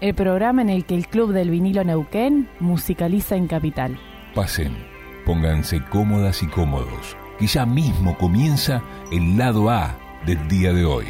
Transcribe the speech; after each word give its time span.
El 0.00 0.14
programa 0.14 0.60
en 0.60 0.68
el 0.68 0.84
que 0.84 0.94
el 0.94 1.08
Club 1.08 1.32
del 1.32 1.50
Vinilo 1.50 1.82
Neuquén 1.82 2.48
musicaliza 2.60 3.34
en 3.34 3.46
Capital. 3.46 3.98
Pasen, 4.34 4.76
pónganse 5.24 5.82
cómodas 5.84 6.42
y 6.42 6.46
cómodos, 6.48 7.16
que 7.38 7.46
ya 7.46 7.64
mismo 7.64 8.16
comienza 8.18 8.82
el 9.10 9.38
lado 9.38 9.70
A 9.70 9.96
del 10.26 10.48
día 10.48 10.74
de 10.74 10.84
hoy. 10.84 11.06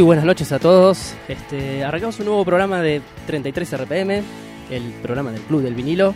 Muy 0.00 0.06
buenas 0.06 0.24
noches 0.24 0.50
a 0.50 0.58
todos. 0.58 1.12
Este, 1.28 1.84
arrancamos 1.84 2.18
un 2.20 2.24
nuevo 2.24 2.42
programa 2.42 2.80
de 2.80 3.02
33 3.26 3.82
RPM, 3.82 4.22
el 4.70 4.82
programa 5.02 5.30
del 5.30 5.42
Club 5.42 5.60
del 5.60 5.74
Vinilo. 5.74 6.14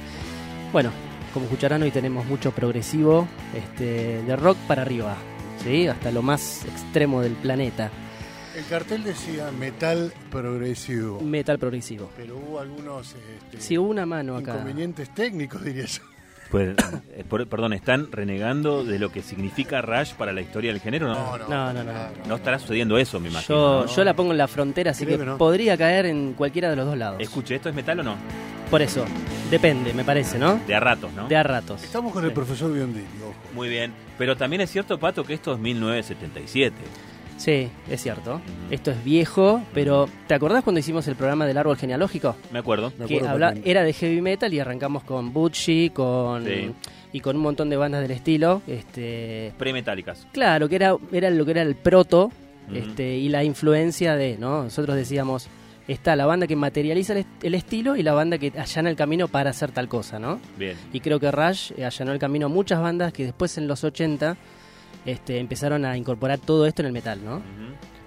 Bueno, 0.73 0.91
como 1.35 1.45
escucharán 1.45 1.83
hoy 1.83 1.91
tenemos 1.91 2.25
mucho 2.25 2.51
progresivo, 2.53 3.29
este, 3.55 4.23
de 4.23 4.37
rock 4.37 4.57
para 4.67 4.81
arriba, 4.81 5.19
¿sí? 5.63 5.87
hasta 5.87 6.11
lo 6.11 6.23
más 6.23 6.65
extremo 6.65 7.21
del 7.21 7.35
planeta. 7.35 7.91
El 8.57 8.65
cartel 8.65 9.05
decía 9.05 9.51
metal 9.51 10.15
progresivo. 10.31 11.21
Metal 11.21 11.59
progresivo. 11.59 12.09
Pero 12.17 12.39
hubo 12.39 12.61
algunos 12.61 13.15
este, 13.15 13.61
Sí, 13.61 13.77
hubo 13.77 13.91
una 13.91 14.07
mano 14.07 14.39
acá. 14.39 14.53
inconvenientes 14.53 15.13
técnicos, 15.13 15.63
diría 15.63 15.85
yo. 15.85 16.01
Pues, 16.51 16.77
eh, 17.17 17.25
por- 17.29 17.47
perdón, 17.49 17.73
¿están 17.73 18.13
renegando 18.13 18.85
de 18.85 18.99
lo 18.99 19.11
que 19.11 19.23
significa 19.23 19.83
Rush 19.83 20.13
para 20.15 20.33
la 20.33 20.41
historia 20.41 20.73
del 20.73 20.81
género? 20.81 21.09
No, 21.09 21.37
No, 21.39 21.73
no, 21.73 21.83
no. 21.85 21.93
No 22.29 22.35
estará 22.37 22.59
sucediendo 22.59 22.97
eso, 22.99 23.19
me 23.19 23.29
imagino. 23.29 23.57
Yo, 23.59 23.85
¿no? 23.87 23.93
yo 23.95 24.05
la 24.05 24.15
pongo 24.15 24.33
en 24.33 24.39
la 24.39 24.47
frontera, 24.49 24.93
así 24.93 25.05
Créeme, 25.05 25.25
que 25.25 25.31
¿no? 25.31 25.39
podría 25.39 25.77
caer 25.77 26.07
en 26.07 26.35
cualquiera 26.35 26.71
de 26.71 26.77
los 26.77 26.87
dos 26.87 26.97
lados. 26.97 27.17
Escuche, 27.21 27.57
¿esto 27.57 27.69
es 27.69 27.75
metal 27.75 28.01
o 28.01 28.03
no? 28.05 28.17
Por 28.71 28.83
eso, 28.83 29.05
depende, 29.51 29.93
me 29.95 30.05
parece, 30.05 30.39
¿no? 30.39 30.61
De 30.67 30.75
a 30.75 30.81
ratos, 30.81 31.13
¿no? 31.13 31.29
De 31.29 31.37
a 31.37 31.43
ratos. 31.43 31.83
Estamos 31.83 32.13
con 32.13 32.25
el 32.25 32.33
profesor 32.33 32.73
Biondelli, 32.73 33.07
ojo. 33.23 33.35
Muy 33.55 33.69
bien. 33.69 33.93
Pero 34.17 34.37
también 34.37 34.63
es 34.63 34.71
cierto, 34.71 34.99
Pato, 34.99 35.25
que 35.25 35.35
esto 35.35 35.53
es 35.55 35.59
1977. 35.59 36.75
Sí, 37.37 37.69
es 37.91 38.03
cierto. 38.03 38.41
Esto 38.71 38.91
es 38.93 39.05
viejo, 39.05 39.61
pero 39.75 40.09
¿te 40.27 40.35
acordás 40.35 40.63
cuando 40.65 40.81
hicimos 40.81 41.07
el 41.09 41.17
programa 41.17 41.47
del 41.47 41.59
árbol 41.59 41.77
genealógico? 41.77 42.37
Me 42.53 42.59
acuerdo. 42.61 42.93
Me 42.99 43.07
que 43.07 43.17
acuerdo 43.17 43.33
habla- 43.35 43.55
era 43.65 43.83
de 43.83 43.93
heavy 43.93 44.21
metal 44.21 44.53
y 44.55 44.61
arrancamos 44.61 45.03
con 45.05 45.33
Butchie, 45.33 45.91
con 45.91 46.45
Sí. 46.45 46.71
y 47.13 47.21
con 47.21 47.37
un 47.37 47.43
montón 47.43 47.69
de 47.71 47.77
bandas 47.77 48.03
del 48.03 48.13
estilo. 48.13 48.63
Este, 48.67 49.53
Premetálicas. 49.59 50.27
claro, 50.33 50.69
que 50.69 50.77
era, 50.77 50.97
era 51.13 51.29
lo 51.31 51.45
que 51.45 51.51
era 51.51 51.63
el 51.63 51.75
proto 51.75 52.31
este, 52.73 53.17
y 53.19 53.29
la 53.29 53.45
influencia 53.45 54.17
de, 54.17 54.39
¿no? 54.39 54.63
Nosotros 54.65 54.97
decíamos, 54.97 55.49
está 55.87 56.17
la 56.17 56.25
banda 56.25 56.47
que 56.47 56.57
materializa 56.57 57.13
el, 57.13 57.19
est- 57.21 57.45
el 57.45 57.55
estilo 57.55 57.95
y 57.97 58.03
la 58.03 58.15
banda 58.15 58.39
que 58.39 58.53
allana 58.59 58.89
el 58.89 58.97
camino 58.97 59.29
para 59.29 59.51
hacer 59.51 59.71
tal 59.71 59.87
cosa, 59.89 60.19
¿no? 60.19 60.41
Bien. 60.59 60.75
Y 60.93 61.01
creo 61.01 61.21
que 61.21 61.31
Rush 61.31 61.73
eh, 61.77 61.85
allanó 61.85 62.13
el 62.13 62.19
camino 62.19 62.47
a 62.47 62.49
muchas 62.49 62.81
bandas 62.81 63.13
que 63.13 63.25
después 63.25 63.59
en 63.59 63.67
los 63.69 63.85
80 63.85 64.37
este, 65.05 65.39
empezaron 65.39 65.85
a 65.85 65.97
incorporar 65.97 66.39
todo 66.39 66.67
esto 66.67 66.83
en 66.83 66.87
el 66.87 66.93
metal, 66.93 67.25
¿no? 67.25 67.43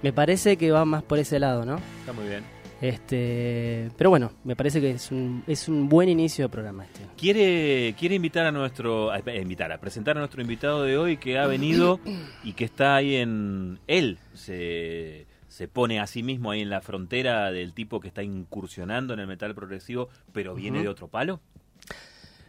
Me 0.02 0.12
parece 0.12 0.56
que 0.56 0.70
va 0.70 0.84
más 0.84 1.02
por 1.02 1.18
ese 1.18 1.38
lado, 1.38 1.64
¿no? 1.64 1.76
Está 2.00 2.12
muy 2.12 2.26
bien. 2.28 2.44
Este, 2.80 3.90
pero 3.96 4.10
bueno, 4.10 4.32
me 4.44 4.54
parece 4.54 4.80
que 4.80 4.90
es 4.90 5.10
un, 5.10 5.42
es 5.48 5.68
un 5.68 5.88
buen 5.88 6.08
inicio 6.08 6.44
de 6.44 6.48
programa 6.48 6.84
este. 6.84 7.00
¿Quiere, 7.16 7.94
quiere 7.98 8.14
invitar 8.14 8.46
a 8.46 8.52
nuestro. 8.52 9.10
A, 9.10 9.18
eh, 9.18 9.40
invitar, 9.40 9.72
a 9.72 9.78
presentar 9.78 10.16
a 10.16 10.20
nuestro 10.20 10.40
invitado 10.40 10.84
de 10.84 10.96
hoy 10.96 11.16
que 11.16 11.38
ha 11.38 11.46
venido 11.46 11.98
y 12.44 12.52
que 12.52 12.64
está 12.64 12.94
ahí 12.94 13.16
en. 13.16 13.80
Él 13.88 14.18
se, 14.32 15.26
se 15.48 15.66
pone 15.66 15.98
a 15.98 16.06
sí 16.06 16.22
mismo 16.22 16.52
ahí 16.52 16.60
en 16.60 16.70
la 16.70 16.80
frontera 16.80 17.50
del 17.50 17.72
tipo 17.72 17.98
que 17.98 18.08
está 18.08 18.22
incursionando 18.22 19.12
en 19.12 19.20
el 19.20 19.26
metal 19.26 19.54
progresivo, 19.56 20.08
pero 20.32 20.54
viene 20.54 20.80
de 20.82 20.88
otro 20.88 21.08
palo. 21.08 21.40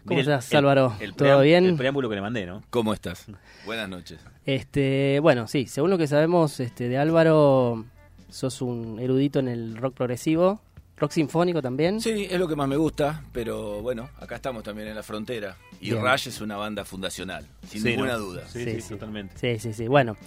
¿Cómo 0.06 0.20
estás, 0.20 0.54
Álvaro? 0.54 0.96
el 1.00 1.14
¿Todo 1.14 1.42
bien? 1.42 1.66
El 1.66 1.76
preámbulo 1.76 2.10
que 2.10 2.16
le 2.16 2.22
mandé, 2.22 2.46
¿no? 2.46 2.64
¿Cómo 2.70 2.94
estás? 2.94 3.26
Buenas 3.66 3.90
noches. 3.90 4.20
Este, 4.46 5.20
bueno, 5.22 5.48
sí, 5.48 5.68
según 5.68 5.90
lo 5.92 5.98
que 5.98 6.08
sabemos 6.08 6.60
este, 6.60 6.88
de 6.90 6.98
Álvaro, 6.98 7.86
sos 8.30 8.62
un 8.62 9.00
erudito 9.00 9.40
en 9.40 9.48
el 9.48 9.78
rock 9.78 9.94
progresivo, 9.96 10.62
rock 10.98 11.12
sinfónico 11.12 11.62
también. 11.62 12.02
Sí, 12.02 12.28
es 12.30 12.40
lo 12.40 12.48
que 12.48 12.56
más 12.56 12.68
me 12.68 12.78
gusta, 12.78 13.24
pero 13.32 13.82
bueno, 13.82 14.10
acá 14.20 14.36
estamos 14.36 14.64
también 14.64 14.88
en 14.88 14.96
la 14.96 15.04
frontera. 15.04 15.58
Y 15.80 15.92
Bien. 15.92 16.02
Rush 16.04 16.28
es 16.30 16.42
una 16.42 16.58
banda 16.58 16.84
fundacional, 16.86 17.46
sin 17.68 17.82
Sí, 17.84 17.90
ninguna 17.90 18.14
¿no? 18.14 18.20
duda. 18.20 18.48
Sí, 18.48 18.82
sí, 18.82 18.90
totalmente. 18.90 19.36
Sí, 19.38 19.60
sí, 19.60 19.74
sí. 19.74 19.88
Bueno, 19.88 20.18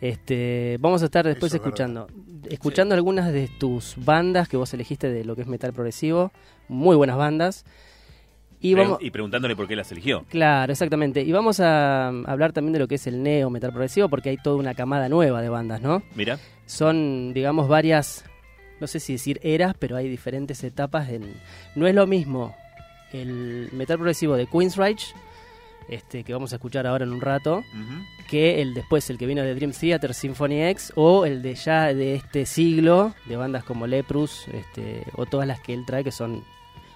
este, 0.00 0.76
vamos 0.80 1.02
a 1.02 1.06
estar 1.06 1.24
después 1.26 1.52
Eso 1.52 1.62
escuchando, 1.62 2.08
escuchando 2.50 2.94
algunas 2.94 3.32
de 3.32 3.48
tus 3.48 3.94
bandas 3.96 4.48
que 4.48 4.56
vos 4.56 4.72
elegiste 4.74 5.08
de 5.10 5.24
lo 5.24 5.36
que 5.36 5.42
es 5.42 5.48
metal 5.48 5.72
progresivo, 5.72 6.32
muy 6.68 6.96
buenas 6.96 7.16
bandas. 7.16 7.64
Y 8.60 8.74
Pre- 8.74 8.82
vamos, 8.84 8.98
y 9.00 9.10
preguntándole 9.10 9.54
por 9.54 9.68
qué 9.68 9.76
las 9.76 9.90
eligió. 9.92 10.24
Claro, 10.28 10.72
exactamente. 10.72 11.22
Y 11.22 11.30
vamos 11.32 11.60
a 11.60 12.08
um, 12.12 12.24
hablar 12.26 12.52
también 12.52 12.72
de 12.72 12.80
lo 12.80 12.88
que 12.88 12.96
es 12.96 13.06
el 13.06 13.22
neo 13.22 13.50
metal 13.50 13.70
progresivo, 13.70 14.08
porque 14.08 14.30
hay 14.30 14.36
toda 14.36 14.56
una 14.56 14.74
camada 14.74 15.08
nueva 15.08 15.40
de 15.42 15.48
bandas, 15.48 15.80
¿no? 15.80 16.02
Mira, 16.14 16.38
Son, 16.66 17.32
digamos, 17.34 17.68
varias, 17.68 18.24
no 18.80 18.86
sé 18.86 18.98
si 19.00 19.12
decir 19.12 19.38
eras, 19.42 19.74
pero 19.78 19.96
hay 19.96 20.08
diferentes 20.08 20.64
etapas. 20.64 21.08
En, 21.08 21.34
no 21.76 21.86
es 21.86 21.94
lo 21.94 22.06
mismo 22.06 22.54
el 23.12 23.68
metal 23.72 23.96
progresivo 23.96 24.36
de 24.36 24.46
Queensryche, 24.46 25.14
este, 25.88 26.22
que 26.24 26.34
vamos 26.34 26.52
a 26.52 26.56
escuchar 26.56 26.86
ahora 26.86 27.04
en 27.04 27.12
un 27.12 27.20
rato, 27.22 27.64
que 28.28 28.60
el 28.60 28.74
después, 28.74 29.08
el 29.08 29.16
que 29.16 29.24
vino 29.24 29.42
de 29.42 29.54
Dream 29.54 29.72
Theater, 29.72 30.12
Symphony 30.12 30.62
X, 30.64 30.92
o 30.96 31.24
el 31.24 31.40
de 31.40 31.54
ya 31.54 31.94
de 31.94 32.16
este 32.16 32.44
siglo, 32.44 33.14
de 33.24 33.36
bandas 33.36 33.64
como 33.64 33.86
Leprus, 33.86 34.46
este, 34.52 35.04
o 35.14 35.24
todas 35.24 35.46
las 35.46 35.60
que 35.60 35.72
él 35.72 35.86
trae, 35.86 36.04
que 36.04 36.10
son, 36.10 36.44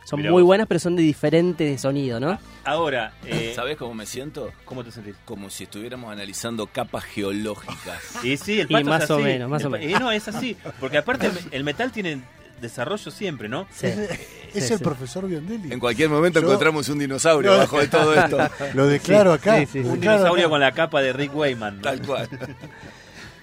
son 0.05 0.19
Mirá 0.21 0.31
muy 0.33 0.43
vos. 0.43 0.47
buenas, 0.49 0.67
pero 0.67 0.81
son 0.81 0.97
de 0.97 1.03
diferente 1.03 1.77
sonido, 1.79 2.19
¿no? 2.21 2.39
ahora, 2.65 3.13
eh, 3.25 3.53
¿Sabés 3.57 3.77
cómo 3.77 3.95
me 3.95 4.07
siento? 4.07 4.53
¿cómo 4.65 4.85
te 4.85 4.91
sentís? 4.93 5.15
Como 5.25 5.51
si 5.51 5.65
estuviéramos 5.65 6.13
analizando 6.13 6.67
capas 6.67 7.05
geológicas. 7.05 8.01
Y 8.25 8.37
sí, 8.37 8.61
el 8.61 8.71
Y 8.71 8.85
más 8.85 9.05
es 9.05 9.11
o 9.11 9.19
menos, 9.19 9.49
más 9.51 9.63
o 9.65 9.67
El 9.67 9.73
menos. 9.83 9.91
y 9.91 10.03
no, 10.03 10.11
es 10.13 10.29
así. 10.29 10.57
Porque 10.81 10.99
aparte 10.99 11.31
el, 11.51 11.65
metal 11.65 11.91
tiene 11.93 12.23
desarrollo 12.61 13.11
siempre, 13.11 13.49
¿no? 13.49 13.67
Sí. 13.75 13.87
Es 13.87 14.67
Sí, 14.67 14.73
el 14.75 14.79
sí. 14.79 14.85
profesor 14.85 15.27
Biondelli. 15.27 15.73
En 15.73 15.81
cualquier 15.81 16.11
momento 16.11 16.39
Yo- 16.41 16.47
encontramos 16.47 16.89
un 16.91 16.99
dinosaurio 16.99 17.53
No. 17.53 17.59
bajo 17.59 17.81
de 17.81 17.89
todo 17.89 18.15
esto. 18.15 18.39
Lo 18.75 18.87
declaro 18.87 19.33
acá. 19.33 19.59
sí, 19.61 19.67
sí, 19.67 19.83
sí. 19.83 19.89
Un 19.89 19.99
dinosaurio 20.01 20.45
acá. 20.45 20.51
con 20.51 20.61
la 20.61 20.73
capa 20.73 21.01
de 21.03 21.13
Rick 21.13 21.35
Wayman. 21.35 21.77
¿no? 21.77 21.83
Tal 21.83 22.03
cual. 22.07 22.29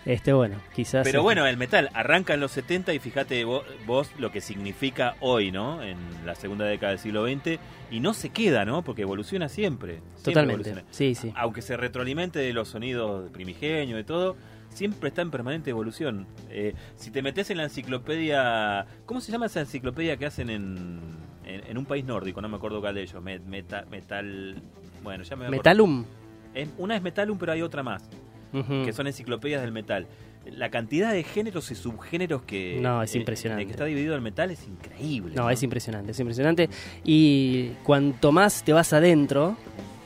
Este, 0.05 0.33
bueno, 0.33 0.55
quizás. 0.73 1.03
Pero 1.05 1.21
bueno, 1.23 1.45
el 1.45 1.57
metal 1.57 1.89
arranca 1.93 2.33
en 2.33 2.39
los 2.39 2.51
70 2.51 2.93
y 2.93 2.99
fíjate 2.99 3.45
vo- 3.45 3.63
vos, 3.85 4.09
lo 4.17 4.31
que 4.31 4.41
significa 4.41 5.15
hoy, 5.19 5.51
¿no? 5.51 5.83
En 5.83 5.97
la 6.25 6.35
segunda 6.35 6.65
década 6.65 6.91
del 6.91 6.99
siglo 6.99 7.25
XX 7.27 7.59
y 7.91 7.99
no 7.99 8.13
se 8.13 8.29
queda, 8.29 8.65
¿no? 8.65 8.81
Porque 8.83 9.01
evoluciona 9.03 9.49
siempre. 9.49 9.95
siempre 10.15 10.23
Totalmente. 10.23 10.69
evoluciona. 10.69 10.83
Sí, 10.91 11.15
sí. 11.15 11.31
Aunque 11.35 11.61
se 11.61 11.75
retroalimente 11.77 12.39
de 12.39 12.53
los 12.53 12.69
sonidos 12.69 13.29
primigenios, 13.31 13.97
de 13.97 14.03
todo, 14.03 14.35
siempre 14.69 15.09
está 15.09 15.21
en 15.21 15.31
permanente 15.31 15.69
evolución. 15.69 16.27
Eh, 16.49 16.73
si 16.95 17.11
te 17.11 17.21
metes 17.21 17.49
en 17.51 17.57
la 17.57 17.63
enciclopedia, 17.63 18.85
¿cómo 19.05 19.19
se 19.21 19.31
llama 19.31 19.47
esa 19.47 19.59
enciclopedia 19.59 20.17
que 20.17 20.25
hacen 20.25 20.49
en, 20.49 20.99
en, 21.45 21.63
en 21.67 21.77
un 21.77 21.85
país 21.85 22.05
nórdico? 22.05 22.41
No 22.41 22.49
me 22.49 22.55
acuerdo 22.57 22.79
cuál 22.81 22.95
de 22.95 23.01
ellos. 23.03 23.21
Met- 23.21 23.43
meta- 23.43 23.85
metal, 23.91 24.61
bueno, 25.03 25.23
ya 25.23 25.35
me. 25.35 25.49
Metalum. 25.49 26.05
Es- 26.53 26.69
una 26.77 26.95
es 26.95 27.01
Metalum, 27.01 27.37
pero 27.37 27.51
hay 27.51 27.61
otra 27.61 27.83
más 27.83 28.09
Que 28.51 28.93
son 28.93 29.07
enciclopedias 29.07 29.61
del 29.61 29.71
metal. 29.71 30.07
La 30.51 30.69
cantidad 30.71 31.11
de 31.11 31.23
géneros 31.23 31.69
y 31.69 31.75
subgéneros 31.75 32.41
que, 32.43 32.79
No, 32.81 33.03
es 33.03 33.13
eh, 33.13 33.19
impresionante. 33.19 33.65
que 33.65 33.71
está 33.71 33.85
dividido 33.85 34.15
el 34.15 34.21
metal 34.21 34.49
es 34.51 34.65
increíble. 34.67 35.35
No, 35.35 35.49
es 35.49 35.61
impresionante, 35.63 36.11
es 36.11 36.19
impresionante. 36.19 36.69
Y 37.03 37.69
cuanto 37.83 38.31
más 38.31 38.63
te 38.63 38.73
vas 38.73 38.91
adentro, 38.93 39.57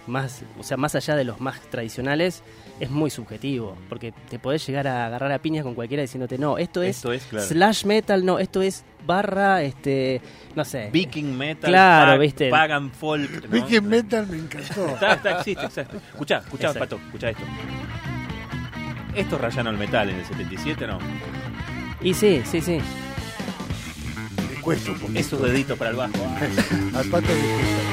más, 0.07 0.43
o 0.59 0.63
sea, 0.63 0.75
más 0.75 0.95
allá 0.95 1.15
de 1.15 1.23
los 1.23 1.39
más 1.39 1.61
tradicionales, 1.69 2.43
es 2.81 2.89
muy 2.89 3.09
subjetivo. 3.09 3.77
Porque 3.87 4.11
te 4.29 4.39
podés 4.39 4.65
llegar 4.67 4.85
a 4.87 5.05
agarrar 5.05 5.31
a 5.31 5.39
piñas 5.39 5.63
con 5.63 5.75
cualquiera 5.75 6.01
diciéndote, 6.01 6.37
no, 6.37 6.57
esto 6.57 6.81
es 6.81 6.97
Esto 6.97 7.13
es, 7.13 7.23
claro. 7.25 7.45
slash 7.45 7.85
metal, 7.85 8.25
no, 8.25 8.39
esto 8.39 8.61
es 8.61 8.83
barra, 9.05 9.61
este, 9.61 10.19
no 10.55 10.65
sé. 10.65 10.89
Viking 10.91 11.37
metal, 11.37 11.69
Claro, 11.69 12.13
pag- 12.13 12.19
¿viste? 12.19 12.49
pagan 12.49 12.91
folk. 12.91 13.45
¿no? 13.45 13.49
Viking 13.49 13.87
Metal 13.87 14.27
me 14.27 14.37
encantó. 14.39 14.87
Está, 14.87 15.13
está, 15.13 15.37
existe, 15.37 15.63
exacto. 15.63 15.97
Escuchá, 16.11 16.39
escuchá, 16.39 16.67
Exacto. 16.69 16.97
Pato, 16.97 17.05
escuchá 17.07 17.29
esto. 17.29 17.43
Esto 19.15 19.37
rayaron 19.37 19.73
el 19.75 19.79
metal 19.79 20.09
en 20.09 20.15
el 20.17 20.25
77, 20.25 20.87
¿no? 20.87 20.97
Y 22.01 22.13
sí, 22.13 22.41
sí, 22.45 22.61
sí. 22.61 22.79
Cuesta 24.61 24.91
un 24.91 24.99
poquito. 24.99 25.19
Esos 25.19 25.41
deditos 25.41 25.77
para 25.77 25.91
el 25.91 25.97
bajo. 25.97 26.13
Al 26.95 27.05
pato 27.09 27.27
le 27.27 27.33
cuesta. 27.33 27.83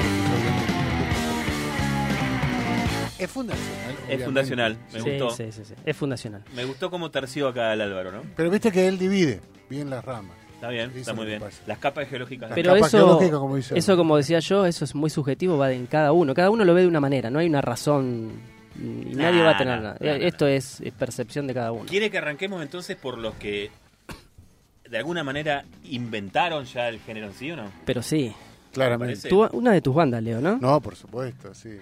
Es 3.18 3.30
fundacional. 3.30 3.96
Es 4.08 4.24
fundacional, 4.24 4.78
me 4.94 5.00
Sí, 5.02 5.10
gustó. 5.10 5.30
sí, 5.30 5.52
sí, 5.52 5.62
sí. 5.64 5.74
Es 5.84 5.96
fundacional. 5.96 6.42
Me 6.56 6.64
gustó 6.64 6.90
cómo 6.90 7.10
terció 7.10 7.48
acá 7.48 7.72
el 7.74 7.82
Álvaro, 7.82 8.12
¿no? 8.12 8.22
Pero 8.34 8.50
viste 8.50 8.72
que 8.72 8.88
él 8.88 8.98
divide 8.98 9.40
bien 9.68 9.90
las 9.90 10.02
ramas. 10.04 10.32
Está 10.54 10.68
bien, 10.68 10.90
está 10.94 11.10
es 11.10 11.16
muy 11.16 11.26
bien. 11.26 11.40
pasa. 11.40 11.60
Las 11.66 11.78
capas 11.78 12.08
geológicas. 12.08 12.48
Las 12.50 12.54
Pero 12.56 12.72
capa 12.74 12.86
eso, 12.86 12.96
geológica, 12.98 13.38
como 13.38 13.56
dice 13.56 13.78
eso, 13.78 13.96
como 13.96 14.16
decía 14.16 14.38
yo, 14.40 14.64
eso 14.64 14.84
es 14.86 14.94
muy 14.94 15.10
subjetivo, 15.10 15.58
va 15.58 15.70
en 15.72 15.86
cada 15.86 16.12
uno. 16.12 16.32
Cada 16.34 16.48
uno 16.50 16.64
lo 16.64 16.72
ve 16.72 16.82
de 16.82 16.86
una 16.88 17.00
manera, 17.00 17.30
no 17.30 17.38
hay 17.40 17.46
una 17.46 17.60
razón 17.60 18.30
y 18.76 19.14
nadie 19.14 19.42
va 19.42 19.50
a 19.50 19.56
tener 19.58 19.76
nah, 19.76 19.82
nada. 19.82 19.98
nah, 20.00 20.18
nah, 20.18 20.26
Esto 20.26 20.46
es, 20.46 20.80
es 20.80 20.92
percepción 20.92 21.46
de 21.46 21.54
cada 21.54 21.72
uno. 21.72 21.86
¿Quiere 21.86 22.10
que 22.10 22.18
arranquemos 22.18 22.62
entonces 22.62 22.96
por 22.96 23.18
los 23.18 23.34
que 23.34 23.70
de 24.88 24.98
alguna 24.98 25.22
manera 25.24 25.64
inventaron 25.84 26.64
ya 26.64 26.88
el 26.88 27.00
género 27.00 27.26
en 27.26 27.34
sí 27.34 27.50
o 27.50 27.56
no? 27.56 27.70
Pero 27.84 28.02
sí. 28.02 28.32
Claramente. 28.72 29.28
Tú, 29.28 29.46
una 29.52 29.72
de 29.72 29.80
tus 29.80 29.94
bandas, 29.94 30.22
Leo, 30.22 30.40
¿no? 30.40 30.58
No, 30.58 30.80
por 30.80 30.94
supuesto, 30.96 31.54
sí. 31.54 31.78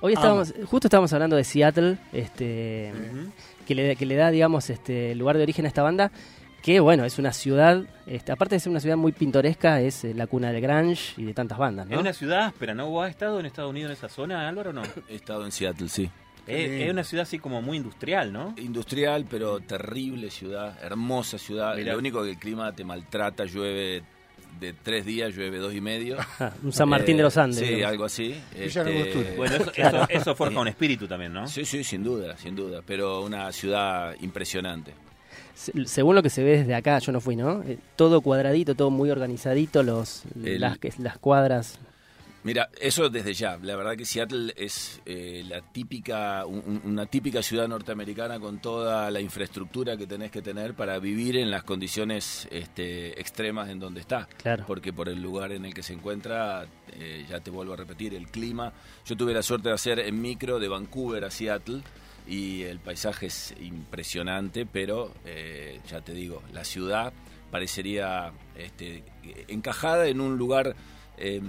Hoy 0.00 0.12
estábamos, 0.12 0.54
justo 0.66 0.86
estábamos 0.86 1.12
hablando 1.12 1.36
de 1.36 1.44
Seattle, 1.44 1.98
este, 2.12 2.92
que, 3.66 3.74
le, 3.74 3.96
que 3.96 4.06
le 4.06 4.14
da, 4.14 4.30
digamos, 4.30 4.70
este 4.70 5.14
lugar 5.16 5.36
de 5.36 5.42
origen 5.42 5.64
a 5.64 5.68
esta 5.68 5.82
banda, 5.82 6.12
que 6.62 6.80
bueno, 6.80 7.04
es 7.04 7.18
una 7.18 7.32
ciudad, 7.32 7.82
este, 8.06 8.32
aparte 8.32 8.56
de 8.56 8.60
ser 8.60 8.70
una 8.70 8.80
ciudad 8.80 8.96
muy 8.96 9.12
pintoresca, 9.12 9.80
es 9.80 10.04
eh, 10.04 10.14
la 10.14 10.26
cuna 10.26 10.50
del 10.52 10.60
grunge 10.60 11.14
y 11.16 11.24
de 11.24 11.34
tantas 11.34 11.56
bandas, 11.58 11.86
Es 11.86 11.92
¿no? 11.92 12.00
una 12.00 12.12
ciudad 12.12 12.46
áspera, 12.46 12.74
¿no? 12.74 12.88
¿Vos 12.88 13.04
has 13.04 13.10
estado 13.10 13.40
en 13.40 13.46
Estados 13.46 13.70
Unidos 13.70 13.90
en 13.90 13.96
esa 13.96 14.08
zona, 14.08 14.48
Álvaro, 14.48 14.70
o 14.70 14.72
no? 14.72 14.82
He 15.08 15.14
estado 15.14 15.44
en 15.44 15.52
Seattle, 15.52 15.88
sí. 15.88 16.10
Es, 16.46 16.70
es 16.70 16.90
una 16.90 17.04
ciudad 17.04 17.24
así 17.24 17.38
como 17.38 17.60
muy 17.60 17.76
industrial, 17.76 18.32
¿no? 18.32 18.54
Industrial, 18.56 19.26
pero 19.28 19.60
terrible 19.60 20.30
ciudad, 20.30 20.76
hermosa 20.82 21.36
ciudad. 21.38 21.76
Mirá. 21.76 21.92
Lo 21.92 21.98
único 21.98 22.22
que 22.22 22.30
el 22.30 22.38
clima 22.38 22.72
te 22.72 22.84
maltrata, 22.84 23.44
llueve 23.44 24.02
de 24.58 24.72
tres 24.72 25.04
días, 25.04 25.34
llueve 25.36 25.58
dos 25.58 25.74
y 25.74 25.82
medio. 25.82 26.16
Un 26.62 26.72
San 26.72 26.88
Martín 26.88 27.18
de 27.18 27.22
los 27.22 27.36
Eh, 27.36 27.40
Andes. 27.40 27.58
Sí, 27.58 27.64
digamos. 27.66 27.90
algo 27.92 28.04
así. 28.06 28.34
Villa 28.58 28.82
Langostura. 28.82 29.30
Bueno, 29.36 29.56
eso, 29.56 29.72
eso, 29.76 30.06
eso 30.08 30.34
forja 30.34 30.58
un 30.58 30.68
espíritu 30.68 31.06
también, 31.06 31.34
¿no? 31.34 31.46
Sí, 31.46 31.66
sí, 31.66 31.84
sin 31.84 32.02
duda, 32.02 32.36
sin 32.38 32.56
duda. 32.56 32.80
Pero 32.84 33.20
una 33.20 33.52
ciudad 33.52 34.14
impresionante. 34.20 34.94
Se- 35.58 35.86
Según 35.86 36.14
lo 36.14 36.22
que 36.22 36.30
se 36.30 36.44
ve 36.44 36.58
desde 36.58 36.74
acá, 36.76 37.00
yo 37.00 37.10
no 37.10 37.20
fui, 37.20 37.34
¿no? 37.34 37.62
Eh, 37.64 37.78
todo 37.96 38.20
cuadradito, 38.20 38.76
todo 38.76 38.90
muy 38.90 39.10
organizadito, 39.10 39.82
los, 39.82 40.22
El- 40.44 40.60
las, 40.60 40.78
que- 40.78 40.92
las 40.98 41.18
cuadras. 41.18 41.78
Mira, 42.44 42.70
eso 42.80 43.10
desde 43.10 43.34
ya. 43.34 43.58
La 43.60 43.74
verdad 43.74 43.96
que 43.96 44.04
Seattle 44.04 44.54
es 44.56 45.00
eh, 45.04 45.42
la 45.48 45.60
típica, 45.60 46.46
un- 46.46 46.80
una 46.84 47.04
típica 47.06 47.42
ciudad 47.42 47.66
norteamericana 47.66 48.38
con 48.38 48.60
toda 48.60 49.10
la 49.10 49.20
infraestructura 49.20 49.96
que 49.96 50.06
tenés 50.06 50.30
que 50.30 50.40
tener 50.40 50.74
para 50.74 51.00
vivir 51.00 51.36
en 51.36 51.50
las 51.50 51.64
condiciones 51.64 52.46
este, 52.52 53.20
extremas 53.20 53.68
en 53.68 53.80
donde 53.80 54.00
está. 54.00 54.28
Claro. 54.40 54.64
Porque 54.68 54.92
por 54.92 55.08
el 55.08 55.20
lugar 55.20 55.50
en 55.50 55.64
el 55.64 55.74
que 55.74 55.82
se 55.82 55.92
encuentra, 55.92 56.64
eh, 56.92 57.26
ya 57.28 57.40
te 57.40 57.50
vuelvo 57.50 57.72
a 57.72 57.76
repetir, 57.76 58.14
el 58.14 58.28
clima. 58.28 58.72
Yo 59.04 59.16
tuve 59.16 59.34
la 59.34 59.42
suerte 59.42 59.70
de 59.70 59.74
hacer 59.74 59.98
en 59.98 60.22
micro 60.22 60.60
de 60.60 60.68
Vancouver 60.68 61.24
a 61.24 61.30
Seattle 61.32 61.82
y 62.28 62.62
el 62.62 62.78
paisaje 62.78 63.26
es 63.26 63.54
impresionante, 63.60 64.66
pero 64.66 65.12
eh, 65.24 65.80
ya 65.90 66.00
te 66.02 66.12
digo, 66.12 66.42
la 66.52 66.64
ciudad 66.64 67.12
parecería 67.50 68.32
este, 68.56 69.02
encajada 69.48 70.06
en 70.08 70.20
un 70.20 70.36
lugar 70.36 70.76
eh, 71.16 71.40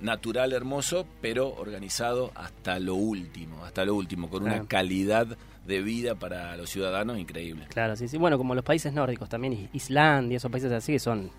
natural 0.00 0.52
hermoso, 0.52 1.06
pero 1.20 1.54
organizado 1.54 2.32
hasta 2.34 2.78
lo 2.80 2.94
último, 2.94 3.64
hasta 3.64 3.84
lo 3.84 3.94
último, 3.94 4.28
con 4.30 4.42
una 4.44 4.66
calidad 4.66 5.26
de 5.66 5.80
vida 5.82 6.14
para 6.16 6.56
los 6.56 6.70
ciudadanos 6.70 7.18
increíble. 7.18 7.66
Claro, 7.68 7.94
sí, 7.94 8.08
sí. 8.08 8.16
Bueno, 8.18 8.36
como 8.38 8.54
los 8.54 8.64
países 8.64 8.92
nórdicos 8.92 9.28
también, 9.28 9.52
Is- 9.52 9.68
Islandia, 9.74 10.38
esos 10.38 10.50
países 10.50 10.72
así 10.72 10.92
que 10.92 10.98
son. 10.98 11.30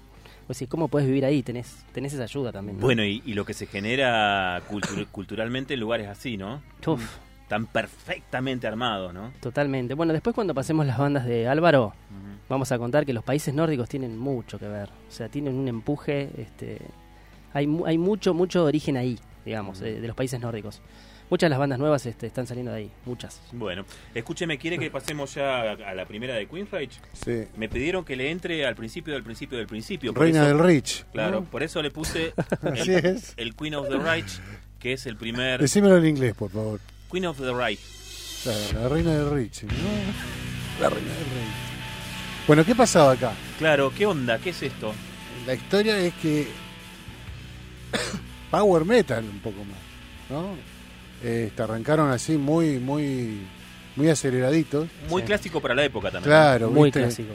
Pues 0.45 0.57
sí, 0.57 0.67
¿cómo 0.67 0.87
puedes 0.89 1.07
vivir 1.07 1.25
ahí? 1.25 1.41
Tenés, 1.41 1.83
tenés 1.93 2.13
esa 2.13 2.23
ayuda 2.23 2.51
también. 2.51 2.77
¿no? 2.77 2.81
Bueno, 2.85 3.03
y, 3.03 3.21
y 3.25 3.33
lo 3.33 3.45
que 3.45 3.53
se 3.53 3.65
genera 3.65 4.61
cultu- 4.69 5.07
culturalmente 5.11 5.73
en 5.73 5.79
lugares 5.79 6.07
así, 6.07 6.37
¿no? 6.37 6.61
Uf, 6.85 7.15
Tan 7.47 7.67
perfectamente 7.67 8.67
armados, 8.67 9.13
¿no? 9.13 9.31
totalmente. 9.39 9.93
Bueno, 9.93 10.13
después 10.13 10.33
cuando 10.33 10.53
pasemos 10.55 10.85
las 10.85 10.97
bandas 10.97 11.25
de 11.25 11.47
Álvaro, 11.47 11.93
vamos 12.49 12.71
a 12.71 12.77
contar 12.79 13.05
que 13.05 13.13
los 13.13 13.23
países 13.23 13.53
nórdicos 13.53 13.87
tienen 13.89 14.17
mucho 14.17 14.57
que 14.57 14.67
ver. 14.67 14.89
O 15.07 15.11
sea, 15.11 15.29
tienen 15.29 15.55
un 15.55 15.67
empuje. 15.67 16.29
Este, 16.37 16.79
hay, 17.53 17.67
mu- 17.67 17.85
hay 17.85 17.97
mucho, 17.97 18.33
mucho 18.33 18.63
origen 18.65 18.97
ahí, 18.97 19.19
digamos, 19.45 19.81
eh, 19.81 19.99
de 19.99 20.07
los 20.07 20.15
países 20.15 20.39
nórdicos. 20.39 20.81
Muchas 21.29 21.47
de 21.47 21.49
las 21.51 21.59
bandas 21.59 21.79
nuevas 21.79 22.05
este, 22.05 22.27
están 22.27 22.45
saliendo 22.47 22.71
de 22.71 22.77
ahí, 22.79 22.91
muchas. 23.05 23.41
Bueno, 23.53 23.85
escúcheme, 24.13 24.57
¿quiere 24.57 24.77
que 24.77 24.91
pasemos 24.91 25.33
ya 25.35 25.61
a, 25.61 25.71
a 25.73 25.93
la 25.95 26.05
primera 26.05 26.35
de 26.35 26.47
Queenrage? 26.47 26.99
Sí. 27.13 27.47
Me 27.55 27.69
pidieron 27.69 28.03
que 28.05 28.15
le 28.15 28.29
entre 28.29 28.65
al 28.65 28.75
principio 28.75 29.13
del 29.13 29.23
principio 29.23 29.57
del 29.57 29.67
principio. 29.67 30.13
Reina 30.13 30.39
eso- 30.47 30.47
del 30.57 30.59
Rich. 30.65 31.05
Claro, 31.11 31.41
¿no? 31.41 31.45
por 31.45 31.63
eso 31.63 31.81
le 31.81 31.91
puse 31.91 32.33
Así 32.61 32.93
el, 32.93 33.05
es. 33.05 33.33
el 33.37 33.55
Queen 33.55 33.75
of 33.75 33.89
the 33.89 33.97
Reich, 33.97 34.39
que 34.79 34.93
es 34.93 35.05
el 35.07 35.15
primer... 35.17 35.61
Decímelo 35.61 35.97
en 35.97 36.05
inglés, 36.07 36.35
por 36.35 36.51
favor. 36.51 36.79
Queen 37.13 37.27
of 37.27 37.37
the 37.39 37.53
Reich. 37.53 37.79
Claro, 38.41 38.81
la 38.81 38.89
reina 38.89 39.11
del 39.11 39.29
Rich. 39.29 39.63
¿no? 39.65 39.69
La 40.81 40.89
reina 40.89 41.09
del 41.09 41.19
Rich. 41.25 42.47
Bueno, 42.47 42.65
¿qué 42.65 42.73
pasaba 42.73 43.11
acá? 43.11 43.33
Claro, 43.59 43.93
¿qué 43.95 44.07
onda? 44.07 44.39
¿Qué 44.39 44.49
es 44.49 44.63
esto? 44.63 44.91
La 45.45 45.53
historia 45.53 45.99
es 45.99 46.11
que 46.15 46.47
power 48.51 48.83
metal 48.83 49.23
un 49.25 49.39
poco 49.41 49.59
más, 49.63 49.77
¿no? 50.31 50.55
Este, 51.23 51.61
arrancaron 51.61 52.09
así 52.09 52.35
muy, 52.35 52.79
muy, 52.79 53.41
muy 53.95 54.09
aceleraditos. 54.09 54.87
Muy 55.07 55.21
Sí. 55.21 55.27
clásico 55.27 55.61
para 55.61 55.75
la 55.75 55.83
época 55.85 56.09
también. 56.09 56.23
Claro, 56.31 56.71
Muy 56.71 56.85
¿viste? 56.87 57.01
clásico. 57.01 57.33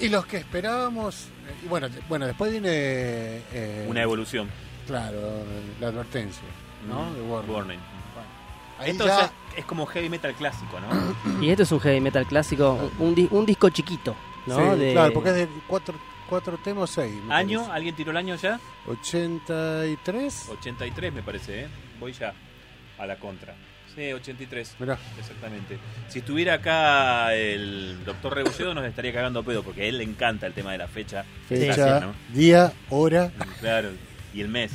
Y 0.00 0.08
los 0.08 0.24
que 0.24 0.38
esperábamos, 0.38 1.26
eh, 1.46 1.66
bueno, 1.68 1.88
bueno, 2.08 2.26
después 2.26 2.50
viene, 2.50 2.70
eh, 2.72 3.86
Una 3.88 4.00
evolución. 4.02 4.48
claro, 4.86 5.44
la 5.80 5.88
advertencia, 5.88 6.42
¿no? 6.88 7.12
De 7.14 7.20
Warner. 7.20 7.50
Warning. 7.50 7.93
Ahí 8.84 8.90
Esto 8.92 9.06
ya- 9.06 9.16
ya 9.20 9.32
es 9.56 9.64
como 9.64 9.86
heavy 9.86 10.08
metal 10.08 10.34
clásico, 10.34 10.78
¿no? 10.80 11.40
Y 11.42 11.50
esto 11.50 11.62
es 11.64 11.72
un 11.72 11.80
heavy 11.80 12.00
metal 12.00 12.26
clásico, 12.26 12.90
un, 12.98 13.14
di- 13.14 13.28
un 13.30 13.44
disco 13.46 13.68
chiquito, 13.70 14.14
¿no? 14.46 14.74
sí, 14.74 14.78
De- 14.80 14.92
claro, 14.92 15.12
porque 15.12 15.30
es 15.30 15.36
de 15.36 15.48
cuatro, 15.66 15.94
cuatro 16.28 16.56
temas, 16.58 16.90
seis. 16.90 17.14
¿Año? 17.30 17.60
parece. 17.60 17.74
¿Alguien 17.76 17.94
tiró 17.96 18.10
el 18.10 18.16
año 18.18 18.34
ya? 18.36 18.60
83. 18.86 20.48
83 20.50 21.12
me 21.12 21.22
parece, 21.22 21.62
¿eh? 21.62 21.68
Voy 21.98 22.12
ya 22.12 22.32
a 22.98 23.06
la 23.06 23.16
contra. 23.16 23.54
Sí, 23.94 24.12
83. 24.12 24.74
Mirá, 24.80 24.98
Exactamente. 25.18 25.78
Si 26.08 26.18
estuviera 26.18 26.54
acá 26.54 27.32
el 27.34 28.04
doctor 28.04 28.34
Rebolledo 28.34 28.74
nos 28.74 28.84
estaría 28.84 29.12
cagando 29.12 29.38
a 29.40 29.42
pedo 29.44 29.62
porque 29.62 29.82
a 29.82 29.84
él 29.84 29.98
le 29.98 30.04
encanta 30.04 30.46
el 30.48 30.52
tema 30.52 30.72
de 30.72 30.78
la 30.78 30.88
fecha. 30.88 31.24
Fecha, 31.48 32.00
¿no? 32.00 32.14
día, 32.32 32.72
hora 32.90 33.30
Claro. 33.60 33.90
Y 34.34 34.40
el 34.40 34.48
mes, 34.48 34.72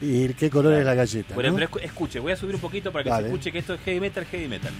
¿no? 0.00 0.06
y 0.06 0.32
qué 0.34 0.48
color 0.50 0.72
es 0.74 0.84
la 0.84 0.94
galleta. 0.94 1.34
Bueno, 1.34 1.50
¿no? 1.50 1.56
pero 1.56 1.68
escu- 1.68 1.82
escuche, 1.82 2.20
voy 2.20 2.30
a 2.32 2.36
subir 2.36 2.54
un 2.54 2.60
poquito 2.60 2.92
para 2.92 3.02
que 3.02 3.10
Dale. 3.10 3.22
se 3.26 3.28
escuche 3.32 3.50
que 3.50 3.58
esto 3.58 3.74
es 3.74 3.80
heavy 3.80 3.98
metal, 4.00 4.24
heavy 4.24 4.46
metal. 4.46 4.72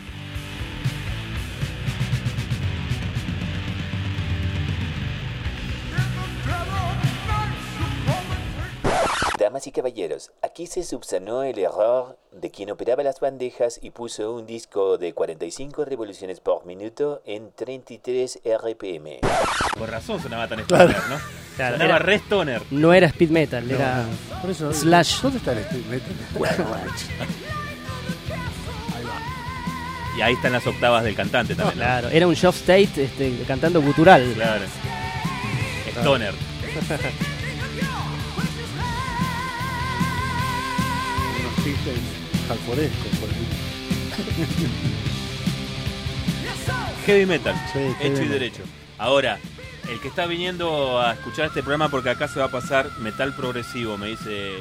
Damas 9.39 9.67
y 9.67 9.73
caballeros, 9.73 10.33
aquí 10.43 10.67
se 10.67 10.83
subsanó 10.85 11.43
el 11.45 11.59
error 11.59 12.19
de 12.31 12.51
quien 12.51 12.71
operaba 12.71 13.03
las 13.03 13.21
bandejas 13.21 13.79
y 13.83 13.91
puso 13.91 14.35
un 14.35 14.47
disco 14.47 14.99
de 14.99 15.15
45 15.15 15.85
revoluciones 15.87 16.41
por 16.41 16.67
minuto 16.67 17.23
en 17.25 17.51
33 17.53 18.41
RPM. 18.45 19.21
Por 19.79 19.91
razón 19.91 20.21
sonaba 20.23 20.47
tan 20.47 20.61
stoner, 20.61 20.97
¿no? 21.09 21.19
Claro, 21.61 21.76
sonaba 21.76 21.97
era- 21.97 22.05
re 22.07 22.14
stoner. 22.17 22.62
No 22.71 22.93
era 22.93 23.07
speed 23.09 23.31
metal, 23.31 23.71
era 23.71 24.05
Por 24.40 24.50
eso, 24.50 24.73
Slash. 24.73 25.21
¿Dónde 25.23 25.38
está 25.38 25.52
el 25.52 25.59
speed 25.59 25.85
metal? 25.87 26.12
Bueno, 26.38 26.64
bueno. 26.64 26.93
Y 30.17 30.23
ahí 30.23 30.35
están 30.35 30.52
las 30.52 30.67
octavas 30.67 31.05
del 31.05 31.14
cantante 31.14 31.55
también, 31.55 31.79
¿no? 31.79 31.85
Claro, 31.85 32.09
era 32.09 32.26
un 32.26 32.35
Shop 32.35 32.55
State 32.55 32.90
este, 33.05 33.33
cantando 33.47 33.81
gutural. 33.81 34.33
Claro. 34.35 34.64
Stoner. 36.00 36.35
Unos 41.40 41.55
chistes 41.64 41.99
por 42.67 42.79
ejemplo. 42.79 43.29
Heavy 47.07 47.26
metal. 47.26 47.55
Sí, 47.73 47.79
heavy 47.79 47.95
hecho 48.00 48.07
y 48.07 48.11
metal. 48.11 48.29
derecho. 48.31 48.62
Ahora, 48.99 49.38
el 49.91 50.01
que 50.01 50.09
está 50.09 50.27
viniendo 50.27 51.01
a 51.01 51.13
escuchar 51.15 51.47
este 51.47 51.61
programa 51.63 51.89
porque 51.89 52.11
acá 52.11 52.29
se 52.29 52.39
va 52.41 52.47
a 52.47 52.51
pasar 52.51 52.87
metal 53.01 53.35
progresivo, 53.35 53.97
me 53.99 54.09
dice, 54.09 54.53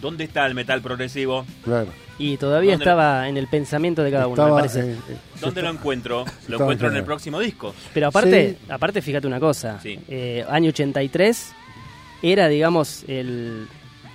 ¿dónde 0.00 0.24
está 0.24 0.46
el 0.46 0.54
metal 0.54 0.80
progresivo? 0.82 1.46
Claro. 1.64 1.88
Y 2.18 2.36
todavía 2.36 2.72
¿Dónde 2.72 2.84
estaba 2.84 3.28
en 3.28 3.36
el 3.36 3.48
pensamiento 3.48 4.02
de 4.04 4.10
cada 4.12 4.26
uno, 4.28 4.44
me 4.46 4.52
parece. 4.52 4.80
eh, 4.92 4.96
eh, 5.08 5.16
¿Dónde 5.40 5.62
lo 5.62 5.70
encuentro? 5.70 6.24
Lo 6.48 6.60
encuentro 6.60 6.88
en 6.88 6.96
el 6.96 7.04
próximo 7.04 7.40
disco. 7.40 7.74
Pero 7.92 8.06
aparte, 8.08 8.50
Sí. 8.60 8.66
aparte 8.70 9.02
fíjate 9.02 9.26
una 9.26 9.40
cosa. 9.40 9.80
Sí. 9.82 9.98
Eh, 10.08 10.44
año 10.48 10.68
83 10.68 11.52
era, 12.22 12.46
digamos, 12.48 13.04
el 13.08 13.66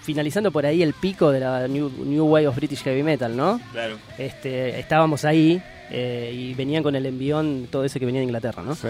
finalizando 0.02 0.52
por 0.52 0.66
ahí 0.66 0.82
el 0.82 0.94
pico 0.94 1.30
de 1.32 1.42
la 1.42 1.68
New, 1.68 1.92
New 2.06 2.26
Wave 2.26 2.48
of 2.48 2.56
British 2.56 2.82
Heavy 2.84 3.04
Metal, 3.04 3.36
¿no? 3.36 3.60
Claro. 3.74 3.98
Este, 4.18 4.80
estábamos 4.80 5.24
ahí 5.26 5.62
eh, 5.92 6.32
y 6.34 6.54
venían 6.56 6.82
con 6.84 6.96
el 6.96 7.06
envión 7.06 7.68
todo 7.70 7.84
ese 7.84 8.00
que 8.00 8.06
venía 8.06 8.20
de 8.22 8.26
Inglaterra, 8.26 8.64
¿no? 8.64 8.76
sí. 8.76 8.88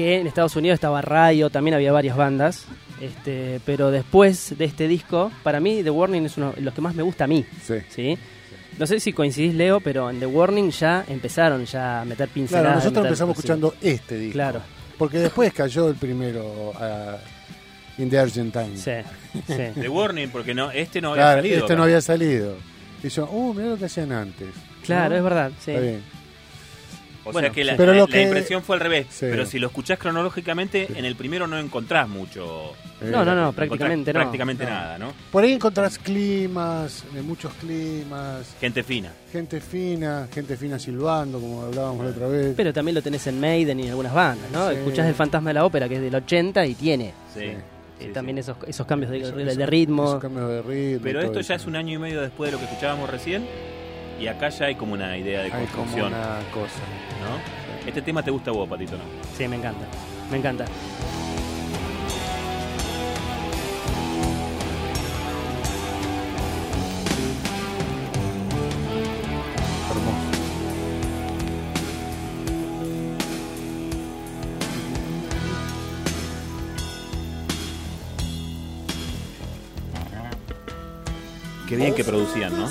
Que 0.00 0.20
en 0.20 0.26
Estados 0.26 0.56
Unidos 0.56 0.74
estaba 0.74 1.02
Rayo, 1.02 1.50
también 1.50 1.74
había 1.74 1.92
varias 1.92 2.16
bandas, 2.16 2.66
este, 3.00 3.60
pero 3.66 3.90
después 3.90 4.56
de 4.56 4.64
este 4.64 4.88
disco, 4.88 5.30
para 5.42 5.60
mí 5.60 5.82
The 5.82 5.90
Warning 5.90 6.24
es 6.26 6.36
uno 6.36 6.52
de 6.52 6.62
los 6.62 6.72
que 6.74 6.80
más 6.80 6.94
me 6.94 7.02
gusta 7.02 7.24
a 7.24 7.26
mí, 7.26 7.44
Sí. 7.62 7.74
¿sí? 7.88 8.18
No 8.78 8.86
sé 8.86 8.98
si 9.00 9.12
coincidís, 9.12 9.54
Leo, 9.54 9.80
pero 9.80 10.08
en 10.08 10.18
The 10.20 10.26
Warning 10.26 10.70
ya 10.70 11.04
empezaron 11.06 11.66
ya 11.66 12.00
a 12.00 12.04
meter 12.06 12.28
pinceladas. 12.30 12.64
Claro, 12.66 12.76
nosotros 12.78 13.02
meter 13.02 13.08
empezamos 13.10 13.36
escuchando 13.36 13.74
este 13.82 14.16
disco. 14.16 14.32
Claro, 14.32 14.60
Porque 14.96 15.18
después 15.18 15.52
cayó 15.52 15.88
el 15.90 15.96
primero 15.96 16.72
a 16.80 17.18
In 17.98 18.08
the 18.08 18.18
Argentine. 18.18 18.76
sí, 18.76 18.92
sí. 19.46 19.54
The 19.80 19.88
Warning, 19.88 20.30
porque 20.30 20.54
no, 20.54 20.70
este 20.70 21.00
no 21.02 21.10
había 21.12 21.22
Claro, 21.24 21.38
salido. 21.42 21.58
este 21.58 21.76
no 21.76 21.82
había 21.82 22.00
salido. 22.00 22.56
Y 23.02 23.08
yo, 23.10 23.26
uh, 23.30 23.52
mirá 23.54 23.68
lo 23.68 23.76
que 23.76 23.84
hacían 23.86 24.12
antes. 24.12 24.48
Claro, 24.84 25.10
¿No? 25.10 25.16
es 25.16 25.22
verdad, 25.24 25.50
sí. 25.62 25.70
Está 25.72 25.82
bien. 25.82 26.02
O 27.30 27.32
Bueno, 27.32 27.46
sea 27.48 27.54
que 27.54 27.64
la, 27.64 27.76
Pero 27.76 27.92
la- 27.92 27.98
lo 28.00 28.06
la 28.06 28.12
que- 28.12 28.22
impresión 28.22 28.62
fue 28.62 28.76
al 28.76 28.80
revés. 28.80 29.06
Sí. 29.10 29.26
Pero 29.30 29.46
si 29.46 29.58
lo 29.58 29.68
escuchás 29.68 29.98
cronológicamente, 29.98 30.88
en 30.94 31.04
el 31.04 31.16
primero 31.16 31.46
no 31.46 31.58
encontrás 31.58 32.08
mucho. 32.08 32.72
Eh, 33.00 33.08
No, 33.10 33.24
no, 33.24 33.34
no, 33.34 33.52
prácticamente 33.52 34.12
no. 34.12 34.20
Prácticamente 34.20 34.64
No. 34.64 34.70
nada, 34.70 34.98
¿no? 34.98 35.12
Por 35.32 35.42
ahí 35.44 35.52
encontrás 35.52 35.98
climas, 35.98 37.04
de 37.14 37.22
muchos 37.22 37.52
climas, 37.54 38.54
Gente 38.60 38.82
fina. 38.82 39.10
gente 39.32 39.60
fina, 39.60 40.28
gente 40.32 40.56
fina 40.56 40.78
silbando, 40.78 41.40
como 41.40 41.62
hablábamos 41.62 42.04
la 42.04 42.10
otra 42.10 42.26
vez. 42.28 42.54
Pero 42.56 42.72
también 42.72 42.94
lo 42.94 43.02
tenés 43.02 43.26
en 43.26 43.40
Maiden 43.40 43.80
y 43.80 43.84
en 43.84 43.88
algunas 43.90 44.12
bandas, 44.12 44.50
¿no? 44.50 44.68
Sí. 44.70 44.76
Escuchás 44.76 45.06
El 45.06 45.14
Fantasma 45.14 45.50
de 45.50 45.54
la 45.54 45.64
Ópera, 45.64 45.88
que 45.88 45.96
es 45.96 46.02
del 46.02 46.14
80 46.14 46.66
y 46.66 46.74
tiene 46.74 47.14
Sí. 47.34 47.40
Sí. 47.40 47.46
eh, 47.46 47.58
Sí, 48.00 48.06
también 48.14 48.36
sí. 48.36 48.40
Esos, 48.40 48.56
esos 48.66 48.86
cambios 48.86 49.10
de, 49.10 49.66
ritmo. 49.66 50.04
esos 50.04 50.20
cambios 50.20 50.48
de 50.48 50.62
ritmo. 50.62 51.00
Pero 51.02 51.20
esto 51.20 51.40
ya 51.40 51.54
eso. 51.54 51.64
es 51.64 51.66
un 51.66 51.76
año 51.76 51.94
y 51.94 51.98
medio 51.98 52.22
después 52.22 52.50
de 52.50 52.52
lo 52.52 52.58
que 52.58 52.64
escuchábamos 52.70 53.10
recién. 53.10 53.44
Y 54.20 54.26
acá 54.28 54.50
ya 54.50 54.66
hay 54.66 54.74
como 54.74 54.92
una 54.94 55.16
idea 55.16 55.38
de 55.40 55.44
Hay 55.46 55.50
como 55.50 55.64
construcción. 55.66 56.08
una 56.08 56.40
cosa. 56.52 56.80
¿no? 57.22 57.86
Este 57.88 58.02
tema 58.02 58.22
te 58.22 58.30
gusta 58.30 58.50
a 58.50 58.54
vos, 58.54 58.68
Patito, 58.68 58.92
¿no? 58.96 59.04
Sí, 59.36 59.48
me 59.48 59.56
encanta, 59.56 59.86
me 60.30 60.36
encanta. 60.36 60.64
Hermoso. 69.90 70.30
Qué 81.68 81.76
bien 81.76 81.94
que 81.94 82.02
producían, 82.02 82.52
¿no? 82.58 82.68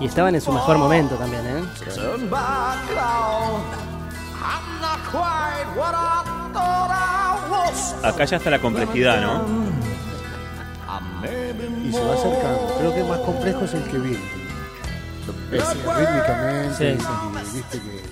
Y 0.00 0.06
estaban 0.06 0.34
en 0.34 0.40
su 0.40 0.52
mejor 0.52 0.78
momento 0.78 1.14
también, 1.16 1.46
¿eh? 1.46 1.64
Acá 8.02 8.24
ya 8.24 8.36
está 8.36 8.50
la 8.50 8.60
complejidad, 8.60 9.20
¿no? 9.20 9.44
Y 11.84 11.92
se 11.92 12.04
va 12.04 12.14
acercando. 12.14 12.74
Creo 12.78 12.94
que 12.94 13.04
más 13.04 13.18
complejo 13.20 13.64
es 13.64 13.74
el 13.74 13.84
que 13.84 13.98
viene. 13.98 14.24
Es, 15.52 15.68
rítmicamente. 15.68 16.74
Sí, 16.74 16.84
y- 16.84 17.00
sí. 17.00 17.06
y 17.52 17.54
viste 17.56 17.80
que. 17.80 18.11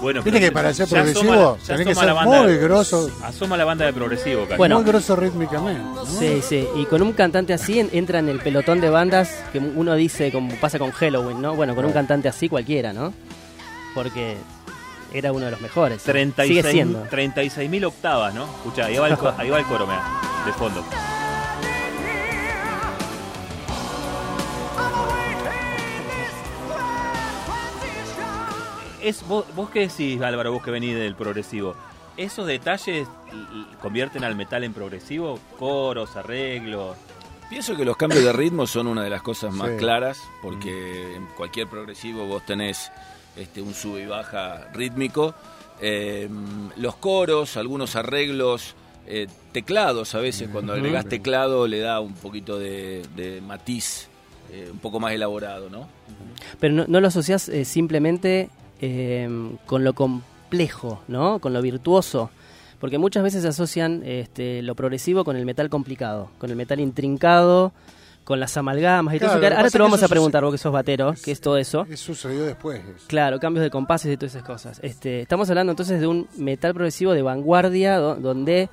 Bueno, 0.00 0.22
Viste 0.22 0.38
pero 0.38 0.46
que 0.46 0.52
para 0.52 0.72
ser 0.74 0.84
asoma 0.84 1.02
progresivo 1.02 1.58
tenés 1.66 1.86
que 1.86 1.92
asoma 1.92 2.22
ser 2.22 2.42
muy 2.42 2.52
de- 2.52 2.58
grosso. 2.58 3.10
Asoma 3.22 3.56
la 3.56 3.64
banda 3.64 3.86
de 3.86 3.92
progresivo. 3.92 4.46
Bueno. 4.56 4.76
Muy 4.76 4.84
grosso 4.84 5.16
rítmicamente. 5.16 5.82
¿no? 5.82 6.04
Sí, 6.06 6.40
sí. 6.42 6.68
Y 6.76 6.84
con 6.86 7.02
un 7.02 7.12
cantante 7.12 7.52
así 7.52 7.78
en- 7.80 7.90
entra 7.92 8.18
en 8.18 8.28
el 8.28 8.38
pelotón 8.40 8.80
de 8.80 8.90
bandas 8.90 9.30
que 9.52 9.58
uno 9.58 9.94
dice, 9.94 10.30
como 10.30 10.54
pasa 10.56 10.78
con 10.78 10.90
Halloween, 10.92 11.40
¿no? 11.40 11.54
Bueno, 11.56 11.74
con 11.74 11.84
un 11.84 11.92
cantante 11.92 12.28
así 12.28 12.48
cualquiera, 12.48 12.92
¿no? 12.92 13.12
Porque 13.94 14.36
era 15.12 15.32
uno 15.32 15.46
de 15.46 15.50
los 15.50 15.60
mejores. 15.60 16.02
Sigue 16.02 16.12
36 16.12 16.66
siendo. 16.70 17.04
36.000 17.10 17.84
octavas, 17.86 18.34
¿no? 18.34 18.44
Escuchá, 18.44 18.86
ahí 18.86 18.96
va 18.98 19.08
el, 19.08 19.16
ahí 19.38 19.50
va 19.50 19.58
el 19.58 19.64
coro, 19.64 19.86
mirá, 19.86 20.02
de 20.44 20.52
fondo. 20.52 20.84
Es, 29.08 29.26
vos, 29.28 29.44
vos 29.54 29.70
qué 29.70 29.80
decís, 29.86 30.20
Álvaro, 30.20 30.52
vos 30.52 30.62
que 30.62 30.70
venís 30.72 30.96
del 30.96 31.14
progresivo. 31.14 31.76
¿Esos 32.16 32.46
detalles 32.46 33.06
convierten 33.80 34.24
al 34.24 34.34
metal 34.34 34.64
en 34.64 34.72
progresivo? 34.72 35.38
Coros, 35.58 36.16
arreglos. 36.16 36.96
Pienso 37.48 37.76
que 37.76 37.84
los 37.84 37.96
cambios 37.96 38.24
de 38.24 38.32
ritmo 38.32 38.66
son 38.66 38.88
una 38.88 39.04
de 39.04 39.10
las 39.10 39.22
cosas 39.22 39.52
más 39.54 39.70
Sí. 39.70 39.76
claras, 39.76 40.18
porque 40.42 41.14
en 41.14 41.26
cualquier 41.36 41.68
progresivo 41.68 42.26
vos 42.26 42.44
tenés 42.44 42.90
este, 43.36 43.62
un 43.62 43.74
sube 43.74 44.02
y 44.02 44.06
baja 44.06 44.66
rítmico. 44.72 45.34
Eh, 45.80 46.28
los 46.76 46.96
coros, 46.96 47.56
algunos 47.56 47.94
arreglos, 47.94 48.74
eh, 49.06 49.28
teclados 49.52 50.16
a 50.16 50.18
veces, 50.18 50.48
cuando 50.50 50.72
agregás 50.72 51.06
teclado 51.06 51.68
le 51.68 51.78
da 51.78 52.00
un 52.00 52.14
poquito 52.14 52.58
de, 52.58 53.06
de 53.14 53.40
matiz, 53.40 54.08
eh, 54.50 54.68
un 54.72 54.78
poco 54.80 54.98
más 54.98 55.12
elaborado, 55.12 55.70
¿no? 55.70 55.86
Pero 56.58 56.74
no, 56.74 56.84
no 56.88 57.00
lo 57.00 57.06
asocias 57.06 57.48
eh, 57.48 57.64
simplemente 57.64 58.48
eh, 58.80 59.28
con 59.66 59.84
lo 59.84 59.92
complejo, 59.94 61.02
¿no? 61.08 61.38
Con 61.38 61.52
lo 61.52 61.62
virtuoso. 61.62 62.30
Porque 62.80 62.98
muchas 62.98 63.22
veces 63.22 63.44
asocian 63.44 64.02
este, 64.04 64.60
lo 64.62 64.74
progresivo 64.74 65.24
con 65.24 65.36
el 65.36 65.46
metal 65.46 65.70
complicado, 65.70 66.30
con 66.38 66.50
el 66.50 66.56
metal 66.56 66.78
intrincado, 66.78 67.72
con 68.22 68.38
las 68.38 68.54
amalgamas 68.56 69.14
y 69.14 69.18
todo 69.18 69.30
eso. 69.30 69.36
que 69.40 69.40
que 69.40 69.46
Ahora 69.46 69.56
te 69.56 69.62
lo 69.62 69.66
es 69.68 69.72
que 69.72 69.78
vamos 69.78 70.02
a 70.02 70.08
preguntar, 70.08 70.44
vos 70.44 70.52
que 70.52 70.58
sos 70.58 70.72
batero, 70.72 71.14
¿qué 71.24 71.32
es 71.32 71.40
todo 71.40 71.56
eso? 71.56 71.86
Eso 71.88 72.14
sucedió 72.14 72.44
después. 72.44 72.80
eso. 72.84 73.06
Claro, 73.06 73.38
cambios 73.40 73.62
de 73.64 73.70
compases 73.70 74.12
y 74.12 74.16
todas 74.18 74.34
esas 74.34 74.46
cosas. 74.46 74.78
Este, 74.82 75.22
estamos 75.22 75.48
hablando 75.48 75.72
entonces 75.72 76.00
de 76.00 76.06
un 76.06 76.28
metal 76.36 76.74
progresivo 76.74 77.12
de 77.14 77.22
vanguardia 77.22 77.96
do- 77.96 78.16
donde 78.16 78.68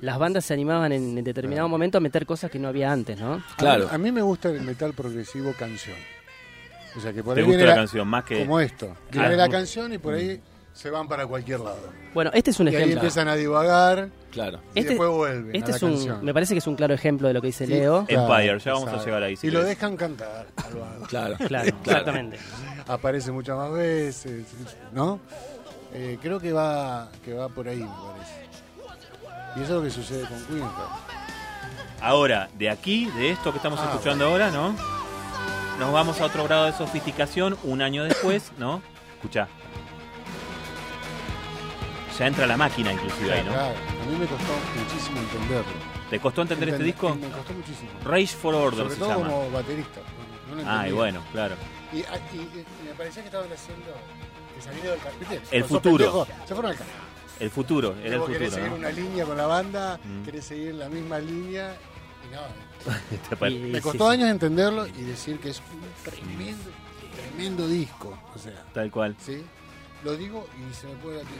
las 0.00 0.18
bandas 0.18 0.44
se 0.46 0.54
animaban 0.54 0.92
en, 0.92 1.18
en 1.18 1.24
determinado 1.24 1.68
momento 1.68 1.98
a 1.98 2.00
meter 2.00 2.24
cosas 2.24 2.50
que 2.50 2.58
no 2.58 2.68
había 2.68 2.92
antes, 2.92 3.20
¿no? 3.20 3.42
Claro. 3.58 3.84
A 3.84 3.88
mí, 3.88 3.94
a 3.94 3.98
mí 3.98 4.12
me 4.12 4.22
gusta 4.22 4.48
el 4.48 4.62
metal 4.62 4.94
progresivo 4.94 5.52
canción. 5.58 5.96
O 6.96 7.00
sea 7.00 7.12
que 7.12 7.22
por 7.22 7.34
¿Te 7.34 7.40
ahí 7.40 7.46
gusta 7.46 7.56
viene 7.56 7.64
la 7.70 7.74
la- 7.74 7.80
canción 7.82 8.08
más 8.08 8.24
que...? 8.24 8.40
como 8.40 8.60
esto. 8.60 8.86
Claro. 9.10 9.28
Viene 9.28 9.36
la 9.42 9.48
canción 9.48 9.92
y 9.92 9.98
por 9.98 10.14
ahí 10.14 10.40
se 10.72 10.90
van 10.90 11.06
para 11.08 11.26
cualquier 11.26 11.60
lado. 11.60 11.78
Bueno, 12.14 12.30
este 12.34 12.50
es 12.50 12.60
un 12.60 12.66
y 12.66 12.70
ahí 12.70 12.76
ejemplo. 12.76 12.94
empiezan 13.00 13.28
a 13.28 13.34
divagar 13.36 14.08
Claro. 14.30 14.60
y 14.74 14.80
Este- 14.80 14.90
después 14.90 15.10
vuelven 15.10 15.54
Este 15.56 15.66
a 15.66 15.70
la 15.70 15.76
es 15.76 15.82
un, 15.82 15.90
canción. 15.92 16.24
me 16.24 16.32
parece 16.34 16.54
que 16.54 16.58
es 16.58 16.66
un 16.66 16.76
claro 16.76 16.94
ejemplo 16.94 17.28
de 17.28 17.34
lo 17.34 17.40
que 17.40 17.48
dice 17.48 17.66
Sí. 17.66 17.72
Leo. 17.72 18.04
Empire, 18.08 18.58
ya 18.58 18.72
vamos 18.74 18.88
a 18.88 19.04
llegar 19.04 19.22
ahí, 19.22 19.36
si 19.36 19.46
y 19.46 19.50
lo 19.50 19.60
querés. 19.60 19.76
dejan 19.76 19.96
cantar. 19.96 20.46
Claro. 21.08 21.36
Claro, 21.46 21.68
exactamente. 21.84 22.38
Aparece 22.88 23.30
muchas 23.32 23.56
más 23.56 23.72
veces, 23.72 24.44
¿no? 24.92 25.20
Eh, 25.92 26.18
creo 26.20 26.40
que 26.40 26.52
va, 26.52 27.08
que 27.24 27.34
va 27.34 27.48
por 27.48 27.68
ahí, 27.68 27.78
me 27.80 27.86
parece. 27.86 28.44
Y 29.56 29.62
eso 29.62 29.64
es 29.64 29.70
lo 29.70 29.82
que 29.82 29.90
sucede 29.90 30.22
con 30.26 30.44
Queen. 30.46 30.68
Ahora, 32.00 32.48
de 32.58 32.68
aquí, 32.70 33.06
de 33.16 33.30
esto 33.30 33.50
que 33.52 33.58
estamos 33.58 33.78
Ah, 33.80 33.90
escuchando 33.92 34.26
ahora, 34.26 34.50
¿no? 34.50 34.74
Nos 35.78 35.92
vamos 35.92 36.20
a 36.20 36.26
otro 36.26 36.44
grado 36.44 36.66
de 36.66 36.72
sofisticación 36.72 37.56
un 37.64 37.82
año 37.82 38.04
después, 38.04 38.52
¿no? 38.58 38.80
Escuchá. 39.16 39.48
Ya 42.18 42.26
entra 42.28 42.46
la 42.46 42.56
máquina 42.56 42.92
inclusive 42.92 43.32
ahí, 43.32 43.42
¿no? 43.44 43.50
Claro, 43.52 43.74
a 43.74 44.10
mí 44.10 44.16
me 44.16 44.26
costó 44.26 44.52
muchísimo 44.78 45.18
entenderlo. 45.18 45.64
¿Te 46.10 46.20
costó 46.20 46.42
entender 46.42 46.68
este 46.68 46.82
Entender- 46.82 46.84
disco? 46.86 47.14
Me 47.16 47.28
costó 47.28 47.52
muchísimo. 47.54 47.90
Rage 48.04 48.26
for 48.28 48.54
Order 48.54 48.78
Sobre 48.84 48.94
se 48.94 49.00
todo 49.00 49.08
llama. 49.10 49.26
como 49.30 49.50
baterista. 49.50 50.00
No, 50.48 50.56
no 50.56 50.62
lo 50.62 50.70
Ah, 50.70 50.88
y 50.88 50.92
bueno, 50.92 51.20
claro. 51.32 51.56
Y, 51.92 52.02
ah, 52.02 52.18
y- 52.32 52.36
y- 52.36 52.64
me 52.86 52.94
parecía 52.96 53.22
que 53.22 53.28
estaban 53.28 53.52
haciendo. 53.52 53.92
que 54.54 54.62
salieron 54.62 54.90
del 54.92 55.00
carpete. 55.00 55.40
El 55.50 55.64
futuro. 55.64 56.26
Se 56.46 56.54
fueron 56.54 56.70
al. 56.70 56.78
El 57.40 57.50
futuro, 57.50 57.96
era 58.04 58.14
el 58.14 58.20
Vos 58.20 58.28
querés 58.30 58.50
futuro, 58.50 58.54
seguir 58.64 58.70
¿no? 58.70 58.76
una 58.76 58.90
línea 58.92 59.24
con 59.24 59.36
la 59.36 59.46
banda, 59.46 59.98
Mm. 60.04 60.22
querés 60.22 60.44
seguir 60.44 60.74
la 60.76 60.88
misma 60.88 61.18
línea. 61.18 61.74
Y 62.24 62.32
no, 62.32 62.40
Y- 63.50 63.54
me 63.72 63.80
costó 63.80 64.06
sí. 64.08 64.14
años 64.14 64.30
entenderlo 64.30 64.86
y 64.86 65.02
decir 65.02 65.38
que 65.38 65.50
es 65.50 65.58
un 65.60 66.10
tremendo, 66.10 66.70
tremendo 67.16 67.68
disco. 67.68 68.18
O 68.34 68.38
sea, 68.38 68.64
Tal 68.72 68.90
cual. 68.90 69.16
¿sí? 69.24 69.42
Lo 70.04 70.16
digo 70.16 70.46
y 70.70 70.74
se 70.74 70.86
me 70.86 70.94
puede 70.96 71.18
la. 71.18 71.30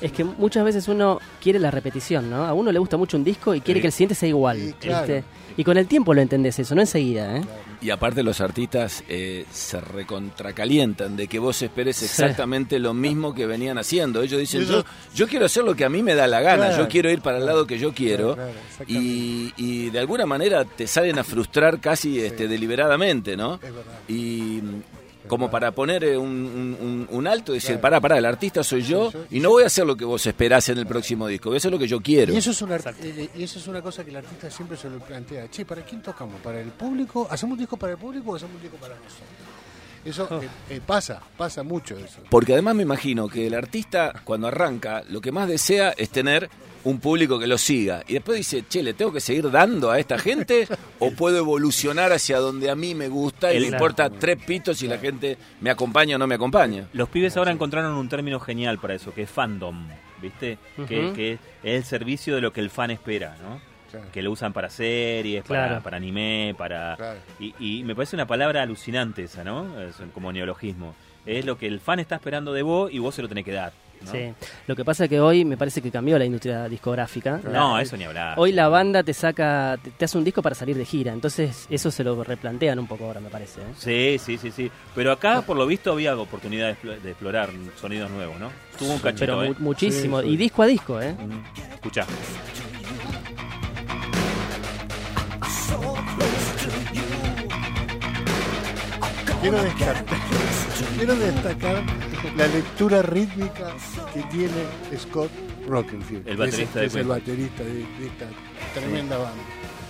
Es 0.00 0.12
que 0.12 0.24
muchas 0.24 0.64
veces 0.64 0.88
uno 0.88 1.20
quiere 1.42 1.58
la 1.58 1.70
repetición, 1.70 2.28
¿no? 2.30 2.44
A 2.44 2.52
uno 2.52 2.70
le 2.72 2.78
gusta 2.78 2.96
mucho 2.96 3.16
un 3.16 3.24
disco 3.24 3.54
y 3.54 3.60
quiere 3.60 3.78
Sí. 3.78 3.82
que 3.82 3.86
el 3.88 3.92
siguiente 3.92 4.14
sea 4.14 4.28
igual. 4.28 4.58
Sí, 4.58 4.72
claro. 4.80 5.06
¿viste? 5.06 5.24
Y 5.56 5.64
con 5.64 5.76
el 5.76 5.86
tiempo 5.86 6.12
lo 6.14 6.20
entendés 6.20 6.58
eso, 6.58 6.74
no 6.74 6.80
enseguida, 6.80 7.36
¿eh? 7.36 7.42
Y 7.80 7.90
aparte 7.90 8.22
los 8.22 8.40
artistas 8.40 9.04
eh, 9.08 9.44
se 9.52 9.78
recontracalientan 9.80 11.16
de 11.16 11.28
que 11.28 11.38
vos 11.38 11.60
esperes 11.62 11.96
Sí. 11.96 12.06
exactamente 12.06 12.78
lo 12.78 12.94
mismo 12.94 13.34
que 13.34 13.46
venían 13.46 13.78
haciendo. 13.78 14.22
Ellos 14.22 14.40
dicen, 14.40 14.64
yo, 14.66 14.84
yo 15.14 15.28
quiero 15.28 15.46
hacer 15.46 15.64
lo 15.64 15.74
que 15.74 15.84
a 15.84 15.88
mí 15.90 16.02
me 16.02 16.14
da 16.14 16.26
la 16.26 16.40
gana, 16.40 16.68
Claro. 16.68 16.82
yo 16.84 16.88
quiero 16.88 17.10
ir 17.10 17.20
para 17.20 17.38
el 17.38 17.46
lado 17.46 17.66
que 17.66 17.78
yo 17.78 17.92
quiero. 17.92 18.34
Claro, 18.34 18.50
claro, 18.52 18.68
exactamente. 18.68 18.92
y, 19.08 19.52
y 19.56 19.90
de 19.90 19.98
alguna 19.98 20.26
manera 20.26 20.64
te 20.64 20.86
salen 20.86 21.18
a 21.18 21.24
frustrar 21.24 21.78
casi 21.80 22.18
este, 22.20 22.48
deliberadamente, 22.48 23.36
¿no? 23.36 23.54
Es 23.54 23.60
verdad. 23.62 23.82
Y 24.08 24.60
como 25.28 25.50
para 25.50 25.72
poner 25.72 26.04
eh, 26.04 26.16
un, 26.18 26.28
un- 26.28 26.76
un- 26.80 27.08
un 27.10 27.26
alto 27.26 27.52
y 27.52 27.56
decir, 27.56 27.78
pará, 27.80 28.00
pará, 28.00 28.18
el 28.18 28.24
artista 28.26 28.62
soy 28.62 28.82
yo 28.82 29.10
y 29.30 29.40
no 29.40 29.50
voy 29.50 29.62
a 29.62 29.66
hacer 29.66 29.86
lo 29.86 29.96
que 29.96 30.04
vos 30.04 30.26
esperás 30.26 30.68
en 30.68 30.78
el 30.78 30.86
próximo 30.86 31.26
disco, 31.26 31.48
voy 31.50 31.56
a 31.56 31.58
hacer 31.58 31.70
lo 31.70 31.78
que 31.78 31.86
yo 31.88 32.00
quiero. 32.00 32.32
Y 32.32 32.36
eso, 32.36 32.50
es 32.50 32.60
una, 32.62 32.76
eh, 32.76 33.28
y 33.34 33.42
eso 33.42 33.58
es 33.58 33.66
una 33.66 33.80
cosa 33.82 34.04
que 34.04 34.10
el 34.10 34.16
artista 34.16 34.50
siempre 34.50 34.76
se 34.76 34.88
lo 34.90 34.98
plantea. 34.98 35.48
Che, 35.50 35.64
¿para 35.64 35.82
quién 35.82 36.02
tocamos? 36.02 36.40
¿Para 36.40 36.60
el 36.60 36.68
público? 36.68 37.26
¿Hacemos 37.30 37.54
un 37.54 37.58
disco 37.60 37.76
para 37.76 37.92
el 37.92 37.98
público 37.98 38.30
o 38.32 38.36
hacemos 38.36 38.54
un 38.56 38.62
disco 38.62 38.76
para 38.76 38.94
nosotros? 38.94 39.28
Eso 40.04 40.28
Oh. 40.30 40.42
eh, 40.42 40.48
eh, 40.68 40.80
pasa, 40.84 41.22
pasa 41.36 41.62
mucho 41.62 41.96
eso. 41.96 42.18
Porque 42.28 42.52
además 42.52 42.74
me 42.74 42.82
imagino 42.82 43.26
que 43.26 43.46
el 43.46 43.54
artista 43.54 44.12
cuando 44.24 44.48
arranca 44.48 45.02
lo 45.08 45.20
que 45.22 45.32
más 45.32 45.48
desea 45.48 45.94
es 45.96 46.10
tener 46.10 46.50
un 46.84 47.00
público 47.00 47.38
que 47.38 47.46
lo 47.46 47.58
siga. 47.58 48.02
Y 48.06 48.14
después 48.14 48.38
dice, 48.38 48.64
che, 48.68 48.82
¿le 48.82 48.94
tengo 48.94 49.12
que 49.12 49.20
seguir 49.20 49.50
dando 49.50 49.90
a 49.90 49.98
esta 49.98 50.18
gente? 50.18 50.68
¿O 50.98 51.10
puedo 51.16 51.38
evolucionar 51.38 52.12
hacia 52.12 52.38
donde 52.38 52.70
a 52.70 52.74
mí 52.74 52.94
me 52.94 53.08
gusta 53.08 53.52
y 53.52 53.60
me 53.60 53.66
importa 53.66 54.10
tres 54.10 54.36
pitos 54.44 54.78
si 54.78 54.86
la 54.86 54.98
gente 54.98 55.38
me 55.60 55.70
acompaña 55.70 56.16
o 56.16 56.18
no 56.18 56.26
me 56.26 56.34
acompaña? 56.34 56.86
Los 56.92 57.08
pibes 57.08 57.36
ahora 57.36 57.50
encontraron 57.50 57.94
un 57.94 58.08
término 58.08 58.38
genial 58.40 58.78
para 58.78 58.94
eso, 58.94 59.12
que 59.14 59.22
es 59.22 59.30
fandom, 59.30 59.88
¿viste? 60.20 60.58
que, 60.86 61.32
es 61.32 61.40
el 61.62 61.84
servicio 61.84 62.34
de 62.34 62.40
lo 62.42 62.52
que 62.52 62.60
el 62.60 62.70
fan 62.70 62.90
espera, 62.90 63.36
¿no? 63.42 63.60
Claro. 63.90 64.10
Que 64.12 64.22
lo 64.22 64.32
usan 64.32 64.52
para 64.52 64.70
series, 64.70 65.44
para, 65.44 65.68
Claro. 65.68 65.82
para 65.82 65.96
anime, 65.96 66.54
para... 66.58 66.96
Claro. 66.96 67.20
Y, 67.38 67.54
y 67.60 67.84
me 67.84 67.94
parece 67.94 68.16
una 68.16 68.26
palabra 68.26 68.62
alucinante 68.62 69.22
esa, 69.22 69.44
¿no? 69.44 69.80
Es 69.80 69.96
como 70.12 70.32
neologismo. 70.32 70.94
Es 71.24 71.44
lo 71.46 71.56
que 71.56 71.66
el 71.68 71.80
fan 71.80 72.00
está 72.00 72.16
esperando 72.16 72.52
de 72.52 72.62
vos 72.62 72.92
y 72.92 72.98
vos 72.98 73.14
se 73.14 73.22
lo 73.22 73.28
tenés 73.28 73.44
que 73.44 73.52
dar. 73.52 73.72
¿No? 74.04 74.10
Sí. 74.10 74.32
Lo 74.66 74.74
que 74.76 74.84
pasa 74.84 75.04
es 75.04 75.10
que 75.10 75.20
hoy 75.20 75.44
me 75.44 75.56
parece 75.56 75.80
que 75.82 75.90
cambió 75.90 76.18
la 76.18 76.24
industria 76.24 76.68
discográfica. 76.68 77.40
No, 77.44 77.76
La- 77.76 77.82
eso 77.82 77.96
ni 77.96 78.04
hablar. 78.04 78.34
Hoy 78.38 78.52
la 78.52 78.68
banda 78.68 79.02
te 79.02 79.12
saca, 79.14 79.78
te, 79.82 79.90
te 79.90 80.04
hace 80.04 80.18
un 80.18 80.24
disco 80.24 80.42
para 80.42 80.54
salir 80.54 80.76
de 80.76 80.84
gira, 80.84 81.12
entonces 81.12 81.66
eso 81.70 81.90
se 81.90 82.04
lo 82.04 82.22
replantean 82.24 82.78
un 82.78 82.86
poco 82.86 83.04
ahora, 83.06 83.20
me 83.20 83.28
parece. 83.30 83.60
¿eh? 83.60 83.64
Sí, 83.78 84.16
sí, 84.24 84.38
sí, 84.38 84.50
sí. 84.50 84.70
Pero 84.94 85.12
acá, 85.12 85.42
por 85.42 85.56
lo 85.56 85.66
visto, 85.66 85.92
había 85.92 86.16
oportunidad 86.16 86.68
de, 86.68 86.76
explo- 86.76 87.00
de 87.00 87.10
explorar 87.10 87.50
sonidos 87.80 88.10
nuevos, 88.10 88.38
¿no? 88.38 88.50
Tuvo 88.78 88.92
un 88.92 88.98
cachito, 88.98 89.20
Pero 89.20 89.42
¿eh? 89.44 89.48
mu- 89.50 89.54
muchísimo, 89.60 90.20
Sí, 90.20 90.26
sí. 90.28 90.32
y 90.34 90.36
disco 90.36 90.62
a 90.62 90.66
disco, 90.66 91.00
¿eh? 91.00 91.14
Escuchá. 91.74 92.06
Quiero 99.44 99.62
destacar, 99.62 100.04
quiero 100.96 101.14
destacar 101.16 101.82
la 102.34 102.46
lectura 102.46 103.02
rítmica 103.02 103.72
que 104.14 104.22
tiene 104.24 104.64
Scott 104.98 105.30
Rockenfield. 105.68 106.26
El 106.26 106.32
es- 106.32 106.38
baterista 106.38 106.72
que 106.72 106.80
de 106.80 106.86
es 106.86 106.94
el 106.94 107.06
baterista 107.06 107.62
de, 107.62 107.74
de 107.74 108.06
esta 108.06 108.26
tremenda 108.74 109.18
banda. 109.18 109.42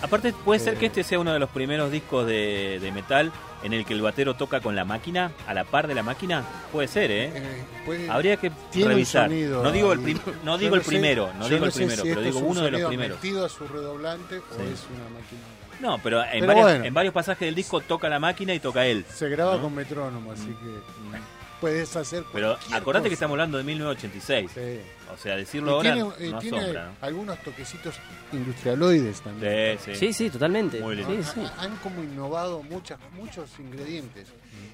Aparte, 0.03 0.33
puede 0.45 0.59
ser 0.59 0.77
que 0.77 0.87
este 0.87 1.05
sea 1.05 1.21
uno 1.21 1.33
de 1.33 1.39
los 1.39 1.49
primeros 1.51 1.93
discos 1.93 2.27
de, 2.27 2.79
de 2.83 2.91
metal 2.91 3.31
en 3.63 3.73
el 3.73 3.85
que 3.87 3.95
el 3.95 4.03
batero 4.03 4.35
toca 4.35 4.61
con 4.61 4.75
la 4.75 4.85
máquina, 4.85 5.31
a 5.47 5.55
la 5.55 5.63
par 5.65 5.87
de 5.87 5.95
la 5.95 6.03
máquina. 6.03 6.43
Puede 6.73 6.89
ser, 6.89 7.11
¿eh? 7.13 7.33
Eh, 7.35 7.65
puede- 7.87 8.11
Habría 8.11 8.37
que 8.37 8.51
revisar. 8.75 9.29
sonido. 9.29 9.63
no 9.63 9.71
digo 9.71 9.93
el, 9.93 10.01
prim- 10.01 10.19
no 10.43 10.59
digo 10.59 10.75
el 10.75 10.83
sé- 10.83 10.89
primero, 10.89 11.31
no 11.39 11.49
digo 11.49 11.65
el 11.65 11.73
primero, 11.73 12.03
si 12.03 12.09
pero 12.09 12.21
digo 12.23 12.37
es 12.39 12.43
un 12.45 12.51
uno 12.51 12.63
de 12.63 12.71
los 12.73 12.83
primeros. 12.89 13.17
metido 13.23 13.45
a 13.47 13.49
su 13.49 13.67
redoblante 13.69 14.39
Sí. 14.39 14.43
o 14.59 14.63
es 14.63 14.83
una 14.91 15.05
máquina? 15.21 15.41
No, 15.85 15.99
pero 16.03 16.25
en, 16.25 16.31
Pero 16.41 16.47
varias- 16.47 16.65
bueno. 16.65 16.85
en 16.87 16.95
varios 16.95 17.13
pasajes 17.13 17.47
del 17.47 17.55
disco 17.55 17.81
toca 17.83 18.09
la 18.09 18.19
máquina 18.19 18.55
y 18.55 18.59
toca 18.59 18.87
él. 18.87 19.05
Se 19.13 19.29
graba 19.29 19.57
¿No? 19.57 19.63
con 19.63 19.75
metrónomo, 19.75 20.33
así 20.33 20.47
que 20.49 21.19
puedes 21.61 21.95
hacer. 21.95 22.25
Pero 22.33 22.57
acordate 22.73 23.09
que 23.09 23.15
estamos 23.15 23.35
hablando 23.35 23.59
de 23.59 23.65
1986. 23.65 24.51
Sí. 24.55 24.81
O 25.13 25.17
sea, 25.19 25.37
decirlo 25.37 25.71
Y 25.71 25.75
ahora 25.75 25.93
tiene, 25.93 26.09
eh, 26.19 26.31
no 26.33 26.39
tiene 26.39 26.59
asombra. 26.59 26.85
¿no? 26.87 26.93
algunos 27.07 27.39
toquecitos 27.43 27.95
industrialoides 28.33 29.21
también. 29.21 29.79
Sí, 29.79 29.91
sí. 29.93 29.99
Sí, 30.07 30.13
sí, 30.13 30.31
totalmente. 30.31 30.81
Muy 30.81 30.97
lindo. 30.97 31.23
Sí, 31.23 31.43
Han 31.59 31.77
como 31.77 32.03
innovado 32.03 32.63
muchas, 32.63 32.99
muchos 33.13 33.51
ingredientes. 33.59 34.29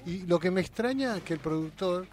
Y 0.05 0.19
lo 0.27 0.39
que 0.39 0.49
me 0.49 0.61
extraña 0.61 1.17
es 1.17 1.23
que 1.23 1.33
el 1.33 1.39
productor, 1.39 2.07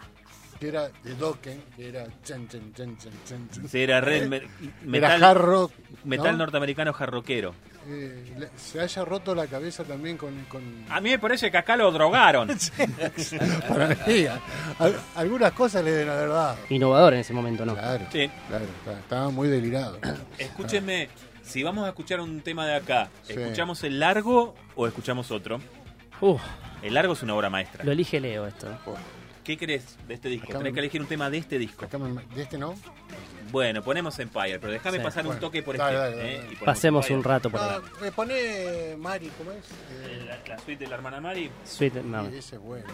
que 0.59 0.67
era 0.67 0.89
de 1.03 1.15
Dokken, 1.15 1.63
que 1.75 1.87
era 1.89 2.05
chan, 2.23 2.47
chan, 2.49 2.73
chan, 2.75 2.97
chan, 2.97 3.13
chan, 3.25 3.67
Sí, 3.69 3.79
era 3.79 4.01
red 4.01 4.23
eh, 4.23 4.27
me- 4.27 4.37
era 4.37 4.47
metal, 4.83 5.23
hard 5.23 5.37
rock, 5.41 5.71
metal 6.03 6.33
¿no? 6.33 6.37
norteamericano 6.39 6.91
jarroquero. 6.93 7.55
Eh, 7.91 8.23
le- 8.37 8.49
se 8.55 8.79
haya 8.79 9.03
roto 9.03 9.33
la 9.33 9.47
cabeza 9.47 9.83
también 9.83 10.15
con... 10.15 10.45
con 10.45 10.61
A 10.89 11.01
mí 11.01 11.09
me 11.09 11.17
parece 11.19 11.49
que 11.49 11.57
acá 11.57 11.75
lo 11.75 11.91
drogaron. 11.91 12.47
para 13.67 13.87
mí, 14.07 14.25
a- 14.27 14.39
a- 14.79 15.19
algunas 15.19 15.51
cosas 15.53 15.83
le 15.83 15.91
deben 15.91 16.09
haber 16.09 16.29
dado. 16.29 16.57
Innovador 16.69 17.13
en 17.15 17.19
ese 17.21 17.33
momento, 17.33 17.65
¿no? 17.65 17.73
Claro, 17.73 18.05
Sí. 18.11 18.29
claro, 18.47 18.65
está- 18.65 18.99
estaba 18.99 19.29
muy 19.31 19.47
delirado. 19.47 19.99
Escúchenme, 20.37 21.09
si 21.43 21.63
vamos 21.63 21.85
a 21.85 21.89
escuchar 21.89 22.19
un 22.21 22.41
tema 22.41 22.65
de 22.67 22.75
acá, 22.75 23.09
Sí. 23.23 23.33
¿escuchamos 23.33 23.83
el 23.83 23.99
largo 23.99 24.55
o 24.75 24.87
escuchamos 24.87 25.31
otro? 25.31 25.59
Uf, 26.21 26.41
El 26.81 26.93
largo 26.93 27.13
es 27.13 27.23
una 27.23 27.33
obra 27.35 27.49
maestra. 27.49 27.83
lo 27.83 27.91
elige 27.91 28.19
Leo 28.19 28.45
esto. 28.45 28.67
¿Qué 29.43 29.57
crees 29.57 29.97
de 30.07 30.13
este 30.13 30.29
disco? 30.29 30.45
Acá 30.49 30.59
Tenés 30.59 30.71
me- 30.71 30.75
que 30.75 30.79
elegir 30.81 31.01
un 31.01 31.07
tema 31.07 31.29
de 31.29 31.39
este 31.39 31.57
disco. 31.57 31.85
Acá 31.85 31.97
me- 31.97 32.23
¿De 32.35 32.43
este 32.43 32.57
no? 32.59 32.75
Bueno, 33.51 33.81
ponemos 33.83 34.17
Empire, 34.19 34.59
pero 34.59 34.71
déjame 34.73 34.97
Sí. 34.97 35.03
pasar 35.03 35.23
un 35.23 35.27
Bueno, 35.29 35.41
toque 35.41 35.63
por 35.63 35.77
dale, 35.77 35.95
este. 35.95 35.99
dale, 36.09 36.15
dale, 36.17 36.29
¿eh? 36.29 36.37
dale. 36.37 36.43
Y 36.51 36.55
ponemos 36.55 36.65
Pasemos 36.65 37.05
Empire. 37.05 37.17
un 37.17 37.23
rato 37.23 37.49
por 37.49 37.59
acá. 37.61 37.81
me 38.01 38.11
pone 38.11 38.95
Mari, 38.97 39.31
¿cómo 39.37 39.51
es? 39.51 39.65
Eh, 40.07 40.25
La, 40.27 40.55
la 40.55 40.59
suite 40.61 40.83
de 40.83 40.89
la 40.89 40.95
hermana 40.95 41.19
Mari, 41.21 41.49
Sweet, 41.65 41.93
no. 42.03 42.27
ese 42.27 42.55
es 42.55 42.61
bueno. 42.61 42.85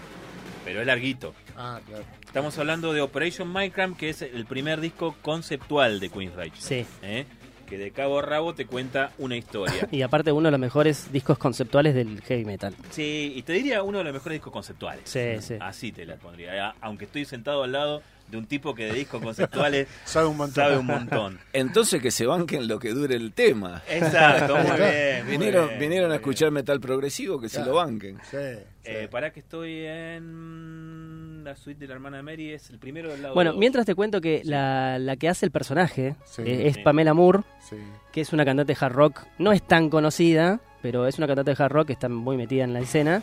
pero 0.64 0.82
es 0.82 0.88
larguito. 0.88 1.34
Ah, 1.58 1.80
claro. 1.86 2.04
Estamos 2.26 2.58
hablando 2.58 2.92
de 2.94 3.02
Operation 3.02 3.48
Minecraft, 3.50 3.98
que 3.98 4.10
es 4.10 4.22
el 4.22 4.46
primer 4.46 4.82
disco 4.82 5.16
conceptual 5.22 6.00
de 6.00 6.10
Queen's 6.10 6.36
Rage. 6.36 6.52
Sí. 6.58 6.86
¿eh? 7.04 7.26
Que 7.68 7.78
de 7.80 7.92
cabo 7.92 8.20
a 8.20 8.22
rabo 8.22 8.54
te 8.56 8.66
cuenta 8.68 9.12
una 9.18 9.36
historia. 9.36 9.88
Y 9.92 10.02
aparte 10.04 10.32
uno 10.32 10.48
de 10.48 10.52
los 10.52 10.60
mejores 10.60 11.12
discos 11.12 11.38
conceptuales 11.38 11.94
del 11.96 12.22
heavy 12.22 12.46
metal. 12.46 12.76
sí, 12.92 13.34
y 13.36 13.42
te 13.42 13.54
diría 13.54 13.82
uno 13.84 13.98
de 14.00 14.04
los 14.06 14.14
mejores 14.14 14.36
discos 14.38 14.54
conceptuales. 14.54 15.02
Sí, 15.06 15.42
sí. 15.42 15.56
Así 15.60 15.92
te 15.92 16.06
la 16.06 16.16
pondría. 16.16 16.70
a- 16.70 16.76
Aunque 16.82 17.06
estoy 17.06 17.26
sentado 17.26 17.64
al 17.64 17.72
lado 17.72 18.02
de 18.28 18.38
un 18.38 18.46
tipo 18.48 18.74
que 18.74 18.86
de 18.86 18.94
discos 18.94 19.22
conceptuales 19.22 19.88
Sabe 20.06 20.28
un 20.28 20.38
montón. 20.38 20.56
sabe 20.56 20.78
un 20.78 20.86
montón. 20.88 21.40
Entonces 21.54 22.02
que 22.02 22.12
se 22.12 22.26
banquen 22.26 22.68
lo 22.68 22.80
que 22.80 22.90
dure 22.92 23.16
el 23.16 23.34
tema. 23.34 23.82
Exacto, 23.90 24.56
muy 24.58 24.78
bien. 24.78 25.24
muy 25.26 25.32
Vinieron, 25.38 25.68
bien, 25.70 25.80
vinieron 25.80 26.12
a 26.12 26.16
escuchar 26.16 26.52
metal 26.52 26.80
progresivo, 26.80 27.40
que 27.40 27.50
se 27.50 27.58
Claro. 27.58 27.72
lo 27.72 27.78
banquen. 27.78 28.18
Sí, 28.30 28.38
sí. 28.38 28.60
Eh, 28.88 29.08
para 29.10 29.32
que 29.32 29.40
estoy 29.40 29.86
en 29.86 31.44
la 31.44 31.56
suite 31.56 31.80
de 31.80 31.88
la 31.88 31.94
hermana 31.96 32.22
Mary, 32.22 32.52
es 32.54 32.70
el 32.70 32.80
primero 32.80 33.10
del 33.12 33.22
lado 33.22 33.34
Bueno, 33.36 33.52
dos. 33.52 33.60
mientras 33.60 33.86
te 33.86 33.96
cuento 33.96 34.22
que 34.22 34.42
la, 34.44 34.98
la 35.00 35.16
que 35.16 35.30
hace 35.30 35.46
el 35.46 35.52
personaje 35.52 36.16
Sí. 36.26 36.42
eh, 36.46 36.68
es. 36.68 36.78
Pamela 36.80 37.14
Moore, 37.14 37.42
sí. 37.70 37.76
que 38.12 38.22
es 38.22 38.34
una 38.34 38.46
cantante 38.46 38.74
de 38.74 38.78
hard 38.80 38.94
rock. 38.94 39.22
No 39.40 39.52
es 39.52 39.66
tan 39.66 39.90
conocida, 39.90 40.60
pero 40.82 41.08
es 41.08 41.18
una 41.18 41.28
cantante 41.28 41.54
de 41.56 41.64
hard 41.64 41.72
rock 41.72 41.88
que 41.88 41.94
está 41.94 42.10
muy 42.10 42.38
metida 42.38 42.64
en 42.64 42.74
la 42.74 42.80
escena. 42.80 43.22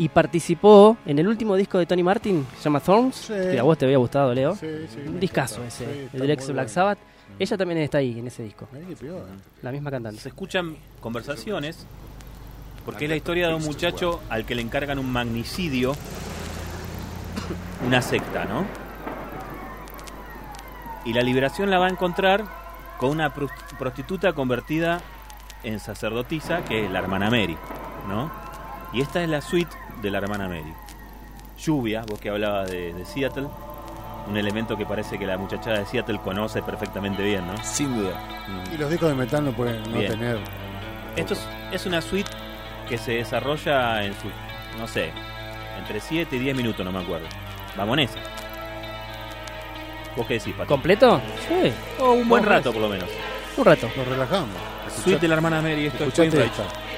Y 0.00 0.08
participó 0.08 0.96
en 1.04 1.18
el 1.18 1.28
último 1.28 1.54
disco 1.56 1.78
de 1.78 1.84
Tony 1.84 2.02
Martin, 2.02 2.44
que 2.46 2.56
se 2.56 2.62
llama 2.64 2.80
Thorns, 2.80 3.16
Sí. 3.16 3.34
que 3.34 3.58
a 3.58 3.62
vos 3.62 3.76
te 3.76 3.84
había 3.84 3.98
gustado, 3.98 4.32
Leo. 4.32 4.54
Sí, 4.56 4.66
sí, 4.88 5.00
Un 5.06 5.20
discazo 5.20 5.62
ese, 5.62 5.84
Sí, 5.84 6.08
el 6.14 6.20
del 6.20 6.30
ex 6.30 6.44
Black 6.46 6.54
bueno. 6.56 6.68
Sabbath. 6.70 6.98
Ella 7.38 7.56
también 7.58 7.80
está 7.82 7.98
ahí, 7.98 8.18
en 8.18 8.26
ese 8.26 8.42
disco. 8.42 8.66
La 9.62 9.70
misma 9.70 9.90
cantante. 9.90 10.18
se 10.20 10.30
escuchan 10.30 10.74
conversaciones 11.00 11.86
porque 12.86 13.04
es 13.04 13.10
la 13.10 13.16
historia 13.16 13.48
de 13.48 13.54
un 13.54 13.62
muchacho 13.64 14.20
al 14.30 14.46
que 14.46 14.54
le 14.54 14.62
encargan 14.62 14.98
un 14.98 15.12
magnicidio, 15.12 15.94
una 17.86 18.00
secta, 18.02 18.46
¿no? 18.46 18.64
Y 21.04 21.12
la 21.12 21.22
liberación 21.22 21.70
la 21.70 21.78
va 21.78 21.86
a 21.86 21.90
encontrar 21.90 22.44
con 22.98 23.10
una 23.10 23.34
pros- 23.34 23.50
prostituta 23.78 24.32
convertida 24.32 25.00
en 25.62 25.78
sacerdotisa, 25.78 26.64
que 26.64 26.86
es 26.86 26.90
la 26.90 26.98
hermana 27.00 27.30
Mary, 27.30 27.56
¿no? 28.08 28.30
Y 28.92 29.00
esta 29.02 29.22
es 29.22 29.28
la 29.28 29.40
suite 29.40 29.70
de 30.00 30.10
la 30.10 30.18
hermana 30.18 30.48
Mary. 30.48 30.72
Lluvia, 31.58 32.02
vos 32.08 32.18
que 32.18 32.30
hablabas 32.30 32.70
de, 32.70 32.92
de 32.94 33.04
Seattle, 33.04 33.46
un 34.28 34.36
elemento 34.36 34.76
que 34.76 34.86
parece 34.86 35.18
que 35.18 35.26
la 35.26 35.36
muchachada 35.36 35.78
de 35.78 35.86
Seattle 35.86 36.20
conoce 36.22 36.62
perfectamente 36.62 37.22
bien, 37.22 37.46
¿no? 37.46 37.54
Sin 37.62 37.94
duda. 37.96 38.20
Y 38.72 38.78
los 38.78 38.90
discos 38.90 39.08
de 39.08 39.14
metal 39.14 39.44
no 39.44 39.52
pueden 39.52 39.82
no 39.90 39.98
Bien. 39.98 40.12
tener. 40.12 40.38
Esto 41.16 41.34
es, 41.34 41.48
es 41.72 41.86
una 41.86 42.00
suite 42.00 42.30
que 42.88 42.96
se 42.98 43.12
desarrolla 43.12 44.04
en 44.04 44.14
su, 44.14 44.28
no 44.78 44.86
sé, 44.86 45.10
entre 45.78 46.00
7 46.00 46.34
y 46.36 46.38
10 46.38 46.56
minutos, 46.56 46.84
no 46.84 46.92
me 46.92 47.00
acuerdo. 47.00 47.26
Vamos 47.76 47.94
en 47.98 48.04
esa. 48.04 48.18
¿Vos 50.16 50.26
qué 50.26 50.34
decís, 50.34 50.54
Pato? 50.54 50.68
¿Completo? 50.68 51.20
Sí. 51.48 51.72
O 52.00 52.12
un 52.12 52.28
buen 52.28 52.44
rato, 52.44 52.72
por 52.72 52.82
lo 52.82 52.88
menos. 52.88 53.08
Un 53.56 53.64
rato. 53.64 53.88
Nos 53.96 54.06
relajamos. 54.06 54.48
Suite 55.04 55.20
de 55.20 55.28
la 55.28 55.34
hermana 55.36 55.62
Mary, 55.62 55.86
esto 55.86 56.04
es 56.04 56.89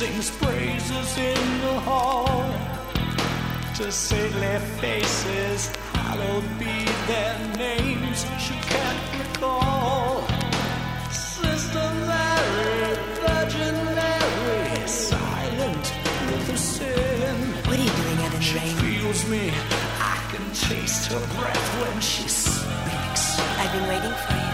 sings 0.00 0.30
praises 0.30 1.18
in 1.18 1.60
the 1.60 1.78
hall 1.80 2.42
to 3.74 3.92
saintly 3.92 4.56
faces, 4.80 5.66
hallowed 5.92 6.48
be 6.58 6.76
their 7.06 7.36
names. 7.58 8.24
She 8.38 8.54
can't 8.72 9.02
recall. 9.18 10.24
Sister 11.10 11.86
Mary, 12.08 12.96
Virgin 13.20 13.76
Mary, 13.98 14.88
silent 14.88 15.86
with 16.28 16.48
her 16.48 16.56
sin. 16.56 17.36
What 17.66 17.78
are 17.78 17.82
you 17.82 17.94
doing 18.00 18.18
out 18.24 18.32
in 18.32 18.40
the 18.40 18.40
She 18.40 18.56
rain? 18.56 18.76
feels 18.76 19.28
me. 19.28 19.52
I 20.12 20.16
can 20.32 20.46
taste 20.54 21.12
her 21.12 21.24
breath 21.36 21.68
when 21.82 22.00
she 22.00 22.26
speaks. 22.26 23.38
I've 23.60 23.70
been 23.74 23.86
waiting 23.86 24.16
for 24.24 24.34
you. 24.44 24.49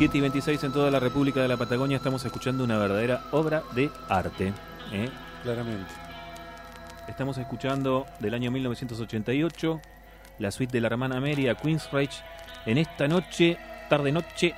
7 0.00 0.16
y 0.16 0.20
26 0.22 0.64
en 0.64 0.72
toda 0.72 0.90
la 0.90 0.98
República 0.98 1.42
de 1.42 1.48
la 1.48 1.58
Patagonia 1.58 1.98
estamos 1.98 2.24
escuchando 2.24 2.64
una 2.64 2.78
verdadera 2.78 3.24
obra 3.32 3.62
de 3.74 3.90
arte. 4.08 4.54
¿eh? 4.92 5.10
Claramente. 5.42 5.92
Estamos 7.06 7.36
escuchando 7.36 8.06
del 8.18 8.32
año 8.32 8.50
1988 8.50 9.78
la 10.38 10.50
suite 10.52 10.72
de 10.72 10.80
la 10.80 10.86
hermana 10.86 11.20
Mary 11.20 11.48
a 11.48 11.54
Queensrÿche. 11.54 12.22
En 12.64 12.78
esta 12.78 13.08
noche, 13.08 13.58
tarde 13.90 14.10
noche 14.10 14.54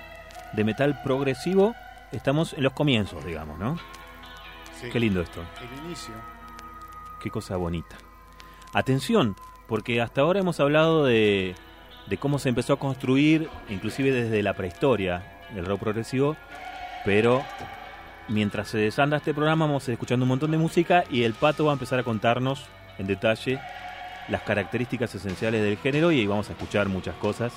de 0.53 0.63
metal 0.63 1.03
progresivo, 1.03 1.75
estamos 2.13 2.53
en 2.53 2.63
los 2.63 2.73
comienzos, 2.73 3.25
digamos, 3.25 3.59
¿no? 3.59 3.79
Sí. 4.81 4.91
Qué 4.93 5.01
lindo 5.01 5.23
esto. 5.23 5.43
El 5.61 5.87
inicio. 5.87 6.15
Qué 7.21 7.31
cosa 7.31 7.57
bonita. 7.57 7.97
Atención, 8.73 9.35
porque 9.67 10.01
hasta 10.01 10.21
ahora 10.21 10.39
hemos 10.39 10.61
hablado 10.61 11.05
de, 11.05 11.57
de 12.07 12.17
cómo 12.17 12.39
se 12.39 12.49
empezó 12.49 12.75
a 12.75 12.79
construir, 12.79 13.49
inclusive 13.69 14.13
desde 14.13 14.41
la 14.45 14.55
prehistoria, 14.55 15.32
el 15.57 15.65
rock 15.67 15.81
progresivo, 15.81 16.37
pero 17.05 17.43
mientras 18.29 18.69
se 18.69 18.79
desanda 18.79 19.17
este 19.19 19.35
programa 19.35 19.67
vamos 19.67 19.87
a 19.87 19.91
ir 19.91 19.95
escuchando 19.95 20.25
un 20.25 20.29
montón 20.29 20.51
de 20.51 20.59
música 20.59 21.05
y 21.11 21.23
el 21.25 21.35
pato 21.35 21.65
va 21.65 21.73
a 21.73 21.75
empezar 21.75 21.99
a 21.99 22.03
contarnos 22.05 22.65
en 22.99 23.07
detalle 23.07 23.59
las 24.29 24.43
características 24.43 25.15
esenciales 25.15 25.63
del 25.63 25.77
género 25.79 26.13
y 26.13 26.21
ahí 26.21 26.27
vamos 26.27 26.49
a 26.49 26.53
escuchar 26.53 26.89
muchas 26.89 27.15
cosas. 27.17 27.53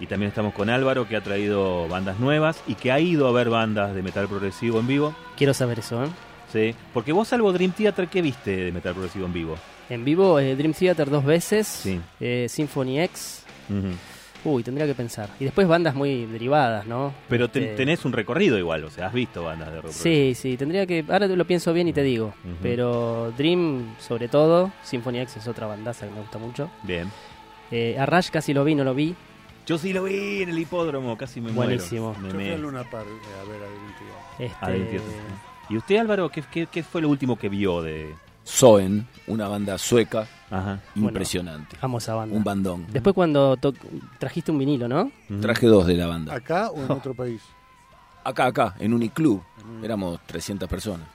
Y 0.00 0.06
también 0.06 0.30
estamos 0.30 0.54
con 0.54 0.70
Álvaro 0.70 1.06
que 1.06 1.14
ha 1.16 1.20
traído 1.20 1.86
bandas 1.88 2.18
nuevas 2.18 2.62
y 2.66 2.74
que 2.74 2.90
ha 2.90 2.98
ido 3.00 3.28
a 3.28 3.32
ver 3.32 3.50
bandas 3.50 3.94
de 3.94 4.02
metal 4.02 4.28
progresivo 4.28 4.80
en 4.80 4.86
vivo. 4.86 5.14
Quiero 5.36 5.52
saber 5.52 5.80
eso, 5.80 6.02
¿eh? 6.04 6.08
Sí, 6.50 6.74
porque 6.94 7.12
vos 7.12 7.28
salvo 7.28 7.52
Dream 7.52 7.72
Theater, 7.72 8.08
¿qué 8.08 8.22
viste 8.22 8.56
de 8.56 8.72
metal 8.72 8.92
progresivo 8.94 9.26
en 9.26 9.32
vivo? 9.34 9.56
En 9.90 10.04
vivo, 10.04 10.40
eh, 10.40 10.56
Dream 10.56 10.72
Theater 10.72 11.10
dos 11.10 11.24
veces, 11.24 11.66
Sí. 11.68 12.00
eh, 12.18 12.46
Symphony 12.48 12.98
X. 13.02 13.44
Ujú. 13.68 13.88
Uy, 14.44 14.62
tendría 14.62 14.86
que 14.86 14.94
pensar. 14.94 15.28
Y 15.38 15.44
después 15.44 15.68
bandas 15.68 15.94
muy 15.94 16.24
derivadas, 16.26 16.86
¿no? 16.86 17.12
Pero 17.28 17.48
ten- 17.48 17.62
Este, 17.64 17.76
tenés 17.76 18.04
un 18.04 18.12
recorrido 18.12 18.56
igual, 18.58 18.84
o 18.84 18.90
sea, 18.90 19.08
has 19.08 19.12
visto 19.12 19.44
bandas 19.44 19.70
de 19.70 19.80
rock 19.82 19.92
Sí, 19.92 20.34
sí, 20.34 20.56
tendría 20.56 20.86
que. 20.86 21.04
Ahora 21.08 21.26
lo 21.26 21.44
pienso 21.46 21.72
bien 21.72 21.88
y 21.88 21.92
te 21.92 22.02
digo. 22.02 22.32
Pero 22.62 23.32
Dream, 23.36 23.94
sobre 23.98 24.28
todo. 24.28 24.72
Symphony 24.82 25.18
X 25.20 25.36
es 25.38 25.48
otra 25.48 25.66
bandaza 25.66 26.06
que 26.06 26.12
me 26.14 26.20
gusta 26.20 26.38
mucho. 26.38 26.70
Bien. 26.82 27.10
Eh, 27.70 27.96
a 27.98 28.06
Rush 28.06 28.30
casi 28.30 28.54
lo 28.54 28.64
vi, 28.64 28.74
no 28.74 28.82
lo 28.84 28.94
vi. 28.94 29.14
Yo 29.66 29.78
sí 29.78 29.92
lo 29.92 30.04
vi 30.04 30.42
en 30.42 30.48
el 30.48 30.58
hipódromo, 30.58 31.16
casi 31.16 31.40
me 31.40 31.52
Buenísimo. 31.52 32.14
muero. 32.18 32.32
Yo 32.32 32.38
Me- 32.38 32.54
a 32.54 32.58
Luna 32.58 32.82
Park 32.84 33.06
eh, 33.06 33.40
a 33.40 33.44
ver 33.44 33.62
a 33.62 33.66
Dream 33.66 33.94
Theater. 33.98 34.46
Este, 34.50 34.66
Dream 34.66 34.84
Theater, 34.90 35.00
sí. 35.08 35.74
¿Y 35.74 35.76
usted, 35.76 35.96
Álvaro, 35.98 36.28
qué, 36.30 36.42
qué, 36.50 36.66
qué 36.66 36.82
fue 36.82 37.00
lo 37.02 37.08
último 37.08 37.38
que 37.38 37.48
vio 37.48 37.80
de...? 37.82 38.12
Soen, 38.50 39.06
una 39.28 39.46
banda 39.48 39.78
sueca 39.78 40.26
Ajá. 40.50 40.80
Bueno. 40.94 41.08
impresionante. 41.10 41.76
Amo 41.80 41.98
esa 41.98 42.14
banda. 42.14 42.36
Un 42.36 42.42
bandón. 42.42 42.86
Después 42.90 43.14
cuando 43.14 43.56
trajiste 44.18 44.50
un 44.50 44.58
vinilo, 44.58 44.88
¿no? 44.88 45.10
Ujú. 45.30 45.40
Traje 45.40 45.66
dos 45.66 45.86
de 45.86 45.94
la 45.94 46.06
banda. 46.08 46.34
¿Acá 46.34 46.70
o 46.70 46.82
en 46.82 46.90
otro 46.90 47.14
país? 47.14 47.40
Acá, 48.24 48.46
acá, 48.46 48.74
en 48.80 48.92
Uniclub. 48.92 49.40
Éramos 49.82 50.18
300 50.26 50.68
personas. 50.68 51.06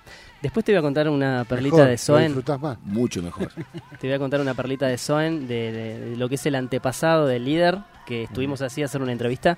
Después 0.41 0.63
te 0.65 0.71
voy 0.71 0.79
a 0.79 0.81
contar 0.81 1.09
una 1.09 1.43
perlita 1.47 1.75
Mejor, 1.77 1.87
de 1.87 1.93
lo 1.93 1.97
Soen. 1.97 2.25
disfrutás 2.27 2.61
más. 2.61 2.77
Mucho 2.83 3.21
mejor. 3.21 3.49
Te 3.99 4.07
voy 4.07 4.13
a 4.15 4.19
contar 4.19 4.39
una 4.41 4.53
perlita 4.53 4.87
de 4.87 4.97
Soen, 4.97 5.47
de, 5.47 5.71
de- 5.71 5.99
de 6.11 6.15
lo 6.17 6.29
que 6.29 6.35
es 6.35 6.45
el 6.45 6.55
antepasado 6.55 7.25
del 7.25 7.45
líder, 7.45 7.79
que 8.05 8.23
estuvimos 8.23 8.61
así 8.61 8.81
a 8.81 8.85
hacer 8.85 9.01
una 9.01 9.11
entrevista, 9.11 9.57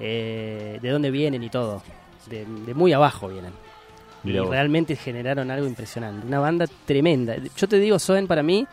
eh, 0.00 0.78
de 0.82 0.90
dónde 0.90 1.10
vienen 1.10 1.42
y 1.42 1.50
todo. 1.50 1.82
De, 2.28 2.44
de 2.46 2.74
muy 2.74 2.92
abajo 2.92 3.28
vienen. 3.28 3.52
Y 4.24 4.32
realmente 4.32 4.96
generaron 4.96 5.50
algo 5.50 5.66
impresionante. 5.66 6.26
Una 6.26 6.38
banda 6.40 6.66
tremenda. 6.86 7.36
Yo 7.56 7.68
te 7.68 7.78
digo, 7.78 7.98
Soen 7.98 8.26
para 8.26 8.42
mí 8.42 8.66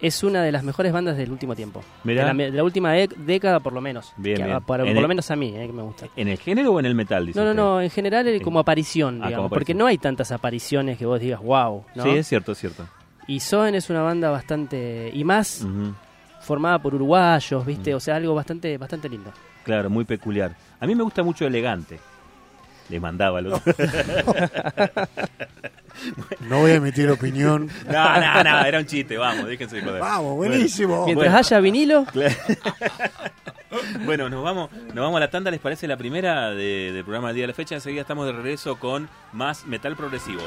es 0.00 0.22
una 0.22 0.42
de 0.42 0.52
las 0.52 0.62
mejores 0.64 0.92
bandas 0.92 1.16
del 1.16 1.30
último 1.32 1.54
tiempo. 1.56 1.82
De 2.04 2.14
la, 2.14 2.32
de 2.34 2.50
la 2.50 2.62
última 2.64 2.92
década 2.92 3.60
por 3.60 3.72
lo 3.72 3.80
menos. 3.80 4.12
Bien, 4.16 4.36
Que, 4.36 4.44
bien. 4.44 4.60
Por, 4.62 4.80
el- 4.80 4.94
lo 5.00 5.08
menos 5.08 5.30
a 5.30 5.36
mí, 5.36 5.54
eh, 5.56 5.66
que 5.66 5.72
me 5.72 5.82
gusta. 5.82 6.06
¿En 6.16 6.28
el 6.28 6.38
género 6.38 6.72
o 6.72 6.80
en 6.80 6.86
el 6.86 6.94
metal, 6.94 7.30
No, 7.34 7.44
no, 7.44 7.54
no, 7.54 7.80
en 7.80 7.90
general 7.90 8.26
eh, 8.28 8.36
En- 8.36 8.42
como 8.42 8.58
aparición, 8.58 9.20
Ah, 9.22 9.28
digamos, 9.28 9.48
como 9.48 9.48
porque 9.50 9.74
no 9.74 9.86
hay 9.86 9.98
tantas 9.98 10.30
apariciones 10.32 10.98
que 10.98 11.06
vos 11.06 11.18
digas, 11.20 11.40
wow. 11.40 11.84
¿no? 11.94 12.02
Sí, 12.04 12.10
es 12.10 12.28
cierto, 12.28 12.52
es 12.52 12.58
cierto. 12.58 12.86
Y 13.26 13.40
Soen 13.40 13.74
es 13.74 13.88
una 13.90 14.02
banda 14.02 14.30
bastante... 14.30 15.10
Y 15.14 15.24
más 15.24 15.66
formada 16.42 16.78
por 16.78 16.94
uruguayos, 16.94 17.64
¿viste? 17.64 17.94
O 17.94 18.00
sea, 18.00 18.16
algo 18.16 18.34
bastante 18.34 18.76
bastante 18.76 19.08
lindo. 19.08 19.32
Claro, 19.64 19.88
muy 19.88 20.04
peculiar. 20.04 20.54
A 20.78 20.86
mí 20.86 20.94
me 20.94 21.02
gusta 21.02 21.22
mucho 21.22 21.46
Elegante. 21.46 21.98
Le 22.88 23.00
mandaba 23.00 23.38
al 23.38 23.46
otro. 23.52 23.72
No 26.40 26.58
voy 26.60 26.72
a 26.72 26.74
emitir 26.74 27.08
opinión. 27.08 27.70
no, 27.86 28.20
no, 28.20 28.44
no, 28.44 28.64
era 28.64 28.78
un 28.80 28.84
chiste, 28.86 29.16
vamos, 29.16 29.46
déjense 29.46 29.76
de 29.76 29.82
joder. 29.82 30.00
Vamos, 30.00 30.34
buenísimo. 30.36 31.04
Mientras 31.06 31.30
bueno. 31.32 31.38
haya 31.38 31.60
vinilo, 31.60 32.04
Bueno, 34.04 34.28
nos 34.28 34.42
vamos, 34.44 34.70
nos 34.72 34.96
vamos 34.96 35.16
a 35.16 35.20
la 35.20 35.30
tanda, 35.30 35.50
¿les 35.50 35.60
parece 35.60 35.86
la 35.88 35.96
primera 35.96 36.50
de- 36.50 36.90
del 36.92 37.04
programa 37.04 37.28
del 37.28 37.36
día 37.36 37.42
de 37.44 37.48
la 37.48 37.54
fecha? 37.54 37.74
Enseguida 37.76 38.02
estamos 38.02 38.26
de 38.26 38.32
regreso 38.32 38.76
con 38.78 39.08
más 39.32 39.66
metal 39.66 39.96
progresivo. 39.96 40.42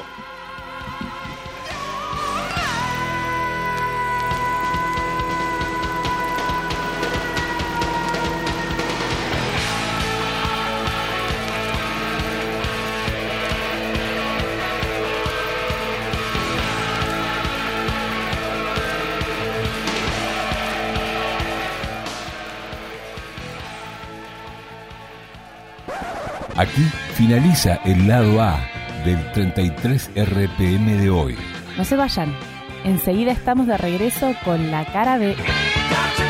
Aquí 26.58 26.82
finaliza 27.14 27.76
el 27.84 28.08
lado 28.08 28.42
A 28.42 28.58
del 29.04 29.30
33 29.30 30.10
RPM 30.16 30.98
de 30.98 31.08
hoy. 31.08 31.36
No 31.76 31.84
se 31.84 31.94
vayan. 31.94 32.34
Enseguida 32.82 33.30
estamos 33.30 33.68
de 33.68 33.78
regreso 33.78 34.34
con 34.44 34.72
la 34.72 34.84
cara 34.86 35.20
de... 35.20 35.36
Doctor, 35.36 35.46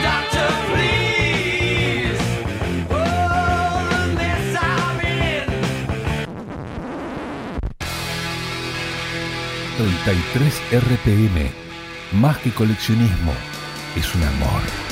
doctor, 0.02 0.50
please. 0.74 2.20
Oh, 2.90 3.88
the 3.88 4.14
mess 4.16 4.54
I'm 4.60 5.00
in. 5.00 5.46
33 9.78 10.62
RPM. 10.72 11.50
Más 12.20 12.36
que 12.36 12.50
coleccionismo, 12.50 13.32
es 13.96 14.14
un 14.14 14.22
amor. 14.24 14.87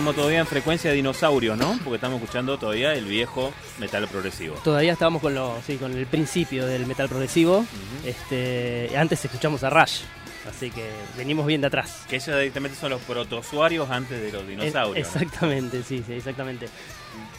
Estamos 0.00 0.16
todavía 0.16 0.38
en 0.38 0.46
frecuencia 0.46 0.88
de 0.88 0.96
dinosaurios, 0.96 1.58
¿no? 1.58 1.78
Porque 1.84 1.96
estamos 1.96 2.18
escuchando 2.22 2.56
todavía 2.56 2.94
el 2.94 3.04
viejo 3.04 3.52
metal 3.78 4.08
progresivo. 4.08 4.54
todavía 4.64 4.94
estábamos 4.94 5.20
con 5.20 5.34
lo, 5.34 5.60
sí, 5.66 5.76
con 5.76 5.94
el 5.94 6.06
principio 6.06 6.66
del 6.66 6.86
metal 6.86 7.06
progresivo. 7.06 7.66
Este, 8.02 8.96
antes 8.96 9.22
escuchamos 9.22 9.62
a 9.62 9.68
Rush, 9.68 10.00
así 10.48 10.70
que 10.70 10.88
venimos 11.18 11.44
bien 11.44 11.60
de 11.60 11.66
atrás. 11.66 12.06
Que 12.08 12.16
ellos 12.16 12.28
directamente 12.28 12.78
son 12.78 12.92
los 12.92 13.02
protozoarios 13.02 13.90
antes 13.90 14.22
de 14.22 14.32
los 14.32 14.48
dinosaurios. 14.48 15.06
Exactamente, 15.06 15.82
sí, 15.82 16.02
sí, 16.06 16.14
exactamente. 16.14 16.70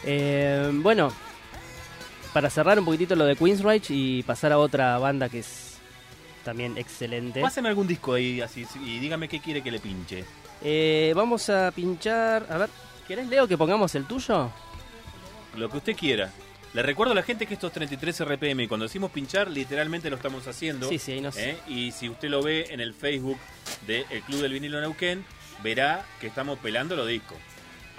Eh, 0.03 0.69
bueno, 0.71 1.11
para 2.31 2.47
cerrar 2.51 2.77
un 2.77 2.85
poquitito 2.85 3.15
lo 3.15 3.25
de 3.25 3.35
Queensrÿche 3.35 3.91
y 3.91 4.21
pasar 4.21 4.51
a 4.51 4.59
otra 4.59 4.99
banda 4.99 5.29
que 5.29 5.39
es 5.39 5.79
también 6.45 6.77
excelente. 6.77 7.41
Páseme 7.41 7.69
algún 7.69 7.87
disco 7.87 8.13
ahí 8.13 8.39
así 8.39 8.67
y 8.85 8.99
dígame 8.99 9.27
qué 9.27 9.39
quiere 9.39 9.63
que 9.63 9.71
le 9.71 9.79
pinche. 9.79 10.25
Eh, 10.63 11.13
vamos 11.15 11.49
a 11.49 11.71
pinchar. 11.71 12.45
A 12.49 12.57
ver, 12.57 12.69
¿querés, 13.07 13.27
Leo, 13.27 13.47
que 13.47 13.57
pongamos 13.57 13.93
el 13.95 14.05
tuyo? 14.05 14.51
Lo 15.55 15.69
que 15.69 15.77
usted 15.77 15.95
quiera. 15.95 16.31
Le 16.73 16.81
recuerdo 16.81 17.11
a 17.11 17.15
la 17.15 17.23
gente 17.23 17.45
que 17.45 17.53
estos 17.53 17.71
33 17.73 18.21
RPM, 18.25 18.67
cuando 18.69 18.85
decimos 18.85 19.11
pinchar, 19.11 19.49
literalmente 19.49 20.09
lo 20.09 20.15
estamos 20.15 20.47
haciendo. 20.47 20.87
Sí, 20.87 20.99
sí, 20.99 21.13
ahí 21.13 21.21
nos. 21.21 21.35
¿eh? 21.37 21.57
Y 21.67 21.91
si 21.91 22.07
usted 22.07 22.29
lo 22.29 22.41
ve 22.41 22.67
en 22.69 22.79
el 22.79 22.93
Facebook 22.93 23.37
del 23.85 24.05
Club 24.25 24.41
del 24.41 24.53
Vinilo 24.53 24.79
Neuquén, 24.79 25.25
verá 25.63 26.05
que 26.21 26.27
estamos 26.27 26.59
pelando 26.59 26.95
los 26.95 27.07
discos. 27.07 27.37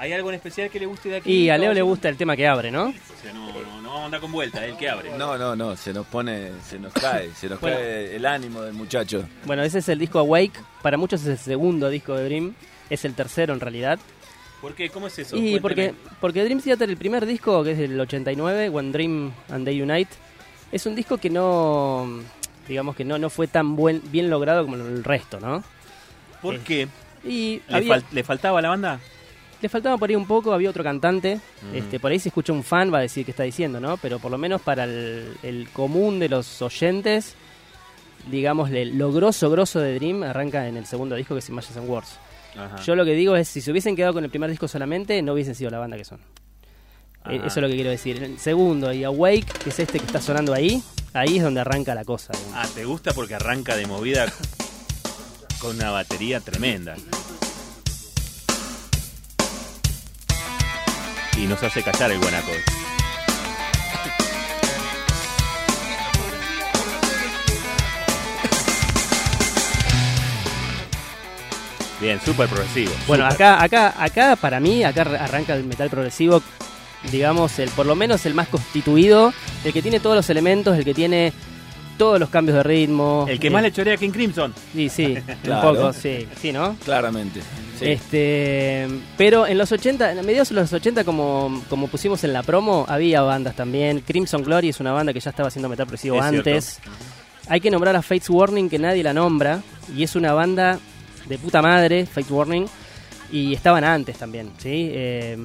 ¿Hay 0.02 0.12
algo 0.12 0.30
en 0.30 0.34
especial 0.34 0.68
que 0.68 0.80
le 0.80 0.86
guste 0.86 1.10
de 1.10 1.16
aquí? 1.18 1.32
Y 1.32 1.48
a 1.48 1.56
Leo 1.56 1.72
le 1.72 1.80
gusta 1.82 2.08
el 2.08 2.16
tema 2.16 2.34
que 2.36 2.48
abre, 2.48 2.72
¿no? 2.72 2.86
O 2.88 3.22
sea, 3.22 3.32
no, 3.32 3.46
no, 3.52 3.82
no 3.82 3.88
vamos 3.88 4.02
a 4.02 4.04
andar 4.06 4.20
con 4.20 4.32
vuelta, 4.32 4.64
es 4.66 4.72
el 4.72 4.76
que 4.76 4.88
abre. 4.90 5.16
No, 5.16 5.38
no, 5.38 5.54
no, 5.54 5.76
se 5.76 5.92
nos 5.92 6.04
pone, 6.08 6.50
se 6.68 6.76
nos 6.80 6.92
cae, 6.92 7.30
se 7.34 7.48
nos 7.48 7.60
Bueno. 7.60 7.76
cae 7.76 8.16
el 8.16 8.26
ánimo 8.26 8.62
del 8.62 8.72
muchacho. 8.74 9.24
Bueno, 9.44 9.62
ese 9.62 9.78
es 9.78 9.88
el 9.88 10.00
disco 10.00 10.18
Awake. 10.18 10.58
Para 10.82 10.96
muchos 10.96 11.20
es 11.22 11.28
el 11.28 11.38
segundo 11.38 11.88
disco 11.88 12.16
de 12.16 12.24
Dream. 12.24 12.54
Es 12.90 13.04
el 13.04 13.14
tercero 13.14 13.54
en 13.54 13.60
realidad. 13.60 14.00
¿Por 14.60 14.74
qué? 14.74 14.88
¿Cómo 14.90 15.06
es 15.06 15.16
eso? 15.20 15.36
Y 15.36 15.60
porque, 15.60 15.94
porque 16.20 16.42
Dream 16.42 16.60
Theater, 16.60 16.90
el 16.90 16.96
primer 16.96 17.24
disco, 17.24 17.62
que 17.62 17.70
es 17.70 17.78
del 17.78 17.98
89, 18.00 18.70
When 18.70 18.90
Dream 18.90 19.32
and 19.50 19.64
They 19.64 19.80
Unite, 19.82 20.10
es 20.72 20.84
un 20.84 20.96
disco 20.96 21.18
que 21.18 21.30
no, 21.30 22.08
digamos 22.66 22.96
que 22.96 23.04
no, 23.04 23.18
no 23.18 23.30
fue 23.30 23.46
tan 23.46 23.76
buen, 23.76 24.02
bien 24.10 24.30
logrado 24.30 24.64
como 24.64 24.74
el 24.76 25.04
resto, 25.04 25.38
¿no? 25.38 25.62
¿Por 26.40 26.56
eh, 26.56 26.60
qué? 26.64 26.88
Y 27.24 27.62
¿Le, 27.68 27.76
había- 27.76 27.96
fal- 27.98 28.04
le 28.10 28.24
faltaba 28.24 28.58
a 28.58 28.62
la 28.62 28.68
banda? 28.70 28.98
Le 29.62 29.68
faltaba 29.68 29.96
por 29.96 30.10
ahí 30.10 30.16
un 30.16 30.26
poco, 30.26 30.52
había 30.52 30.68
otro 30.70 30.82
cantante, 30.84 31.36
Mm. 31.62 31.74
este, 31.76 32.00
por 32.00 32.10
ahí 32.10 32.18
si 32.18 32.28
escucha 32.28 32.52
un 32.52 32.62
fan 32.64 32.92
va 32.92 32.98
a 32.98 33.02
decir 33.02 33.24
qué 33.24 33.30
está 33.30 33.44
diciendo, 33.44 33.78
¿no? 33.80 33.96
Pero 33.96 34.18
por 34.18 34.30
lo 34.30 34.36
menos 34.38 34.60
para 34.60 34.84
el, 34.84 35.36
el 35.42 35.68
común 35.72 36.18
de 36.18 36.28
los 36.28 36.60
oyentes, 36.62 37.34
digamos, 38.30 38.70
lo 38.70 39.12
grosso, 39.12 39.50
grosso 39.50 39.80
de 39.80 39.94
Dream 39.94 40.22
arranca 40.24 40.66
en 40.68 40.76
el 40.76 40.86
segundo 40.86 41.14
disco 41.16 41.34
que 41.34 41.38
es 41.40 41.48
Images 41.48 41.76
and 41.76 41.88
Words. 41.88 42.18
Ajá. 42.56 42.76
Yo 42.82 42.94
lo 42.94 43.04
que 43.04 43.12
digo 43.14 43.34
es, 43.36 43.48
si 43.48 43.60
se 43.60 43.70
hubiesen 43.70 43.96
quedado 43.96 44.12
con 44.12 44.24
el 44.24 44.30
primer 44.30 44.50
disco 44.50 44.68
solamente, 44.68 45.22
no 45.22 45.32
hubiesen 45.32 45.54
sido 45.54 45.70
la 45.70 45.78
banda 45.78 45.96
que 45.96 46.04
son. 46.04 46.18
Eh, 46.20 47.36
Ajá. 47.38 47.46
Eso 47.46 47.46
es 47.46 47.56
lo 47.62 47.68
que 47.68 47.74
quiero 47.76 47.90
decir. 47.90 48.22
El 48.22 48.38
segundo 48.38 48.92
y 48.92 49.04
Awake, 49.04 49.46
que 49.64 49.70
es 49.70 49.78
este 49.78 49.98
que 50.00 50.06
está 50.06 50.20
sonando 50.20 50.52
ahí, 50.52 50.82
ahí 51.14 51.38
es 51.38 51.42
donde 51.44 51.60
arranca 51.60 51.94
la 51.94 52.04
cosa. 52.04 52.32
digamos. 52.32 52.54
Ah, 52.56 52.68
¿te 52.74 52.84
gusta 52.84 53.12
porque 53.14 53.34
arranca 53.36 53.74
de 53.76 53.86
movida 53.86 54.26
con 55.60 55.76
una 55.76 55.90
batería 55.92 56.40
tremenda? 56.40 56.94
Y 61.42 61.46
nos 61.48 61.60
hace 61.64 61.82
callar 61.82 62.12
el 62.12 62.20
guanaco. 62.20 62.52
Bien, 72.00 72.20
súper 72.24 72.48
progresivo. 72.48 72.92
Bueno, 73.06 73.26
acá, 73.26 73.62
acá, 73.62 73.94
acá 73.96 74.36
para 74.36 74.58
mí, 74.58 74.82
acá 74.82 75.02
ar- 75.02 75.16
arranca 75.16 75.54
el 75.54 75.64
metal 75.64 75.88
progresivo, 75.88 76.42
digamos, 77.12 77.58
el 77.60 77.70
por 77.70 77.86
lo 77.86 77.94
menos 77.94 78.26
el 78.26 78.34
más 78.34 78.48
constituido, 78.48 79.32
el 79.64 79.72
que 79.72 79.82
tiene 79.82 80.00
todos 80.00 80.16
los 80.16 80.28
elementos, 80.28 80.76
el 80.76 80.84
que 80.84 80.94
tiene 80.94 81.32
todos 81.98 82.18
los 82.20 82.28
cambios 82.30 82.56
de 82.56 82.62
ritmo. 82.62 83.26
El 83.28 83.38
que 83.38 83.48
eh, 83.48 83.50
más 83.50 83.62
le 83.62 83.72
chorea 83.72 83.94
a 83.94 83.96
King 83.96 84.10
Crimson. 84.10 84.52
Sí, 84.72 84.88
sí, 84.88 85.16
Claro. 85.42 85.70
un 85.70 85.76
poco, 85.76 85.92
sí, 85.92 86.26
sí, 86.40 86.52
¿no? 86.52 86.76
Claramente. 86.84 87.40
sí. 87.78 87.86
Este, 87.86 88.88
pero 89.16 89.46
en 89.46 89.58
los 89.58 89.70
80, 89.72 90.12
en 90.12 90.26
mediados 90.26 90.48
de 90.50 90.54
los 90.56 90.72
80, 90.72 91.04
como, 91.04 91.62
como 91.68 91.88
pusimos 91.88 92.22
en 92.24 92.32
la 92.32 92.42
promo, 92.42 92.84
había 92.88 93.22
bandas 93.22 93.54
también. 93.56 94.00
Crimson 94.00 94.42
Glory 94.42 94.68
es 94.70 94.80
una 94.80 94.92
banda 94.92 95.12
que 95.12 95.20
ya 95.20 95.30
estaba 95.30 95.48
haciendo 95.48 95.68
metal 95.68 95.86
progresivo 95.86 96.16
Es 96.18 96.28
cierto. 96.30 96.50
antes. 96.50 96.80
Hay 97.48 97.60
que 97.60 97.70
nombrar 97.70 97.96
a 97.96 98.02
Fates 98.02 98.30
Warning, 98.30 98.68
que 98.70 98.78
nadie 98.78 99.02
la 99.02 99.12
nombra, 99.12 99.60
y 99.96 100.02
es 100.04 100.14
una 100.14 100.32
banda 100.32 100.78
de 101.28 101.38
puta 101.38 101.60
madre, 101.60 102.06
Fates 102.06 102.30
Warning, 102.30 102.66
y 103.32 103.52
estaban 103.54 103.82
antes 103.84 104.16
también, 104.18 104.50
¿sí? 104.58 104.90
Eh, 104.92 105.36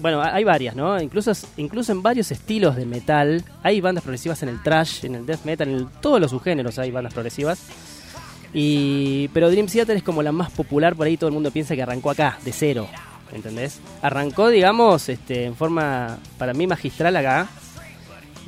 bueno, 0.00 0.22
hay 0.22 0.44
varias, 0.44 0.74
¿no? 0.74 1.00
Incluso, 1.00 1.32
incluso 1.56 1.92
en 1.92 2.02
varios 2.02 2.30
estilos 2.30 2.76
de 2.76 2.86
metal, 2.86 3.44
hay 3.62 3.80
bandas 3.80 4.02
progresivas 4.02 4.42
en 4.42 4.48
el 4.48 4.62
trash, 4.62 5.04
en 5.04 5.14
el 5.14 5.26
death 5.26 5.44
metal, 5.44 5.68
en 5.68 5.88
todos 6.00 6.20
los 6.20 6.30
subgéneros 6.30 6.78
hay 6.78 6.90
bandas 6.90 7.12
progresivas. 7.12 7.60
Y, 8.52 9.28
pero 9.28 9.50
Dream 9.50 9.66
Theater 9.66 9.96
es 9.96 10.02
como 10.02 10.22
la 10.22 10.32
más 10.32 10.50
popular, 10.50 10.96
por 10.96 11.06
ahí 11.06 11.16
todo 11.16 11.28
el 11.28 11.34
mundo 11.34 11.50
piensa 11.50 11.74
que 11.74 11.82
arrancó 11.82 12.10
acá, 12.10 12.38
de 12.44 12.52
cero, 12.52 12.88
¿entendés? 13.32 13.80
Arrancó, 14.02 14.48
digamos, 14.48 15.08
este, 15.08 15.44
en 15.44 15.54
forma, 15.54 16.18
para 16.38 16.52
mí, 16.54 16.66
magistral 16.66 17.16
acá. 17.16 17.48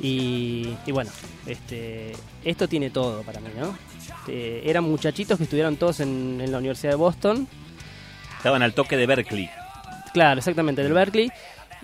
Y, 0.01 0.75
bueno, 0.91 1.11
este, 1.45 2.13
esto 2.43 2.67
tiene 2.67 2.89
todo 2.89 3.21
para 3.21 3.39
mí, 3.39 3.49
¿no? 3.57 3.77
Eh, 4.27 4.63
eran 4.65 4.83
muchachitos 4.83 5.37
que 5.37 5.43
estudiaron 5.43 5.77
todos 5.77 5.99
en 5.99 6.51
la 6.51 6.57
Universidad 6.57 6.91
de 6.91 6.97
Boston. 6.97 7.47
Estaban 8.37 8.61
al 8.63 8.73
toque 8.73 8.97
de 8.97 9.05
Berkeley. 9.05 9.49
Claro, 10.13 10.37
exactamente, 10.39 10.83
del 10.83 10.93
Berkeley. 10.93 11.31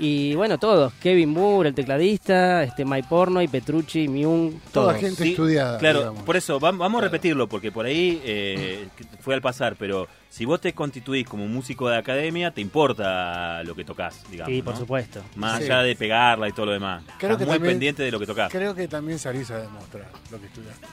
Y 0.01 0.33
bueno, 0.35 0.57
todos. 0.57 0.93
Kevin 0.93 1.27
Moore, 1.31 1.69
el 1.69 1.75
tecladista, 1.75 2.63
este 2.63 2.85
Mike 2.85 3.07
Pornoy, 3.09 3.49
Petrucci, 3.49 4.07
Myung, 4.07 4.53
Toda 4.71 4.93
todos. 4.93 5.01
gente 5.01 5.23
Sí, 5.23 5.29
estudiada. 5.31 5.77
Claro, 5.77 5.99
digamos. 5.99 6.23
por 6.23 6.37
eso 6.37 6.57
vam- 6.57 6.77
vamos 6.77 7.01
a 7.01 7.03
repetirlo, 7.03 7.49
porque 7.49 7.69
por 7.69 7.85
ahí 7.85 8.21
eh, 8.23 8.87
fue 9.19 9.33
al 9.35 9.41
pasar, 9.41 9.75
pero 9.77 10.07
si 10.29 10.45
vos 10.45 10.61
te 10.61 10.71
constituís 10.71 11.27
como 11.27 11.47
músico 11.49 11.89
de 11.89 11.97
academia, 11.97 12.51
te 12.51 12.61
importa 12.61 13.61
lo 13.65 13.75
que 13.75 13.83
tocas, 13.83 14.23
digamos. 14.31 14.53
Sí, 14.55 14.61
por 14.61 14.73
¿no? 14.75 14.79
supuesto. 14.79 15.21
Más 15.35 15.57
Sí. 15.57 15.65
allá 15.65 15.81
de 15.81 15.95
pegarla 15.97 16.47
y 16.47 16.53
todo 16.53 16.67
lo 16.67 16.71
demás. 16.71 17.03
Creo 17.17 17.31
Estás 17.33 17.37
que 17.39 17.45
muy 17.45 17.55
también- 17.55 17.73
pendiente 17.73 18.03
de 18.03 18.11
lo 18.11 18.19
que 18.21 18.25
tocas. 18.25 18.49
Creo 18.53 18.73
que 18.73 18.87
también 18.87 19.19
salís 19.19 19.51
a 19.51 19.57
demostrar 19.59 20.07
lo 20.31 20.39
que 20.39 20.45
estudiaste. 20.45 20.87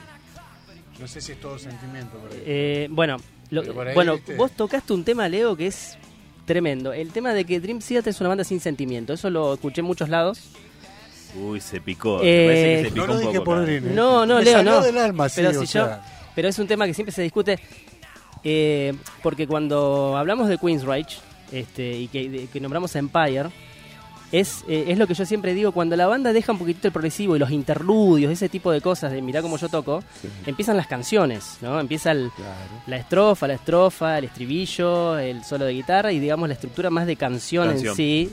No 0.98 1.06
sé 1.06 1.20
si 1.20 1.30
es 1.30 1.40
todo 1.40 1.58
sentimiento, 1.60 2.18
pero 2.28 2.42
Eh, 2.44 2.88
bueno, 2.90 3.18
lo- 3.50 3.62
por 3.72 3.86
ahí, 3.86 3.94
bueno 3.94 4.14
viste. 4.16 4.34
vos 4.34 4.50
tocaste 4.50 4.92
un 4.94 5.04
tema, 5.04 5.28
Leo, 5.28 5.54
que 5.54 5.68
es 5.68 5.96
tremendo. 6.46 6.92
El 6.94 7.10
tema 7.12 7.34
de 7.34 7.44
que 7.44 7.60
Dream 7.60 7.80
Theater 7.80 8.10
es 8.10 8.20
una 8.20 8.30
banda 8.30 8.44
sin 8.44 8.60
sentimiento. 8.60 9.12
Eso 9.12 9.28
lo 9.28 9.54
escuché 9.54 9.80
en 9.82 9.86
muchos 9.86 10.08
lados. 10.08 10.40
Uy, 11.38 11.60
se 11.60 11.80
picó. 11.82 12.20
Eh, 12.22 12.24
Me 12.24 12.46
parece 12.46 12.64
que 12.64 12.76
se 12.76 12.88
no 12.88 12.94
picó 12.94 13.06
lo 13.06 13.12
un 13.12 13.18
dije 13.20 13.32
poco. 13.40 13.44
por. 13.44 13.66
Dream, 13.66 13.86
¿eh? 13.88 13.90
No, 13.94 14.24
no, 14.24 14.36
Me 14.38 14.44
Leo, 14.44 14.52
salió 14.54 14.70
no. 14.72 14.80
del 14.80 14.98
alma, 14.98 15.28
sí, 15.28 15.42
pero, 15.44 15.60
si 15.60 15.66
yo, 15.66 15.88
pero 16.34 16.48
es 16.48 16.58
un 16.58 16.66
tema 16.66 16.86
que 16.86 16.94
siempre 16.94 17.12
se 17.12 17.20
discute. 17.22 17.58
eh, 18.44 18.94
porque 19.22 19.46
cuando 19.46 20.16
hablamos 20.16 20.48
de 20.48 20.56
Queensryche 20.56 21.18
este, 21.52 21.92
y 21.98 22.08
que, 22.08 22.28
de- 22.28 22.46
que 22.46 22.60
nombramos 22.60 22.94
a 22.96 22.98
Empire, 23.00 23.50
es, 24.32 24.64
eh, 24.68 24.86
es 24.88 24.98
lo 24.98 25.06
que 25.06 25.14
yo 25.14 25.24
siempre 25.24 25.54
digo, 25.54 25.72
cuando 25.72 25.94
la 25.96 26.06
banda 26.06 26.32
deja 26.32 26.52
un 26.52 26.58
poquitito 26.58 26.88
el 26.88 26.92
progresivo 26.92 27.36
y 27.36 27.38
los 27.38 27.50
interludios, 27.50 28.32
ese 28.32 28.48
tipo 28.48 28.72
de 28.72 28.80
cosas 28.80 29.12
de 29.12 29.22
mirá 29.22 29.40
cómo 29.42 29.56
yo 29.56 29.68
toco, 29.68 30.02
empiezan 30.46 30.76
las 30.76 30.86
canciones, 30.88 31.58
¿no? 31.62 31.78
Empieza 31.78 32.10
el- 32.12 32.30
la 32.86 32.96
estrofa, 32.96 33.46
la 33.46 33.54
estrofa, 33.54 34.18
el 34.18 34.24
estribillo, 34.24 35.18
el 35.18 35.44
solo 35.44 35.64
de 35.64 35.72
guitarra 35.74 36.12
y 36.12 36.18
digamos 36.18 36.48
la 36.48 36.54
estructura 36.54 36.90
más 36.90 37.06
de 37.06 37.16
canción, 37.16 37.68
Canción. 37.68 37.90
en 37.92 37.96
sí. 37.96 38.32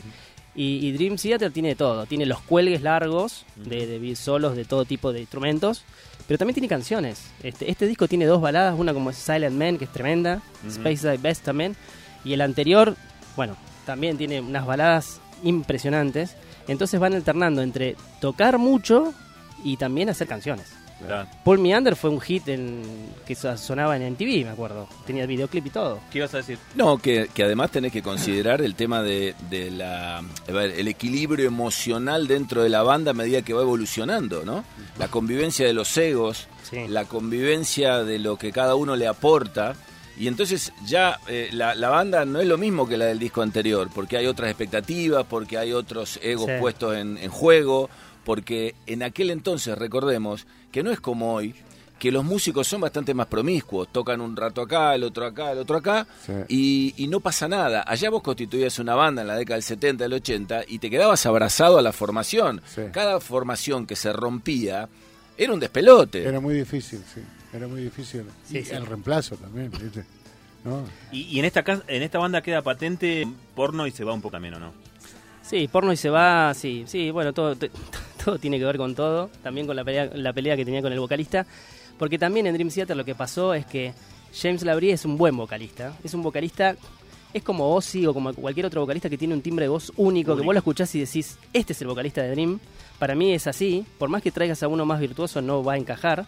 Y, 0.56 0.86
y 0.88 0.92
Dream 0.92 1.16
Theater 1.16 1.52
tiene 1.52 1.76
todo, 1.76 2.06
tiene 2.06 2.26
los 2.28 2.40
cuelgues 2.42 2.82
largos 2.84 3.44
de, 3.56 3.88
de 4.00 4.16
solos 4.16 4.56
de 4.56 4.66
todo 4.66 4.86
tipo 4.86 5.12
de 5.12 5.20
instrumentos, 5.22 5.84
pero 6.28 6.38
también 6.38 6.54
tiene 6.54 6.68
canciones. 6.68 7.22
Este, 7.42 7.70
este 7.72 7.88
disco 7.88 8.08
tiene 8.08 8.26
dos 8.26 8.40
baladas, 8.40 8.76
una 8.78 8.94
como 8.94 9.12
Silent 9.14 9.56
Man, 9.58 9.78
que 9.80 9.86
es 9.86 9.92
tremenda, 9.92 10.42
Space 10.68 11.08
Dive 11.10 11.18
Best 11.18 11.44
también, 11.44 11.76
y 12.24 12.34
el 12.34 12.42
anterior, 12.42 12.96
bueno, 13.36 13.58
también 13.88 14.16
tiene 14.18 14.42
unas 14.42 14.66
baladas 14.66 15.20
impresionantes. 15.44 16.36
Entonces 16.68 17.00
van 17.00 17.14
alternando 17.14 17.62
entre 17.62 17.96
tocar 18.22 18.58
mucho 18.58 19.14
y 19.64 19.78
también 19.78 20.10
hacer 20.10 20.28
canciones. 20.28 20.68
Claro. 21.06 21.28
Paul 21.44 21.60
Meander 21.60 21.98
fue 21.98 22.12
un 22.12 22.22
hit 22.22 22.48
en, 22.48 22.82
que 23.26 23.36
so- 23.36 23.58
sonaba 23.58 23.98
en 23.98 24.14
MTV, 24.14 24.46
me 24.46 24.50
acuerdo. 24.52 24.88
Tenía 25.06 25.26
videoclip 25.26 25.66
y 25.66 25.70
todo. 25.70 26.00
¿Qué 26.10 26.20
ibas 26.20 26.34
a 26.34 26.38
decir? 26.38 26.58
No, 26.76 26.98
que, 26.98 27.30
que 27.34 27.44
además 27.44 27.72
tenés 27.72 27.92
que 27.92 28.02
considerar 28.02 28.62
el 28.62 28.76
tema 28.76 29.02
de, 29.02 29.36
de 29.50 29.70
la, 29.70 30.24
el 30.48 30.88
equilibrio 30.88 31.46
emocional 31.46 32.26
dentro 32.28 32.64
de 32.64 32.70
la 32.70 32.84
banda 32.84 33.12
a 33.12 33.14
medida 33.14 33.42
que 33.42 33.54
va 33.54 33.64
evolucionando, 33.64 34.46
¿no? 34.46 34.64
La 34.98 35.10
convivencia 35.10 35.66
de 35.68 35.74
los 35.74 35.98
egos, 35.98 36.48
Sí. 36.70 36.88
la 36.88 37.04
convivencia 37.04 38.04
de 38.06 38.20
lo 38.20 38.38
que 38.38 38.54
cada 38.54 38.76
uno 38.76 38.96
le 38.96 39.06
aporta. 39.08 39.74
Y 40.18 40.28
entonces 40.28 40.72
ya 40.86 41.20
eh, 41.28 41.50
la, 41.52 41.74
la 41.76 41.90
banda 41.90 42.24
no 42.26 42.40
es 42.40 42.48
lo 42.48 42.58
mismo 42.58 42.88
que 42.88 42.98
la 42.98 43.06
del 43.06 43.20
disco 43.20 43.42
anterior, 43.42 43.90
porque 43.94 44.18
hay 44.18 44.28
otras 44.28 44.50
expectativas, 44.50 45.26
porque 45.28 45.58
hay 45.58 45.74
otros 45.74 46.20
egos 46.22 46.46
Sí. 46.46 46.52
puestos 46.60 46.96
en, 46.96 47.18
en 47.18 47.32
juego, 47.32 47.90
porque 48.24 48.76
en 48.86 49.04
aquel 49.04 49.32
entonces, 49.32 49.78
recordemos, 49.78 50.46
que 50.72 50.84
no 50.84 50.92
es 50.92 51.00
como 51.00 51.34
hoy, 51.34 51.56
que 52.00 52.12
los 52.12 52.24
músicos 52.26 52.68
son 52.68 52.82
bastante 52.82 53.14
más 53.14 53.28
promiscuos, 53.28 53.88
tocan 53.92 54.20
un 54.22 54.36
rato 54.36 54.62
acá, 54.62 54.94
el 54.94 55.04
otro 55.04 55.26
acá, 55.26 55.52
el 55.54 55.58
otro 55.60 55.78
acá, 55.78 56.06
Sí. 56.26 56.34
y, 56.50 56.94
y 56.98 57.08
no 57.08 57.20
pasa 57.22 57.48
nada. 57.48 57.84
Allá 57.88 58.10
vos 58.10 58.22
constituías 58.22 58.78
una 58.80 58.94
banda 58.94 59.22
en 59.22 59.28
la 59.30 59.36
década 59.36 59.56
del 59.56 59.64
70, 59.64 60.04
del 60.04 60.14
80, 60.14 60.64
y 60.68 60.80
te 60.80 60.90
quedabas 60.90 61.26
abrazado 61.26 61.78
a 61.78 61.82
la 61.82 61.94
formación. 61.94 62.62
Sí. 62.68 62.82
Cada 62.92 63.20
formación 63.22 63.86
que 63.88 63.96
se 63.96 64.12
rompía 64.14 64.90
era 65.38 65.54
un 65.54 65.60
despelote. 65.60 66.28
Era 66.28 66.40
muy 66.42 66.56
difícil, 66.56 67.02
sí. 67.14 67.22
Era 67.54 67.68
muy 67.68 67.82
difícil. 67.82 68.24
Sí, 68.46 68.60
y 68.60 68.66
sí. 68.66 68.74
el 68.74 68.86
reemplazo 68.86 69.36
también, 69.38 69.70
¿viste? 69.72 70.04
¿No? 70.64 70.84
Y, 71.12 71.24
y 71.24 71.40
en 71.40 71.46
esta 71.46 71.64
casa, 71.64 71.84
en 71.88 72.02
esta 72.04 72.20
banda 72.20 72.42
queda 72.42 72.62
patente 72.62 73.28
porno 73.56 73.86
y 73.86 73.92
se 73.92 74.04
va 74.04 74.14
un 74.14 74.22
poco 74.22 74.34
también, 74.34 74.56
¿o 74.56 74.60
no? 74.60 74.74
Sí, 75.42 75.68
porno 75.68 75.92
y 75.92 75.98
se 75.98 76.10
va, 76.10 76.54
sí, 76.54 76.86
sí, 76.88 77.12
bueno, 77.12 77.34
todo, 77.34 77.56
todo 78.26 78.40
tiene 78.40 78.58
que 78.58 78.66
ver 78.66 78.78
con 78.78 78.96
todo, 78.96 79.30
también 79.44 79.68
con 79.68 79.76
la 79.76 79.84
pelea, 79.84 80.10
la 80.14 80.32
pelea 80.32 80.56
que 80.56 80.64
tenía 80.64 80.82
con 80.82 80.94
el 80.94 81.00
vocalista, 81.00 81.46
porque 82.00 82.18
también 82.18 82.48
en 82.48 82.54
Dream 82.54 82.70
Theater 82.70 82.96
lo 82.96 83.04
que 83.04 83.14
pasó 83.14 83.54
es 83.54 83.66
que 83.66 83.94
James 84.34 84.64
Labrie 84.64 84.94
es 84.94 85.04
un 85.04 85.18
buen 85.18 85.36
vocalista, 85.36 85.94
es 86.02 86.14
un 86.14 86.24
vocalista, 86.24 86.78
es 87.34 87.44
como 87.44 87.76
Ozzy 87.76 88.06
o 88.08 88.14
como 88.14 88.34
cualquier 88.34 88.68
otro 88.68 88.82
vocalista 88.82 89.10
que 89.10 89.18
tiene 89.18 89.34
un 89.34 89.42
timbre 89.42 89.66
de 89.66 89.70
voz 89.70 89.92
único, 89.98 90.28
que 90.28 90.32
Único. 90.36 90.46
vos 90.46 90.54
lo 90.56 90.60
escuchás 90.60 90.96
y 90.96 91.02
decís, 91.02 91.38
este 91.52 91.74
es 91.74 91.82
el 91.82 91.88
vocalista 91.88 92.22
de 92.22 92.32
Dream, 92.32 92.60
para 92.98 93.14
mí 93.14 93.34
es 93.34 93.46
así, 93.46 93.86
por 93.98 94.08
más 94.08 94.22
que 94.22 94.32
traigas 94.32 94.64
a 94.64 94.70
uno 94.70 94.86
más 94.86 95.02
virtuoso 95.02 95.42
no 95.42 95.62
va 95.62 95.74
a 95.74 95.78
encajar, 95.78 96.26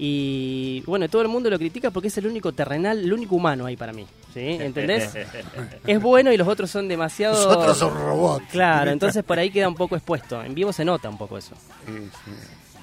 y 0.00 0.82
bueno, 0.86 1.08
todo 1.08 1.22
el 1.22 1.28
mundo 1.28 1.50
lo 1.50 1.58
critica 1.58 1.90
porque 1.90 2.08
es 2.08 2.16
el 2.18 2.26
único 2.26 2.52
terrenal, 2.52 2.98
el 3.00 3.12
único 3.12 3.34
humano 3.34 3.66
ahí 3.66 3.76
para 3.76 3.92
mí, 3.92 4.06
¿sí? 4.32 4.40
¿Entendés? 4.60 5.12
es 5.86 6.00
bueno 6.00 6.32
y 6.32 6.36
los 6.36 6.46
otros 6.46 6.70
son 6.70 6.86
demasiado... 6.86 7.34
Nosotros 7.34 7.76
son 7.76 7.94
robots. 7.94 8.44
Claro, 8.50 8.90
entonces 8.92 9.24
por 9.24 9.38
ahí 9.38 9.50
queda 9.50 9.68
un 9.68 9.74
poco 9.74 9.96
expuesto. 9.96 10.42
En 10.42 10.54
vivo 10.54 10.72
se 10.72 10.84
nota 10.84 11.08
un 11.08 11.18
poco 11.18 11.36
eso. 11.36 11.54
Sí, 11.86 11.92
sí. 12.24 12.30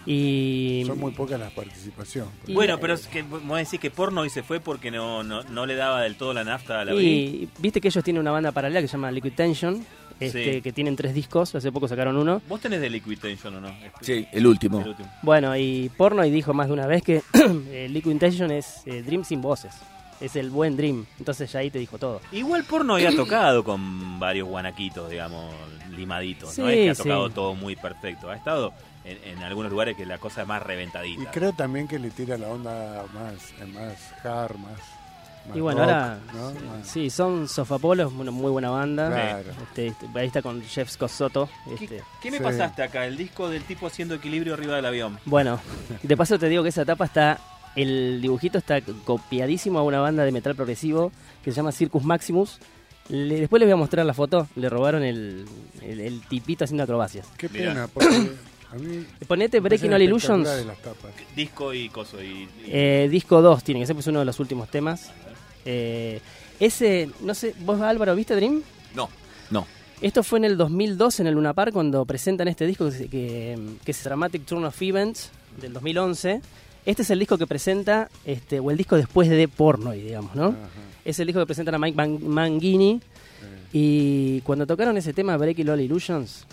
Y. 0.07 0.83
Son 0.85 0.99
muy 0.99 1.11
pocas 1.13 1.39
las 1.39 1.51
participaciones. 1.51 2.31
y- 2.45 2.53
Bueno, 2.53 2.79
pero 2.79 2.93
es 2.93 3.07
que 3.07 3.23
vos 3.23 3.57
decís 3.57 3.79
que 3.79 3.89
porno 3.89 4.23
y 4.23 4.29
se 4.29 4.43
fue 4.43 4.59
porque 4.59 4.91
no, 4.91 5.23
no, 5.23 5.41
no 5.43 5.65
le 5.65 5.75
daba 5.75 6.01
del 6.01 6.15
todo 6.15 6.31
la 6.33 6.43
nafta 6.43 6.81
a 6.81 6.85
la. 6.85 6.93
Y 6.93 7.49
viste 7.57 7.81
que 7.81 7.87
ellos 7.87 8.03
tienen 8.03 8.21
una 8.21 8.29
banda 8.31 8.51
paralela 8.51 8.81
que 8.81 8.87
se 8.87 8.91
llama 8.93 9.09
Liquid 9.09 9.33
Tension, 9.33 9.83
este, 10.19 10.53
Sí. 10.55 10.61
que 10.61 10.71
tienen 10.71 10.95
tres 10.95 11.13
discos, 11.13 11.53
hace 11.55 11.71
poco 11.71 11.87
sacaron 11.87 12.15
uno. 12.17 12.41
¿Vos 12.47 12.61
tenés 12.61 12.81
de 12.81 12.89
Liquid 12.89 13.19
Tension 13.19 13.55
o 13.55 13.61
no? 13.61 13.69
Sí, 14.01 14.27
el 14.31 14.47
último. 14.47 14.81
El 14.81 14.89
último. 14.89 15.11
Bueno, 15.21 15.55
y 15.57 15.89
Porno 15.97 16.23
y 16.25 16.31
dijo 16.31 16.53
más 16.53 16.67
de 16.67 16.73
una 16.73 16.87
vez 16.87 17.03
que 17.03 17.21
eh, 17.69 17.87
Liquid 17.89 18.17
Tension 18.17 18.51
es 18.51 18.81
eh, 18.85 19.01
Dream 19.01 19.23
sin 19.23 19.41
voces. 19.41 19.73
Es 20.21 20.37
el 20.37 20.49
buen 20.49 20.77
Dream. 20.77 21.05
Entonces 21.19 21.51
ya 21.51 21.59
ahí 21.59 21.69
te 21.69 21.77
dijo 21.79 21.97
todo. 21.97 22.21
Igual 22.31 22.63
porno 22.63 22.95
había 22.95 23.11
tocado 23.15 23.63
con 23.65 24.17
varios 24.19 24.47
guanaquitos, 24.47 25.09
digamos, 25.09 25.53
limaditos. 25.95 26.57
no 26.57 26.69
es 26.69 26.75
que 26.75 26.89
ha 26.91 26.95
sí. 26.95 27.03
tocado 27.03 27.29
todo 27.31 27.53
muy 27.55 27.75
perfecto. 27.75 28.29
Ha 28.29 28.35
estado 28.37 28.71
en, 29.03 29.17
en 29.37 29.43
algunos 29.43 29.69
lugares 29.71 29.97
que 29.97 30.05
la 30.05 30.17
cosa 30.17 30.43
es 30.43 30.47
más 30.47 30.63
reventadita. 30.63 31.21
Y 31.21 31.25
creo 31.27 31.51
también 31.51 31.87
que 31.89 31.99
le 31.99 32.11
tira 32.11 32.37
la 32.37 32.47
onda 32.47 33.03
más, 33.13 33.53
más 33.73 34.13
hard, 34.25 34.55
más. 34.55 34.79
Y 35.53 35.59
bueno, 35.59 35.81
rock, 35.81 35.89
ahora. 35.89 36.19
Sí, 36.83 37.09
son 37.09 37.47
Sofapolo, 37.47 38.07
es 38.07 38.13
una 38.13 38.31
muy 38.31 38.51
buena 38.51 38.69
banda. 38.71 39.09
Claro. 39.09 39.51
Este, 39.63 39.87
este, 39.87 40.07
ahí 40.15 40.27
está 40.27 40.41
con 40.41 40.61
Jeff 40.63 40.89
Scott 40.89 41.09
Soto. 41.09 41.49
Este. 41.79 42.01
¿Qué 42.21 42.31
me 42.31 42.37
Sí. 42.37 42.43
pasaste 42.43 42.81
acá? 42.83 43.05
El 43.05 43.15
disco 43.17 43.47
del 43.49 43.63
tipo 43.63 43.87
haciendo 43.87 44.15
equilibrio 44.15 44.53
arriba 44.55 44.75
del 44.75 44.85
avión. 44.85 45.19
Bueno, 45.25 45.59
de 46.01 46.17
paso 46.17 46.39
te 46.39 46.49
digo 46.49 46.63
que 46.63 46.69
esa 46.69 46.83
tapa 46.85 47.05
está. 47.05 47.39
El 47.75 48.21
dibujito 48.21 48.57
está 48.57 48.79
copiadísimo 48.81 49.79
a 49.79 49.83
una 49.83 49.99
banda 49.99 50.23
de 50.23 50.31
metal 50.31 50.55
progresivo 50.55 51.11
que 51.43 51.51
se 51.51 51.57
llama 51.57 51.71
Circus 51.71 52.03
Maximus. 52.03 52.57
Le- 53.09 53.39
después 53.41 53.59
les 53.59 53.67
voy 53.67 53.73
a 53.73 53.77
mostrar 53.77 54.05
la 54.05 54.13
foto. 54.13 54.47
Le 54.55 54.67
robaron 54.69 55.03
el, 55.03 55.45
el- 55.81 55.99
el 55.99 56.21
tipito 56.21 56.63
haciendo 56.63 56.83
acrobacias. 56.83 57.27
Qué 57.37 57.49
Mirá. 57.49 57.69
pena, 57.73 57.87
porque 57.93 58.31
a 58.71 58.75
mí. 58.75 59.05
Ponete 59.27 59.59
Breaking 59.59 59.93
All 59.93 60.01
Illusions. 60.01 60.47
Disco 61.35 61.73
y 61.73 61.89
coso. 61.89 62.21
Y, 62.23 62.25
y- 62.25 62.49
Eh, 62.67 63.07
disco 63.11 63.41
2 63.41 63.63
tiene 63.63 63.81
que 63.81 63.87
ser, 63.87 63.95
pues 63.95 64.07
uno 64.07 64.19
de 64.19 64.25
los 64.25 64.39
últimos 64.39 64.69
temas. 64.69 65.11
Eh, 65.65 66.19
ese, 66.59 67.09
no 67.21 67.33
sé, 67.33 67.53
¿vos 67.59 67.81
Álvaro 67.81 68.15
viste 68.15 68.35
Dream? 68.35 68.61
No, 68.95 69.09
no. 69.49 69.65
Esto 70.01 70.23
fue 70.23 70.39
en 70.39 70.45
el 70.45 70.57
2002 70.57 71.19
en 71.21 71.27
el 71.27 71.33
Luna 71.35 71.53
Park 71.53 71.73
cuando 71.73 72.05
presentan 72.05 72.47
este 72.47 72.65
disco 72.67 72.85
que, 72.85 72.91
se- 72.91 73.07
que, 73.07 73.57
que 73.83 73.91
es 73.91 74.03
Dramatic 74.03 74.45
Turn 74.45 74.63
of 74.65 74.81
Events 74.81 75.31
del 75.59 75.73
2011. 75.73 76.41
Este 76.85 77.01
es 77.01 77.09
el 77.09 77.17
disco 77.19 77.37
que 77.37 77.47
presenta, 77.47 78.09
este, 78.25 78.59
o 78.59 78.69
el 78.71 78.77
disco 78.77 78.95
después 78.95 79.27
de 79.29 79.47
Pornoy, 79.47 80.01
digamos, 80.01 80.35
¿no? 80.35 80.47
Ajá. 80.49 80.57
Es 81.03 81.17
el 81.19 81.27
disco 81.27 81.39
que 81.39 81.45
presentan 81.47 81.75
a 81.75 81.79
Mike 81.79 81.95
Man- 81.95 82.19
Mangini. 82.27 83.01
Y 83.73 84.41
cuando 84.41 84.65
tocaron 84.67 84.95
ese 84.97 85.11
tema, 85.13 85.35
Breaking 85.37 85.69
All 85.69 85.81
Illusions, 85.81 86.45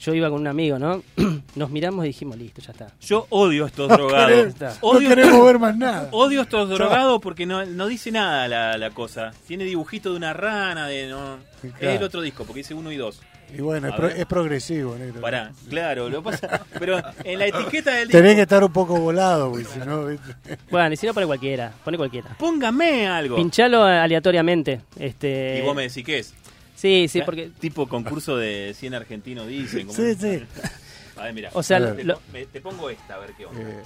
yo 0.00 0.14
iba 0.14 0.28
con 0.30 0.40
un 0.40 0.46
amigo, 0.46 0.78
¿no? 0.78 1.02
Nos 1.54 1.70
miramos 1.70 2.04
y 2.04 2.08
dijimos, 2.08 2.36
listo, 2.36 2.60
ya 2.62 2.72
está. 2.72 2.88
Yo 3.00 3.26
odio 3.30 3.66
estos 3.66 3.88
No 3.90 3.96
drogados. 3.96 4.30
querés- 4.32 4.48
Está. 4.48 4.68
No 4.82 4.88
Odio, 4.88 5.08
queremos 5.08 5.44
ver 5.46 5.58
más 5.58 5.76
nada. 5.76 6.08
odio 6.12 6.42
estos 6.42 6.68
drogados 6.68 7.20
porque 7.20 7.46
no, 7.46 7.64
no 7.64 7.86
dice 7.86 8.10
nada 8.10 8.48
la, 8.48 8.76
la 8.78 8.90
cosa. 8.90 9.32
Tiene 9.46 9.64
dibujito 9.64 10.10
de 10.10 10.16
una 10.16 10.32
rana, 10.32 10.86
de 10.88 11.08
no. 11.08 11.38
Es 11.80 11.96
el 11.98 12.02
otro 12.02 12.20
disco, 12.20 12.44
porque 12.44 12.60
dice 12.60 12.74
uno 12.74 12.92
y 12.92 12.96
dos. 12.96 13.20
Y 13.56 13.60
bueno, 13.60 13.86
es, 13.88 13.92
A 13.92 13.96
pro- 13.96 14.08
es 14.08 14.26
progresivo, 14.26 14.96
negro. 14.96 15.20
Pará, 15.20 15.52
claro, 15.68 16.08
lo 16.08 16.22
pasa. 16.22 16.62
Pero 16.78 17.00
en 17.22 17.38
la 17.38 17.46
etiqueta 17.46 17.92
del 17.94 18.08
Tenés 18.08 18.30
disco, 18.30 18.36
que 18.36 18.42
estar 18.42 18.64
un 18.64 18.72
poco 18.72 18.98
volado, 18.98 19.50
porque 19.50 19.64
si 19.66 19.78
no. 19.80 20.06
Bueno, 20.70 20.92
y 20.92 20.96
si 20.96 21.06
no, 21.06 21.14
pone 21.14 21.26
cualquiera, 21.26 21.72
pone 21.84 21.96
cualquiera. 21.96 22.34
póngame 22.38 23.06
algo. 23.06 23.36
Pinchalo 23.36 23.84
aleatoriamente. 23.84 24.80
Este, 24.98 25.58
Y 25.60 25.62
vos 25.62 25.76
me 25.76 25.82
decís 25.82 26.04
qué 26.04 26.18
es. 26.18 26.34
Sí, 26.74 27.06
sí, 27.08 27.22
porque... 27.22 27.50
Tipo 27.60 27.88
concurso 27.88 28.36
de 28.36 28.72
100 28.76 28.94
argentinos 28.94 29.46
dicen. 29.46 29.86
¿cómo 29.86 29.96
Sí, 29.96 30.14
sí. 30.14 30.44
A 31.16 31.22
ver, 31.24 31.34
mira. 31.34 31.50
O 31.54 31.62
sea, 31.62 31.78
ver. 31.78 31.96
te, 31.96 32.04
lo- 32.04 32.20
me- 32.32 32.46
te 32.46 32.60
pongo 32.60 32.90
esta, 32.90 33.14
a 33.14 33.18
ver 33.18 33.32
qué 33.34 33.46
onda. 33.46 33.60
Eh, 33.60 33.82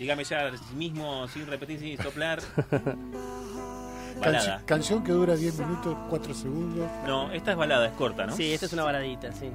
Dígame 0.00 0.24
ya 0.24 0.50
mismo, 0.74 1.28
sin 1.28 1.46
repetir, 1.46 1.78
sin 1.78 1.96
soplar. 2.02 2.40
balada. 4.20 4.62
canción 4.66 5.04
que 5.04 5.12
dura 5.12 5.36
10 5.36 5.58
minutos, 5.60 5.96
4 6.10 6.34
segundos. 6.34 6.90
No, 7.06 7.30
esta 7.32 7.52
es 7.52 7.56
balada, 7.56 7.86
es 7.86 7.92
corta, 7.92 8.26
¿no? 8.26 8.34
Sí, 8.36 8.52
esta 8.52 8.66
es 8.66 8.72
una 8.72 8.82
baladita, 8.82 9.30
sí. 9.32 9.50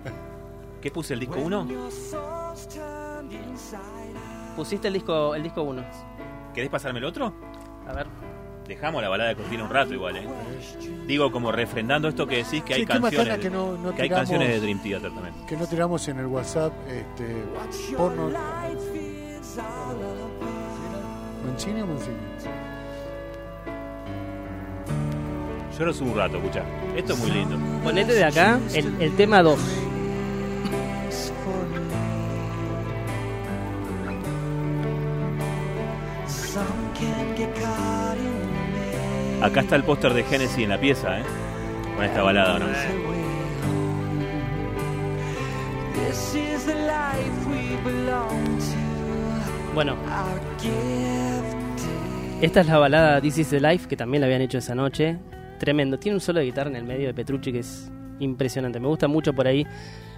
¿Qué 0.82 0.90
puse 0.92 1.16
el 1.16 1.20
disco 1.20 1.40
1? 1.40 1.68
Pusiste 4.56 4.88
el 4.88 4.94
disco 4.94 5.36
el 5.36 5.44
disco 5.44 5.64
1. 5.64 5.84
¿Querés 6.54 6.70
pasarme 6.70 7.00
el 7.00 7.06
otro? 7.06 7.34
A 7.88 7.94
ver. 7.94 8.08
Dejamos 8.68 9.02
la 9.02 9.08
balada 9.10 9.30
de 9.30 9.36
cortina 9.38 9.64
un 9.64 9.70
rato 9.70 9.94
igual, 9.94 10.18
¿eh? 10.18 10.28
Digo, 11.06 11.32
como 11.32 11.52
refrendando 11.54 12.10
esto 12.10 12.28
que 12.28 12.38
decís 12.44 12.62
que 12.64 12.74
hay 12.74 12.82
Sí, 12.82 12.86
canciones. 12.86 13.40
que 13.40 13.50
no- 13.50 13.78
no 13.78 13.96
que 13.96 14.02
hay 14.02 14.10
tiramos- 14.10 14.20
canciones 14.30 14.50
de 14.50 14.60
Dream 14.60 14.80
Theater 14.84 15.12
también. 15.14 15.34
Que 15.48 15.56
no 15.56 15.66
tiramos 15.68 16.08
en 16.10 16.20
el 16.20 16.26
WhatsApp 16.26 16.74
este, 16.90 17.44
porno. 17.96 18.30
¿Mancini 21.46 21.82
o 21.82 21.88
Mancini? 21.88 22.16
Yo 25.80 25.86
lo 25.86 25.94
subo 25.94 26.12
un 26.12 26.18
rato, 26.18 26.38
escuchá. 26.38 26.64
Esto 26.96 27.14
es 27.14 27.20
muy 27.20 27.32
lindo. 27.32 27.58
Ponete 27.84 28.14
de 28.14 28.24
acá 28.26 28.60
el, 28.74 29.02
el 29.02 29.16
tema 29.16 29.42
2. 29.44 29.60
Acá 39.42 39.62
está 39.62 39.76
el 39.76 39.84
póster 39.84 40.14
de 40.14 40.24
Genesis 40.24 40.58
en 40.58 40.70
la 40.70 40.80
pieza, 40.80 41.20
¿eh? 41.20 41.24
Con 41.96 42.04
esta 42.04 42.24
balada, 42.24 42.60
¿no? 42.60 42.66
Bueno. 49.76 49.96
Esta 52.42 52.62
es 52.62 52.68
la 52.68 52.78
balada 52.80 53.22
This 53.22 53.38
is 53.38 53.50
the 53.50 53.60
Life, 53.60 53.88
que 53.88 53.96
también 53.96 54.22
la 54.22 54.26
habían 54.26 54.42
hecho 54.42 54.58
esa 54.58 54.74
noche. 54.74 55.18
Tremendo. 55.60 56.00
Tiene 56.00 56.16
un 56.16 56.22
solo 56.22 56.40
de 56.40 56.46
guitarra 56.46 56.72
en 56.72 56.76
el 56.76 56.84
medio 56.84 57.06
de 57.06 57.14
Petrucci 57.14 57.52
que 57.52 57.60
es 57.60 57.92
impresionante. 58.20 58.80
Me 58.80 58.88
gusta 58.88 59.08
mucho 59.08 59.34
por 59.34 59.48
ahí. 59.48 59.68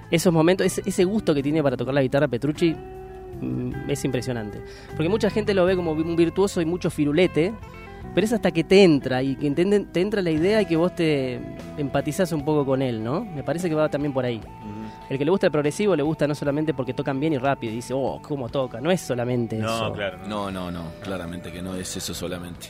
Esos 0.10 0.34
momentos, 0.34 0.66
ese, 0.66 1.04
gusto 1.04 1.36
que 1.36 1.44
tiene 1.44 1.62
para 1.62 1.76
tocar 1.76 1.94
la 1.94 2.02
guitarra 2.02 2.28
Petrucci 2.30 2.74
mm, 3.42 3.90
es 3.90 4.06
impresionante. 4.06 4.62
Porque 4.96 5.10
mucha 5.10 5.30
gente 5.30 5.54
lo 5.54 5.66
ve 5.66 5.76
como 5.76 5.92
un 5.92 6.16
virtuoso 6.16 6.62
y 6.62 6.66
mucho 6.66 6.90
firulete, 6.90 7.54
pero 8.16 8.26
es 8.26 8.34
hasta 8.34 8.52
que 8.52 8.64
te 8.64 8.84
entra 8.84 9.22
y 9.24 9.36
que 9.36 9.48
entienden- 9.48 9.88
te 9.92 10.02
entra 10.02 10.22
la 10.22 10.32
idea 10.32 10.62
y 10.62 10.66
que 10.66 10.76
vos 10.76 10.96
te 10.96 11.40
empatizás 11.78 12.32
un 12.32 12.44
poco 12.44 12.66
con 12.66 12.82
él, 12.82 13.04
¿no? 13.04 13.24
Me 13.26 13.44
parece 13.44 13.70
que 13.70 13.76
va 13.76 13.90
también 13.90 14.14
por 14.14 14.26
ahí. 14.26 14.42
El 15.10 15.18
que 15.18 15.26
le 15.26 15.32
gusta 15.32 15.48
el 15.48 15.52
progresivo 15.52 15.96
le 15.96 16.04
gusta 16.04 16.28
no 16.28 16.36
solamente 16.36 16.74
porque 16.74 16.94
tocan 16.94 17.20
bien 17.20 17.34
y 17.34 17.38
rápido 17.40 17.74
y 17.74 17.78
dice, 17.78 17.94
oh, 17.96 18.20
cómo 18.22 18.48
toca, 18.50 18.80
no 18.80 18.92
es 18.92 19.02
solamente 19.02 19.58
eso. 19.58 19.88
No, 19.90 19.94
claro. 19.94 20.20
No, 20.28 20.52
no, 20.52 20.72
no, 20.72 20.84
claramente 21.02 21.52
que 21.52 21.62
no 21.62 21.76
es 21.76 21.96
eso 21.98 22.14
solamente. 22.14 22.68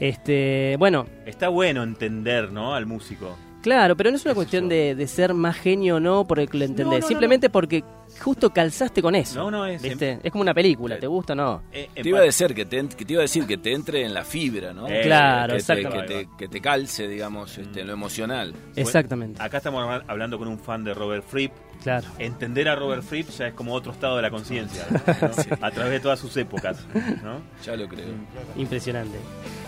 Este, 0.00 0.76
bueno, 0.78 1.06
Está 1.26 1.48
bueno 1.48 1.82
entender, 1.82 2.52
¿no? 2.52 2.74
Al 2.74 2.86
músico. 2.86 3.36
Claro, 3.62 3.96
pero 3.96 4.10
no 4.10 4.16
es 4.16 4.24
una 4.24 4.34
cuestión 4.34 4.68
de, 4.68 4.94
de 4.94 5.06
ser 5.06 5.34
más 5.34 5.56
genio 5.56 5.96
o 5.96 6.00
no 6.00 6.24
por 6.26 6.40
el 6.40 6.48
que 6.48 6.58
lo 6.58 6.64
entendés, 6.64 6.86
No, 6.86 6.92
no, 6.94 7.00
no, 7.00 7.06
simplemente 7.06 7.50
porque 7.50 7.84
justo 8.20 8.50
calzaste 8.50 9.02
con 9.02 9.14
eso. 9.14 9.38
No, 9.38 9.50
no, 9.50 9.66
es. 9.66 9.82
¿Viste? 9.82 10.18
Es 10.22 10.32
como 10.32 10.42
una 10.42 10.54
película, 10.54 10.98
¿te 10.98 11.06
gusta 11.06 11.34
o 11.34 11.36
no? 11.36 11.62
eh, 11.72 11.88
Te 11.94 12.08
iba 12.08 12.18
a 12.18 12.22
decir 12.22 12.54
que 12.54 12.64
te, 12.64 12.88
que 12.88 13.04
te 13.04 13.12
iba 13.12 13.20
a 13.20 13.22
decir 13.22 13.46
que 13.46 13.56
te 13.58 13.72
entre 13.72 14.04
en 14.04 14.14
la 14.14 14.24
fibra, 14.24 14.72
¿no? 14.72 14.86
Eh, 14.88 15.02
Claro, 15.02 15.54
que 15.56 15.60
te, 15.62 15.66
que, 15.66 15.72
exactamente. 15.80 16.14
te, 16.24 16.28
que 16.38 16.48
te 16.48 16.60
calce, 16.60 17.06
digamos, 17.08 17.56
este, 17.58 17.80
en 17.82 17.86
lo 17.86 17.92
emocional. 17.92 18.54
Exactamente, 18.76 19.42
Acá 19.42 19.58
estamos 19.58 19.82
habla- 19.84 20.04
hablando 20.08 20.38
con 20.38 20.48
un 20.48 20.58
fan 20.58 20.84
de 20.84 20.94
Robert 20.94 21.24
Fripp. 21.26 21.52
claro. 21.82 22.06
Entender 22.18 22.68
a 22.68 22.74
Robert 22.76 23.02
Fripp 23.02 23.28
ya 23.30 23.48
es 23.48 23.54
como 23.54 23.72
otro 23.74 23.92
estado 23.92 24.16
de 24.16 24.22
la 24.22 24.30
conciencia, 24.30 24.86
¿no? 24.90 24.98
a 25.66 25.70
través 25.70 25.92
de 25.92 26.00
todas 26.00 26.18
sus 26.18 26.36
épocas. 26.36 26.84
¿no? 27.22 27.40
Ya 27.64 27.76
lo 27.76 27.86
creo. 27.88 28.06
Impresionante. 28.56 29.18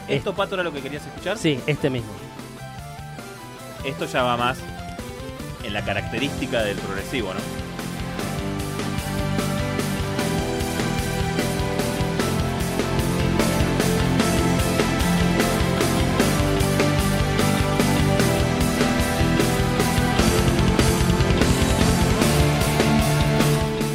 ¿Esto, 0.09 0.34
Pato, 0.34 0.55
era 0.57 0.64
lo 0.64 0.72
que 0.72 0.80
querías 0.80 1.07
escuchar? 1.07 1.36
Sí, 1.38 1.59
este 1.66 1.88
mismo. 1.91 2.11
Esto 3.85 4.07
ya 4.07 4.22
va 4.22 4.37
más 4.37 4.59
en 5.64 5.72
la 5.72 5.85
característica 5.85 6.62
del 6.62 6.76
progresivo, 6.78 7.33
¿no? 7.33 7.41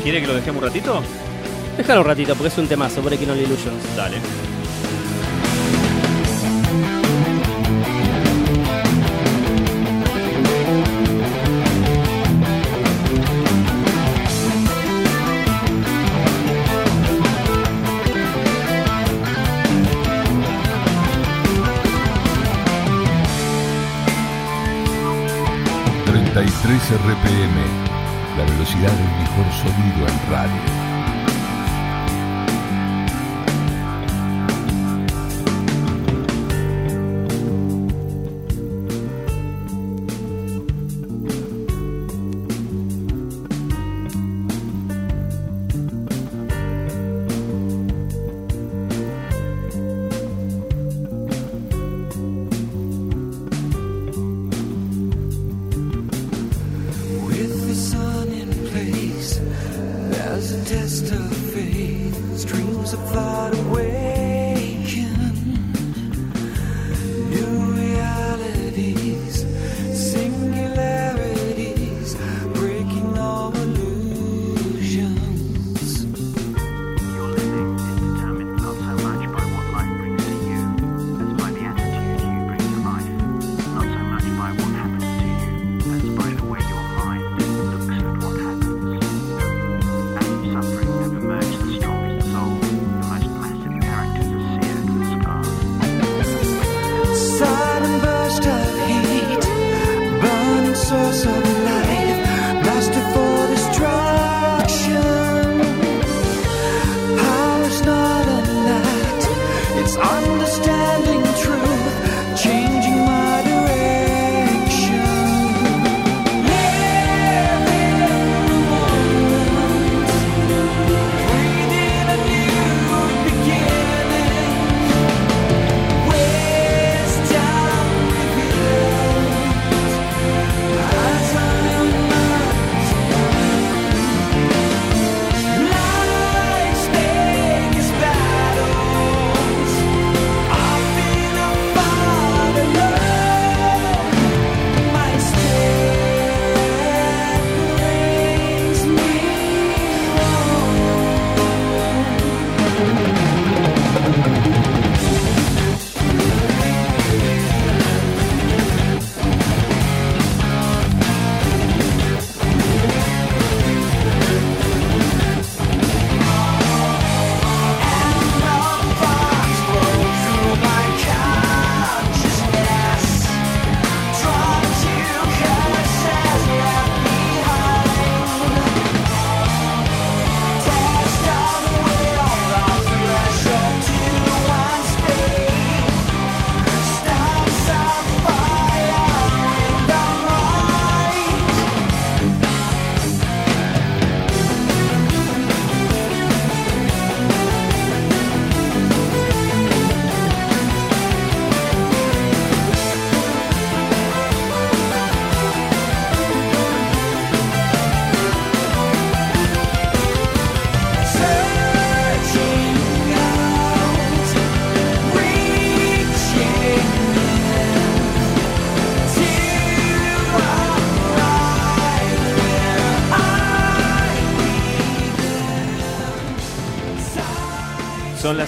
¿Quiere 0.04 0.22
que 0.22 0.28
lo 0.28 0.36
dejemos 0.36 0.62
un 0.62 0.68
ratito? 0.68 1.02
Déjalo 1.78 2.02
un 2.02 2.08
ratito 2.08 2.36
porque 2.36 2.50
es 2.50 2.58
un 2.60 2.68
temazo, 2.68 3.02
Breaking 3.02 3.32
All 3.32 3.40
Illusions. 3.40 3.96
Dale. 3.98 4.18
RPM, 26.92 28.38
la 28.38 28.44
velocidad 28.44 28.92
del 28.92 29.08
mejor 29.18 29.52
sonido 29.54 30.08
en 30.08 30.32
radio. 30.32 30.85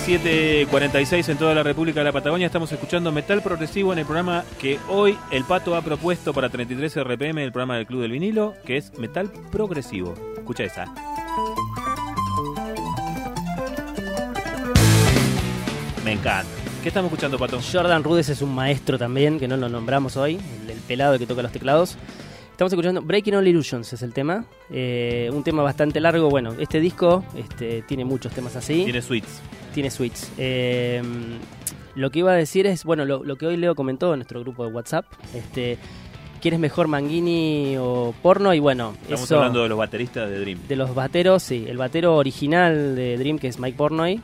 7.46 0.07 1.27
en 1.27 1.37
toda 1.37 1.53
la 1.53 1.63
República 1.63 1.99
de 1.99 2.05
la 2.05 2.13
Patagonia. 2.13 2.45
Estamos 2.45 2.71
escuchando 2.71 3.11
Metal 3.11 3.41
Progresivo 3.41 3.91
en 3.91 3.99
el 3.99 4.05
programa 4.05 4.45
que 4.57 4.79
hoy 4.87 5.17
el 5.31 5.43
Pato 5.43 5.75
ha 5.75 5.81
propuesto 5.81 6.33
para 6.33 6.47
33 6.47 7.03
RPM, 7.03 7.39
el 7.39 7.51
programa 7.51 7.75
del 7.75 7.85
Club 7.85 8.03
del 8.03 8.11
Vinilo, 8.11 8.55
que 8.63 8.77
es 8.77 8.97
Metal 8.97 9.29
Progresivo. 9.51 10.13
Escucha 10.37 10.63
esa. 10.63 10.85
Me 16.05 16.13
encanta. 16.13 16.47
¿Qué 16.81 16.87
estamos 16.87 17.11
escuchando, 17.11 17.37
Pato? 17.37 17.59
Jordan 17.59 18.01
Rudess 18.01 18.29
es 18.29 18.41
un 18.41 18.55
maestro 18.55 18.97
también, 18.97 19.37
que 19.37 19.49
no 19.49 19.57
lo 19.57 19.67
nombramos 19.67 20.15
hoy, 20.15 20.39
el, 20.63 20.69
el 20.69 20.79
pelado 20.79 21.19
que 21.19 21.27
toca 21.27 21.41
los 21.41 21.51
teclados. 21.51 21.97
Estamos 22.57 22.73
escuchando 22.73 23.03
Breaking 23.03 23.35
All 23.35 23.47
Illusions 23.47 23.93
es 23.93 24.01
el 24.01 24.13
tema. 24.13 24.43
Eh, 24.71 25.29
un 25.31 25.43
tema 25.43 25.61
bastante 25.61 25.99
largo. 25.99 26.27
Bueno, 26.27 26.55
este 26.57 26.79
disco 26.79 27.23
este, 27.37 27.83
tiene 27.83 28.03
muchos 28.03 28.33
temas 28.33 28.55
así. 28.55 28.83
Tiene 28.83 29.03
suites. 29.03 29.41
Tiene 29.75 29.91
suites. 29.91 30.31
Eh, 30.39 31.03
lo 31.93 32.09
que 32.09 32.17
iba 32.17 32.31
a 32.31 32.35
decir 32.35 32.65
es, 32.65 32.83
bueno, 32.83 33.05
lo, 33.05 33.23
lo 33.23 33.35
que 33.35 33.45
hoy 33.45 33.57
Leo 33.57 33.75
comentó 33.75 34.11
en 34.11 34.21
nuestro 34.21 34.39
grupo 34.39 34.65
de 34.65 34.73
WhatsApp. 34.73 35.05
Este, 35.35 35.77
¿Quién 36.41 36.55
es 36.55 36.59
mejor, 36.59 36.87
Manguini 36.87 37.75
o 37.77 38.15
Porno? 38.23 38.51
Y 38.55 38.59
bueno, 38.59 38.95
Estamos 39.03 39.25
eso 39.25 39.35
hablando 39.37 39.61
de 39.61 39.69
los 39.69 39.77
bateristas 39.77 40.27
de 40.27 40.39
Dream. 40.39 40.59
de 40.67 40.75
los 40.77 40.95
bateros, 40.95 41.43
sí. 41.43 41.63
El 41.67 41.77
batero 41.77 42.15
original 42.15 42.95
de 42.95 43.19
Dream, 43.19 43.37
que 43.37 43.49
es 43.49 43.59
Mike 43.59 43.77
Pornoy. 43.77 44.19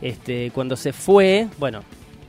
Este, 0.00 0.52
cuando 0.54 0.76
se 0.76 0.92
fue, 0.92 1.48
bueno, 1.58 1.82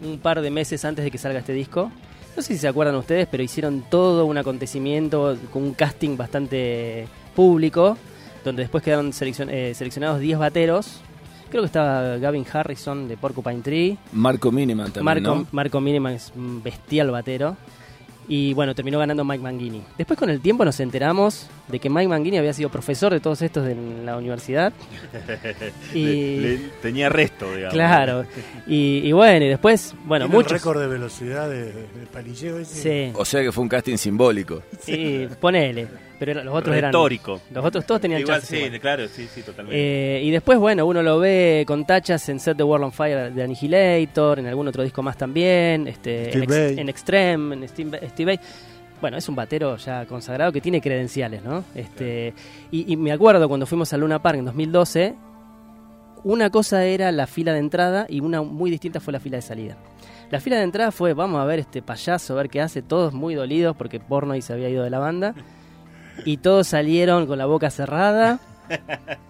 un 0.03 0.17
par 0.17 0.41
de 0.41 0.49
meses 0.49 0.83
antes 0.83 1.05
de 1.05 1.11
que 1.11 1.19
salga 1.19 1.37
este 1.37 1.53
disco. 1.53 1.91
No 2.35 2.41
sé 2.41 2.53
si 2.53 2.59
se 2.59 2.67
acuerdan 2.67 2.95
ustedes, 2.95 3.27
pero 3.29 3.43
hicieron 3.43 3.83
todo 3.89 4.25
un 4.25 4.37
acontecimiento 4.37 5.37
con 5.51 5.63
un 5.63 5.73
casting 5.73 6.15
bastante 6.17 7.07
público, 7.35 7.97
donde 8.43 8.63
después 8.63 8.83
quedaron 8.83 9.11
seleccion- 9.11 9.49
eh, 9.51 9.73
seleccionados 9.75 10.19
10 10.19 10.39
bateros. 10.39 11.01
Creo 11.49 11.63
que 11.63 11.67
estaba 11.67 12.17
Gavin 12.17 12.45
Harrison 12.51 13.09
de 13.09 13.17
Porcupine 13.17 13.59
Tree. 13.61 13.97
Marco 14.13 14.51
Miniman 14.51 14.85
también, 14.93 15.03
Marco, 15.23 15.35
¿no? 15.41 15.47
Marco 15.51 15.81
Miniman 15.81 16.13
es 16.13 16.31
un 16.35 16.63
bestial 16.63 17.11
batero. 17.11 17.57
Y 18.33 18.53
bueno, 18.53 18.73
terminó 18.73 18.97
ganando 18.97 19.25
Mike 19.25 19.43
Mangini. 19.43 19.83
Después 19.97 20.17
con 20.17 20.29
el 20.29 20.39
tiempo 20.39 20.63
nos 20.63 20.79
enteramos 20.79 21.47
de 21.67 21.79
que 21.79 21.89
Mike 21.89 22.07
Mangini 22.07 22.37
había 22.37 22.53
sido 22.53 22.69
profesor 22.69 23.11
de 23.11 23.19
todos 23.19 23.41
estos 23.41 23.67
en 23.67 24.05
la 24.05 24.15
universidad. 24.15 24.71
Y 25.93 26.05
Le- 26.05 26.39
le- 26.39 26.57
tenía 26.81 27.09
resto, 27.09 27.53
digamos. 27.53 27.73
claro. 27.73 28.25
Y, 28.67 29.01
y 29.03 29.11
bueno, 29.11 29.45
y 29.45 29.49
después, 29.49 29.93
bueno, 30.05 30.27
un 30.27 30.31
muchos. 30.31 30.53
récord 30.53 30.79
de 30.79 30.87
velocidad 30.87 31.49
de, 31.49 31.65
de 31.73 32.05
palilleo 32.13 32.57
ese. 32.59 33.09
Sí, 33.09 33.13
O 33.17 33.25
sea 33.25 33.41
que 33.41 33.51
fue 33.51 33.63
un 33.63 33.69
casting 33.69 33.97
simbólico. 33.97 34.63
sí, 34.79 35.27
ponele. 35.41 35.87
Pero 36.21 36.33
era- 36.33 36.43
los 36.43 36.53
otros 36.53 36.75
eran. 36.75 36.91
Retórico. 36.93 37.41
Los 37.51 37.65
otros 37.65 37.83
todos 37.83 37.99
tenían 37.99 38.21
Igual 38.21 38.35
chances 38.41 38.59
sí, 38.59 38.63
igual. 38.65 38.79
claro, 38.79 39.07
sí, 39.07 39.27
sí, 39.33 39.41
totalmente. 39.41 39.75
Eh, 40.19 40.21
y 40.23 40.29
después, 40.29 40.59
bueno, 40.59 40.85
uno 40.85 41.01
lo 41.01 41.17
ve 41.17 41.63
con 41.65 41.83
tachas 41.83 42.29
en 42.29 42.39
Set 42.39 42.57
the 42.57 42.63
World 42.63 42.85
on 42.85 42.91
Fire 42.91 43.33
de 43.33 43.41
Annihilator, 43.43 44.37
en 44.37 44.45
algún 44.45 44.67
otro 44.67 44.83
disco 44.83 45.01
más 45.01 45.17
también, 45.17 45.87
este, 45.87 46.31
en, 46.31 46.43
Ex- 46.43 46.77
en 46.77 46.89
Extreme, 46.89 47.55
en 47.55 47.67
Steve, 47.67 47.99
Steve. 48.09 48.39
Bueno, 49.01 49.17
es 49.17 49.27
un 49.27 49.35
batero 49.35 49.77
ya 49.77 50.05
consagrado 50.05 50.51
que 50.51 50.61
tiene 50.61 50.79
credenciales, 50.79 51.43
¿no? 51.43 51.63
Este, 51.73 52.35
y, 52.69 52.93
y 52.93 52.97
me 52.97 53.11
acuerdo 53.11 53.47
cuando 53.49 53.65
fuimos 53.65 53.91
a 53.93 53.97
Luna 53.97 54.21
Park 54.21 54.37
en 54.37 54.45
2012, 54.45 55.15
una 56.23 56.51
cosa 56.51 56.85
era 56.85 57.11
la 57.11 57.25
fila 57.25 57.51
de 57.53 57.59
entrada 57.59 58.05
y 58.07 58.19
una 58.19 58.43
muy 58.43 58.69
distinta 58.69 58.99
fue 58.99 59.11
la 59.11 59.19
fila 59.19 59.37
de 59.37 59.41
salida. 59.41 59.75
La 60.29 60.39
fila 60.39 60.57
de 60.57 60.63
entrada 60.63 60.91
fue, 60.91 61.13
vamos 61.15 61.41
a 61.41 61.45
ver 61.45 61.57
este 61.59 61.81
payaso, 61.81 62.33
a 62.33 62.37
ver 62.37 62.49
qué 62.49 62.61
hace, 62.61 62.83
todos 62.83 63.11
muy 63.11 63.33
dolidos 63.33 63.75
porque 63.75 63.99
Pornoy 63.99 64.41
se 64.43 64.53
había 64.53 64.69
ido 64.69 64.83
de 64.83 64.91
la 64.91 64.99
banda. 64.99 65.33
Y 66.25 66.37
todos 66.37 66.67
salieron 66.67 67.27
con 67.27 67.37
la 67.37 67.45
boca 67.45 67.69
cerrada. 67.69 68.39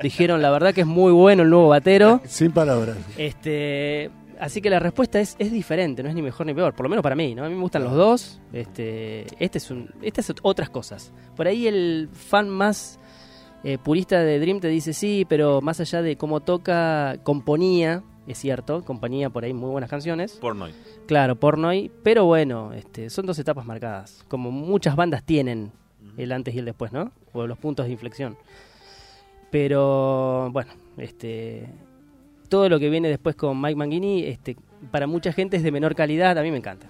Dijeron, 0.01 0.41
la 0.41 0.51
verdad 0.51 0.73
que 0.73 0.81
es 0.81 0.87
muy 0.87 1.11
bueno 1.11 1.43
el 1.43 1.49
nuevo 1.49 1.69
batero. 1.69 2.21
Sin 2.25 2.51
palabras. 2.51 2.97
Este, 3.17 4.11
así 4.39 4.61
que 4.61 4.69
la 4.69 4.79
respuesta 4.79 5.19
es, 5.19 5.35
es 5.39 5.51
diferente, 5.51 6.03
no 6.03 6.09
es 6.09 6.15
ni 6.15 6.21
mejor 6.21 6.45
ni 6.45 6.53
peor, 6.53 6.73
por 6.73 6.85
lo 6.85 6.89
menos 6.89 7.03
para 7.03 7.15
mí, 7.15 7.35
¿no? 7.35 7.45
A 7.45 7.49
mí 7.49 7.55
me 7.55 7.61
gustan 7.61 7.83
los 7.83 7.93
dos. 7.93 8.39
Este, 8.53 9.25
este 9.43 9.57
es 9.57 9.71
un, 9.71 9.89
estas 10.01 10.29
es 10.29 10.35
otras 10.41 10.69
cosas. 10.69 11.11
Por 11.35 11.47
ahí 11.47 11.67
el 11.67 12.09
fan 12.11 12.49
más 12.49 12.99
eh, 13.63 13.77
purista 13.77 14.19
de 14.19 14.39
Dream 14.39 14.59
te 14.59 14.67
dice 14.67 14.93
sí, 14.93 15.25
pero 15.27 15.61
más 15.61 15.79
allá 15.79 16.01
de 16.01 16.15
cómo 16.17 16.39
toca, 16.39 17.17
componía, 17.23 18.03
es 18.27 18.37
cierto, 18.37 18.83
componía 18.83 19.29
por 19.29 19.43
ahí 19.43 19.53
muy 19.53 19.69
buenas 19.69 19.89
canciones. 19.89 20.33
Pornoy. 20.33 20.73
Claro, 21.07 21.35
Pornoy, 21.35 21.91
pero 22.03 22.25
bueno, 22.25 22.73
este, 22.73 23.09
son 23.09 23.25
dos 23.25 23.37
etapas 23.39 23.65
marcadas, 23.65 24.23
como 24.27 24.51
muchas 24.51 24.95
bandas 24.95 25.23
tienen 25.23 25.71
el 26.17 26.31
antes 26.31 26.53
y 26.53 26.59
el 26.59 26.65
después, 26.65 26.91
¿no? 26.91 27.11
O 27.33 27.47
los 27.47 27.57
puntos 27.57 27.85
de 27.85 27.91
inflexión. 27.91 28.37
Pero 29.49 30.49
bueno, 30.51 30.71
este, 30.97 31.67
todo 32.49 32.69
lo 32.69 32.79
que 32.79 32.89
viene 32.89 33.09
después 33.09 33.35
con 33.35 33.61
Mike 33.61 33.75
Mangini, 33.75 34.23
este, 34.23 34.55
para 34.91 35.07
mucha 35.07 35.33
gente 35.33 35.57
es 35.57 35.63
de 35.63 35.71
menor 35.71 35.95
calidad, 35.95 36.37
a 36.37 36.41
mí 36.41 36.51
me 36.51 36.57
encanta. 36.57 36.89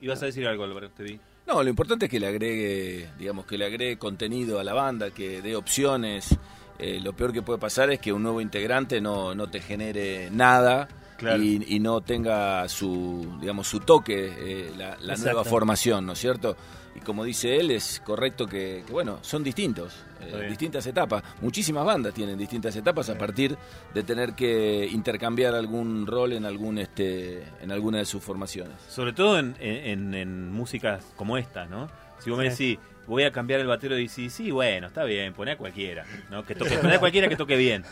Ibas 0.00 0.22
a 0.22 0.26
decir 0.26 0.46
algo, 0.46 0.64
Álvaro, 0.64 0.90
te 0.90 1.02
vi. 1.02 1.20
No, 1.46 1.62
lo 1.62 1.68
importante 1.68 2.06
es 2.06 2.10
que 2.10 2.20
le 2.20 2.26
agregue, 2.26 3.08
digamos, 3.18 3.46
que 3.46 3.58
le 3.58 3.66
agregue 3.66 3.98
contenido 3.98 4.58
a 4.58 4.64
la 4.64 4.72
banda, 4.72 5.10
que 5.10 5.42
dé 5.42 5.56
opciones. 5.56 6.36
Eh, 6.78 7.00
lo 7.00 7.12
peor 7.12 7.32
que 7.32 7.42
puede 7.42 7.58
pasar 7.58 7.90
es 7.90 8.00
que 8.00 8.12
un 8.12 8.22
nuevo 8.22 8.40
integrante 8.40 9.00
no, 9.00 9.34
no 9.34 9.48
te 9.50 9.60
genere 9.60 10.30
nada 10.30 10.88
Claro. 11.20 11.42
y, 11.42 11.64
y 11.68 11.78
no 11.80 12.00
tenga 12.00 12.66
su, 12.68 13.36
digamos, 13.40 13.68
su 13.68 13.78
toque, 13.80 14.32
eh, 14.38 14.72
la, 14.76 14.96
nueva 15.16 15.44
formación, 15.44 16.06
¿no 16.06 16.14
es 16.14 16.18
cierto? 16.18 16.56
Y 16.96 17.00
como 17.00 17.22
dice 17.24 17.56
él, 17.60 17.70
es 17.70 18.02
correcto 18.04 18.46
que, 18.46 18.82
que, 18.84 18.92
bueno, 18.92 19.18
son 19.22 19.44
distintos, 19.44 19.94
eh, 20.20 20.46
distintas 20.48 20.84
etapas. 20.86 21.22
Muchísimas 21.40 21.84
bandas 21.84 22.12
tienen 22.14 22.36
distintas 22.36 22.74
etapas 22.74 23.08
a 23.10 23.16
partir 23.16 23.56
de 23.94 24.02
tener 24.02 24.32
que 24.34 24.88
intercambiar 24.90 25.54
algún 25.54 26.06
rol 26.06 26.32
en 26.32 26.44
algún 26.44 26.78
este 26.78 27.44
en 27.62 27.70
alguna 27.70 27.98
de 27.98 28.06
sus 28.06 28.24
formaciones. 28.24 28.74
Sobre 28.88 29.12
todo 29.12 29.38
en, 29.38 29.54
en, 29.60 30.14
en 30.14 30.50
músicas 30.52 31.04
como 31.16 31.36
esta, 31.38 31.66
¿no? 31.66 31.88
Si 32.18 32.28
vos 32.30 32.38
me 32.40 32.50
decís, 32.50 32.78
voy 33.06 33.22
a 33.22 33.30
cambiar 33.30 33.60
el 33.60 33.66
batero 33.68 33.94
de 33.94 34.08
sí, 34.08 34.50
bueno, 34.50 34.88
está 34.88 35.04
bien, 35.04 35.32
poné 35.32 35.52
a 35.52 35.56
cualquiera, 35.56 36.04
¿no? 36.30 36.44
Que 36.44 36.54
toque, 36.56 36.76
poné 36.82 36.94
a 36.96 36.98
cualquiera 36.98 37.28
que 37.28 37.36
toque 37.36 37.56
bien. 37.56 37.84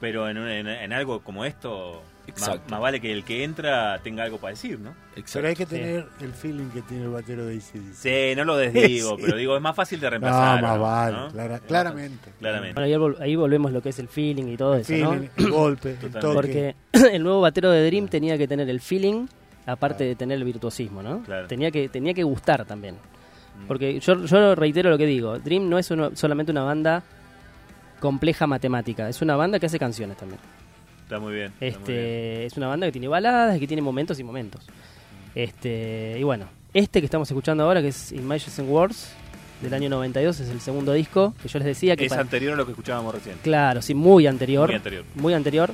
Pero 0.00 0.28
en, 0.28 0.36
en- 0.38 0.66
en 0.66 0.92
algo 0.92 1.20
como 1.20 1.44
esto, 1.44 2.02
Exacto. 2.26 2.70
más 2.70 2.80
vale 2.80 3.00
que 3.00 3.12
el 3.12 3.24
que 3.24 3.42
entra 3.44 3.98
tenga 4.02 4.22
algo 4.24 4.38
para 4.38 4.50
decir, 4.52 4.78
¿no? 4.78 4.94
Pero 5.32 5.48
hay 5.48 5.56
que 5.56 5.64
Sí. 5.66 5.70
tener 5.74 6.06
el 6.20 6.32
feeling 6.32 6.68
que 6.70 6.80
tiene 6.82 7.04
el 7.04 7.10
batero 7.10 7.44
de 7.44 7.56
ACDC. 7.56 7.94
Sí, 7.94 8.36
no 8.36 8.44
lo 8.44 8.56
desdigo, 8.56 9.10
Sí. 9.16 9.22
pero 9.24 9.36
digo, 9.36 9.56
es 9.56 9.62
más 9.62 9.74
fácil 9.74 9.98
de 10.00 10.06
No, 10.06 10.10
reemplazar. 10.10 10.62
más 10.62 10.76
¿no? 10.76 10.82
vale, 10.82 11.16
¿no? 11.16 11.28
clara- 11.30 11.54
Es 11.56 11.60
más 11.60 11.68
claramente. 11.68 12.18
fácil, 12.18 12.32
Claramente. 12.38 12.74
Bueno, 12.74 12.86
ahí, 12.86 12.94
vol- 12.94 13.20
ahí 13.20 13.36
volvemos 13.36 13.72
lo 13.72 13.82
que 13.82 13.88
es 13.88 13.98
el 13.98 14.08
feeling 14.08 14.44
y 14.44 14.56
todo 14.56 14.74
El 14.74 14.80
eso, 14.82 14.92
¿no? 14.96 15.10
feeling, 15.10 15.28
el 15.36 15.50
golpe, 15.50 15.96
el 16.00 16.10
toque. 16.12 16.34
Porque 16.34 16.74
el 17.12 17.22
nuevo 17.22 17.40
batero 17.40 17.70
de 17.70 17.84
Dream 17.86 18.06
tenía 18.08 18.38
que 18.38 18.46
tener 18.46 18.68
el 18.70 18.80
feeling, 18.80 19.26
aparte 19.66 20.04
de 20.04 20.14
tener 20.14 20.38
el 20.38 20.44
virtuosismo, 20.44 21.02
¿no? 21.02 21.22
Claro. 21.24 21.46
Tenía 21.48 21.70
que 21.70 21.88
tenía 21.88 22.14
que 22.14 22.22
gustar 22.22 22.64
también. 22.64 22.96
Porque 23.68 24.00
yo, 24.00 24.24
yo 24.24 24.54
reitero 24.54 24.88
lo 24.88 24.96
que 24.96 25.04
digo, 25.06 25.38
Dream 25.38 25.68
no 25.68 25.78
es 25.78 25.90
uno- 25.90 26.14
solamente 26.14 26.52
una 26.52 26.62
banda 26.62 27.02
compleja 27.98 28.46
matemática, 28.46 29.08
es 29.08 29.20
una 29.20 29.36
banda 29.36 29.58
que 29.58 29.66
hace 29.66 29.78
canciones 29.78 30.16
también. 30.16 30.40
Está 31.10 31.18
muy 31.18 31.34
bien. 31.34 31.52
está 31.60 31.80
muy 31.80 31.88
bien. 31.92 32.04
Este, 32.04 32.46
es 32.46 32.56
una 32.56 32.68
banda 32.68 32.86
que 32.86 32.92
tiene 32.92 33.08
baladas, 33.08 33.58
que 33.58 33.66
tiene 33.66 33.82
momentos 33.82 34.20
y 34.20 34.24
momentos. 34.24 34.64
Este, 35.34 36.16
y 36.18 36.22
bueno, 36.22 36.46
este 36.72 37.00
que 37.00 37.04
estamos 37.06 37.28
escuchando 37.28 37.64
ahora, 37.64 37.82
que 37.82 37.88
es 37.88 38.12
Images 38.12 38.58
and 38.60 38.70
Words, 38.70 39.10
del 39.60 39.74
año 39.74 39.88
92, 39.90 40.38
es 40.40 40.48
el 40.50 40.60
segundo 40.60 40.92
disco, 40.92 41.34
que 41.42 41.48
yo 41.48 41.58
les 41.58 41.66
decía 41.66 41.96
que... 41.96 42.04
Es 42.04 42.10
para- 42.10 42.22
anterior 42.22 42.54
a 42.54 42.56
lo 42.56 42.64
que 42.64 42.72
escuchábamos 42.72 43.12
recién. 43.14 43.36
Claro, 43.42 43.82
sí, 43.82 43.92
muy 43.92 44.26
anterior. 44.28 44.68
Muy 44.68 44.76
anterior. 44.76 45.04
Muy 45.16 45.34
anterior. 45.34 45.70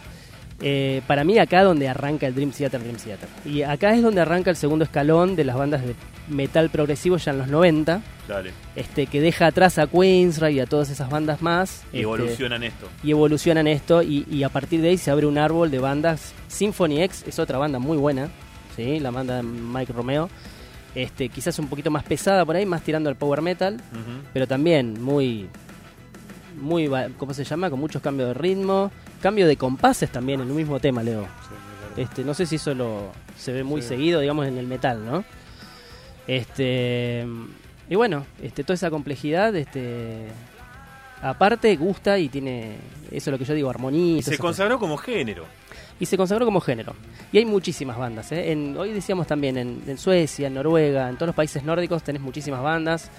Eh, 0.62 1.02
para 1.06 1.22
mí 1.22 1.38
acá 1.38 1.62
donde 1.62 1.86
arranca 1.86 2.26
el 2.26 2.34
Dream 2.34 2.50
Theater, 2.50 2.80
Dream 2.80 2.96
Theater. 2.96 3.28
Y 3.44 3.60
acá 3.62 3.94
es 3.94 4.02
donde 4.02 4.22
arranca 4.22 4.48
el 4.48 4.56
segundo 4.56 4.84
escalón 4.86 5.36
de 5.36 5.44
las 5.44 5.56
bandas 5.56 5.82
de 5.82 5.94
metal 6.28 6.70
progresivo 6.70 7.16
ya 7.18 7.32
en 7.32 7.38
los 7.38 7.48
90, 7.48 8.02
Dale. 8.28 8.52
este, 8.74 9.06
que 9.06 9.20
deja 9.20 9.46
atrás 9.46 9.78
a 9.78 9.86
Queensrÿche 9.86 10.52
y 10.52 10.60
a 10.60 10.66
todas 10.66 10.90
esas 10.90 11.08
bandas 11.10 11.42
más. 11.42 11.82
Y 11.92 11.98
este, 11.98 12.00
evolucionan 12.02 12.62
esto. 12.62 12.88
y 13.02 13.10
evolucionan 13.12 13.66
esto 13.66 14.02
y, 14.02 14.26
y 14.30 14.42
a 14.42 14.48
partir 14.48 14.80
de 14.80 14.88
ahí 14.90 14.98
se 14.98 15.10
abre 15.10 15.26
un 15.26 15.38
árbol 15.38 15.70
de 15.70 15.78
bandas. 15.78 16.32
Symphony 16.48 17.02
X 17.02 17.24
es 17.26 17.38
otra 17.38 17.58
banda 17.58 17.78
muy 17.78 17.96
buena, 17.96 18.28
¿sí? 18.76 18.98
la 19.00 19.10
banda 19.10 19.36
de 19.36 19.42
Mike 19.42 19.92
Romeo. 19.92 20.28
Este, 20.94 21.28
quizás 21.28 21.58
un 21.58 21.68
poquito 21.68 21.90
más 21.90 22.04
pesada 22.04 22.44
por 22.46 22.56
ahí, 22.56 22.64
más 22.64 22.80
tirando 22.82 23.10
al 23.10 23.16
power 23.16 23.42
metal, 23.42 23.76
pero 24.32 24.46
también 24.46 25.00
muy, 25.02 25.46
muy, 26.60 26.88
¿cómo 27.18 27.34
se 27.34 27.44
llama? 27.44 27.68
Con 27.70 27.78
muchos 27.80 28.00
cambios 28.00 28.28
de 28.28 28.34
ritmo, 28.34 28.90
cambio 29.20 29.46
de 29.46 29.56
compases 29.56 30.10
también 30.10 30.40
en 30.40 30.50
un 30.50 30.56
mismo 30.56 30.80
tema, 30.80 31.02
Leo. 31.02 31.26
Este, 31.98 32.24
no 32.24 32.32
sé 32.34 32.46
si 32.46 32.56
eso 32.56 32.74
lo, 32.74 33.12
se 33.38 33.52
ve 33.52 33.62
muy 33.62 33.82
Sí. 33.82 33.88
seguido, 33.88 34.20
digamos, 34.20 34.46
en 34.46 34.56
el 34.58 34.66
metal, 34.66 35.04
¿no? 35.04 35.24
Este, 36.26 37.26
y 37.88 37.94
bueno, 37.94 38.26
este, 38.42 38.64
toda 38.64 38.74
esa 38.74 38.90
complejidad, 38.90 39.54
este, 39.54 40.26
aparte 41.22 41.76
gusta 41.76 42.18
y 42.18 42.28
tiene, 42.28 42.76
eso 43.10 43.30
es 43.30 43.32
lo 43.32 43.38
que 43.38 43.44
yo 43.44 43.54
digo, 43.54 43.70
armonía. 43.70 44.00
y 44.00 44.18
Y 44.18 44.20
todas 44.20 44.24
se 44.24 44.30
cosas. 44.32 44.40
consagró 44.40 44.78
como 44.78 44.96
género. 44.96 45.44
Y 45.98 46.06
se 46.06 46.16
consagró 46.16 46.44
como 46.44 46.60
género. 46.60 46.94
Y 47.32 47.38
hay 47.38 47.46
muchísimas 47.46 47.96
bandas. 47.96 48.30
¿eh? 48.32 48.52
En, 48.52 48.76
hoy 48.76 48.92
decíamos 48.92 49.26
también 49.26 49.56
en, 49.56 49.82
en 49.86 49.96
Suecia, 49.98 50.48
en 50.48 50.54
Noruega, 50.54 51.08
en 51.08 51.14
todos 51.16 51.28
los 51.28 51.36
países 51.36 51.62
nórdicos 51.64 52.02
tenés 52.02 52.20
muchísimas 52.20 52.62
bandas. 52.62 53.10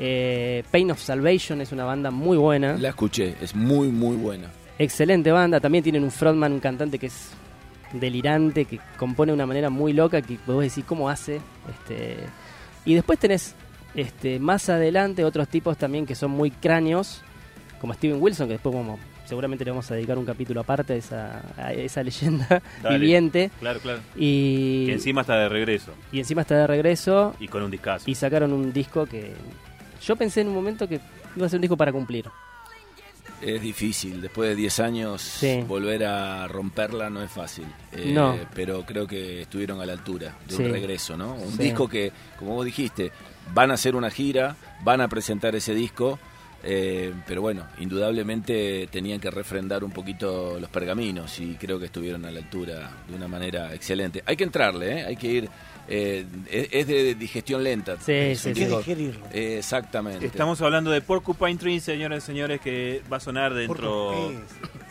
Eh, 0.00 0.64
Pain 0.70 0.90
of 0.90 1.00
Salvation 1.00 1.60
es 1.60 1.72
una 1.72 1.84
banda 1.84 2.10
muy 2.10 2.36
buena. 2.38 2.76
La 2.78 2.88
escuché, 2.88 3.36
es 3.40 3.54
muy 3.54 3.88
muy 3.88 4.16
buena. 4.16 4.48
Excelente 4.78 5.30
banda, 5.30 5.60
también 5.60 5.84
tienen 5.84 6.02
un 6.02 6.10
frontman, 6.10 6.52
un 6.54 6.60
cantante 6.60 6.98
que 6.98 7.06
es 7.06 7.28
delirante, 7.92 8.64
que 8.64 8.78
compone 8.96 9.30
de 9.32 9.34
una 9.34 9.46
manera 9.46 9.70
muy 9.70 9.92
loca, 9.92 10.22
que 10.22 10.38
vos 10.46 10.62
decís 10.62 10.84
cómo 10.86 11.08
hace. 11.08 11.40
Este, 11.70 12.16
y 12.84 12.94
después 12.94 13.18
tenés 13.18 13.54
este, 13.94 14.38
más 14.38 14.68
adelante 14.68 15.24
otros 15.24 15.48
tipos 15.48 15.76
también 15.76 16.06
que 16.06 16.14
son 16.14 16.30
muy 16.30 16.50
cráneos, 16.50 17.22
como 17.80 17.92
Steven 17.94 18.20
Wilson, 18.22 18.46
que 18.46 18.52
después 18.54 18.74
vamos, 18.74 19.00
seguramente 19.24 19.64
le 19.64 19.70
vamos 19.70 19.90
a 19.90 19.94
dedicar 19.94 20.18
un 20.18 20.24
capítulo 20.26 20.60
aparte 20.60 20.92
a 20.92 20.96
esa, 20.96 21.42
a 21.56 21.72
esa 21.72 22.02
leyenda 22.02 22.62
Dale. 22.82 22.98
viviente. 22.98 23.50
Claro, 23.60 23.80
claro. 23.80 24.00
Y, 24.16 24.86
Que 24.86 24.92
encima 24.92 25.22
está 25.22 25.36
de 25.38 25.48
regreso. 25.48 25.92
y 26.12 26.18
encima 26.18 26.42
está 26.42 26.56
de 26.56 26.66
regreso 26.66 27.34
Y 27.40 27.48
con 27.48 27.62
un 27.62 27.70
discazo. 27.70 28.10
y 28.10 28.14
sacaron 28.14 28.52
un 28.52 28.72
disco 28.72 29.06
que 29.06 29.32
yo 30.02 30.16
pensé 30.16 30.42
en 30.42 30.48
un 30.48 30.54
momento 30.54 30.88
que 30.88 31.00
iba 31.36 31.46
a 31.46 31.48
ser 31.48 31.58
un 31.58 31.62
disco 31.62 31.76
para 31.76 31.90
cumplir. 31.92 32.26
Es 33.40 33.62
difícil, 33.62 34.20
después 34.20 34.50
de 34.50 34.54
10 34.56 34.80
años 34.80 35.22
Sí. 35.22 35.64
volver 35.66 36.04
a 36.04 36.46
romperla 36.48 37.08
no 37.08 37.22
es 37.22 37.30
fácil. 37.30 37.64
Eh, 37.92 38.10
No. 38.12 38.36
Pero 38.54 38.84
creo 38.84 39.06
que 39.06 39.42
estuvieron 39.42 39.80
a 39.80 39.86
la 39.86 39.92
altura 39.94 40.36
de 40.46 40.56
Sí. 40.56 40.62
un 40.62 40.70
regreso, 40.72 41.16
¿no? 41.16 41.34
Un 41.34 41.52
Sí. 41.52 41.62
disco 41.64 41.88
que, 41.88 42.12
como 42.38 42.54
vos 42.54 42.64
dijiste, 42.66 43.12
van 43.54 43.70
a 43.70 43.74
hacer 43.74 43.96
una 43.96 44.10
gira, 44.10 44.56
van 44.84 45.00
a 45.00 45.08
presentar 45.08 45.54
ese 45.56 45.74
disco, 45.74 46.18
eh, 46.62 47.14
pero 47.26 47.40
bueno, 47.40 47.64
indudablemente 47.78 48.86
tenían 48.90 49.18
que 49.20 49.30
refrendar 49.30 49.82
un 49.84 49.90
poquito 49.92 50.58
los 50.60 50.68
pergaminos 50.68 51.38
y 51.40 51.54
creo 51.54 51.78
que 51.78 51.86
estuvieron 51.86 52.24
a 52.26 52.30
la 52.30 52.40
altura 52.40 52.90
de 53.08 53.14
una 53.14 53.28
manera 53.28 53.72
excelente. 53.74 54.22
Hay 54.26 54.36
que 54.36 54.44
entrarle, 54.44 55.00
¿eh? 55.00 55.04
Hay 55.06 55.16
que 55.16 55.26
ir... 55.28 55.48
eh, 55.90 56.24
es, 56.70 56.86
de 56.86 57.14
digestión 57.16 57.64
lenta. 57.64 57.96
Sí, 57.96 58.36
sí, 58.36 58.54
sí. 58.54 58.64
digerirlo. 58.64 59.26
eh, 59.32 59.58
exactamente. 59.58 60.24
Estamos 60.24 60.62
hablando 60.62 60.90
de 60.90 61.00
Porcupine 61.00 61.56
Tree, 61.56 61.80
señoras 61.80 62.22
y 62.22 62.26
señores, 62.26 62.60
que 62.60 63.02
va 63.12 63.16
a 63.16 63.20
sonar 63.20 63.52
dentro. 63.52 64.32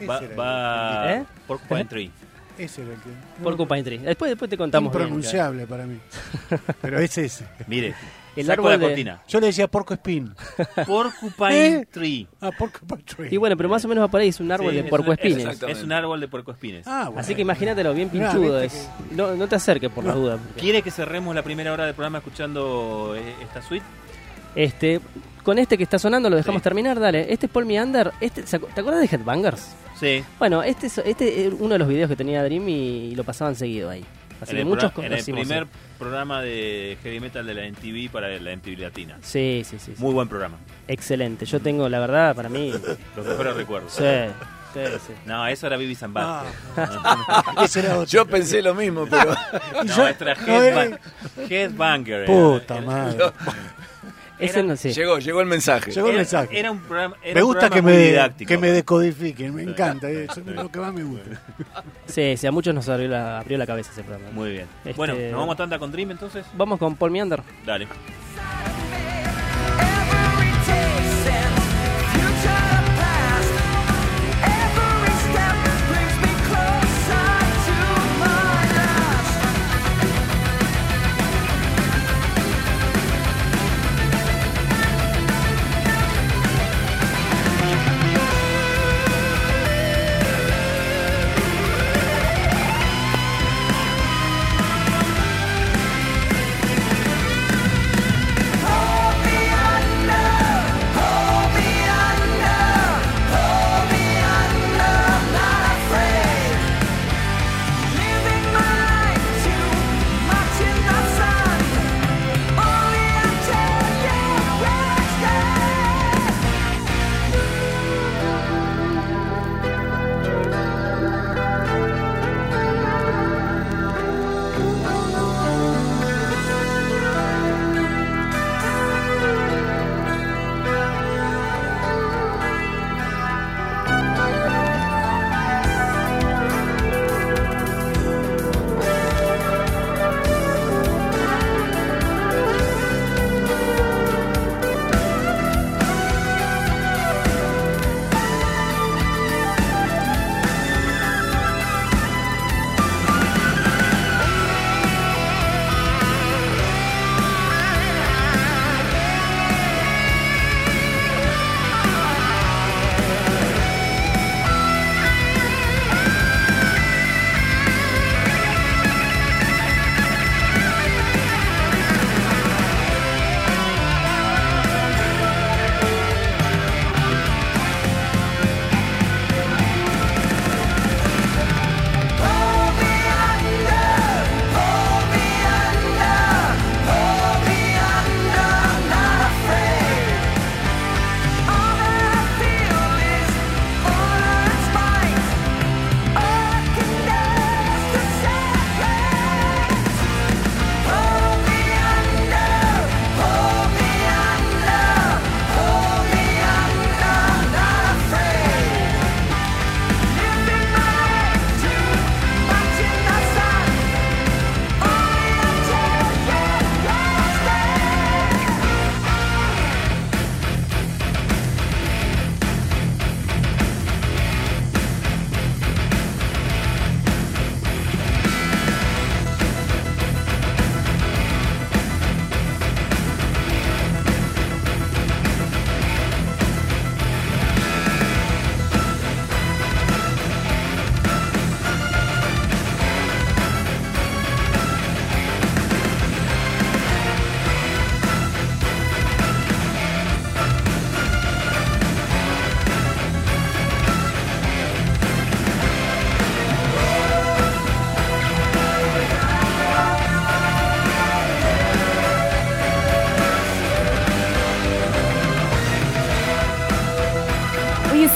Va, 0.08 0.20
va 0.38 1.14
¿Eh? 1.16 1.26
Porcupine. 1.48 1.86
Tree. 1.86 2.12
Ese 2.58 2.82
era 2.82 2.92
el 2.94 3.00
que. 3.00 3.10
Porcupine 3.42 3.84
Tree. 3.84 4.00
Después, 4.00 4.30
después 4.30 4.50
te 4.50 4.58
contamos 4.58 4.92
bien. 4.92 5.04
Impronunciable 5.04 5.66
para 5.66 5.86
mí. 5.86 5.98
Pero 6.82 7.00
es 7.00 7.18
ese. 7.18 7.46
Mire, 7.68 7.96
El 8.36 8.46
saco 8.46 8.62
árbol 8.62 8.72
la 8.72 8.78
de- 8.78 8.86
cortina. 8.86 9.22
Yo 9.28 9.40
le 9.40 9.48
decía 9.48 9.68
porco 9.68 9.94
espín. 9.94 10.34
Porcupine 10.88 11.66
¿Eh? 11.82 11.88
Tree. 11.92 12.28
Ah, 12.42 12.52
porco 12.58 12.80
tree. 13.06 13.30
Y 13.32 13.38
bueno, 13.38 13.58
pero 13.58 13.70
más 13.70 13.84
o 13.86 13.88
menos 13.88 14.04
va 14.04 14.08
por 14.08 14.22
ahí, 14.22 14.30
es 14.30 14.40
un 14.40 14.52
árbol 14.52 14.70
Sí, 14.70 14.74
de 14.76 14.80
es 14.80 14.84
un- 14.86 14.90
puercoespines. 14.90 15.46
Es, 15.46 15.64
es 15.64 15.84
un 15.84 15.92
árbol 15.92 16.20
de 16.20 16.28
puercoespines. 16.28 16.88
Ah, 16.88 17.06
bueno. 17.06 17.20
Así 17.22 17.36
que 17.36 17.42
imagínatelo, 17.42 17.94
bien 17.94 18.10
Mirá, 18.14 18.32
pinchudo 18.32 18.62
viste 18.62 18.78
es. 18.78 18.90
No, 19.12 19.36
no 19.36 19.48
te 19.48 19.56
acerques 19.56 19.90
por 19.90 20.04
la 20.06 20.14
duda. 20.14 20.38
porque- 20.38 20.62
¿Quiere 20.62 20.82
que 20.82 20.92
cerremos 20.92 21.34
la 21.36 21.44
primera 21.44 21.74
hora 21.74 21.86
del 21.86 21.96
programa 21.96 22.20
escuchando 22.20 23.16
eh, 23.18 23.34
esta 23.42 23.62
suite? 23.62 23.86
Este, 24.56 25.00
con 25.44 25.60
este 25.60 25.78
que 25.78 25.84
está 25.84 26.00
sonando 26.00 26.30
lo 26.30 26.36
dejamos 26.36 26.60
Sí. 26.62 26.64
terminar, 26.64 27.00
dale. 27.00 27.32
Este 27.32 27.46
es 27.48 27.52
Paul 27.52 27.66
Meander. 27.66 28.12
Este, 28.20 28.46
¿se 28.48 28.60
acu- 28.60 28.68
¿Te 28.74 28.82
acuerdas 28.82 29.02
de 29.10 29.16
Headbangers? 29.16 29.76
Sí. 30.00 30.24
Bueno, 30.40 30.64
este 30.64 30.88
es 30.88 30.98
este 31.00 31.46
es 31.48 31.54
uno 31.60 31.74
de 31.74 31.80
los 31.80 31.88
videos 31.88 32.10
que 32.10 32.16
tenía 32.16 32.42
Dream 32.44 32.68
y, 32.70 33.16
lo 33.16 33.24
pasaban 33.24 33.56
seguido 33.56 33.90
ahí. 33.90 34.04
Así 34.42 34.52
en 34.52 34.56
que 34.58 34.62
el, 34.62 34.66
muchos 34.68 34.92
pro- 34.92 35.02
en 35.04 35.12
el 35.12 35.18
conocimos, 35.18 35.42
primer 35.42 35.64
sí. 35.66 35.70
programa 35.98 36.42
de 36.42 36.98
heavy 37.04 37.20
metal 37.20 37.46
de 37.46 37.54
la 37.54 37.68
MTV 37.70 38.10
para 38.12 38.30
la 38.30 38.56
MTV 38.56 38.78
Latina. 38.80 39.18
Sí, 39.22 39.64
sí, 39.66 39.78
sí. 39.80 39.94
sí. 39.96 40.02
Muy 40.02 40.14
buen 40.14 40.28
programa. 40.30 40.58
Excelente. 40.88 41.46
Yo 41.46 41.60
tengo, 41.60 41.90
la 41.90 42.00
verdad, 42.00 42.36
para 42.36 42.50
mí. 42.50 42.72
Los 43.16 43.26
mejores 43.26 43.56
recuerdos. 43.56 43.92
Sí, 43.94 44.04
sí, 44.74 44.80
sí. 45.08 45.14
No, 45.26 45.46
eso 45.48 45.68
era. 45.68 45.78
Ese 47.64 47.80
era 47.82 47.94
otro. 47.96 48.06
Yo 48.06 48.26
pensé 48.26 48.62
lo 48.62 48.74
mismo, 48.76 49.06
pero... 49.10 49.34
No, 49.86 50.08
era. 50.08 50.36
Headba- 50.36 51.00
Headbanger. 51.50 52.26
Puta 52.26 52.78
Era- 52.78 52.86
madre. 52.86 53.18
Ese 54.40 54.64
no 54.64 54.76
sé. 54.76 54.94
Llegó, 54.94 55.20
llegó 55.20 55.42
el 55.42 55.48
mensaje. 55.48 55.92
Llegó 55.92 56.08
el 56.08 56.14
Era, 56.14 56.20
mensaje. 56.22 56.60
era 56.60 56.72
un 56.72 56.80
programa. 56.80 57.16
era 57.24 57.34
me 57.36 57.42
un 57.42 57.48
gusta 57.48 57.60
programa 57.70 57.76
que 57.76 57.82
muy 57.82 57.92
me, 58.04 58.10
didáctico. 58.10 58.48
que 58.48 58.58
me 58.58 58.72
decodifiquen, 58.72 59.56
me 59.56 59.64
encanta, 59.64 60.10
eh, 60.10 60.28
eso 60.30 60.40
es 60.40 60.46
lo 60.48 60.70
que 60.72 60.80
más 60.80 60.94
me 60.94 61.04
gusta. 61.04 61.42
Sí, 62.06 62.36
sí, 62.38 62.48
a 62.48 62.52
muchos 62.52 62.74
nos 62.74 62.88
abrió 62.90 63.08
la, 63.10 63.40
abrió 63.40 63.58
la 63.58 63.68
cabeza 63.68 63.92
ese 63.92 64.04
programa. 64.04 64.32
Muy 64.32 64.52
bien. 64.52 64.68
Este- 64.86 64.94
Bueno, 64.94 65.14
¿nos 65.16 65.34
vamos 65.40 65.54
a 65.56 65.58
tanda 65.58 65.78
con 65.80 65.92
Dream 65.92 66.12
entonces? 66.12 66.46
Vamos 66.56 66.80
con 66.80 66.96
Paul 66.96 67.12
Meander. 67.12 67.42
Dale. 67.66 67.88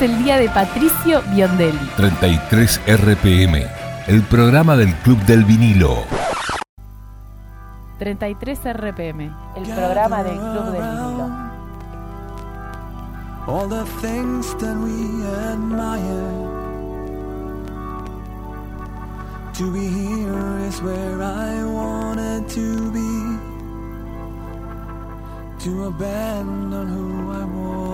El 0.04 0.24
día 0.24 0.38
de 0.38 0.50
Patricio 0.50 1.22
Biondelli. 1.34 1.90
33 1.98 2.82
RPM, 2.88 3.66
el 4.08 4.22
programa 4.24 4.76
del 4.76 4.94
Club 4.96 5.18
del 5.26 5.46
Vinilo. 5.46 6.04
33 8.00 8.60
RPM, 8.74 9.32
el 9.56 9.64
programa 9.64 10.24
del 10.24 10.38
Club 10.38 10.72
del 10.72 10.82
Vinilo. 10.82 11.54
all 13.46 13.68
the 13.68 13.86
things 14.02 14.54
that 14.56 14.76
we 14.78 15.26
admire. 15.52 16.50
To 19.54 19.72
be 19.72 19.88
here 19.88 20.60
is 20.68 20.82
where 20.82 21.22
I 21.22 21.64
wanted 21.66 22.50
to 22.50 22.92
be. 22.92 23.38
To 25.66 25.86
abandon 25.86 26.88
who 26.88 27.32
I 27.32 27.46
was. 27.46 27.93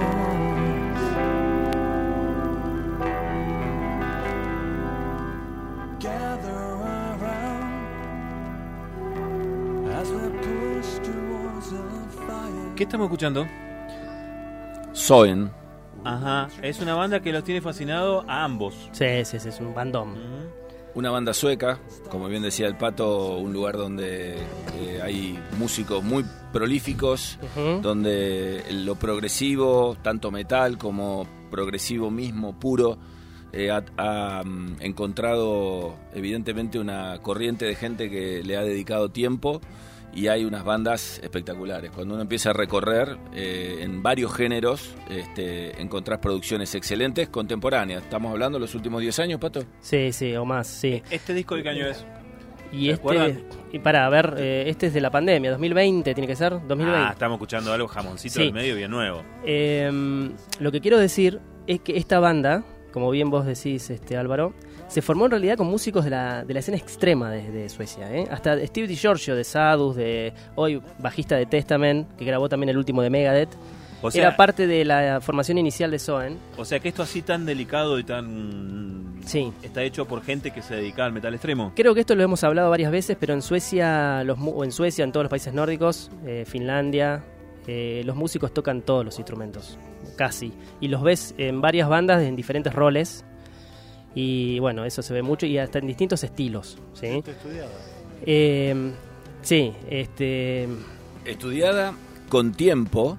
¿Qué 12.79 12.83
estamos 12.83 13.07
escuchando? 13.07 13.45
Soen, 14.93 15.51
Ajá, 16.05 16.47
es 16.61 16.79
una 16.79 16.93
banda 16.95 17.19
que 17.19 17.33
los 17.33 17.43
tiene 17.43 17.59
fascinado 17.59 18.23
a 18.25 18.45
ambos. 18.45 18.73
Sí, 18.93 19.25
sí, 19.25 19.37
sí, 19.37 19.49
es 19.49 19.59
un 19.59 19.73
bandón. 19.75 20.15
una 20.95 21.11
banda 21.11 21.33
sueca, 21.33 21.77
como 22.09 22.29
bien 22.29 22.41
decía 22.41 22.67
el 22.67 22.77
Pato, 22.77 23.35
un 23.37 23.51
lugar 23.51 23.75
donde 23.75 24.35
eh, 24.77 25.01
hay 25.03 25.37
músicos 25.57 26.01
muy 26.05 26.23
prolíficos, 26.53 27.37
Ujú. 27.53 27.81
donde 27.81 28.63
lo 28.71 28.95
progresivo, 28.95 29.97
tanto 30.01 30.31
metal 30.31 30.77
como 30.77 31.27
progresivo 31.51 32.09
mismo, 32.09 32.57
puro, 32.61 32.97
eh, 33.51 33.71
ha, 33.71 33.83
ha, 33.97 34.41
mm, 34.45 34.77
encontrado 34.79 35.95
evidentemente 36.13 36.79
una 36.79 37.19
corriente 37.21 37.65
de 37.65 37.75
gente 37.75 38.09
que 38.09 38.41
le 38.41 38.55
ha 38.55 38.61
dedicado 38.63 39.09
tiempo 39.09 39.59
y 40.13 40.27
hay 40.27 40.45
unas 40.45 40.63
bandas 40.63 41.19
espectaculares. 41.23 41.91
Cuando 41.91 42.13
uno 42.15 42.23
empieza 42.23 42.49
a 42.49 42.53
recorrer 42.53 43.17
eh, 43.33 43.79
en 43.81 44.01
varios 44.03 44.33
géneros, 44.33 44.95
este, 45.09 45.79
encontrás 45.81 46.19
producciones 46.19 46.73
excelentes, 46.75 47.29
contemporáneas. 47.29 48.03
Estamos 48.03 48.31
hablando 48.31 48.57
de 48.57 48.61
los 48.61 48.75
últimos 48.75 49.01
10 49.01 49.19
años, 49.19 49.39
Pato. 49.39 49.61
Sí, 49.81 50.11
sí, 50.11 50.35
o 50.35 50.45
más, 50.45 50.67
sí. 50.67 51.01
¿Este 51.09 51.33
disco 51.33 51.55
de 51.55 51.63
qué 51.63 51.69
año 51.69 51.87
es? 51.87 52.05
Y 52.71 52.85
¿Se 52.85 52.91
este, 52.91 53.43
y 53.71 53.79
para 53.79 54.05
a 54.05 54.09
ver, 54.09 54.35
eh, 54.37 54.65
este 54.67 54.87
es 54.87 54.93
de 54.93 55.01
la 55.01 55.09
pandemia, 55.09 55.49
2020 55.51 56.13
tiene 56.13 56.27
que 56.27 56.35
ser, 56.35 56.51
2020. 56.67 56.91
Ah, 57.07 57.09
estamos 57.13 57.37
escuchando 57.37 57.73
algo 57.73 57.87
jamoncito 57.87 58.35
Sí. 58.35 58.43
del 58.43 58.53
medio 58.53 58.75
bien 58.75 58.91
nuevo. 58.91 59.23
Eh, 59.43 59.89
lo 60.59 60.71
que 60.71 60.79
quiero 60.79 60.99
decir 60.99 61.39
es 61.65 61.79
que 61.81 61.97
esta 61.97 62.19
banda, 62.19 62.63
como 62.93 63.09
bien 63.09 63.31
vos 63.31 63.45
decís, 63.47 63.89
este 63.89 64.17
Álvaro, 64.17 64.53
se 64.89 65.01
formó 65.01 65.25
en 65.25 65.31
realidad 65.31 65.55
con 65.55 65.67
músicos 65.67 66.03
de 66.03 66.09
la, 66.09 66.43
de 66.43 66.53
la 66.53 66.59
escena 66.59 66.77
extrema 66.77 67.31
de, 67.31 67.49
de 67.51 67.69
Suecia. 67.69 68.11
¿eh? 68.13 68.27
Hasta 68.29 68.57
Steve 68.65 68.87
DiGiorgio 68.87 69.35
de 69.35 69.43
Sadus, 69.43 69.95
de 69.95 70.33
hoy 70.55 70.81
bajista 70.97 71.37
de 71.37 71.45
Testament, 71.45 72.15
que 72.17 72.25
grabó 72.25 72.49
también 72.49 72.69
el 72.69 72.77
último 72.77 73.01
de 73.01 73.09
Megadeth, 73.09 73.49
O 74.01 74.09
sea, 74.11 74.21
era 74.21 74.35
parte 74.35 74.67
de 74.67 74.83
la 74.83 75.21
formación 75.21 75.57
inicial 75.57 75.91
de 75.91 75.99
Soen. 75.99 76.37
o 76.57 76.65
sea 76.65 76.79
que 76.79 76.89
esto 76.89 77.03
así 77.03 77.21
tan 77.21 77.45
delicado 77.45 77.99
y 77.99 78.03
tan... 78.03 79.19
Sí. 79.25 79.53
Está 79.61 79.83
hecho 79.83 80.05
por 80.05 80.23
gente 80.23 80.49
que 80.51 80.61
se 80.63 80.75
dedica 80.75 81.05
al 81.05 81.13
metal 81.13 81.33
extremo. 81.33 81.73
Creo 81.75 81.93
que 81.93 81.99
esto 81.99 82.15
lo 82.15 82.23
hemos 82.23 82.43
hablado 82.43 82.69
varias 82.71 82.91
veces, 82.91 83.15
pero 83.19 83.33
en 83.33 83.43
Suecia, 83.43 84.23
los, 84.23 84.39
o 84.39 84.63
en 84.63 84.71
Suecia, 84.71 85.03
en 85.03 85.11
todos 85.11 85.25
los 85.25 85.29
países 85.29 85.53
nórdicos, 85.53 86.09
eh, 86.25 86.45
Finlandia, 86.47 87.23
eh, 87.67 88.01
los 88.05 88.15
músicos 88.15 88.51
tocan 88.53 88.81
todos 88.81 89.05
los 89.05 89.19
instrumentos, 89.19 89.77
casi. 90.15 90.51
Y 90.79 90.87
los 90.87 91.03
ves 91.03 91.35
en 91.37 91.61
varias 91.61 91.87
bandas 91.87 92.23
en 92.23 92.35
diferentes 92.35 92.73
roles. 92.73 93.23
Y 94.15 94.59
bueno, 94.59 94.85
eso 94.85 95.01
se 95.01 95.13
ve 95.13 95.21
mucho 95.21 95.45
y 95.45 95.57
hasta 95.57 95.79
en 95.79 95.87
distintos 95.87 96.23
estilos. 96.23 96.77
¿sí? 96.93 97.23
Estudiada. 97.25 97.69
Eh, 98.25 98.91
sí, 99.41 99.73
este. 99.89 100.67
Estudiada 101.25 101.93
con 102.27 102.53
tiempo, 102.53 103.17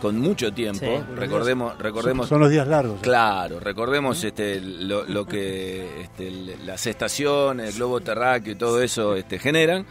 con 0.00 0.18
mucho 0.18 0.52
tiempo. 0.52 0.80
Sí. 0.80 1.14
Recordemos, 1.16 1.78
recordemos 1.78 2.28
Son, 2.28 2.36
son 2.36 2.40
los 2.40 2.50
días 2.50 2.66
largos. 2.66 2.98
¿eh? 2.98 3.02
Claro, 3.02 3.60
recordemos 3.60 4.22
este, 4.24 4.60
lo, 4.60 5.04
lo 5.04 5.26
que 5.26 6.02
este, 6.02 6.30
las 6.64 6.86
estaciones, 6.86 7.70
el 7.70 7.76
globo 7.76 8.00
terráqueo 8.00 8.52
y 8.52 8.56
todo 8.56 8.82
eso 8.82 9.14
este, 9.16 9.38
generan, 9.38 9.86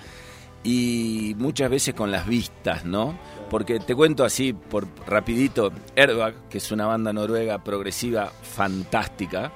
y 0.63 1.35
muchas 1.37 1.69
veces 1.69 1.93
con 1.93 2.11
las 2.11 2.27
vistas, 2.27 2.85
¿no? 2.85 3.17
Porque 3.49 3.79
te 3.79 3.95
cuento 3.95 4.23
así, 4.25 4.53
por 4.53 4.87
rapidito, 5.05 5.71
Airbag, 5.95 6.49
que 6.49 6.57
es 6.57 6.71
una 6.71 6.87
banda 6.87 7.13
noruega 7.13 7.63
progresiva 7.63 8.31
fantástica, 8.41 9.51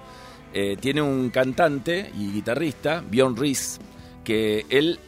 eh, 0.53 0.77
tiene 0.79 1.01
un 1.01 1.29
cantante 1.29 2.11
y 2.17 2.31
guitarrista, 2.31 3.03
Bjorn 3.09 3.35
Ries, 3.37 3.79
que 4.23 4.65
él 4.69 4.99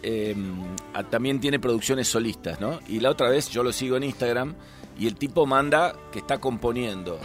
a- 0.93 1.03
también 1.03 1.39
tiene 1.39 1.59
producciones 1.59 2.07
solistas, 2.07 2.59
¿no? 2.59 2.79
Y 2.87 2.99
la 2.99 3.09
otra 3.11 3.29
vez 3.29 3.49
yo 3.49 3.63
lo 3.63 3.71
sigo 3.71 3.97
en 3.97 4.03
Instagram 4.03 4.55
y 4.99 5.07
el 5.07 5.15
tipo 5.15 5.45
manda 5.45 5.93
que 6.11 6.19
está 6.19 6.39
componiendo. 6.39 7.19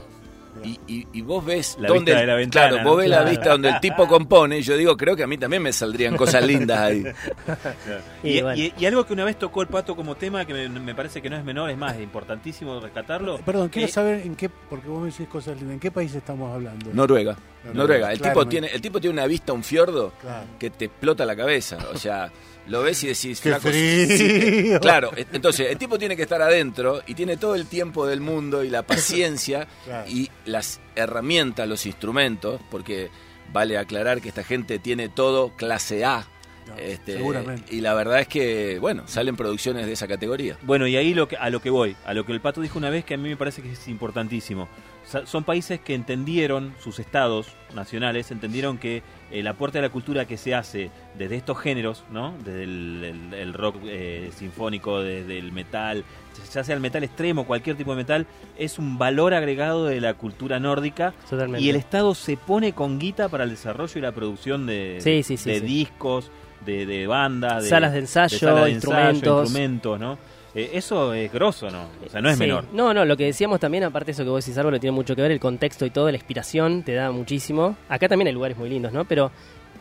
Y, 0.64 0.80
y- 0.86 1.06
y 1.12 1.22
vos 1.22 1.44
ves 1.44 1.76
La 1.78 1.88
dónde 1.88 2.12
vista 2.12 2.20
de 2.20 2.26
la 2.26 2.34
ventana, 2.34 2.68
claro, 2.68 2.82
¿no? 2.82 2.88
vos 2.90 2.98
ves 2.98 3.08
la 3.10 3.22
vista 3.24 3.50
donde 3.50 3.68
el 3.68 3.80
tipo 3.80 4.06
compone, 4.08 4.62
yo 4.62 4.76
digo, 4.76 4.96
creo 4.96 5.14
que 5.14 5.22
a 5.22 5.26
mí 5.26 5.36
también 5.38 5.62
me 5.62 5.72
saldrían 5.72 6.16
cosas 6.16 6.44
lindas 6.46 6.78
ahí. 6.80 7.04
Y 8.22 8.38
Y, 8.38 8.42
bueno. 8.42 8.60
y- 8.60 8.74
y 8.78 8.86
algo 8.86 9.04
que 9.06 9.12
una 9.12 9.24
vez 9.24 9.38
tocó 9.38 9.62
el 9.62 9.68
pato 9.68 9.94
como 9.94 10.14
tema 10.14 10.44
que 10.44 10.52
me, 10.54 10.68
me 10.68 10.94
parece 10.94 11.20
que 11.22 11.30
no 11.30 11.36
es 11.36 11.44
menor, 11.44 11.70
es 11.70 11.76
más, 11.78 11.94
es 11.96 12.02
importantísimo 12.02 12.80
rescatarlo. 12.80 13.38
Perdón, 13.38 13.68
quiero 13.68 13.86
Eh, 13.88 13.90
saber 13.90 14.20
en 14.26 14.34
qué, 14.34 14.48
porque 14.48 14.88
vos 14.88 15.00
me 15.02 15.10
decís 15.10 15.28
cosas 15.28 15.56
lindas, 15.56 15.74
¿en 15.74 15.80
qué 15.80 15.90
país 15.90 16.14
estamos 16.14 16.52
hablando? 16.54 16.90
Noruega. 16.92 17.32
Noruega, 17.64 17.74
Noruega. 17.74 18.12
El 18.12 18.20
tipo 18.20 18.46
tiene, 18.46 18.68
el 18.68 18.80
tipo 18.80 19.00
tiene 19.00 19.12
una 19.14 19.26
vista, 19.26 19.52
un 19.52 19.62
fiordo 19.64 20.12
Claro. 20.20 20.46
que 20.58 20.70
te 20.70 20.86
explota 20.86 21.24
la 21.26 21.34
cabeza. 21.36 21.78
O 21.92 21.96
sea, 21.98 22.30
lo 22.68 22.82
ves 22.82 23.02
y 23.04 23.08
decís, 23.08 23.40
¡Qué 23.40 23.50
flaco, 23.50 23.68
frío! 23.68 24.06
sí, 24.16 24.70
claro, 24.80 25.10
e- 25.16 25.26
entonces 25.32 25.70
el 25.70 25.78
tipo 25.78 25.98
tiene 25.98 26.16
que 26.16 26.22
estar 26.22 26.42
adentro 26.42 27.00
y 27.06 27.14
tiene 27.14 27.36
todo 27.36 27.54
el 27.54 27.66
tiempo 27.66 28.06
del 28.06 28.20
mundo 28.20 28.64
y 28.64 28.70
la 28.70 28.82
paciencia 28.82 29.66
Claro. 29.84 30.08
y 30.08 30.30
las 30.44 30.80
herramientas, 30.94 31.68
los 31.68 31.86
instrumentos, 31.86 32.60
porque 32.70 33.10
vale 33.52 33.78
aclarar 33.78 34.20
que 34.20 34.28
esta 34.28 34.42
gente 34.44 34.78
tiene 34.78 35.08
todo 35.08 35.50
clase 35.56 36.04
A. 36.04 36.26
No, 36.66 36.74
Este, 36.78 37.12
seguramente. 37.12 37.72
Y 37.72 37.80
la 37.80 37.94
verdad 37.94 38.18
es 38.18 38.26
que, 38.26 38.78
bueno, 38.80 39.04
salen 39.06 39.36
producciones 39.36 39.86
de 39.86 39.92
esa 39.92 40.08
categoría. 40.08 40.58
Bueno, 40.62 40.88
y 40.88 40.96
ahí 40.96 41.14
lo 41.14 41.28
que, 41.28 41.36
a 41.36 41.48
lo 41.48 41.60
que 41.62 41.70
voy, 41.70 41.94
a 42.04 42.12
lo 42.12 42.26
que 42.26 42.32
el 42.32 42.40
pato 42.40 42.60
dijo 42.60 42.76
una 42.76 42.90
vez 42.90 43.04
que 43.04 43.14
a 43.14 43.16
mí 43.16 43.28
me 43.28 43.36
parece 43.36 43.62
que 43.62 43.70
es 43.70 43.86
importantísimo. 43.86 44.68
Sa- 45.06 45.24
Son 45.26 45.44
países 45.44 45.78
que 45.78 45.94
entendieron, 45.94 46.74
sus 46.82 46.98
estados 46.98 47.46
nacionales, 47.72 48.32
entendieron 48.32 48.78
que 48.78 49.04
el 49.30 49.46
aporte 49.48 49.78
a 49.78 49.82
la 49.82 49.88
cultura 49.88 50.24
que 50.24 50.36
se 50.36 50.54
hace 50.54 50.90
desde 51.18 51.36
estos 51.36 51.58
géneros, 51.58 52.04
¿no? 52.12 52.32
Desde 52.44 52.62
el, 52.64 53.02
el- 53.32 53.34
el 53.34 53.52
rock 53.54 53.76
eh, 53.84 54.30
sinfónico, 54.36 55.00
desde 55.02 55.38
el 55.38 55.50
metal, 55.52 56.04
ya 56.52 56.62
sea 56.62 56.74
el 56.74 56.80
metal 56.80 57.02
extremo, 57.02 57.44
cualquier 57.46 57.76
tipo 57.76 57.90
de 57.90 57.96
metal, 57.96 58.26
es 58.58 58.78
un 58.78 58.98
valor 58.98 59.34
agregado 59.34 59.86
de 59.86 60.00
la 60.00 60.14
cultura 60.14 60.60
nórdica 60.60 61.12
Totalmente. 61.28 61.60
y 61.64 61.70
el 61.70 61.76
Estado 61.76 62.14
se 62.14 62.36
pone 62.36 62.72
con 62.72 62.98
guita 62.98 63.28
para 63.28 63.44
el 63.44 63.50
desarrollo 63.50 63.98
y 63.98 64.02
la 64.02 64.12
producción 64.12 64.66
de, 64.66 64.98
Sí, 65.00 65.22
sí, 65.22 65.36
sí, 65.36 65.50
de 65.50 65.60
discos, 65.60 66.30
de, 66.64 66.86
de 66.86 67.06
bandas, 67.06 67.64
de, 67.64 67.68
Salas 67.70 67.92
de 67.92 67.98
ensayo, 68.00 68.38
salas 68.38 68.64
de 68.66 68.70
instrumentos. 68.72 69.42
instrumentos, 69.44 70.00
¿no? 70.00 70.18
Eh, 70.56 70.70
eso 70.72 71.12
es 71.12 71.30
grosso, 71.32 71.70
¿no? 71.70 71.84
O 72.04 72.08
sea, 72.08 72.20
no 72.22 72.30
es 72.30 72.36
Sí. 72.36 72.40
menor. 72.44 72.64
No, 72.72 72.94
no, 72.94 73.04
lo 73.04 73.16
que 73.16 73.24
decíamos 73.26 73.60
también, 73.60 73.84
aparte 73.84 74.06
de 74.06 74.12
eso 74.12 74.24
que 74.24 74.30
vos 74.30 74.44
decís, 74.44 74.56
Álvaro, 74.58 74.80
tiene 74.80 74.92
mucho 74.94 75.14
que 75.14 75.22
ver, 75.22 75.30
el 75.30 75.38
contexto 75.40 75.84
y 75.84 75.90
todo, 75.90 76.10
la 76.10 76.16
inspiración 76.16 76.82
te 76.82 76.94
da 76.94 77.10
muchísimo. 77.10 77.76
Acá 77.88 78.08
también 78.08 78.28
hay 78.28 78.32
lugares 78.34 78.56
muy 78.56 78.68
lindos, 78.70 78.92
¿no? 78.92 79.04
Pero 79.04 79.30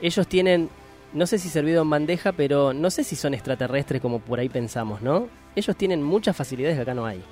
ellos 0.02 0.28
tienen, 0.28 0.70
no 1.14 1.26
sé 1.28 1.40
si 1.40 1.48
servido 1.50 1.82
en 1.84 1.90
bandeja, 1.90 2.34
pero 2.34 2.74
no 2.74 2.90
sé 2.92 3.04
si 3.06 3.16
son 3.16 3.34
extraterrestres 3.34 4.02
como 4.02 4.20
por 4.20 4.40
ahí 4.40 4.50
pensamos, 4.50 5.02
¿no? 5.02 5.30
Ellos 5.56 5.76
tienen 5.78 6.04
muchas 6.04 6.36
facilidades 6.36 6.76
que 6.76 6.82
acá 6.82 6.94
no 6.94 7.06
hay. 7.06 7.24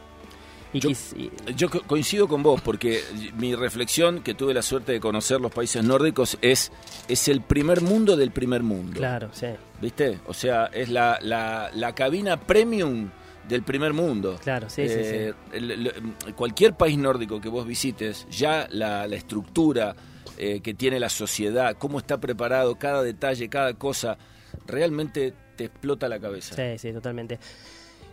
Y 0.71 0.79
Yo- 0.79 0.89
quis- 0.89 1.13
y- 1.15 1.53
Yo 1.55 1.69
co- 1.69 1.81
coincido 1.85 2.27
con 2.27 2.41
vos 2.41 2.59
porque 2.61 3.01
mi 3.37 3.53
reflexión, 3.53 4.21
que 4.23 4.33
tuve 4.33 4.53
la 4.55 4.61
suerte 4.63 4.93
de 4.93 4.99
conocer 4.99 5.39
los 5.41 5.51
países 5.51 5.83
nórdicos, 5.83 6.37
es, 6.41 6.71
es 7.07 7.27
el 7.27 7.41
primer 7.41 7.81
mundo 7.81 8.15
del 8.15 8.31
primer 8.31 8.63
mundo. 8.63 8.93
claro, 8.97 9.29
sí, 9.33 9.47
¿Viste? 9.81 10.19
O 10.27 10.33
sea, 10.33 10.67
es 10.73 10.87
la, 10.89 11.19
la, 11.21 11.69
la 11.75 11.93
cabina 11.93 12.37
premium 12.37 13.09
del 13.47 13.63
primer 13.63 13.93
mundo. 13.93 14.37
claro, 14.43 14.69
sí, 14.69 14.87
sí, 14.87 14.93
sí. 14.93 14.99
Eh, 15.03 15.33
el- 15.53 15.71
el- 15.71 16.13
cualquier 16.35 16.73
país 16.75 16.97
nórdico 16.97 17.41
que 17.41 17.49
vos 17.49 17.65
visites, 17.67 18.25
ya 18.29 18.67
la, 18.71 19.07
la 19.07 19.15
estructura 19.15 19.95
eh, 20.37 20.61
que 20.61 20.73
tiene 20.73 20.99
la 20.99 21.09
sociedad, 21.09 21.75
cómo 21.77 21.99
está 21.99 22.19
preparado, 22.19 22.75
cada 22.75 23.03
detalle, 23.03 23.49
cada 23.49 23.73
cosa, 23.75 24.17
realmente 24.65 25.33
te 25.55 25.65
explota 25.65 26.07
la 26.07 26.19
cabeza. 26.19 26.55
Sí, 26.55 26.77
sí, 26.77 26.91
totalmente. 26.93 27.37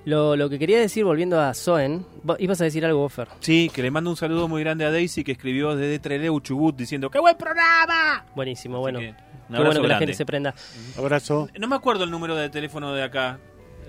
Lo, 0.05 0.35
lo 0.35 0.49
que 0.49 0.59
quería 0.59 0.79
decir, 0.81 1.05
volviendo 1.05 1.39
a 1.41 1.53
Soen, 1.53 2.07
vos 2.23 2.37
ibas 2.41 2.61
a 2.61 2.65
decir 2.65 2.85
algo, 2.87 3.07
Fer. 3.11 3.29
Sí, 3.41 3.71
que 3.73 3.83
le 3.83 3.91
mando 3.91 4.09
un 4.11 4.17
saludo 4.17 4.49
muy 4.49 4.63
grande 4.63 4.85
a 4.87 4.91
Daisy 4.91 5.23
que 5.25 5.33
escribió 5.33 5.77
desde 5.77 5.99
Treleu, 5.99 6.41
Chubut, 6.41 6.75
diciendo 6.75 7.11
¡Qué 7.11 7.19
buen 7.19 7.37
programa! 7.37 8.25
Buenísimo, 8.35 8.77
Así 8.77 8.81
bueno. 8.81 8.99
que, 9.01 9.09
un 9.09 9.57
abrazo 9.57 9.65
bueno 9.65 9.83
que 9.83 9.89
la 9.89 9.99
gente 9.99 10.15
se 10.15 10.25
prenda. 10.25 10.55
Abrazo. 10.97 11.49
No 11.59 11.69
me 11.69 11.77
acuerdo 11.77 12.05
el 12.05 12.11
número 12.11 12.35
de 12.35 12.49
teléfono 12.49 12.95
de 12.95 13.03
acá. 13.03 13.39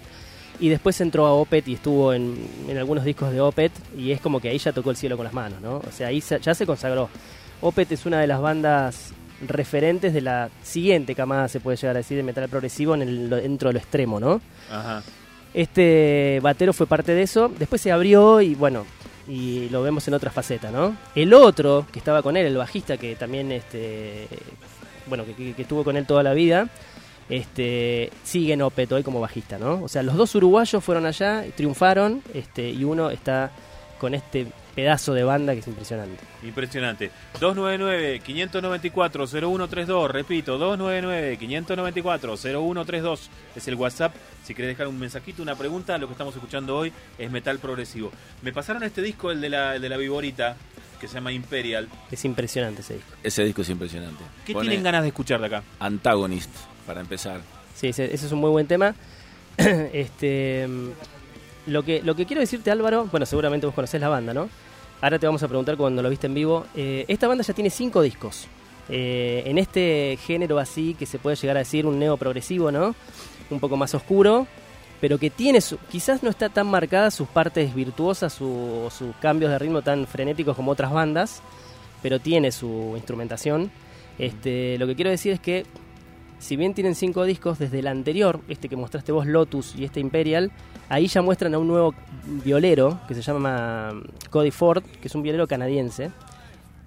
y 0.60 0.68
después 0.68 1.00
entró 1.00 1.26
a 1.26 1.32
Opet 1.34 1.66
y 1.68 1.74
estuvo 1.74 2.12
en, 2.14 2.36
en 2.68 2.78
algunos 2.78 3.04
discos 3.04 3.30
de 3.32 3.40
Opet 3.40 3.72
y 3.98 4.12
es 4.12 4.20
como 4.20 4.40
que 4.40 4.48
ahí 4.48 4.58
ya 4.58 4.72
tocó 4.72 4.90
el 4.90 4.96
cielo 4.96 5.16
con 5.16 5.24
las 5.24 5.32
manos, 5.34 5.60
¿no? 5.60 5.78
O 5.78 5.90
sea, 5.90 6.08
ahí 6.08 6.20
ya 6.20 6.54
se 6.54 6.64
consagró. 6.64 7.08
Opet 7.60 7.90
es 7.92 8.06
una 8.06 8.20
de 8.20 8.26
las 8.28 8.40
bandas 8.40 9.12
referentes 9.48 10.12
de 10.14 10.20
la 10.20 10.50
siguiente 10.62 11.14
camada, 11.14 11.48
se 11.48 11.60
puede 11.60 11.76
llegar 11.76 11.96
a 11.96 11.98
decir, 12.00 12.16
de 12.16 12.22
metal 12.22 12.48
progresivo 12.48 12.94
en 12.94 13.02
el, 13.02 13.30
dentro 13.30 13.68
de 13.68 13.74
lo 13.74 13.78
extremo, 13.78 14.18
¿no? 14.20 14.40
Ajá. 14.70 15.02
Este 15.52 16.40
batero 16.42 16.72
fue 16.72 16.86
parte 16.86 17.12
de 17.14 17.22
eso. 17.22 17.50
Después 17.58 17.80
se 17.80 17.92
abrió 17.92 18.40
y 18.40 18.54
bueno, 18.54 18.84
y 19.28 19.68
lo 19.70 19.82
vemos 19.82 20.06
en 20.08 20.14
otra 20.14 20.30
faceta, 20.30 20.70
¿no? 20.70 20.96
El 21.14 21.32
otro 21.32 21.86
que 21.92 21.98
estaba 22.00 22.22
con 22.22 22.36
él, 22.36 22.46
el 22.46 22.56
bajista 22.56 22.96
que 22.96 23.14
también, 23.16 23.52
este, 23.52 24.26
bueno, 25.06 25.24
que, 25.24 25.34
que- 25.34 25.54
que 25.54 25.62
estuvo 25.62 25.84
con 25.84 25.96
él 25.96 26.06
toda 26.06 26.22
la 26.22 26.32
vida, 26.34 26.68
este, 27.28 28.10
sigue 28.24 28.52
en 28.54 28.62
Opet 28.62 28.90
hoy 28.92 29.02
como 29.02 29.20
bajista, 29.20 29.58
¿no? 29.58 29.82
O 29.82 29.88
sea, 29.88 30.02
los 30.02 30.16
dos 30.16 30.34
uruguayos 30.34 30.82
fueron 30.82 31.06
allá, 31.06 31.44
triunfaron, 31.56 32.22
este, 32.34 32.68
y 32.70 32.84
uno 32.84 33.10
está 33.10 33.50
con 33.98 34.14
este 34.14 34.46
pedazo 34.74 35.14
de 35.14 35.24
banda 35.24 35.54
que 35.54 35.60
es 35.60 35.68
impresionante. 35.68 36.22
Impresionante. 36.42 37.10
299-594-0132. 37.40 40.08
Repito, 40.08 40.58
299-594-0132 40.76 43.18
es 43.56 43.68
el 43.68 43.74
WhatsApp. 43.76 44.14
Si 44.44 44.54
querés 44.54 44.70
dejar 44.70 44.88
un 44.88 44.98
mensajito, 44.98 45.42
una 45.42 45.56
pregunta, 45.56 45.96
lo 45.98 46.06
que 46.06 46.12
estamos 46.12 46.34
escuchando 46.34 46.76
hoy 46.76 46.92
es 47.18 47.30
metal 47.30 47.58
progresivo. 47.58 48.10
Me 48.42 48.52
pasaron 48.52 48.82
este 48.82 49.02
disco, 49.02 49.30
el 49.30 49.40
de 49.40 49.48
la, 49.48 49.76
el 49.76 49.82
de 49.82 49.88
la 49.88 49.96
Viborita, 49.96 50.56
que 51.00 51.08
se 51.08 51.14
llama 51.14 51.32
Imperial. 51.32 51.88
Es 52.10 52.24
impresionante 52.24 52.82
ese 52.82 52.94
disco. 52.94 53.10
Ese 53.22 53.44
disco 53.44 53.62
es 53.62 53.70
impresionante. 53.70 54.22
¿Qué 54.44 54.52
Pone 54.52 54.68
tienen 54.68 54.84
ganas 54.84 55.02
de 55.02 55.08
escuchar 55.08 55.40
de 55.40 55.46
acá? 55.46 55.62
Antagonist, 55.80 56.50
para 56.86 57.00
empezar. 57.00 57.40
Sí, 57.74 57.88
ese, 57.88 58.12
ese 58.12 58.26
es 58.26 58.32
un 58.32 58.40
muy 58.40 58.50
buen 58.50 58.66
tema. 58.66 58.94
este, 59.56 60.66
mm, 60.68 60.88
lo 61.66 61.82
que 61.82 62.02
lo 62.02 62.14
que 62.14 62.26
quiero 62.26 62.40
decirte, 62.40 62.70
Álvaro, 62.70 63.06
bueno, 63.10 63.26
seguramente 63.26 63.66
vos 63.66 63.74
conocés 63.74 64.00
la 64.00 64.08
banda, 64.08 64.34
¿no? 64.34 64.48
Ahora 65.04 65.18
te 65.18 65.26
vamos 65.26 65.42
a 65.42 65.48
preguntar 65.48 65.76
cuando 65.76 66.02
lo 66.02 66.08
viste 66.08 66.28
en 66.28 66.32
vivo. 66.32 66.64
Eh, 66.74 67.04
esta 67.08 67.28
banda 67.28 67.44
ya 67.44 67.52
tiene 67.52 67.68
cinco 67.68 68.00
discos. 68.00 68.46
Eh, 68.88 69.42
en 69.44 69.58
este 69.58 70.18
género 70.24 70.58
así 70.58 70.94
que 70.94 71.04
se 71.04 71.18
puede 71.18 71.36
llegar 71.36 71.58
a 71.58 71.58
decir 71.58 71.84
un 71.84 71.98
neo 71.98 72.16
progresivo, 72.16 72.72
¿no? 72.72 72.94
Un 73.50 73.60
poco 73.60 73.76
más 73.76 73.94
oscuro, 73.94 74.46
pero 75.02 75.18
que 75.18 75.28
tiene 75.28 75.60
su, 75.60 75.76
quizás 75.92 76.22
no 76.22 76.30
está 76.30 76.48
tan 76.48 76.68
marcadas 76.68 77.12
sus 77.12 77.28
partes 77.28 77.74
virtuosas 77.74 78.38
o 78.40 78.88
sus 78.90 79.14
cambios 79.16 79.50
de 79.50 79.58
ritmo 79.58 79.82
tan 79.82 80.06
frenéticos 80.06 80.56
como 80.56 80.72
otras 80.72 80.90
bandas, 80.90 81.42
pero 82.00 82.18
tiene 82.18 82.50
su 82.50 82.94
instrumentación. 82.96 83.70
Este, 84.18 84.78
lo 84.78 84.86
que 84.86 84.94
quiero 84.94 85.10
decir 85.10 85.32
es 85.32 85.40
que 85.40 85.66
si 86.38 86.56
bien 86.56 86.74
tienen 86.74 86.94
cinco 86.94 87.24
discos, 87.24 87.58
desde 87.58 87.78
el 87.78 87.86
anterior, 87.86 88.40
este 88.48 88.68
que 88.68 88.76
mostraste 88.76 89.12
vos, 89.12 89.26
Lotus 89.26 89.74
y 89.76 89.84
este 89.84 90.00
Imperial, 90.00 90.50
ahí 90.88 91.06
ya 91.06 91.22
muestran 91.22 91.54
a 91.54 91.58
un 91.58 91.68
nuevo 91.68 91.94
violero 92.44 93.00
que 93.08 93.14
se 93.14 93.22
llama 93.22 93.92
mm, 93.92 94.28
Cody 94.30 94.50
Ford, 94.50 94.82
que 95.00 95.08
es 95.08 95.14
un 95.14 95.22
violero 95.22 95.46
canadiense, 95.46 96.10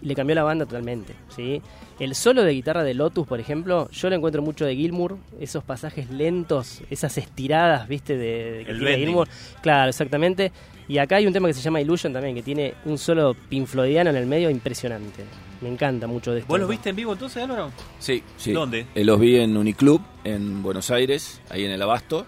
y 0.01 0.05
le 0.05 0.15
cambió 0.15 0.35
la 0.35 0.43
banda 0.43 0.65
totalmente. 0.65 1.13
¿sí? 1.35 1.61
El 1.99 2.13
solo 2.13 2.43
de 2.43 2.53
guitarra 2.53 2.83
de 2.83 2.93
Lotus, 2.93 3.25
por 3.25 3.39
ejemplo, 3.39 3.89
yo 3.89 4.09
le 4.09 4.15
encuentro 4.15 4.41
mucho 4.41 4.65
de 4.65 4.75
Gilmour, 4.75 5.17
esos 5.39 5.63
pasajes 5.63 6.09
lentos, 6.11 6.81
esas 6.91 7.17
estiradas, 7.17 7.87
¿viste? 7.87 8.15
De, 8.15 8.51
de 8.51 8.65
que 8.65 8.71
El 8.71 8.77
tiene 8.77 8.91
bending. 8.91 9.07
Gilmour. 9.07 9.27
Claro, 9.61 9.89
exactamente. 9.89 10.51
Y 10.87 10.99
acá 10.99 11.15
hay 11.15 11.25
un 11.25 11.33
tema 11.33 11.47
que 11.47 11.53
se 11.53 11.61
llama 11.61 11.81
Illusion 11.81 12.13
también, 12.13 12.35
que 12.35 12.43
tiene 12.43 12.75
un 12.85 12.97
solo 12.97 13.35
pinfloidiano 13.49 14.11
en 14.11 14.15
el 14.15 14.27
medio 14.27 14.49
impresionante. 14.49 15.23
Me 15.61 15.69
encanta 15.69 16.07
mucho 16.07 16.31
de 16.31 16.39
esto. 16.39 16.49
¿Vos 16.49 16.59
los 16.59 16.69
viste 16.69 16.89
en 16.89 16.95
vivo 16.95 17.13
entonces, 17.13 17.43
Álvaro? 17.43 17.71
Sí, 17.99 18.23
sí. 18.37 18.51
¿Dónde? 18.51 18.87
Eh, 18.93 19.03
los 19.03 19.19
vi 19.19 19.37
en 19.37 19.57
Uniclub, 19.57 20.01
en 20.23 20.61
Buenos 20.61 20.91
Aires, 20.91 21.41
ahí 21.49 21.65
en 21.65 21.71
el 21.71 21.81
Abasto. 21.81 22.25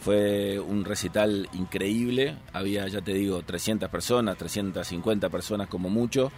Fue 0.00 0.58
un 0.58 0.84
recital 0.84 1.48
increíble. 1.52 2.36
Había, 2.52 2.88
ya 2.88 3.00
te 3.00 3.14
digo, 3.14 3.42
300 3.42 3.88
personas, 3.88 4.36
350 4.36 5.28
personas 5.28 5.68
como 5.68 5.88
mucho. 5.88 6.32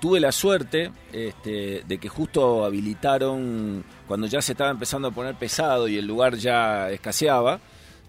Tuve 0.00 0.20
la 0.20 0.30
suerte 0.30 0.92
este, 1.12 1.82
de 1.86 1.98
que 1.98 2.08
justo 2.08 2.64
habilitaron, 2.64 3.84
cuando 4.06 4.28
ya 4.28 4.40
se 4.40 4.52
estaba 4.52 4.70
empezando 4.70 5.08
a 5.08 5.10
poner 5.10 5.34
pesado 5.34 5.88
y 5.88 5.96
el 5.96 6.06
lugar 6.06 6.36
ya 6.36 6.90
escaseaba, 6.90 7.58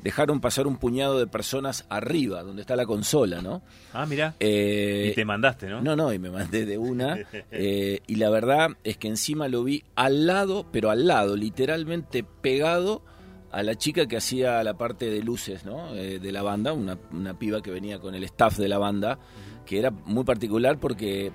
dejaron 0.03 0.39
pasar 0.41 0.67
un 0.67 0.77
puñado 0.77 1.19
de 1.19 1.27
personas 1.27 1.85
arriba, 1.89 2.43
donde 2.43 2.61
está 2.61 2.75
la 2.75 2.85
consola, 2.85 3.41
¿no? 3.41 3.61
Ah, 3.93 4.05
mira. 4.05 4.35
Eh, 4.39 5.09
y 5.11 5.15
te 5.15 5.25
mandaste, 5.25 5.67
¿no? 5.67 5.81
no, 5.81 5.95
no, 5.95 6.13
y 6.13 6.19
me 6.19 6.29
mandé 6.29 6.65
de 6.65 6.77
una. 6.77 7.17
eh, 7.51 7.99
y 8.07 8.15
la 8.15 8.29
verdad 8.29 8.69
es 8.83 8.97
que 8.97 9.07
encima 9.07 9.47
lo 9.47 9.63
vi 9.63 9.83
al 9.95 10.25
lado, 10.25 10.65
pero 10.71 10.89
al 10.89 11.07
lado, 11.07 11.35
literalmente 11.35 12.23
pegado 12.23 13.03
a 13.51 13.63
la 13.63 13.75
chica 13.75 14.07
que 14.07 14.17
hacía 14.17 14.63
la 14.63 14.75
parte 14.75 15.09
de 15.09 15.23
luces 15.23 15.65
¿no? 15.65 15.95
Eh, 15.95 16.19
de 16.19 16.31
la 16.31 16.43
banda, 16.43 16.73
una, 16.73 16.97
una 17.11 17.37
piba 17.37 17.61
que 17.61 17.71
venía 17.71 17.99
con 17.99 18.15
el 18.15 18.23
staff 18.25 18.57
de 18.57 18.67
la 18.67 18.77
banda, 18.77 19.19
que 19.65 19.79
era 19.79 19.91
muy 19.91 20.23
particular 20.23 20.79
porque 20.79 21.31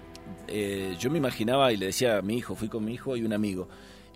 eh, 0.49 0.97
yo 0.99 1.11
me 1.11 1.19
imaginaba 1.19 1.73
y 1.73 1.77
le 1.77 1.87
decía 1.87 2.19
a 2.19 2.23
mi 2.23 2.37
hijo, 2.37 2.55
fui 2.55 2.69
con 2.69 2.85
mi 2.85 2.95
hijo 2.95 3.17
y 3.17 3.23
un 3.23 3.33
amigo, 3.33 3.69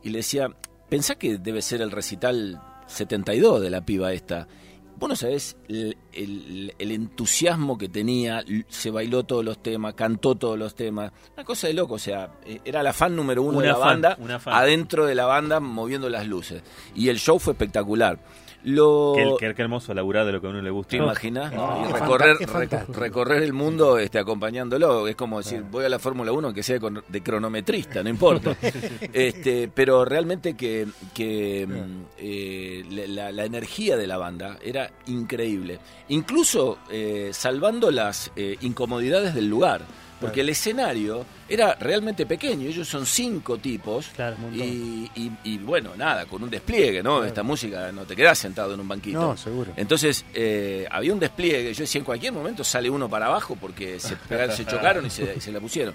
y 0.03 0.11
le 0.11 0.18
decía, 0.18 0.51
pensá 0.88 1.16
que 1.16 1.38
debe 1.38 1.62
ser 1.62 1.80
el 1.80 1.90
recital 1.90 2.61
72 2.89 3.61
de 3.61 3.70
la 3.70 3.82
piba 3.82 4.12
esta. 4.12 4.49
Vos 4.97 5.09
no 5.09 5.14
sabés 5.14 5.57
el, 5.68 5.97
el- 6.12 6.74
el 6.76 6.91
entusiasmo 6.91 7.78
que 7.78 7.89
tenía, 7.89 8.45
se 8.68 8.91
bailó 8.91 9.22
todos 9.22 9.45
los 9.45 9.62
temas, 9.62 9.95
cantó 9.95 10.34
todos 10.34 10.59
los 10.59 10.74
temas. 10.74 11.12
Una 11.36 11.45
cosa 11.45 11.68
de 11.68 11.74
loco, 11.74 11.95
o 11.95 11.99
sea, 12.01 12.32
eh, 12.45 12.59
era 12.64 12.82
la 12.82 12.93
fan 12.93 13.14
número 13.14 13.43
uno 13.43 13.59
Una 13.59 13.66
de 13.68 13.72
la 13.74 13.78
fan, 13.78 13.86
banda, 14.03 14.16
adentro 14.59 15.07
de 15.07 15.14
la 15.14 15.26
banda 15.26 15.61
moviendo 15.61 16.09
las 16.09 16.26
luces. 16.26 16.62
Y 16.97 17.11
el 17.11 17.18
show 17.20 17.39
fue 17.39 17.53
espectacular. 17.53 18.18
Lo, 18.68 19.12
Qué, 19.16 19.34
qué- 19.48 19.54
qué 19.54 19.62
hermoso 19.62 19.94
laburar 19.94 20.26
de 20.26 20.32
lo 20.32 20.40
que 20.40 20.46
a 20.46 20.50
uno 20.50 20.60
le 20.60 20.70
gusta. 20.70 20.90
¿Te 20.90 20.96
imaginas? 20.98 21.52
no? 21.52 21.86
Y 21.88 21.92
recorrer, 21.92 22.36
fantástico. 22.46 22.98
recorrer 23.00 23.42
el 23.42 23.52
mundo 23.52 23.98
este, 23.98 24.18
acompañándolo. 24.18 25.08
Es 25.08 25.16
como 25.16 25.38
decir, 25.38 25.62
voy 25.70 25.84
a 25.84 25.88
la 25.88 25.98
Fórmula 25.98 26.32
1 26.32 26.52
que 26.52 26.62
sea 26.62 26.78
de 27.08 27.22
cronometrista, 27.22 28.02
no 28.02 28.10
importa. 28.10 28.56
este, 29.12 29.68
pero 29.74 30.04
realmente 30.04 30.54
que, 30.54 30.86
que, 31.14 31.66
mm, 31.66 32.02
eh, 32.18 33.06
la, 33.08 33.32
la 33.32 33.44
energía 33.44 33.96
de 33.96 34.06
la 34.06 34.18
banda 34.18 34.58
era 34.62 34.90
increíble. 35.06 35.78
Incluso 36.08 36.78
eh, 36.90 37.30
salvando 37.32 37.90
las 37.90 38.30
eh, 38.36 38.56
incomodidades 38.60 39.34
del 39.34 39.48
lugar. 39.48 39.82
Porque 40.20 40.40
el 40.40 40.48
escenario 40.48 41.24
era 41.48 41.74
realmente 41.76 42.26
pequeño, 42.26 42.68
ellos 42.68 42.88
son 42.88 43.06
cinco 43.06 43.58
tipos 43.58 44.08
Claro. 44.08 44.36
y, 44.52 45.08
y- 45.14 45.30
y, 45.44 45.58
bueno, 45.58 45.92
nada, 45.96 46.26
con 46.26 46.42
un 46.42 46.50
despliegue, 46.50 47.02
¿no? 47.02 47.22
Esta 47.24 47.42
música 47.44 47.92
no 47.92 48.02
te 48.04 48.16
quedás 48.16 48.36
sentado 48.38 48.74
en 48.74 48.80
un 48.80 48.88
banquito. 48.88 49.20
No, 49.20 49.36
seguro. 49.36 49.72
Entonces, 49.76 50.24
eh, 50.34 50.86
había 50.90 51.12
un 51.12 51.20
despliegue. 51.20 51.72
Yo 51.72 51.80
decía, 51.82 52.00
en 52.00 52.04
cualquier 52.04 52.32
momento 52.32 52.64
sale 52.64 52.90
uno 52.90 53.08
para 53.08 53.26
abajo 53.26 53.56
porque 53.60 54.00
se, 54.00 54.16
chocaron 54.66 55.06
y 55.06 55.10
se, 55.10 55.34
y 55.36 55.40
se 55.40 55.52
la 55.52 55.60
pusieron. 55.60 55.94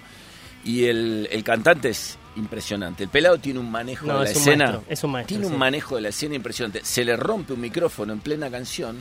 Y 0.64 0.84
el, 0.84 1.28
el 1.30 1.44
cantante 1.44 1.90
es 1.90 2.16
impresionante. 2.36 3.04
El 3.04 3.10
pelado 3.10 3.38
tiene 3.38 3.58
un 3.60 3.70
manejo 3.70 4.06
No, 4.06 4.18
de 4.20 4.24
la 4.24 4.30
es 4.30 4.36
un 4.36 4.42
escena. 4.42 4.64
maestro, 4.66 4.84
es 4.92 5.04
un 5.04 5.10
maestro, 5.12 5.36
Tiene 5.36 5.52
un 5.52 5.58
manejo 5.58 5.96
de 5.96 6.00
la 6.02 6.08
escena 6.08 6.34
impresionante. 6.34 6.80
Se 6.84 7.04
le 7.04 7.16
rompe 7.16 7.52
un 7.52 7.60
micrófono 7.60 8.12
en 8.12 8.20
plena 8.20 8.50
canción. 8.50 8.96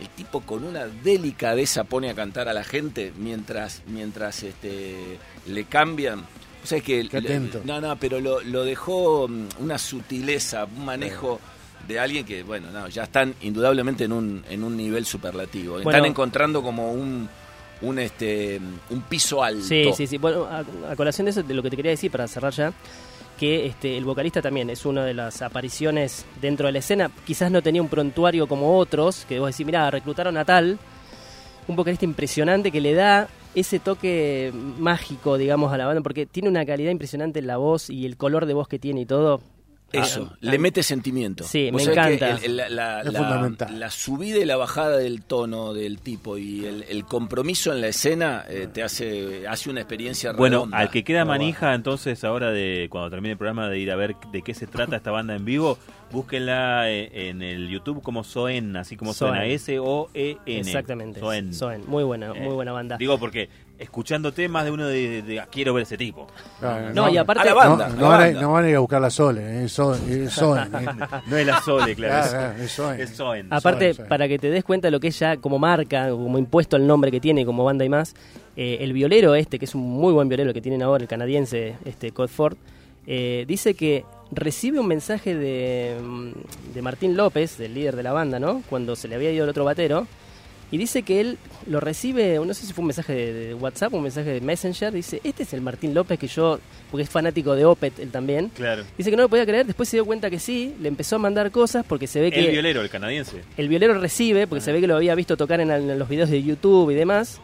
El 0.00 0.08
tipo 0.10 0.40
con 0.42 0.64
una 0.64 0.86
delicadeza 0.86 1.84
pone 1.84 2.10
a 2.10 2.14
cantar 2.14 2.48
a 2.48 2.52
la 2.52 2.64
gente 2.64 3.12
mientras, 3.16 3.82
mientras 3.86 4.42
este, 4.42 5.18
le 5.46 5.64
cambian. 5.64 6.20
O 6.62 6.66
sea, 6.66 6.78
es 6.78 6.84
que 6.84 7.08
Qué 7.08 7.16
atento. 7.16 7.62
no, 7.64 7.80
no, 7.80 7.96
pero 7.96 8.20
lo, 8.20 8.40
lo 8.42 8.64
dejó 8.64 9.26
mm, 9.28 9.48
una 9.60 9.78
sutileza, 9.78 10.64
un 10.64 10.84
manejo 10.84 11.40
de 11.88 11.98
alguien 11.98 12.24
que, 12.24 12.42
bueno, 12.44 12.70
no, 12.70 12.86
ya 12.88 13.04
están 13.04 13.34
indudablemente 13.40 14.04
en 14.04 14.12
un, 14.12 14.44
en 14.48 14.62
un 14.62 14.76
nivel 14.76 15.04
superlativo. 15.04 15.78
Están 15.80 16.04
encontrando 16.04 16.62
como 16.62 16.92
un, 16.92 17.28
un, 17.82 17.98
este, 17.98 18.60
un 18.90 19.02
piso 19.02 19.42
alto. 19.42 19.62
Sí, 19.62 19.90
sí, 19.94 20.06
sí. 20.06 20.18
Bueno, 20.18 20.46
a, 20.46 20.64
colación 20.96 21.26
de 21.26 21.32
eso, 21.32 21.42
de 21.42 21.54
lo 21.54 21.62
que 21.62 21.70
te 21.70 21.76
quería 21.76 21.90
decir 21.90 22.10
para 22.10 22.26
cerrar 22.28 22.52
ya, 22.52 22.72
que 23.38 23.66
este, 23.66 23.96
el 23.96 24.04
vocalista 24.04 24.40
también 24.40 24.70
es 24.70 24.86
una 24.86 25.04
de 25.04 25.14
las 25.14 25.42
apariciones 25.42 26.24
dentro 26.40 26.66
de 26.66 26.72
la 26.72 26.78
escena. 26.78 27.10
Quizás 27.26 27.50
no 27.50 27.62
tenía 27.62 27.82
un 27.82 27.88
prontuario 27.88 28.46
como 28.46 28.78
otros, 28.78 29.24
que 29.28 29.38
vos 29.38 29.50
decís, 29.50 29.66
mira, 29.66 29.90
reclutaron 29.90 30.36
a 30.36 30.44
tal. 30.44 30.78
Un 31.68 31.76
vocalista 31.76 32.04
impresionante 32.04 32.72
que 32.72 32.80
le 32.80 32.94
da 32.94 33.28
ese 33.54 33.78
toque 33.78 34.52
mágico, 34.78 35.36
digamos, 35.36 35.72
a 35.72 35.76
la 35.76 35.86
banda, 35.86 36.00
porque 36.00 36.26
tiene 36.26 36.48
una 36.48 36.64
calidad 36.64 36.90
impresionante 36.90 37.38
en 37.38 37.46
la 37.46 37.56
voz 37.56 37.90
y 37.90 38.06
el 38.06 38.16
color 38.16 38.46
de 38.46 38.54
voz 38.54 38.68
que 38.68 38.78
tiene 38.78 39.02
y 39.02 39.06
todo. 39.06 39.40
Eso, 39.92 40.30
Ah, 40.32 40.36
le 40.40 40.56
ah, 40.56 40.60
mete 40.60 40.82
sentimiento. 40.82 41.44
Sí, 41.44 41.70
me 41.72 41.82
encanta. 41.82 42.30
el- 42.36 42.44
el- 42.44 42.56
la, 42.56 42.68
la- 42.68 43.00
Es 43.02 43.12
la- 43.12 43.18
fundamental. 43.18 43.78
la 43.80 43.90
subida 43.90 44.38
y 44.38 44.44
la 44.44 44.56
bajada 44.56 44.96
del 44.96 45.22
tono 45.22 45.74
del 45.74 45.98
tipo 46.00 46.38
y 46.38 46.64
el, 46.64 46.84
el 46.88 47.04
compromiso 47.04 47.72
en 47.72 47.80
la 47.80 47.88
escena 47.88 48.44
eh, 48.48 48.68
te 48.72 48.82
hace, 48.82 49.46
hace 49.46 49.68
una 49.70 49.80
experiencia 49.80 50.32
Bueno, 50.32 50.56
redonda. 50.58 50.78
al 50.78 50.90
que 50.90 51.04
queda 51.04 51.24
manija, 51.24 51.74
entonces, 51.74 52.24
ahora 52.24 52.50
de 52.50 52.88
cuando 52.90 53.10
termine 53.10 53.32
el 53.32 53.38
programa, 53.38 53.68
de 53.68 53.78
ir 53.78 53.90
a 53.90 53.96
ver 53.96 54.16
de 54.32 54.42
qué 54.42 54.54
se 54.54 54.66
trata 54.66 54.96
esta 54.96 55.10
banda 55.10 55.34
en 55.36 55.44
vivo, 55.44 55.78
búsquenla 56.12 56.90
eh, 56.90 57.28
en 57.30 57.42
el 57.42 57.68
YouTube 57.68 58.02
como 58.02 58.22
Soen, 58.24 58.76
así 58.76 58.96
como 58.96 59.12
suena, 59.14 59.38
Soen. 59.38 59.50
S-O-E-N. 59.52 60.60
Exactamente. 60.60 61.20
Soen. 61.20 61.52
Soen. 61.54 61.82
Muy 61.86 62.04
buena, 62.04 62.32
Eh, 62.34 62.40
muy 62.40 62.54
buena 62.54 62.72
banda. 62.72 62.96
Digo 62.98 63.18
porque 63.18 63.48
escuchándote 63.78 64.48
más 64.48 64.64
de 64.64 64.70
uno 64.70 64.86
de, 64.86 65.22
de- 65.22 65.40
ah, 65.40 65.48
quiero 65.50 65.74
ver 65.74 65.82
ese 65.82 65.96
tipo. 65.96 66.28
No, 66.94 67.08
y 67.08 67.16
aparte- 67.16 67.42
A 67.42 67.44
la 67.46 67.54
banda, 67.54 67.88
no 67.88 68.02
la 68.02 68.08
van 68.08 68.20
a, 68.20 68.24
banda. 68.26 68.40
no 68.40 68.52
van 68.52 68.64
a 68.64 68.68
ir 68.70 68.76
a 68.76 68.78
buscar 68.78 69.00
la 69.00 69.10
Sole, 69.10 69.40
eh, 69.42 69.64
es 69.64 69.72
Soen, 69.72 70.00
es 70.22 70.32
Soen, 70.32 70.72
eh. 70.74 70.86
No 71.26 71.36
es 71.36 71.46
la 71.46 71.60
Sole, 71.62 71.94
claro. 71.96 72.28
Claro, 72.30 72.30
claro, 72.54 72.62
es 72.62 72.70
Soen. 72.70 73.00
Es 73.00 73.10
Soen. 73.10 73.46
Aparte, 73.50 73.94
para 73.94 74.28
que 74.28 74.38
te 74.38 74.50
des 74.50 74.62
cuenta 74.62 74.86
de 74.86 74.92
lo 74.92 75.00
que 75.00 75.08
es 75.08 75.18
ya 75.18 75.36
como 75.38 75.58
marca, 75.58 76.10
como 76.10 76.38
impuesto 76.38 76.76
el 76.76 76.86
nombre 76.86 77.10
que 77.10 77.18
tiene 77.20 77.44
como 77.44 77.64
banda 77.64 77.84
y 77.84 77.88
más, 77.88 78.14
eh, 78.56 78.78
el 78.82 78.92
violero 78.92 79.34
este, 79.34 79.58
que 79.58 79.64
es 79.64 79.74
un 79.74 79.82
muy 79.82 80.12
buen 80.12 80.28
violero 80.28 80.52
que 80.54 80.60
tienen 80.60 80.82
ahora, 80.82 81.02
el 81.02 81.08
canadiense 81.08 81.74
este 81.84 82.12
Codford, 82.12 82.56
eh, 83.08 83.44
dice 83.48 83.74
que 83.74 84.04
recibe 84.32 84.80
un 84.80 84.88
mensaje 84.88 85.34
de, 85.36 85.96
mm, 86.02 86.30
de 86.74 86.82
Martín 86.82 87.16
López, 87.16 87.58
del 87.58 87.74
líder 87.74 87.96
de 87.96 88.02
la 88.02 88.12
banda, 88.12 88.40
¿no? 88.40 88.62
Cuando 88.68 88.96
se 88.96 89.08
le 89.08 89.14
había 89.14 89.30
ido 89.30 89.44
el 89.44 89.50
otro 89.50 89.64
batero, 89.64 90.06
y 90.70 90.78
dice 90.78 91.02
que 91.02 91.20
él 91.20 91.38
lo 91.66 91.80
recibe, 91.80 92.40
no 92.42 92.54
sé 92.54 92.64
si 92.64 92.72
fue 92.72 92.80
un 92.80 92.86
mensaje 92.86 93.12
de, 93.12 93.54
WhatsApp 93.54 93.92
un 93.92 94.04
mensaje 94.04 94.30
de 94.30 94.40
Messenger, 94.40 94.90
dice, 94.90 95.20
este 95.22 95.42
es 95.42 95.52
el 95.52 95.60
Martín 95.60 95.92
López 95.92 96.18
que 96.18 96.28
yo, 96.28 96.58
porque 96.90 97.02
es 97.02 97.10
fanático 97.10 97.54
de 97.54 97.66
Opet 97.66 97.98
él 97.98 98.10
también, 98.10 98.48
Claro. 98.48 98.82
dice 98.96 99.10
que 99.10 99.16
no 99.16 99.24
lo 99.24 99.28
podía 99.28 99.44
creer, 99.44 99.66
después 99.66 99.90
se 99.90 99.98
dio 99.98 100.06
cuenta 100.06 100.30
que 100.30 100.38
sí, 100.38 100.74
le 100.80 100.88
empezó 100.88 101.16
a 101.16 101.18
mandar 101.18 101.50
cosas 101.50 101.84
porque 101.86 102.06
se 102.06 102.22
ve 102.22 102.32
que... 102.32 102.40
El 102.40 102.52
violero, 102.52 102.80
el 102.80 102.88
canadiense. 102.88 103.42
El 103.58 103.68
violero 103.68 104.00
recibe, 104.00 104.46
porque 104.46 104.62
se 104.62 104.72
ve 104.72 104.80
que 104.80 104.86
lo 104.86 104.96
había 104.96 105.14
visto 105.14 105.36
tocar 105.36 105.60
en, 105.60 105.70
en 105.70 105.98
los 105.98 106.08
videos 106.08 106.30
de 106.30 106.42
YouTube 106.42 106.90
y 106.90 106.94
demás. 106.94 107.38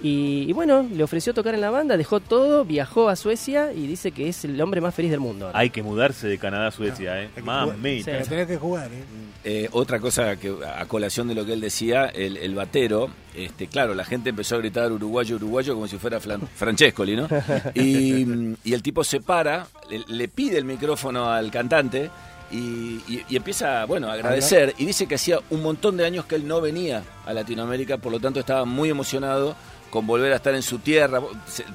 Y, 0.00 0.44
y 0.48 0.52
bueno, 0.52 0.86
le 0.94 1.02
ofreció 1.02 1.34
tocar 1.34 1.54
en 1.56 1.60
la 1.60 1.70
banda, 1.70 1.96
dejó 1.96 2.20
todo, 2.20 2.64
viajó 2.64 3.08
a 3.08 3.16
Suecia 3.16 3.72
y 3.72 3.88
dice 3.88 4.12
que 4.12 4.28
es 4.28 4.44
el 4.44 4.60
hombre 4.60 4.80
más 4.80 4.94
feliz 4.94 5.10
del 5.10 5.18
mundo. 5.18 5.46
ahora. 5.46 5.58
Hay 5.58 5.70
que 5.70 5.82
mudarse 5.82 6.28
de 6.28 6.38
Canadá 6.38 6.68
a 6.68 6.70
Suecia, 6.70 7.20
¿eh? 7.20 7.24
Hay 7.24 7.28
que 7.34 7.42
Mamita. 7.42 8.04
Sí. 8.04 8.10
Pero 8.12 8.26
tenés 8.26 8.46
que 8.46 8.56
jugar, 8.58 8.86
¿eh? 8.92 9.02
Eh, 9.44 9.68
otra 9.72 9.98
cosa 9.98 10.36
que 10.36 10.54
a 10.76 10.84
colación 10.86 11.26
de 11.26 11.34
lo 11.34 11.44
que 11.44 11.54
él 11.54 11.60
decía, 11.60 12.06
el, 12.06 12.36
el 12.36 12.54
batero, 12.54 13.08
este, 13.34 13.66
claro, 13.66 13.94
la 13.94 14.04
gente 14.04 14.30
empezó 14.30 14.54
a 14.54 14.58
gritar 14.58 14.92
uruguayo, 14.92 15.34
uruguayo 15.34 15.74
como 15.74 15.88
si 15.88 15.96
fuera 15.98 16.20
Flan- 16.20 16.46
Francescoli, 16.54 17.16
¿no? 17.16 17.26
Y, 17.74 18.54
y 18.64 18.72
el 18.74 18.82
tipo 18.82 19.02
se 19.02 19.20
para, 19.20 19.66
le, 19.90 20.04
le 20.06 20.28
pide 20.28 20.58
el 20.58 20.64
micrófono 20.64 21.30
al 21.30 21.50
cantante 21.50 22.08
y, 22.52 22.56
y- 23.08 23.24
y 23.28 23.36
empieza, 23.36 23.84
bueno, 23.86 24.08
a 24.08 24.14
agradecer 24.14 24.74
y 24.78 24.86
dice 24.86 25.06
que 25.06 25.16
hacía 25.16 25.38
un 25.50 25.62
montón 25.62 25.96
de 25.96 26.04
años 26.06 26.24
que 26.24 26.34
él 26.36 26.46
no 26.46 26.60
venía 26.60 27.02
a 27.26 27.32
Latinoamérica, 27.32 27.98
por 27.98 28.12
lo 28.12 28.20
tanto 28.20 28.38
estaba 28.40 28.64
muy 28.64 28.90
emocionado 28.90 29.56
con 29.90 30.06
volver 30.06 30.32
a 30.32 30.36
estar 30.36 30.54
en 30.54 30.62
su 30.62 30.78
tierra. 30.78 31.20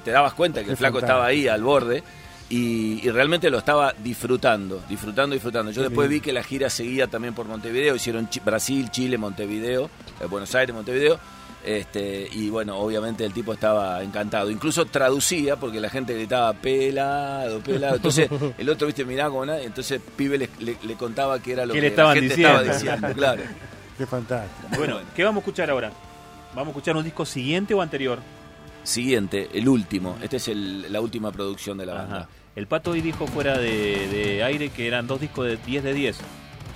Te 0.04 0.10
dabas 0.10 0.34
cuenta 0.34 0.62
que 0.64 0.70
el 0.70 0.76
flaco 0.76 0.94
fantástico. 1.00 1.06
estaba 1.18 1.26
ahí 1.26 1.48
al 1.48 1.62
borde. 1.62 2.02
Y, 2.50 3.00
y 3.02 3.10
realmente 3.10 3.48
lo 3.50 3.56
estaba 3.58 3.94
disfrutando, 4.04 4.82
disfrutando, 4.88 5.32
disfrutando. 5.34 5.72
Yo 5.72 5.82
después 5.82 6.08
vi 6.08 6.20
que 6.20 6.32
la 6.32 6.42
gira 6.42 6.68
seguía 6.68 7.06
también 7.06 7.34
por 7.34 7.46
Montevideo, 7.46 7.96
hicieron 7.96 8.28
Brasil, 8.44 8.90
Chile, 8.90 9.16
Montevideo, 9.16 9.88
eh, 10.20 10.26
Buenos 10.26 10.54
Aires, 10.54 10.74
Montevideo. 10.74 11.18
Este, 11.64 12.28
y 12.30 12.50
bueno, 12.50 12.76
obviamente 12.76 13.24
el 13.24 13.32
tipo 13.32 13.54
estaba 13.54 14.02
encantado. 14.02 14.50
Incluso 14.50 14.84
traducía 14.84 15.56
porque 15.56 15.80
la 15.80 15.88
gente 15.88 16.12
gritaba 16.14 16.52
pelado, 16.52 17.60
pelado. 17.60 17.96
Entonces 17.96 18.28
el 18.58 18.68
otro, 18.68 18.86
viste, 18.86 19.06
miraba 19.06 19.30
como 19.30 19.46
nada. 19.46 19.62
Entonces 19.62 19.98
Pibe 20.14 20.36
le, 20.36 20.50
le- 20.60 20.76
le 20.82 20.94
contaba 20.96 21.40
que 21.40 21.52
era 21.52 21.64
lo 21.64 21.72
¿Qué 21.72 21.78
que 21.78 21.82
le 21.82 21.88
estaban 21.88 22.14
la 22.14 22.20
gente 22.20 22.34
diciendo? 22.36 22.60
estaba 22.60 22.76
diciendo. 22.78 23.08
Claro. 23.14 23.42
Qué 23.98 24.06
fantástico. 24.06 24.68
Bueno, 24.76 24.98
¿qué 25.16 25.24
vamos 25.24 25.40
a 25.40 25.42
escuchar 25.44 25.70
ahora? 25.70 25.90
¿Vamos 26.54 26.68
a 26.68 26.70
escuchar 26.70 26.96
un 26.96 27.04
disco 27.04 27.24
siguiente 27.26 27.74
o 27.74 27.82
anterior? 27.82 28.18
Siguiente, 28.82 29.48
el 29.54 29.68
último. 29.68 30.16
Esta 30.22 30.36
es 30.36 30.48
el- 30.48 30.92
la 30.92 31.00
última 31.00 31.32
producción 31.32 31.78
de 31.78 31.86
la 31.86 31.94
banda. 31.94 32.16
Ajá. 32.16 32.28
El 32.54 32.66
Pato 32.66 32.92
hoy 32.92 33.00
dijo 33.00 33.26
fuera 33.26 33.58
de, 33.58 34.06
de 34.08 34.44
aire 34.44 34.68
que 34.70 34.86
eran 34.86 35.06
dos 35.06 35.20
discos 35.20 35.46
de 35.46 35.56
10 35.56 35.82
de 35.82 35.92
10. 35.94 36.16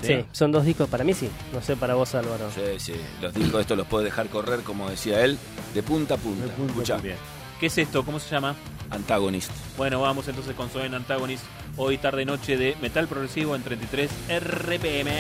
Sí, 0.03 0.25
son 0.33 0.53
dos 0.53 0.65
discos 0.65 0.89
para 0.89 1.03
mí, 1.05 1.13
sí. 1.13 1.29
No 1.53 1.61
sé 1.61 1.77
para 1.77 1.95
vos, 1.95 2.15
Álvaro. 2.15 2.51
Sí, 2.55 2.63
sí. 2.79 2.93
Los 3.21 3.35
discos 3.35 3.61
estos 3.61 3.77
los 3.77 3.87
puedes 3.87 4.05
dejar 4.07 4.29
correr, 4.29 4.61
como 4.61 4.89
decía 4.89 5.25
él, 5.25 5.37
de 5.75 5.83
punta 5.83 6.15
a 6.15 6.17
punta. 6.17 6.45
De 6.45 6.51
punta 6.51 6.73
Escuchá, 6.73 6.97
Bien. 6.99 7.17
¿Qué 7.61 7.67
es 7.67 7.79
esto? 7.79 8.05
¿Cómo 8.05 8.21
se 8.21 8.31
llama? 8.31 8.55
Antagonist. 8.91 9.51
Bueno, 9.77 10.01
vamos 10.01 10.27
entonces 10.29 10.55
con 10.55 10.71
Soen 10.71 10.95
Antagonist. 10.95 11.43
Hoy 11.77 11.99
tarde 11.99 12.25
noche 12.25 12.57
de 12.57 12.77
metal 12.81 13.09
progresivo 13.09 13.55
en 13.57 13.63
33 13.63 14.11
RPM. 14.41 15.11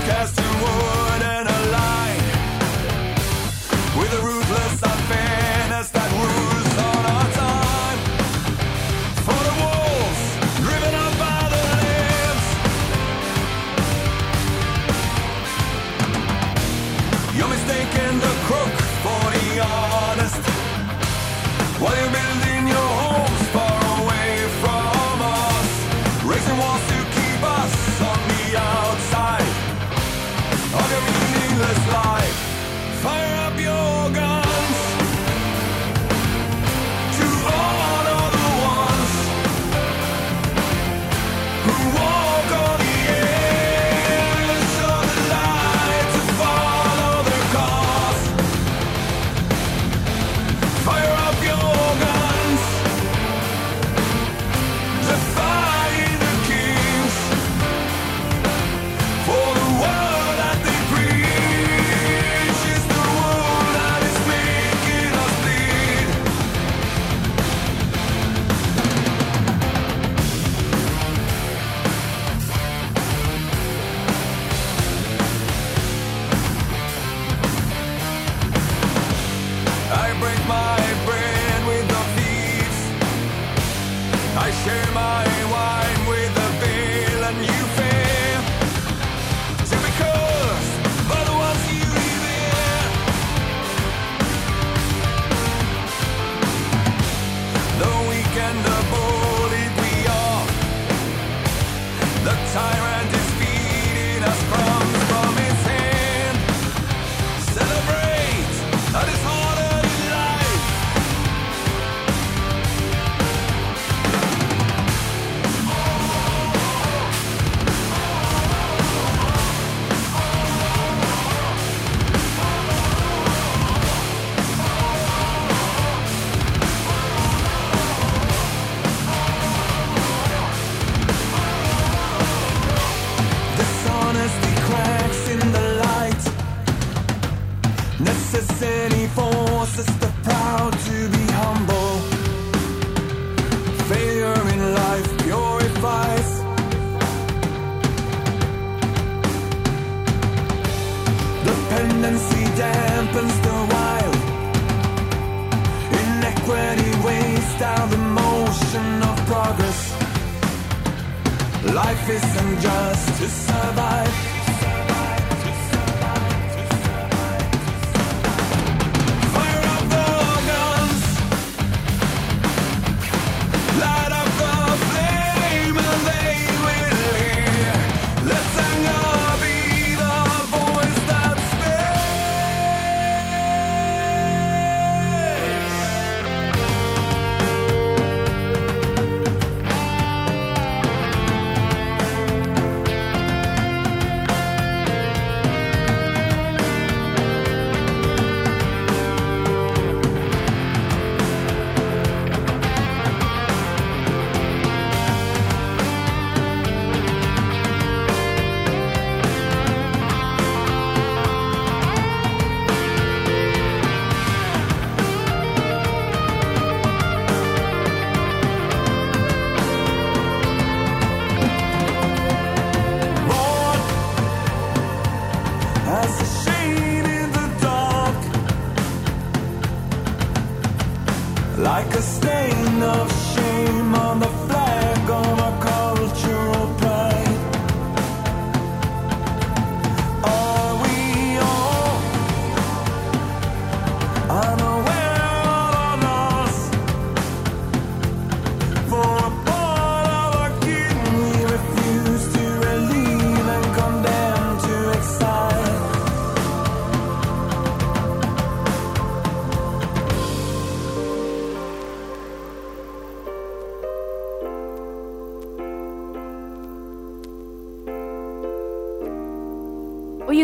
For 0.00 0.06
the 0.06 0.12
outcast 0.12 0.99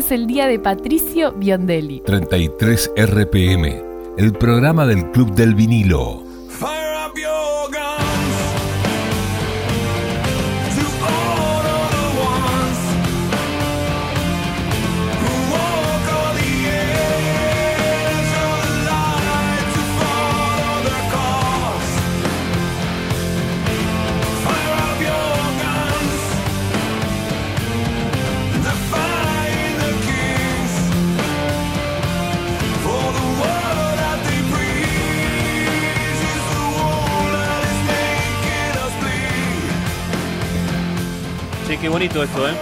es 0.06 0.12
el 0.12 0.28
día 0.28 0.46
de 0.46 0.60
Patricio 0.60 1.32
Biondelli. 1.32 2.00
33 2.00 2.92
RPM, 2.96 3.82
el 4.16 4.32
programa 4.32 4.86
del 4.86 5.10
Club 5.10 5.34
del 5.34 5.56
Vinilo. 5.56 6.25
Esto, 42.26 42.48
¿eh? 42.48 42.54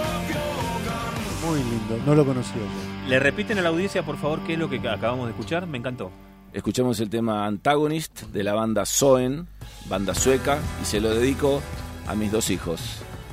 Muy 1.45 1.59
lindo, 1.59 1.97
no 2.05 2.15
lo 2.15 2.25
conocía 2.25 2.55
yo. 2.55 3.09
¿Le 3.09 3.19
repiten 3.19 3.57
a 3.59 3.61
la 3.61 3.69
audiencia, 3.69 4.03
por 4.03 4.17
favor, 4.17 4.39
qué 4.45 4.53
es 4.53 4.59
lo 4.59 4.69
que 4.69 4.77
acabamos 4.77 5.25
de 5.27 5.31
escuchar? 5.31 5.67
Me 5.67 5.77
encantó. 5.77 6.11
Escuchamos 6.53 6.99
el 7.01 7.09
tema 7.09 7.45
Antagonist 7.45 8.23
de 8.23 8.43
la 8.43 8.53
banda 8.53 8.85
Soen, 8.85 9.47
banda 9.87 10.15
sueca, 10.15 10.57
y 10.81 10.85
se 10.85 11.01
lo 11.01 11.13
dedico 11.13 11.61
a 12.07 12.15
mis 12.15 12.31
dos 12.31 12.49
hijos, 12.49 12.79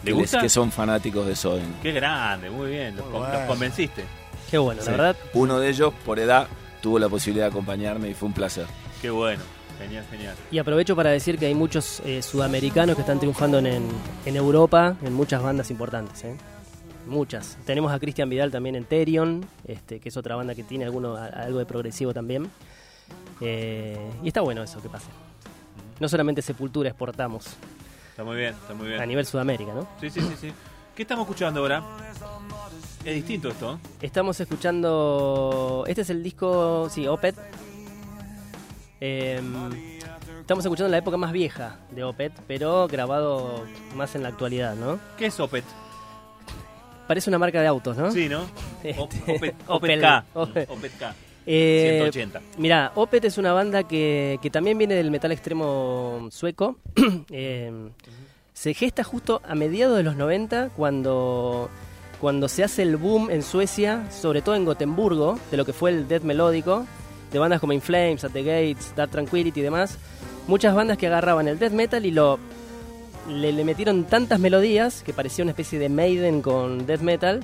¿Le 0.02 0.06
que, 0.06 0.10
les- 0.10 0.18
gusta? 0.20 0.40
que 0.40 0.48
son 0.48 0.72
fanáticos 0.72 1.26
de 1.26 1.36
Soen. 1.36 1.74
Qué 1.82 1.92
grande, 1.92 2.50
muy 2.50 2.70
bien. 2.70 2.96
Los, 2.96 3.04
Muy 3.06 3.12
con- 3.12 3.20
bueno. 3.22 3.38
los 3.38 3.48
convenciste. 3.48 4.04
Qué 4.50 4.58
bueno, 4.58 4.82
Sí. 4.82 4.86
la 4.90 4.96
verdad. 4.96 5.16
Uno 5.34 5.58
de 5.60 5.70
ellos, 5.70 5.92
por 6.04 6.18
edad, 6.18 6.48
tuvo 6.82 6.98
la 6.98 7.08
posibilidad 7.08 7.46
de 7.46 7.50
acompañarme 7.52 8.10
y 8.10 8.14
fue 8.14 8.26
un 8.28 8.34
placer. 8.34 8.66
Qué 9.00 9.08
bueno. 9.10 9.42
Genial, 9.78 10.04
genial. 10.10 10.34
Y 10.50 10.58
aprovecho 10.58 10.94
para 10.94 11.10
decir 11.10 11.38
que 11.38 11.46
hay 11.46 11.54
muchos 11.54 12.00
eh, 12.04 12.22
sudamericanos 12.22 12.94
que 12.94 13.02
están 13.02 13.18
triunfando 13.18 13.58
en, 13.58 13.66
en- 13.66 14.36
Europa, 14.36 14.96
en 15.02 15.12
muchas 15.12 15.42
bandas 15.42 15.70
importantes. 15.70 16.22
¿eh? 16.24 16.36
Muchas. 17.06 17.58
Tenemos 17.66 17.92
a 17.92 17.98
Cristian 17.98 18.28
Vidal 18.30 18.50
también 18.52 18.76
en 18.76 18.84
Terion, 18.84 19.44
este, 19.66 19.98
que 19.98 20.08
es 20.08 20.16
otra 20.16 20.36
banda 20.36 20.54
que 20.54 20.62
tiene 20.62 20.84
alguno, 20.84 21.16
a- 21.16 21.26
algo 21.26 21.58
de 21.58 21.66
progresivo 21.66 22.14
también. 22.14 22.48
Eh, 23.40 23.98
y 24.22 24.28
está 24.28 24.40
bueno 24.40 24.62
eso 24.62 24.80
que 24.80 24.88
pase. 24.88 25.08
No 26.00 26.08
solamente 26.08 26.42
Sepultura 26.42 26.88
exportamos 26.88 27.46
Está 28.10 28.24
muy 28.24 28.36
bien, 28.36 28.54
está 28.54 28.74
muy 28.74 28.88
bien. 28.88 29.00
a 29.00 29.06
nivel 29.06 29.24
Sudamérica, 29.26 29.72
¿no? 29.74 29.88
Sí, 30.00 30.10
sí, 30.10 30.20
sí, 30.20 30.34
sí. 30.40 30.52
¿Qué 30.94 31.02
estamos 31.02 31.24
escuchando 31.24 31.60
ahora? 31.60 31.82
Es 33.04 33.14
distinto 33.14 33.48
esto. 33.48 33.72
¿eh? 33.74 33.78
Estamos 34.02 34.38
escuchando. 34.38 35.84
Este 35.88 36.02
es 36.02 36.10
el 36.10 36.22
disco. 36.22 36.88
Sí, 36.90 37.06
Opet. 37.08 37.34
Em, 39.04 39.52
estamos 40.42 40.64
escuchando 40.64 40.88
la 40.88 40.98
época 40.98 41.16
más 41.16 41.32
vieja 41.32 41.76
de 41.90 42.04
Opet, 42.04 42.32
pero 42.46 42.86
grabado 42.86 43.64
más 43.96 44.14
en 44.14 44.22
la 44.22 44.28
actualidad, 44.28 44.76
¿no? 44.76 45.00
¿Qué 45.18 45.26
es 45.26 45.40
Opet? 45.40 45.64
Parece 47.08 47.28
una 47.28 47.40
marca 47.40 47.60
de 47.60 47.66
autos, 47.66 47.96
¿no? 47.96 48.12
Sí, 48.12 48.28
¿no? 48.28 48.42
Este, 48.84 49.00
Op- 49.00 49.10
Opet, 49.66 50.00
K. 50.00 50.24
Opel. 50.34 50.66
Opet 50.70 50.98
K. 50.98 51.14
Eh, 51.46 51.98
180. 52.12 52.40
Mira, 52.58 52.92
Opet 52.94 53.24
es 53.24 53.38
una 53.38 53.52
banda 53.52 53.82
que, 53.82 54.38
que 54.40 54.50
también 54.50 54.78
viene 54.78 54.94
del 54.94 55.10
metal 55.10 55.32
extremo 55.32 56.28
sueco. 56.30 56.76
Eh, 57.30 57.72
se 58.52 58.72
gesta 58.74 59.02
justo 59.02 59.42
a 59.44 59.56
mediados 59.56 59.96
de 59.96 60.04
los 60.04 60.14
90 60.14 60.70
cuando, 60.76 61.68
cuando 62.20 62.48
se 62.48 62.62
hace 62.62 62.82
el 62.82 62.96
boom 62.98 63.30
en 63.32 63.42
Suecia, 63.42 64.08
sobre 64.12 64.42
todo 64.42 64.54
en 64.54 64.64
Gotemburgo, 64.64 65.40
de 65.50 65.56
lo 65.56 65.64
que 65.64 65.72
fue 65.72 65.90
el 65.90 66.06
death 66.06 66.22
melódico, 66.22 66.86
de 67.32 67.38
bandas 67.38 67.60
como 67.60 67.72
In 67.72 67.80
Flames, 67.80 68.24
At 68.24 68.32
the 68.32 68.42
Gates, 68.42 68.92
Dark 68.94 69.10
Tranquility 69.10 69.60
y 69.60 69.62
demás. 69.62 69.98
Muchas 70.46 70.74
bandas 70.74 70.98
que 70.98 71.06
agarraban 71.06 71.48
el 71.48 71.58
death 71.58 71.72
metal 71.72 72.04
y 72.04 72.10
lo 72.10 72.38
le, 73.28 73.52
le 73.52 73.64
metieron 73.64 74.04
tantas 74.04 74.40
melodías 74.40 75.02
que 75.04 75.12
parecía 75.12 75.44
una 75.44 75.52
especie 75.52 75.78
de 75.78 75.88
Maiden 75.88 76.42
con 76.42 76.86
death 76.86 77.00
metal. 77.00 77.40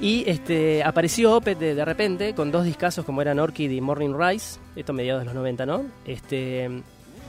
Y 0.00 0.24
este, 0.28 0.82
apareció 0.82 1.36
Opeth 1.36 1.58
de, 1.60 1.74
de 1.76 1.84
repente 1.84 2.34
con 2.34 2.50
dos 2.50 2.64
discazos 2.64 3.04
como 3.04 3.22
eran 3.22 3.38
Orchid 3.38 3.70
y 3.70 3.80
Morning 3.80 4.14
Rise, 4.18 4.58
esto 4.74 4.92
mediados 4.92 5.20
de 5.22 5.26
los 5.26 5.34
90, 5.34 5.64
¿no? 5.64 5.84
Este, 6.04 6.68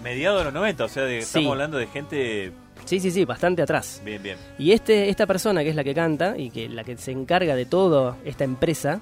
Mediados 0.03 0.39
de 0.39 0.45
los 0.45 0.53
90, 0.55 0.83
o 0.83 0.87
sea, 0.87 1.03
de- 1.03 1.21
Sí. 1.21 1.27
estamos 1.27 1.51
hablando 1.51 1.77
de 1.77 1.85
gente... 1.87 2.51
sí, 2.85 2.99
sí, 2.99 3.11
sí, 3.11 3.25
bastante 3.25 3.61
atrás. 3.61 4.01
Bien, 4.03 4.21
bien. 4.23 4.37
Y 4.57 4.71
este, 4.71 5.09
esta 5.09 5.27
persona 5.27 5.63
que 5.63 5.69
es 5.69 5.75
la 5.75 5.83
que 5.83 5.93
canta 5.93 6.35
y 6.35 6.49
que 6.49 6.67
la 6.67 6.83
que 6.83 6.97
se 6.97 7.11
encarga 7.11 7.55
de 7.55 7.65
toda 7.67 8.17
esta 8.25 8.43
empresa, 8.43 8.99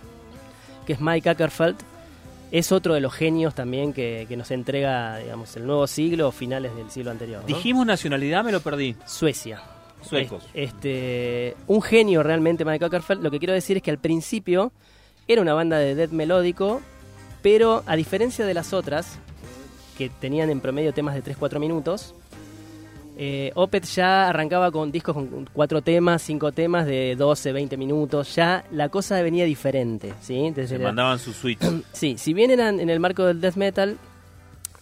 que 0.85 0.91
es 0.93 0.99
Mike 0.99 1.29
Ackerfeld, 1.29 1.77
es 2.51 2.71
otro 2.71 2.93
de 2.93 2.99
los 3.01 3.13
genios 3.13 3.55
también 3.55 3.93
que, 3.93 4.25
que 4.27 4.35
nos 4.37 4.51
entrega, 4.51 5.17
digamos, 5.17 5.55
el 5.55 5.65
nuevo 5.65 5.87
siglo 5.87 6.27
o 6.27 6.31
finales 6.31 6.75
del 6.75 6.89
siglo 6.91 7.11
anterior. 7.11 7.41
¿no? 7.41 7.47
Dijimos 7.47 7.85
nacionalidad, 7.85 8.43
me 8.43 8.51
lo 8.51 8.59
perdí. 8.59 8.95
Suecia. 9.05 9.61
Suecos. 10.01 10.43
Es- 10.53 10.69
Este, 10.73 11.55
un 11.67 11.81
genio 11.81 12.23
realmente 12.23 12.65
Mike 12.65 12.85
Ackerfeld. 12.85 13.21
Lo 13.23 13.31
que 13.31 13.39
quiero 13.39 13.53
decir 13.53 13.77
es 13.77 13.83
que 13.83 13.91
al 13.91 13.99
principio 13.99 14.71
era 15.27 15.41
una 15.41 15.53
banda 15.53 15.77
de 15.77 15.95
death 15.95 16.11
melódico, 16.11 16.81
pero 17.41 17.83
a 17.85 17.95
diferencia 17.95 18.45
de 18.45 18.53
las 18.53 18.73
otras, 18.73 19.17
que 19.97 20.09
tenían 20.09 20.49
en 20.49 20.59
promedio 20.59 20.93
temas 20.93 21.13
de 21.15 21.23
3-4 21.23 21.59
minutos, 21.59 22.15
eh, 23.17 23.51
Opeth 23.55 23.85
ya 23.85 24.29
arrancaba 24.29 24.71
con 24.71 24.91
discos 24.91 25.13
con 25.15 25.47
4 25.53 25.81
temas, 25.81 26.21
5 26.23 26.51
temas 26.51 26.85
de 26.85 27.15
12, 27.17 27.51
20 27.51 27.77
minutos. 27.77 28.35
Ya 28.35 28.63
la 28.71 28.89
cosa 28.89 29.21
venía 29.21 29.45
diferente. 29.45 30.13
¿sí? 30.21 30.51
Desde 30.55 30.75
Se 30.75 30.77
la- 30.79 30.85
mandaban 30.89 31.19
sus 31.19 31.35
switch. 31.35 31.59
Sí, 31.93 32.17
si 32.17 32.33
bien 32.33 32.51
eran 32.51 32.79
en 32.79 32.89
el 32.89 32.99
marco 32.99 33.25
del 33.25 33.41
death 33.41 33.55
metal, 33.55 33.97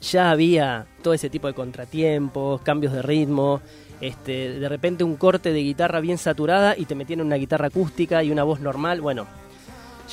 ya 0.01 0.31
había 0.31 0.85
todo 1.03 1.14
ese 1.14 1.30
tipo 1.30 1.47
de 1.47 1.53
contratiempos, 1.53 2.61
cambios 2.61 2.93
de 2.93 3.01
ritmo, 3.01 3.61
este, 3.99 4.60
de 4.60 4.69
repente 4.69 5.03
un 5.03 5.18
corte 5.18 5.51
de 5.51 5.60
guitarra 5.61 5.99
bien 5.99 6.18
saturada 6.18 6.73
y 6.77 6.85
te 6.85 6.95
metían 6.95 7.19
una 7.22 7.35
guitarra 7.35 7.68
acústica 7.68 8.23
y 8.23 8.31
una 8.31 8.43
voz 8.43 8.61
normal. 8.61 9.01
Bueno, 9.01 9.27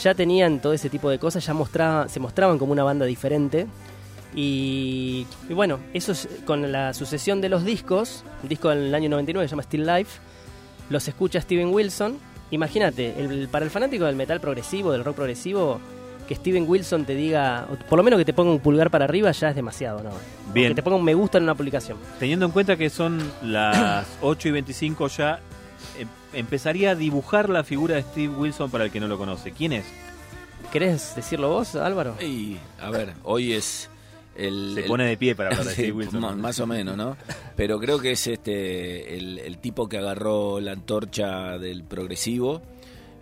ya 0.02 0.14
tenían 0.14 0.58
todo 0.60 0.72
ese 0.72 0.90
tipo 0.90 1.08
de 1.08 1.18
cosas, 1.20 1.46
ya 1.46 1.54
mostraba, 1.54 2.08
se 2.08 2.18
mostraban 2.18 2.58
como 2.58 2.72
una 2.72 2.82
banda 2.82 3.06
diferente. 3.06 3.66
Y, 4.36 5.26
y 5.48 5.54
bueno, 5.54 5.80
eso 5.94 6.12
es, 6.12 6.28
con 6.44 6.70
la 6.70 6.92
sucesión 6.94 7.40
de 7.40 7.48
los 7.48 7.64
discos, 7.64 8.22
el 8.42 8.48
disco 8.50 8.68
del 8.68 8.94
año 8.94 9.08
99 9.08 9.48
se 9.48 9.52
llama 9.52 9.62
Still 9.62 9.86
Life, 9.86 10.20
los 10.90 11.08
escucha 11.08 11.40
Steven 11.40 11.68
Wilson. 11.72 12.18
Imagínate, 12.50 13.18
el- 13.18 13.48
para 13.48 13.64
el 13.64 13.70
fanático 13.70 14.04
del 14.04 14.14
metal 14.14 14.40
progresivo, 14.40 14.92
del 14.92 15.04
rock 15.04 15.16
progresivo, 15.16 15.80
que 16.28 16.34
Steven 16.34 16.64
Wilson 16.68 17.04
te 17.06 17.14
diga, 17.14 17.66
o 17.72 17.76
por 17.88 17.96
lo 17.96 18.02
menos 18.02 18.18
que 18.18 18.24
te 18.24 18.32
ponga 18.34 18.50
un 18.50 18.60
pulgar 18.60 18.90
para 18.90 19.04
arriba 19.06 19.30
ya 19.32 19.48
es 19.50 19.56
demasiado, 19.56 20.02
¿no? 20.02 20.10
O 20.10 20.52
Bien. 20.52 20.68
que 20.68 20.74
te 20.74 20.82
ponga 20.82 20.96
un 20.98 21.04
me 21.04 21.14
gusta 21.14 21.38
en 21.38 21.44
una 21.44 21.54
publicación. 21.54 21.96
Teniendo 22.18 22.44
en 22.46 22.52
cuenta 22.52 22.76
que 22.76 22.90
son 22.90 23.18
las 23.42 24.06
8 24.20 24.48
y 24.48 24.50
25 24.50 25.08
ya, 25.08 25.40
em- 25.98 26.08
empezaría 26.34 26.90
a 26.90 26.94
dibujar 26.94 27.48
la 27.48 27.64
figura 27.64 27.94
de 27.94 28.02
Steve 28.02 28.34
Wilson 28.36 28.70
para 28.70 28.84
el 28.84 28.90
que 28.90 29.00
no 29.00 29.08
lo 29.08 29.16
conoce. 29.16 29.52
¿Quién 29.52 29.72
es? 29.72 29.84
¿Querés 30.72 31.14
decirlo 31.16 31.48
vos, 31.48 31.74
Álvaro? 31.76 32.16
Y, 32.20 32.56
a 32.80 32.90
ver, 32.90 33.14
hoy 33.22 33.52
es 33.52 33.88
el... 34.38 34.72
Se 34.74 34.80
el- 34.80 34.86
pone 34.86 35.06
de 35.06 35.16
pie 35.16 35.34
para 35.34 35.50
hablar 35.50 35.64
de 35.66 35.70
Sí, 35.74 35.82
Steve 35.82 35.92
Wilson. 35.92 36.40
Más 36.40 36.58
o 36.60 36.66
menos, 36.66 36.96
¿no? 36.96 37.16
Pero 37.56 37.78
creo 37.78 37.98
que 37.98 38.12
es 38.12 38.26
este 38.26 39.16
el, 39.16 39.38
el 39.38 39.58
tipo 39.58 39.88
que 39.88 39.98
agarró 39.98 40.60
la 40.60 40.72
antorcha 40.72 41.58
del 41.58 41.84
progresivo, 41.84 42.62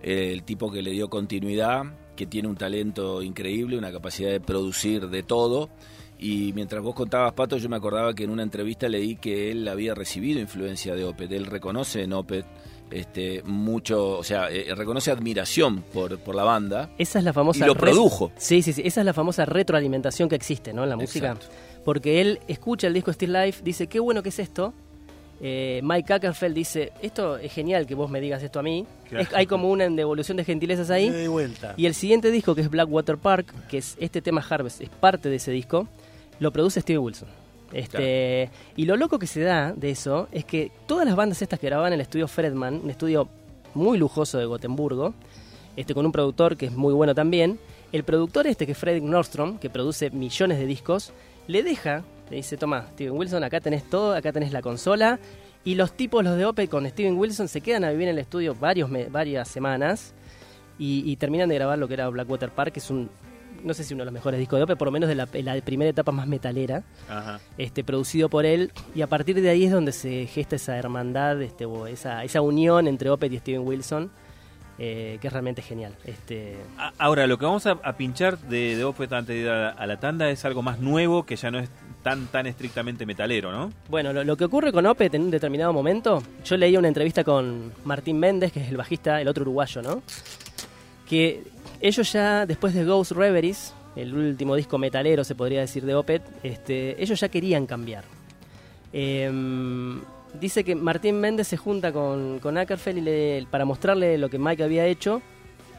el 0.02 0.42
tipo 0.42 0.70
que 0.70 0.82
le 0.82 0.90
dio 0.90 1.08
continuidad, 1.08 1.84
que 2.16 2.26
tiene 2.26 2.48
un 2.48 2.56
talento 2.56 3.22
increíble, 3.22 3.78
una 3.78 3.90
capacidad 3.92 4.30
de 4.30 4.40
producir 4.40 5.08
de 5.08 5.22
todo. 5.22 5.70
Y 6.18 6.52
mientras 6.54 6.82
vos 6.82 6.94
contabas, 6.94 7.32
Pato, 7.32 7.56
yo 7.58 7.68
me 7.68 7.76
acordaba 7.76 8.14
que 8.14 8.24
en 8.24 8.30
una 8.30 8.42
entrevista 8.44 8.88
leí 8.88 9.16
que 9.16 9.50
él 9.50 9.66
había 9.66 9.94
recibido 9.94 10.40
influencia 10.40 10.94
de 10.94 11.04
Opeth. 11.04 11.32
Él 11.32 11.46
reconoce 11.46 12.02
en 12.02 12.12
Opeth 12.12 12.46
este, 12.94 13.42
mucho, 13.44 14.18
o 14.18 14.24
sea, 14.24 14.50
eh, 14.50 14.74
reconoce 14.74 15.10
admiración 15.10 15.82
por, 15.92 16.18
por 16.18 16.34
la 16.34 16.44
banda. 16.44 16.90
Esa 16.98 17.18
es 17.18 17.24
la 17.24 17.32
famosa... 17.32 17.64
Y 17.64 17.66
lo 17.68 17.74
produjo. 17.74 18.32
Sí, 18.36 18.62
sí, 18.62 18.72
sí. 18.72 18.82
Esa 18.84 19.00
es 19.00 19.04
la 19.04 19.12
famosa 19.12 19.44
retroalimentación 19.44 20.28
que 20.28 20.36
existe, 20.36 20.72
¿no? 20.72 20.84
En 20.84 20.90
la 20.90 20.96
música. 20.96 21.32
Exacto. 21.32 21.46
Porque 21.84 22.20
él 22.20 22.40
escucha 22.48 22.86
el 22.86 22.94
disco 22.94 23.12
Still 23.12 23.32
Life, 23.32 23.62
dice, 23.62 23.86
qué 23.88 24.00
bueno 24.00 24.22
que 24.22 24.30
es 24.30 24.38
esto. 24.38 24.72
Eh, 25.40 25.80
Mike 25.82 26.12
Ackerfeld 26.14 26.54
dice, 26.54 26.92
esto 27.02 27.36
es 27.36 27.52
genial 27.52 27.86
que 27.86 27.94
vos 27.94 28.08
me 28.08 28.20
digas 28.20 28.42
esto 28.42 28.60
a 28.60 28.62
mí. 28.62 28.86
Claro. 29.08 29.24
Es- 29.24 29.34
hay 29.34 29.46
como 29.46 29.68
una 29.68 29.86
devolución 29.88 30.36
de 30.36 30.44
gentilezas 30.44 30.88
ahí. 30.90 31.10
De 31.10 31.28
vuelta. 31.28 31.74
Y 31.76 31.86
el 31.86 31.94
siguiente 31.94 32.30
disco, 32.30 32.54
que 32.54 32.60
es 32.62 32.70
Blackwater 32.70 33.18
Park, 33.18 33.52
que 33.68 33.78
es 33.78 33.96
este 34.00 34.22
tema 34.22 34.42
Harvest, 34.48 34.80
es 34.80 34.88
parte 34.88 35.28
de 35.28 35.36
ese 35.36 35.50
disco, 35.50 35.88
lo 36.38 36.52
produce 36.52 36.80
Steve 36.80 36.98
Wilson. 36.98 37.28
Este, 37.74 38.50
Y 38.76 38.84
lo 38.84 38.96
loco 38.96 39.18
que 39.18 39.26
se 39.26 39.40
da 39.40 39.72
de 39.72 39.90
eso 39.90 40.28
es 40.30 40.44
que 40.44 40.70
todas 40.86 41.04
las 41.04 41.16
bandas 41.16 41.42
estas 41.42 41.58
que 41.58 41.66
grababan 41.66 41.92
en 41.92 41.94
el 41.94 42.02
estudio 42.02 42.28
Fredman, 42.28 42.80
un 42.84 42.90
estudio 42.90 43.28
muy 43.74 43.98
lujoso 43.98 44.38
de 44.38 44.44
Gotemburgo, 44.44 45.12
este, 45.76 45.92
con 45.92 46.06
un 46.06 46.12
productor 46.12 46.56
que 46.56 46.66
es 46.66 46.72
muy 46.72 46.94
bueno 46.94 47.16
también, 47.16 47.58
el 47.90 48.04
productor 48.04 48.46
este 48.46 48.64
que 48.64 48.72
es 48.72 48.78
Fredrik 48.78 49.02
Nordstrom, 49.02 49.58
que 49.58 49.70
produce 49.70 50.10
millones 50.10 50.58
de 50.58 50.66
discos, 50.66 51.12
le 51.48 51.64
deja, 51.64 52.04
le 52.30 52.36
dice, 52.36 52.56
toma, 52.56 52.86
Steven 52.92 53.18
Wilson, 53.18 53.42
acá 53.42 53.60
tenés 53.60 53.82
todo, 53.90 54.14
acá 54.14 54.32
tenés 54.32 54.52
la 54.52 54.62
consola, 54.62 55.18
y 55.64 55.74
los 55.74 55.92
tipos, 55.92 56.22
los 56.22 56.36
de 56.36 56.44
Opeth 56.44 56.70
con 56.70 56.88
Steven 56.88 57.18
Wilson, 57.18 57.48
se 57.48 57.60
quedan 57.60 57.82
a 57.82 57.90
vivir 57.90 58.06
en 58.08 58.14
el 58.14 58.20
estudio 58.20 58.54
varios 58.54 58.88
varias 59.10 59.48
semanas, 59.48 60.14
y, 60.78 61.02
y 61.10 61.16
terminan 61.16 61.48
de 61.48 61.56
grabar 61.56 61.78
lo 61.78 61.88
que 61.88 61.94
era 61.94 62.08
Blackwater 62.08 62.50
Park, 62.50 62.74
que 62.74 62.80
es 62.80 62.90
un, 62.90 63.10
no 63.64 63.74
sé 63.74 63.82
si 63.84 63.94
uno 63.94 64.02
de 64.02 64.06
los 64.06 64.14
mejores 64.14 64.38
discos 64.38 64.58
de 64.58 64.64
Opeth, 64.64 64.78
por 64.78 64.86
lo 64.88 64.92
menos 64.92 65.08
de 65.08 65.14
la, 65.14 65.26
la 65.32 65.60
primera 65.62 65.90
etapa 65.90 66.12
más 66.12 66.26
metalera, 66.26 66.82
Ajá. 67.08 67.40
este, 67.58 67.82
producido 67.82 68.28
por 68.28 68.46
él, 68.46 68.70
y 68.94 69.02
a 69.02 69.06
partir 69.06 69.40
de 69.40 69.48
ahí 69.50 69.64
es 69.64 69.72
donde 69.72 69.92
se 69.92 70.26
gesta 70.26 70.56
esa 70.56 70.76
hermandad, 70.76 71.40
este, 71.42 71.64
o 71.64 71.86
esa, 71.86 72.22
esa 72.24 72.40
unión 72.40 72.86
entre 72.86 73.10
Opeth 73.10 73.32
y 73.32 73.38
Steven 73.38 73.66
Wilson, 73.66 74.10
eh, 74.78 75.18
que 75.20 75.28
es 75.28 75.32
realmente 75.32 75.62
genial. 75.62 75.94
Este, 76.04 76.56
Ahora, 76.98 77.26
lo 77.28 77.38
que 77.38 77.44
vamos 77.46 77.64
a, 77.66 77.78
a 77.82 77.96
pinchar 77.96 78.38
de, 78.38 78.76
de 78.76 78.84
Opeth 78.84 79.12
antes 79.12 79.34
de 79.36 79.42
ir 79.42 79.48
a, 79.48 79.70
a 79.70 79.86
la 79.86 80.00
tanda 80.00 80.28
es 80.30 80.44
algo 80.44 80.62
más 80.62 80.80
nuevo 80.80 81.24
que 81.24 81.36
ya 81.36 81.50
no 81.50 81.60
es 81.60 81.68
tan 82.02 82.26
tan 82.26 82.46
estrictamente 82.46 83.06
metalero, 83.06 83.50
¿no? 83.52 83.72
Bueno, 83.88 84.12
lo, 84.12 84.24
lo 84.24 84.36
que 84.36 84.44
ocurre 84.44 84.72
con 84.72 84.84
Opeth 84.84 85.14
en 85.14 85.22
un 85.22 85.30
determinado 85.30 85.72
momento, 85.72 86.22
yo 86.44 86.56
leí 86.56 86.76
una 86.76 86.88
entrevista 86.88 87.22
con 87.24 87.72
Martín 87.84 88.18
Méndez, 88.18 88.52
que 88.52 88.60
es 88.60 88.68
el 88.68 88.76
bajista, 88.76 89.20
el 89.20 89.28
otro 89.28 89.42
uruguayo, 89.42 89.80
¿no? 89.80 90.02
Que 91.08 91.44
ellos 91.86 92.12
ya, 92.12 92.46
después 92.46 92.72
de 92.74 92.84
Ghost 92.84 93.12
Reveries, 93.12 93.74
el 93.96 94.14
último 94.14 94.56
disco 94.56 94.78
metalero, 94.78 95.22
se 95.24 95.34
podría 95.34 95.60
decir, 95.60 95.84
de 95.84 95.94
Opeth, 95.94 96.22
este, 96.42 97.00
ellos 97.02 97.20
ya 97.20 97.28
querían 97.28 97.66
cambiar. 97.66 98.04
Em, 98.92 100.00
dice 100.40 100.64
que 100.64 100.74
Martín 100.74 101.20
Méndez 101.20 101.48
se 101.48 101.56
junta 101.56 101.92
con, 101.92 102.38
con 102.38 102.56
Ackerfeld 102.58 103.46
para 103.48 103.64
mostrarle 103.64 104.18
lo 104.18 104.30
que 104.30 104.38
Mike 104.38 104.62
había 104.62 104.86
hecho 104.86 105.20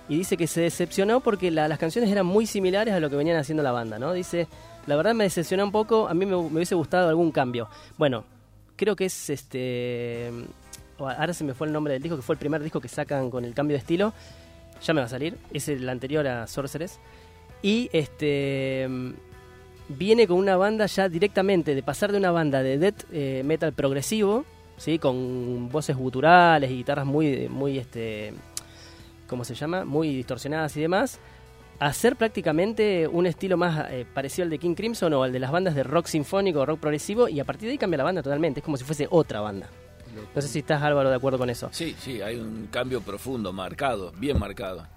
y 0.09 0.17
dice 0.17 0.37
que 0.37 0.47
se 0.47 0.61
decepcionó 0.61 1.21
porque 1.21 1.49
la- 1.49 1.67
las 1.67 1.79
canciones 1.79 2.11
eran 2.11 2.25
muy 2.25 2.45
similares 2.45 2.93
a 2.93 2.99
lo 2.99 3.09
que 3.09 3.15
venían 3.15 3.37
haciendo 3.37 3.63
la 3.63 3.71
banda, 3.71 3.97
¿no? 3.99 4.13
Dice, 4.13 4.47
la 4.85 4.95
verdad 4.95 5.13
me 5.15 5.23
decepcionó 5.23 5.63
un 5.63 5.71
poco, 5.71 6.07
a 6.07 6.13
mí 6.13 6.25
me, 6.25 6.31
me 6.35 6.35
hubiese 6.57 6.75
gustado 6.75 7.09
algún 7.09 7.31
cambio. 7.31 7.67
Bueno, 7.97 8.23
creo 8.75 8.95
que 8.95 9.05
es 9.05 9.29
este... 9.29 10.29
Ahora 10.99 11.33
se 11.33 11.43
me 11.43 11.53
fue 11.53 11.67
el 11.67 11.73
nombre 11.73 11.93
del 11.93 12.01
disco, 12.03 12.15
que 12.15 12.21
fue 12.21 12.35
el 12.35 12.39
primer 12.39 12.61
disco 12.63 12.79
que 12.79 12.87
sacan 12.87 13.29
con 13.29 13.43
el 13.43 13.53
cambio 13.53 13.75
de 13.75 13.79
estilo. 13.79 14.13
Ya 14.81 14.93
me 14.93 15.01
va 15.01 15.05
a 15.05 15.09
salir, 15.09 15.37
es 15.51 15.67
el 15.69 15.87
anterior 15.89 16.27
a 16.27 16.47
Sorceress. 16.47 16.99
Y 17.61 17.89
este 17.93 18.87
viene 19.87 20.27
con 20.27 20.37
una 20.37 20.57
banda 20.57 20.85
ya 20.87 21.09
directamente, 21.09 21.75
de 21.75 21.83
pasar 21.83 22.11
de 22.11 22.17
una 22.17 22.31
banda 22.31 22.63
de 22.63 22.77
death 22.77 23.03
eh, 23.11 23.43
metal 23.45 23.73
progresivo, 23.73 24.45
¿sí? 24.77 24.99
con 24.99 25.69
voces 25.69 25.95
guturales 25.95 26.71
y 26.71 26.77
guitarras 26.77 27.05
muy, 27.05 27.47
muy 27.49 27.77
este, 27.77 28.33
¿cómo 29.27 29.43
se 29.43 29.55
llama? 29.55 29.85
Muy 29.85 30.15
distorsionadas 30.15 30.75
y 30.77 30.81
demás, 30.81 31.19
a 31.79 31.87
hacer 31.87 32.15
prácticamente 32.15 33.07
un 33.07 33.25
estilo 33.25 33.57
más 33.57 33.91
eh, 33.91 34.05
parecido 34.11 34.45
al 34.45 34.49
de 34.49 34.59
King 34.59 34.75
Crimson 34.75 35.13
o 35.13 35.23
al 35.23 35.31
de 35.31 35.39
las 35.39 35.51
bandas 35.51 35.75
de 35.75 35.83
rock 35.83 36.07
sinfónico 36.07 36.61
o 36.61 36.65
rock 36.65 36.79
progresivo, 36.79 37.27
y 37.27 37.39
a 37.39 37.45
partir 37.45 37.67
de 37.67 37.73
ahí 37.73 37.77
cambia 37.77 37.97
la 37.97 38.05
banda 38.05 38.23
totalmente, 38.23 38.61
es 38.61 38.63
como 38.63 38.77
si 38.77 38.83
fuese 38.83 39.07
otra 39.09 39.41
banda. 39.41 39.69
No 40.35 40.41
sé 40.41 40.47
si 40.47 40.59
estás 40.59 40.81
Álvaro 40.81 41.09
de 41.09 41.15
acuerdo 41.15 41.37
con 41.37 41.49
eso. 41.49 41.69
Sí, 41.71 41.95
sí, 41.99 42.21
hay 42.21 42.37
un 42.37 42.67
cambio 42.71 43.01
profundo, 43.01 43.51
marcado, 43.53 44.11
bien 44.17 44.39
marcado. 44.39 44.87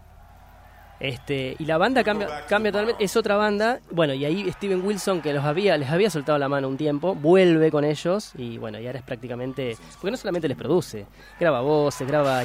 Este, 1.00 1.54
y 1.60 1.64
la 1.64 1.78
banda 1.78 2.02
cambia, 2.02 2.44
cambia 2.48 2.72
totalmente, 2.72 3.04
es 3.04 3.16
otra 3.16 3.36
banda. 3.36 3.78
Bueno, 3.92 4.14
y 4.14 4.24
ahí 4.24 4.50
Steven 4.50 4.84
Wilson, 4.84 5.22
que 5.22 5.32
los 5.32 5.44
había, 5.44 5.76
les 5.78 5.88
había 5.90 6.10
soltado 6.10 6.38
la 6.38 6.48
mano 6.48 6.66
un 6.66 6.76
tiempo, 6.76 7.14
vuelve 7.14 7.70
con 7.70 7.84
ellos 7.84 8.32
y 8.36 8.58
bueno, 8.58 8.80
y 8.80 8.86
ahora 8.88 8.98
es 8.98 9.04
prácticamente. 9.04 9.76
Porque 10.00 10.10
no 10.10 10.16
solamente 10.16 10.48
les 10.48 10.56
produce, 10.56 11.06
graba 11.38 11.60
voces, 11.60 12.04
graba, 12.04 12.42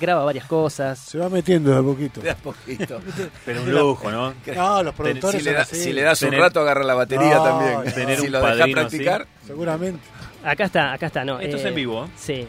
graba 0.00 0.24
varias 0.24 0.46
cosas. 0.46 0.98
Se 0.98 1.16
va 1.16 1.28
metiendo 1.28 1.70
de 1.70 1.78
a 1.78 1.82
poquito. 1.82 2.20
De 2.20 2.30
a 2.30 2.34
poquito. 2.34 3.00
Pero 3.46 3.62
un 3.62 3.72
lujo, 3.72 4.10
¿no? 4.10 4.34
No, 4.56 4.82
los 4.82 4.94
productores 4.96 5.40
si, 5.40 5.44
le 5.44 5.50
son 5.52 5.54
da- 5.58 5.62
así. 5.62 5.76
si 5.76 5.92
le 5.92 6.02
das 6.02 6.20
un 6.22 6.30
Tener- 6.30 6.40
rato, 6.40 6.58
agarra 6.60 6.82
la 6.82 6.94
batería 6.94 7.36
No, 7.36 7.44
también. 7.44 7.94
tener 7.94 8.18
si 8.18 8.26
un 8.26 8.32
lo 8.32 8.38
dejas 8.40 8.56
padrino 8.58 8.80
practicar. 8.80 9.26
Seguramente. 9.46 10.00
Acá 10.44 10.64
está, 10.64 10.92
acá 10.92 11.06
está, 11.06 11.24
no. 11.24 11.38
Esto 11.40 11.56
es 11.56 11.64
eh, 11.64 11.68
en 11.68 11.74
vivo. 11.74 12.04
¿eh? 12.04 12.08
Sí. 12.16 12.46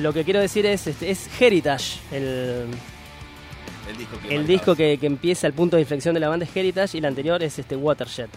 Lo 0.00 0.12
que 0.12 0.24
quiero 0.24 0.40
decir 0.40 0.66
es, 0.66 0.86
este, 0.86 1.10
es 1.10 1.28
Heritage, 1.40 2.00
el, 2.12 2.66
El 3.88 3.96
disco 3.96 4.16
que 4.18 4.28
el 4.28 4.40
marcabas. 4.40 4.46
disco 4.46 4.76
que, 4.76 4.98
que 4.98 5.06
empieza 5.06 5.46
el 5.46 5.52
punto 5.52 5.76
de 5.76 5.82
inflexión 5.82 6.14
de 6.14 6.20
la 6.20 6.28
banda 6.28 6.44
es 6.46 6.56
Heritage 6.56 6.96
y 6.96 6.98
el 6.98 7.04
anterior 7.06 7.42
es 7.42 7.58
este 7.58 7.76
Watershed. 7.76 8.28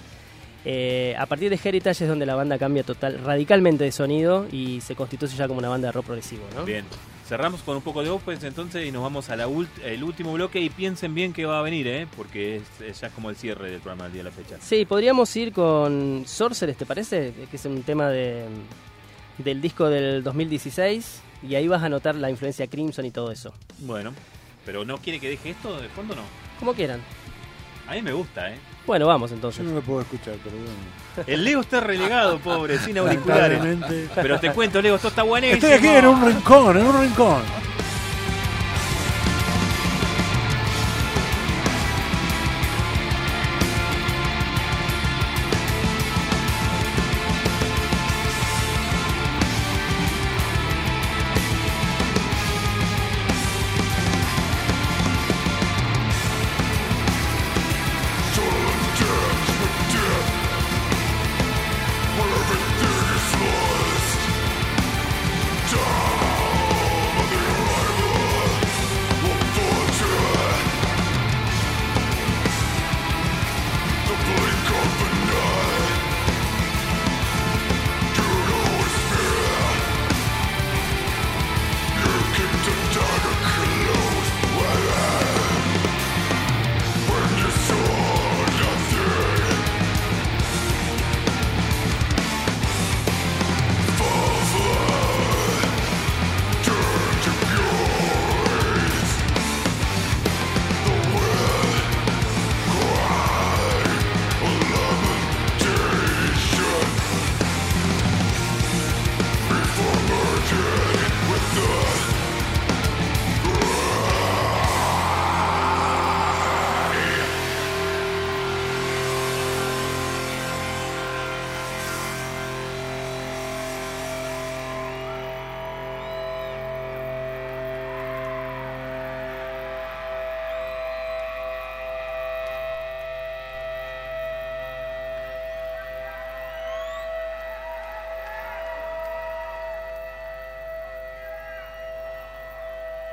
Eh, 0.70 1.16
a 1.18 1.26
partir 1.28 1.50
de 1.50 1.58
Heritage 1.64 2.04
es 2.04 2.10
donde 2.10 2.26
la 2.26 2.36
banda 2.36 2.58
cambia 2.58 2.84
total, 2.84 3.20
radicalmente 3.24 3.86
de 3.86 3.92
sonido 3.94 4.48
y 4.52 4.82
se 4.82 4.96
constituye 4.96 5.34
ya 5.38 5.48
como 5.48 5.60
una 5.60 5.70
banda 5.70 5.88
de 5.88 5.92
rock 5.94 6.08
progresivo, 6.08 6.44
¿no? 6.54 6.66
Bien. 6.66 6.84
Cerramos 7.26 7.62
con 7.62 7.78
un 7.78 7.82
poco 7.82 8.04
de 8.04 8.10
Opus 8.10 8.44
entonces 8.44 8.86
y 8.86 8.92
nos 8.92 9.02
vamos 9.02 9.30
al 9.30 9.46
último 9.46 10.34
bloque 10.34 10.60
y 10.60 10.70
piensen 10.70 11.16
bien 11.16 11.32
que 11.32 11.46
va 11.46 11.60
a 11.60 11.62
venir, 11.62 11.88
¿eh? 11.88 12.06
porque 12.18 12.58
es, 12.58 12.64
es 12.82 13.00
ya 13.00 13.10
como 13.12 13.30
el 13.30 13.38
cierre 13.38 13.72
del 13.72 13.80
programa 13.80 14.04
del 14.06 14.14
día 14.14 14.24
de 14.24 14.30
la 14.30 14.36
fecha. 14.36 14.58
Sí, 14.60 14.84
podríamos 14.84 15.34
ir 15.38 15.54
con 15.54 16.24
Sorceress, 16.26 16.76
¿te 16.76 16.86
parece? 16.86 17.34
Que 17.50 17.56
es 17.56 17.64
un 17.64 17.84
tema 17.84 18.10
de, 18.10 18.44
del 19.38 19.62
disco 19.62 19.90
del 19.90 20.22
2016 20.22 21.22
y 21.44 21.56
ahí 21.56 21.70
vas 21.70 21.82
a 21.82 21.88
notar 21.88 22.16
la 22.16 22.30
influencia 22.30 22.68
Crimson 22.68 23.06
y 23.06 23.12
todo 23.12 23.32
eso. 23.32 23.54
Bueno, 23.80 24.12
pero 24.66 24.84
¿no 24.84 24.98
quiere 24.98 25.22
que 25.22 25.30
deje 25.30 25.52
esto 25.52 25.80
de 25.80 25.88
fondo 25.88 26.14
no? 26.14 26.24
Como 26.60 26.74
quieran. 26.74 27.00
A 27.88 27.94
mí 27.94 28.02
me 28.02 28.12
gusta, 28.12 28.52
¿eh? 28.52 28.58
Bueno, 28.88 29.06
vamos 29.06 29.30
Yo 29.30 29.36
entonces. 29.36 29.66
no 29.66 29.74
lo 29.74 29.82
puedo 29.82 30.02
escuchar, 30.02 30.36
pero 30.44 30.56
bueno. 30.56 31.28
El 31.28 31.44
Leo 31.44 31.60
está 31.60 31.82
relegado, 31.82 32.40
pobre, 32.40 32.80
sin 32.80 32.98
auriculares. 32.98 33.60
Pero 34.16 34.40
te 34.40 34.52
cuento, 34.52 34.82
Leo, 34.82 34.96
esto 34.96 35.10
está 35.10 35.24
buenísimo. 35.24 35.56
Estoy 35.58 35.74
aquí 35.74 35.88
en 35.88 36.08
un 36.08 36.26
rincón, 36.26 36.78
en 36.78 36.86
un 36.86 37.02
rincón. 37.02 37.42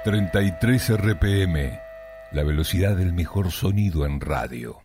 ...33 0.05 0.99
RPM... 0.99 1.81
...la 2.33 2.43
velocidad 2.43 2.95
del 2.95 3.15
mejor 3.15 3.51
sonido 3.51 4.05
en 4.05 4.21
radio... 4.21 4.83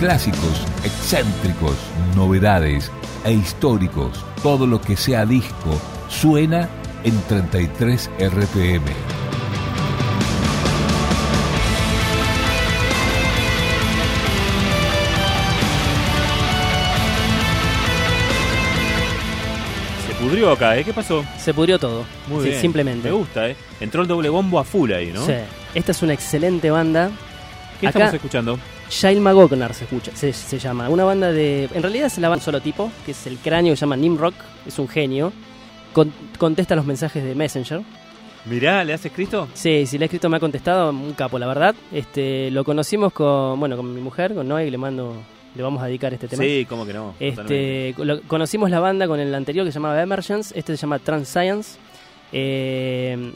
Clásicos, 0.00 0.66
excéntricos, 0.82 1.76
novedades 2.16 2.90
e 3.24 3.32
históricos... 3.32 4.26
...todo 4.42 4.66
lo 4.66 4.80
que 4.80 4.96
sea 4.96 5.24
disco... 5.24 5.80
...suena 6.08 6.68
en 7.04 7.16
33 7.28 8.10
RPM... 8.18 9.11
pudrió 20.42 20.52
acá, 20.54 20.76
¿eh? 20.76 20.84
¿Qué 20.84 20.92
pasó? 20.92 21.24
Se 21.38 21.54
pudrió 21.54 21.78
todo. 21.78 22.04
Muy 22.28 22.42
Sí, 22.42 22.48
bien. 22.50 22.60
Simplemente. 22.60 23.08
Me 23.08 23.14
gusta, 23.14 23.48
¿eh? 23.48 23.56
Entró 23.80 24.02
el 24.02 24.08
doble 24.08 24.28
bombo 24.28 24.58
a 24.58 24.64
full 24.64 24.92
ahí, 24.92 25.12
¿no? 25.12 25.24
Sí. 25.24 25.34
Esta 25.74 25.92
es 25.92 26.02
una 26.02 26.12
excelente 26.14 26.70
banda. 26.70 27.10
¿Qué 27.80 27.86
Acá- 27.86 27.98
estamos 28.00 28.14
escuchando? 28.14 28.58
Shail 28.90 29.20
Magognar 29.20 29.72
se 29.72 29.84
escucha, 29.84 30.10
se, 30.14 30.32
se 30.32 30.58
llama. 30.58 30.88
Una 30.88 31.04
banda 31.04 31.30
de. 31.32 31.68
En 31.72 31.82
realidad 31.82 32.06
es 32.08 32.18
la 32.18 32.28
banda 32.28 32.44
solo 32.44 32.60
tipo, 32.60 32.90
que 33.06 33.12
es 33.12 33.26
el 33.26 33.38
cráneo 33.38 33.72
que 33.72 33.76
se 33.76 33.80
llama 33.82 33.96
Nimrock, 33.96 34.34
es 34.66 34.78
un 34.78 34.88
genio. 34.88 35.32
Con- 35.92 36.12
contesta 36.38 36.74
los 36.74 36.84
mensajes 36.86 37.22
de 37.24 37.34
Messenger. 37.34 37.80
Mirá, 38.46 38.82
¿le 38.84 38.92
has 38.92 39.04
escrito? 39.04 39.46
Sí, 39.54 39.86
si 39.86 39.96
le 39.98 40.04
he 40.04 40.06
escrito 40.06 40.28
me 40.28 40.36
ha 40.38 40.40
contestado, 40.40 40.90
un 40.90 41.12
capo, 41.14 41.38
la 41.38 41.46
verdad. 41.46 41.74
Este, 41.92 42.50
lo 42.50 42.64
conocimos 42.64 43.12
con, 43.12 43.58
bueno, 43.60 43.76
con 43.76 43.94
mi 43.94 44.00
mujer, 44.00 44.34
con 44.34 44.48
Noé, 44.48 44.64
que 44.64 44.70
le 44.72 44.78
mando, 44.78 45.14
le 45.54 45.62
vamos 45.62 45.82
a 45.82 45.86
dedicar 45.86 46.12
este 46.14 46.28
tema. 46.28 46.42
Sí, 46.42 46.66
cómo 46.68 46.86
que 46.86 46.92
no. 46.92 47.14
Este, 47.20 47.94
lo- 47.98 48.22
conocimos 48.22 48.70
la 48.70 48.80
banda 48.80 49.06
con 49.06 49.20
el 49.20 49.34
anterior 49.34 49.64
que 49.66 49.72
se 49.72 49.76
llamaba 49.78 50.00
Emergence, 50.02 50.58
este 50.58 50.76
se 50.76 50.80
llama 50.80 50.98
Trans 50.98 51.28
Science. 51.28 51.78
Eh, 52.32 53.32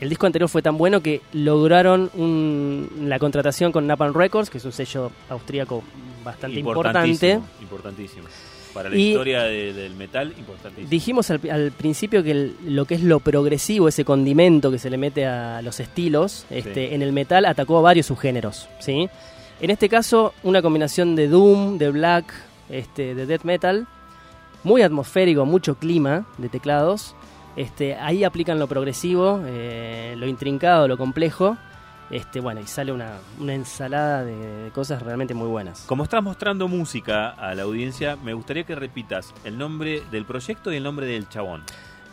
el 0.00 0.08
disco 0.08 0.26
anterior 0.26 0.48
fue 0.48 0.60
tan 0.62 0.76
bueno 0.76 1.00
que 1.00 1.20
lograron 1.32 2.10
un- 2.14 2.88
la 3.08 3.18
contratación 3.18 3.72
con 3.72 3.86
Napalm 3.86 4.14
Records, 4.14 4.50
que 4.50 4.58
es 4.58 4.64
un 4.64 4.72
sello 4.72 5.10
austríaco 5.30 5.82
bastante 6.24 6.58
importante. 6.60 7.40
Importantísimo. 7.62 8.26
Para 8.74 8.90
la 8.90 8.96
Y- 8.96 9.10
historia 9.10 9.44
de- 9.44 9.72
del 9.72 9.94
metal, 9.94 10.34
importantísimo. 10.36 10.90
Dijimos 10.90 11.30
al, 11.30 11.40
al 11.48 11.70
principio 11.70 12.24
que 12.24 12.32
el- 12.32 12.56
lo 12.66 12.86
que 12.86 12.96
es 12.96 13.02
lo 13.04 13.20
progresivo, 13.20 13.86
ese 13.86 14.04
condimento 14.04 14.70
que 14.72 14.78
se 14.80 14.90
le 14.90 14.96
mete 14.98 15.26
a 15.26 15.62
los 15.62 15.78
estilos, 15.78 16.44
este, 16.50 16.88
Sí. 16.88 16.94
en 16.94 17.00
el 17.02 17.12
metal 17.12 17.44
atacó 17.44 17.78
a 17.78 17.82
varios 17.82 18.06
subgéneros, 18.06 18.68
¿sí? 18.80 19.08
En 19.64 19.70
este 19.70 19.88
caso, 19.88 20.34
una 20.42 20.60
combinación 20.60 21.16
de 21.16 21.26
doom, 21.26 21.78
de 21.78 21.90
black, 21.90 22.34
este, 22.68 23.14
de 23.14 23.24
death 23.24 23.44
metal, 23.44 23.86
muy 24.62 24.82
atmosférico, 24.82 25.46
mucho 25.46 25.76
clima 25.76 26.26
de 26.36 26.50
teclados. 26.50 27.16
Este, 27.56 27.94
ahí 27.94 28.24
aplican 28.24 28.58
lo 28.58 28.66
progresivo, 28.66 29.40
eh, 29.46 30.16
lo 30.18 30.26
intrincado, 30.26 30.86
lo 30.86 30.98
complejo. 30.98 31.56
Este, 32.10 32.40
bueno, 32.40 32.60
y 32.60 32.66
sale 32.66 32.92
una, 32.92 33.12
una 33.40 33.54
ensalada 33.54 34.22
de, 34.22 34.36
de 34.36 34.70
cosas 34.70 35.00
realmente 35.00 35.32
muy 35.32 35.48
buenas. 35.48 35.84
Como 35.86 36.04
estás 36.04 36.22
mostrando 36.22 36.68
música 36.68 37.30
a 37.30 37.54
la 37.54 37.62
audiencia, 37.62 38.16
me 38.16 38.34
gustaría 38.34 38.64
que 38.64 38.74
repitas 38.74 39.32
el 39.44 39.56
nombre 39.56 40.02
del 40.10 40.26
proyecto 40.26 40.74
y 40.74 40.76
el 40.76 40.82
nombre 40.82 41.06
del 41.06 41.26
chabón. 41.30 41.62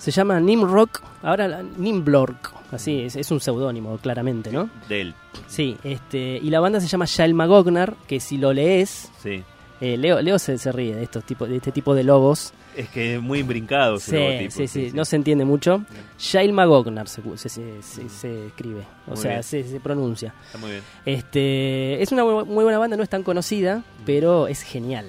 Se 0.01 0.09
llama 0.09 0.39
Nimrock, 0.39 0.99
ahora 1.21 1.61
Nimblork, 1.77 2.51
así 2.71 3.01
es, 3.01 3.15
es 3.15 3.29
un 3.29 3.39
seudónimo 3.39 3.97
claramente, 3.99 4.51
¿no? 4.51 4.67
De 4.89 5.01
él. 5.01 5.13
Sí, 5.47 5.77
este, 5.83 6.39
y 6.41 6.49
la 6.49 6.59
banda 6.59 6.79
se 6.81 6.87
llama 6.87 7.05
Shail 7.07 7.35
Magognar, 7.35 7.93
que 8.07 8.19
si 8.19 8.37
lo 8.39 8.51
lees, 8.51 9.11
Sí. 9.21 9.43
eh, 9.79 9.97
Leo, 9.97 10.19
Leo 10.21 10.39
se, 10.39 10.57
se 10.57 10.71
ríe 10.71 10.95
de 10.95 11.03
estos 11.03 11.23
tipos, 11.23 11.47
de 11.47 11.57
este 11.57 11.71
tipo 11.71 11.93
de 11.93 12.03
logos. 12.03 12.51
Es 12.75 12.89
que 12.89 13.15
es 13.15 13.21
muy 13.21 13.39
imbrincado 13.39 13.97
ese 13.97 14.09
Sí, 14.11 14.17
logotipo, 14.17 14.51
sí, 14.51 14.67
sí, 14.67 14.91
no 14.95 15.05
se 15.05 15.17
entiende 15.17 15.45
mucho. 15.45 15.83
Shail 16.17 16.51
Magognar 16.51 17.07
se, 17.07 17.21
se, 17.37 17.49
se- 17.49 17.81
se- 17.83 18.09
se 18.09 18.47
escribe, 18.47 18.81
o 19.05 19.11
Muy 19.11 19.17
sea, 19.17 19.43
se, 19.43 19.63
se 19.63 19.79
pronuncia. 19.79 20.33
Está 20.47 20.57
muy 20.57 20.71
bien. 20.71 20.83
Este, 21.05 22.01
es 22.01 22.11
una 22.11 22.23
muy, 22.23 22.43
muy 22.45 22.63
buena 22.63 22.79
banda, 22.79 22.97
no 22.97 23.03
es 23.03 23.09
tan 23.09 23.21
conocida, 23.21 23.83
pero 24.05 24.47
es 24.47 24.63
genial. 24.63 25.05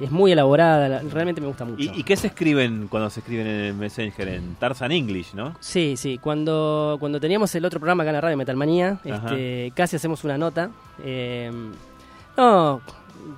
Es 0.00 0.10
muy 0.10 0.32
elaborada, 0.32 0.88
la- 0.88 1.00
realmente 1.00 1.40
me 1.40 1.46
gusta 1.46 1.64
mucho. 1.64 1.82
¿Y, 1.82 2.00
y 2.00 2.02
qué 2.02 2.16
se 2.16 2.26
escriben 2.28 2.86
cuando 2.88 3.10
se 3.10 3.20
escriben 3.20 3.46
en 3.46 3.60
el 3.66 3.74
Messenger? 3.74 4.28
En 4.28 4.54
Tarzan 4.56 4.92
English, 4.92 5.34
¿no? 5.34 5.54
Sí, 5.60 5.94
sí. 5.96 6.18
Cuando, 6.18 6.96
cuando 7.00 7.20
teníamos 7.20 7.54
el 7.54 7.64
otro 7.64 7.80
programa 7.80 8.02
acá 8.02 8.10
en 8.10 8.14
la 8.14 8.20
radio 8.20 8.36
Metalmanía, 8.36 8.98
Ajá. 9.04 9.26
este, 9.28 9.72
casi 9.74 9.96
hacemos 9.96 10.24
una 10.24 10.36
nota. 10.38 10.70
Eh, 11.04 11.50
no, 12.36 12.80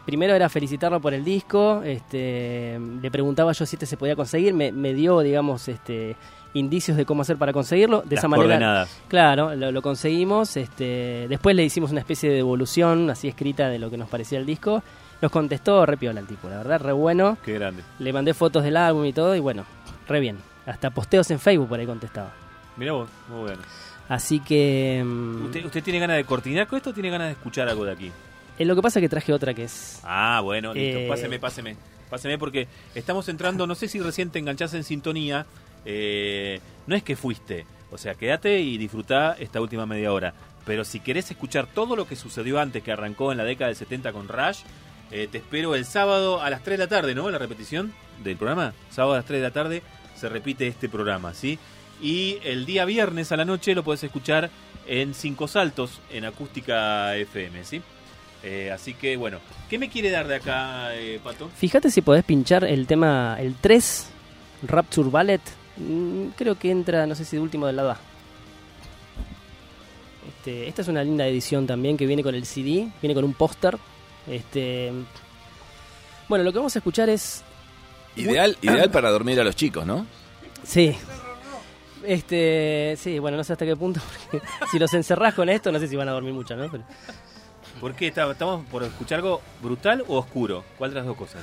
primero 0.04 0.34
era 0.34 0.48
felicitarlo 0.48 1.00
por 1.00 1.14
el 1.14 1.24
disco. 1.24 1.82
Este, 1.84 2.78
le 3.00 3.10
preguntaba 3.10 3.52
yo 3.52 3.64
si 3.66 3.76
este 3.76 3.86
se 3.86 3.96
podía 3.96 4.16
conseguir. 4.16 4.54
Me, 4.54 4.72
me 4.72 4.92
dio, 4.94 5.20
digamos, 5.20 5.68
este, 5.68 6.16
indicios 6.54 6.96
de 6.96 7.04
cómo 7.04 7.22
hacer 7.22 7.36
para 7.36 7.52
conseguirlo. 7.52 8.00
De 8.02 8.16
Las 8.16 8.20
esa 8.20 8.28
manera. 8.28 8.48
coordenadas. 8.48 9.00
Claro, 9.08 9.54
lo, 9.54 9.70
lo 9.70 9.82
conseguimos. 9.82 10.56
Este, 10.56 11.26
después 11.28 11.54
le 11.54 11.64
hicimos 11.64 11.90
una 11.92 12.00
especie 12.00 12.28
de 12.30 12.36
devolución 12.36 13.10
así 13.10 13.28
escrita 13.28 13.68
de 13.68 13.78
lo 13.78 13.90
que 13.90 13.96
nos 13.98 14.08
parecía 14.08 14.38
el 14.38 14.46
disco. 14.46 14.82
Nos 15.20 15.30
contestó 15.32 15.84
re 15.84 15.96
piola 15.96 16.20
el 16.20 16.26
tipo, 16.26 16.48
la 16.48 16.58
verdad, 16.58 16.80
re 16.80 16.92
bueno. 16.92 17.36
Qué 17.44 17.54
grande. 17.54 17.82
Le 17.98 18.12
mandé 18.12 18.34
fotos 18.34 18.62
del 18.62 18.76
álbum 18.76 19.04
y 19.04 19.12
todo, 19.12 19.34
y 19.34 19.40
bueno, 19.40 19.64
re 20.06 20.20
bien. 20.20 20.38
Hasta 20.66 20.90
posteos 20.90 21.30
en 21.30 21.40
Facebook 21.40 21.68
por 21.68 21.80
ahí 21.80 21.86
contestaba. 21.86 22.32
Mira 22.76 22.92
vos, 22.92 23.08
muy 23.28 23.40
bueno. 23.40 23.62
Así 24.08 24.40
que. 24.40 25.02
mm, 25.04 25.44
¿Usted, 25.46 25.64
¿Usted 25.64 25.82
tiene 25.82 25.98
ganas 25.98 26.16
de 26.16 26.24
cortinar 26.24 26.66
con 26.66 26.76
esto 26.76 26.90
o 26.90 26.92
tiene 26.92 27.10
ganas 27.10 27.28
de 27.28 27.32
escuchar 27.32 27.68
algo 27.68 27.84
de 27.84 27.92
aquí? 27.92 28.12
eh, 28.58 28.64
lo 28.64 28.74
que 28.76 28.82
pasa 28.82 28.98
es 29.00 29.02
que 29.02 29.08
traje 29.08 29.32
otra 29.32 29.54
que 29.54 29.64
es. 29.64 30.00
Ah, 30.04 30.40
bueno, 30.42 30.72
listo. 30.72 30.98
Eh, 31.00 31.08
Páseme, 31.08 31.38
páseme. 31.38 31.76
Páseme 32.08 32.38
porque 32.38 32.68
estamos 32.94 33.28
entrando, 33.28 33.66
no 33.66 33.74
sé 33.74 33.86
si 33.88 34.00
recién 34.00 34.30
te 34.30 34.38
enganchás 34.38 34.72
en 34.74 34.84
sintonía. 34.84 35.46
eh, 35.84 36.60
no 36.86 36.94
es 36.94 37.02
que 37.02 37.16
fuiste. 37.16 37.66
O 37.90 37.98
sea, 37.98 38.14
quédate 38.14 38.60
y 38.60 38.76
disfrutá 38.78 39.34
esta 39.38 39.60
última 39.60 39.84
media 39.86 40.12
hora. 40.12 40.32
Pero 40.64 40.84
si 40.84 41.00
querés 41.00 41.30
escuchar 41.30 41.66
todo 41.66 41.96
lo 41.96 42.06
que 42.06 42.14
sucedió 42.16 42.60
antes, 42.60 42.82
que 42.82 42.92
arrancó 42.92 43.32
en 43.32 43.38
la 43.38 43.44
década 43.44 43.68
del 43.68 43.76
70 43.76 44.12
con 44.12 44.28
Rush, 44.28 44.60
eh, 45.10 45.28
te 45.30 45.38
espero 45.38 45.74
el 45.74 45.84
sábado 45.84 46.40
a 46.40 46.50
las 46.50 46.62
3 46.62 46.78
de 46.78 46.84
la 46.84 46.88
tarde, 46.88 47.14
¿no? 47.14 47.30
La 47.30 47.38
repetición 47.38 47.92
del 48.22 48.36
programa. 48.36 48.74
Sábado 48.90 49.14
a 49.14 49.16
las 49.18 49.24
3 49.26 49.40
de 49.40 49.46
la 49.48 49.52
tarde 49.52 49.82
se 50.16 50.28
repite 50.28 50.66
este 50.66 50.88
programa, 50.88 51.34
¿sí? 51.34 51.58
Y 52.02 52.38
el 52.44 52.66
día 52.66 52.84
viernes 52.84 53.32
a 53.32 53.36
la 53.36 53.44
noche 53.44 53.74
lo 53.74 53.82
podés 53.82 54.04
escuchar 54.04 54.50
en 54.86 55.14
Cinco 55.14 55.48
Saltos, 55.48 56.00
en 56.10 56.24
Acústica 56.24 57.16
FM, 57.16 57.64
¿sí? 57.64 57.82
Eh, 58.42 58.70
así 58.72 58.94
que, 58.94 59.16
bueno, 59.16 59.38
¿qué 59.68 59.78
me 59.78 59.88
quiere 59.88 60.10
dar 60.10 60.28
de 60.28 60.36
acá, 60.36 60.94
eh, 60.94 61.20
Pato? 61.22 61.48
Fíjate 61.56 61.90
si 61.90 62.02
podés 62.02 62.24
pinchar 62.24 62.64
el 62.64 62.86
tema, 62.86 63.36
el 63.40 63.54
3, 63.54 64.10
Rapture 64.66 65.10
Ballet. 65.10 65.40
Mm, 65.76 66.28
Creo 66.36 66.56
que 66.58 66.70
entra, 66.70 67.06
no 67.06 67.14
sé 67.14 67.24
si 67.24 67.36
de 67.36 67.42
último 67.42 67.66
del 67.66 67.76
lado 67.76 67.92
A. 67.92 67.98
Este, 70.28 70.68
esta 70.68 70.82
es 70.82 70.88
una 70.88 71.02
linda 71.02 71.26
edición 71.26 71.66
también 71.66 71.96
que 71.96 72.06
viene 72.06 72.22
con 72.22 72.34
el 72.34 72.46
CD, 72.46 72.88
viene 73.02 73.14
con 73.14 73.24
un 73.24 73.34
póster. 73.34 73.76
Este, 74.28 74.92
bueno, 76.28 76.44
lo 76.44 76.52
que 76.52 76.58
vamos 76.58 76.74
a 76.76 76.78
escuchar 76.80 77.08
es 77.08 77.42
Ideal, 78.16 78.56
ideal 78.62 78.90
para 78.90 79.10
dormir 79.10 79.40
a 79.40 79.44
los 79.44 79.54
chicos, 79.54 79.86
¿no? 79.86 80.04
Sí. 80.64 80.96
Este, 82.04 82.96
sí, 82.98 83.18
bueno, 83.18 83.36
no 83.36 83.44
sé 83.44 83.52
hasta 83.52 83.64
qué 83.64 83.76
punto. 83.76 84.00
porque 84.30 84.44
si 84.70 84.78
los 84.78 84.92
encerrás 84.94 85.34
con 85.34 85.48
esto, 85.48 85.70
no 85.72 85.78
sé 85.78 85.88
si 85.88 85.96
van 85.96 86.08
a 86.08 86.12
dormir 86.12 86.32
mucho, 86.32 86.56
¿no? 86.56 86.68
Pero- 86.70 86.84
¿Por 87.80 87.94
qué? 87.94 88.08
¿Está- 88.08 88.30
¿Estamos 88.30 88.66
por 88.66 88.82
escuchar 88.82 89.16
algo 89.20 89.40
brutal 89.62 90.04
o 90.08 90.18
oscuro? 90.18 90.64
¿Cuál 90.78 90.90
de 90.90 90.96
las 90.96 91.06
dos 91.06 91.16
cosas? 91.16 91.42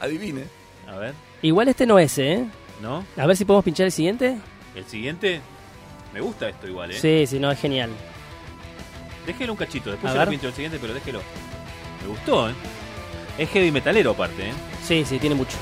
Adivine. 0.00 0.44
A 0.88 0.96
ver, 0.96 1.14
Igual 1.42 1.68
este 1.68 1.86
no 1.86 1.98
es, 1.98 2.16
¿eh? 2.18 2.44
¿no? 2.80 3.04
A 3.16 3.26
ver 3.26 3.36
si 3.36 3.44
podemos 3.44 3.64
pinchar 3.64 3.86
el 3.86 3.92
siguiente. 3.92 4.36
El 4.74 4.84
siguiente, 4.86 5.40
me 6.12 6.20
gusta 6.20 6.48
esto 6.48 6.66
igual, 6.68 6.90
¿eh? 6.90 6.98
Sí, 6.98 7.26
sí, 7.26 7.38
no, 7.38 7.50
es 7.50 7.60
genial. 7.60 7.90
Déjelo 9.26 9.52
un 9.52 9.58
cachito, 9.58 9.90
después 9.90 10.12
se 10.12 10.18
lo 10.18 10.20
ver. 10.22 10.30
pincho 10.30 10.48
el 10.48 10.54
siguiente, 10.54 10.78
pero 10.80 10.94
déjelo. 10.94 11.20
Me 12.02 12.08
gustó, 12.08 12.48
¿eh? 12.48 12.54
Es 13.38 13.50
heavy 13.50 13.70
metalero 13.70 14.12
aparte, 14.12 14.48
¿eh? 14.48 14.52
Sí, 14.82 15.04
sí, 15.04 15.18
tiene 15.18 15.34
mucho. 15.34 15.56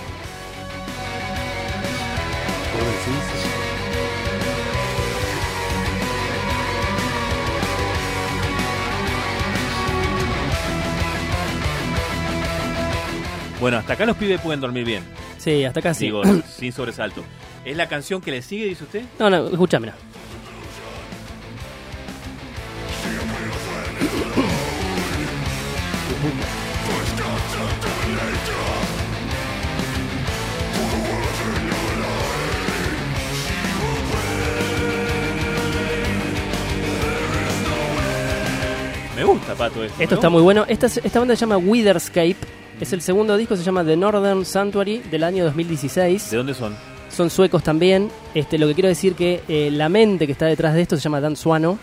Bueno, 13.61 13.79
hasta 13.79 13.95
acá 13.95 14.05
los 14.05 14.17
pibes 14.19 14.41
pueden 14.43 14.61
dormir 14.61 14.85
bien. 14.85 15.03
Sí, 15.39 15.65
hasta 15.65 15.81
acá 15.81 15.95
sí. 15.95 16.05
Digo, 16.05 16.23
sin 16.49 16.71
sobresalto. 16.71 17.25
¿Es 17.65 17.75
la 17.77 17.89
canción 17.89 18.21
que 18.21 18.31
le 18.31 18.43
sigue, 18.43 18.67
dice 18.67 18.85
usted? 18.85 19.05
No, 19.19 19.31
no, 19.31 19.49
escúchame. 19.49 19.91
Me 39.25 39.31
gusta, 39.31 39.55
Pato, 39.55 39.83
esto. 39.83 40.03
Esto 40.03 40.15
¿no? 40.17 40.19
está 40.19 40.29
muy 40.29 40.43
bueno. 40.43 40.67
Esta, 40.69 40.87
esta 40.87 41.19
banda 41.19 41.35
se 41.35 41.41
llama 41.41 41.57
Witherscape. 41.57 42.37
Es 42.79 42.93
el 42.93 43.01
segundo 43.01 43.39
disco, 43.39 43.57
se 43.57 43.63
llama 43.63 43.83
The 43.83 43.97
Northern 43.97 44.45
Sanctuary 44.45 44.99
del 44.99 45.25
año 45.25 45.45
2016. 45.45 46.31
¿De 46.31 46.37
dónde 46.37 46.53
son? 46.53 46.77
Son 47.09 47.31
suecos 47.31 47.63
también. 47.63 48.11
Este, 48.35 48.59
lo 48.59 48.67
que 48.67 48.75
quiero 48.75 48.89
decir 48.91 49.15
que 49.15 49.43
eh, 49.49 49.71
la 49.73 49.89
mente 49.89 50.27
que 50.27 50.33
está 50.33 50.45
detrás 50.45 50.75
de 50.75 50.83
esto 50.83 50.97
se 50.97 51.03
llama 51.03 51.23
Dan 51.23 51.37
Suano. 51.37 51.79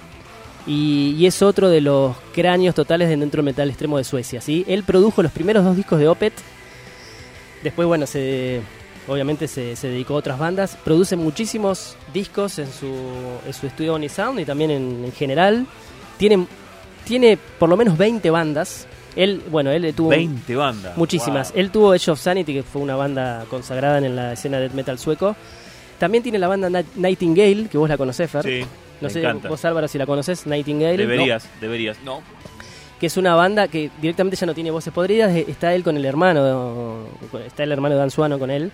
Y, 0.67 1.15
y 1.17 1.25
es 1.25 1.41
otro 1.41 1.69
de 1.69 1.81
los 1.81 2.15
cráneos 2.31 2.75
totales 2.75 3.09
de 3.09 3.17
dentro 3.17 3.39
del 3.39 3.45
metal 3.45 3.69
extremo 3.69 3.97
de 3.97 4.03
Suecia. 4.03 4.39
¿sí? 4.39 4.63
Él 4.67 4.83
produjo 4.83 5.23
los 5.23 5.31
primeros 5.31 5.63
dos 5.63 5.75
discos 5.75 5.97
de 5.97 6.07
Opet. 6.09 6.33
Después, 7.63 7.87
bueno, 7.87 8.05
se, 8.05 8.61
obviamente 9.07 9.47
se, 9.47 9.75
se 9.75 9.87
dedicó 9.87 10.13
a 10.13 10.17
otras 10.17 10.37
bandas. 10.37 10.77
Produce 10.83 11.15
muchísimos 11.15 11.97
discos 12.13 12.59
en 12.59 12.71
su, 12.71 12.93
en 13.47 13.53
su 13.53 13.65
estudio 13.65 13.95
Oni 13.95 14.09
Sound 14.09 14.39
y 14.39 14.45
también 14.45 14.69
en, 14.69 15.05
en 15.05 15.11
general. 15.11 15.65
Tiene, 16.17 16.45
tiene 17.11 17.37
por 17.59 17.67
lo 17.69 17.75
menos 17.77 17.97
20 17.97 18.29
bandas. 18.29 18.87
Él, 19.17 19.41
bueno, 19.51 19.69
él 19.71 19.93
tuvo 19.93 20.09
20 20.09 20.55
bandas. 20.55 20.95
muchísimas. 20.97 21.51
Wow. 21.51 21.59
Él 21.59 21.69
tuvo 21.71 21.93
Edge 21.93 22.09
of 22.09 22.19
Sanity, 22.19 22.53
que 22.53 22.63
fue 22.63 22.81
una 22.81 22.95
banda 22.95 23.43
consagrada 23.49 23.97
en 23.97 24.15
la 24.15 24.31
escena 24.33 24.57
death 24.59 24.71
metal 24.71 24.97
sueco. 24.97 25.35
También 25.99 26.23
tiene 26.23 26.39
la 26.39 26.47
banda 26.47 26.69
Night- 26.69 26.95
Nightingale, 26.95 27.67
que 27.67 27.77
vos 27.77 27.89
la 27.89 27.97
conocés, 27.97 28.31
Fer. 28.31 28.43
Sí, 28.43 28.61
no 29.01 29.07
me 29.07 29.09
sé, 29.09 29.19
encanta. 29.19 29.49
vos 29.49 29.63
Álvaro, 29.65 29.87
si 29.89 29.97
la 29.97 30.05
conocés, 30.05 30.47
Nightingale. 30.47 30.95
Deberías, 30.97 31.47
deberías. 31.59 31.97
No. 32.05 32.21
que 32.99 33.07
es 33.07 33.17
una 33.17 33.33
banda 33.35 33.67
que 33.67 33.89
directamente 33.99 34.37
ya 34.37 34.45
no 34.45 34.53
tiene 34.53 34.69
voces 34.71 34.93
podridas, 34.93 35.31
eh, 35.35 35.43
está 35.49 35.73
él 35.73 35.83
con 35.83 35.97
el 35.97 36.05
hermano, 36.05 37.03
está 37.45 37.63
el 37.63 37.71
hermano 37.71 37.95
de 37.95 37.99
Dan 37.99 38.11
Suano 38.11 38.37
con 38.39 38.49
él, 38.51 38.71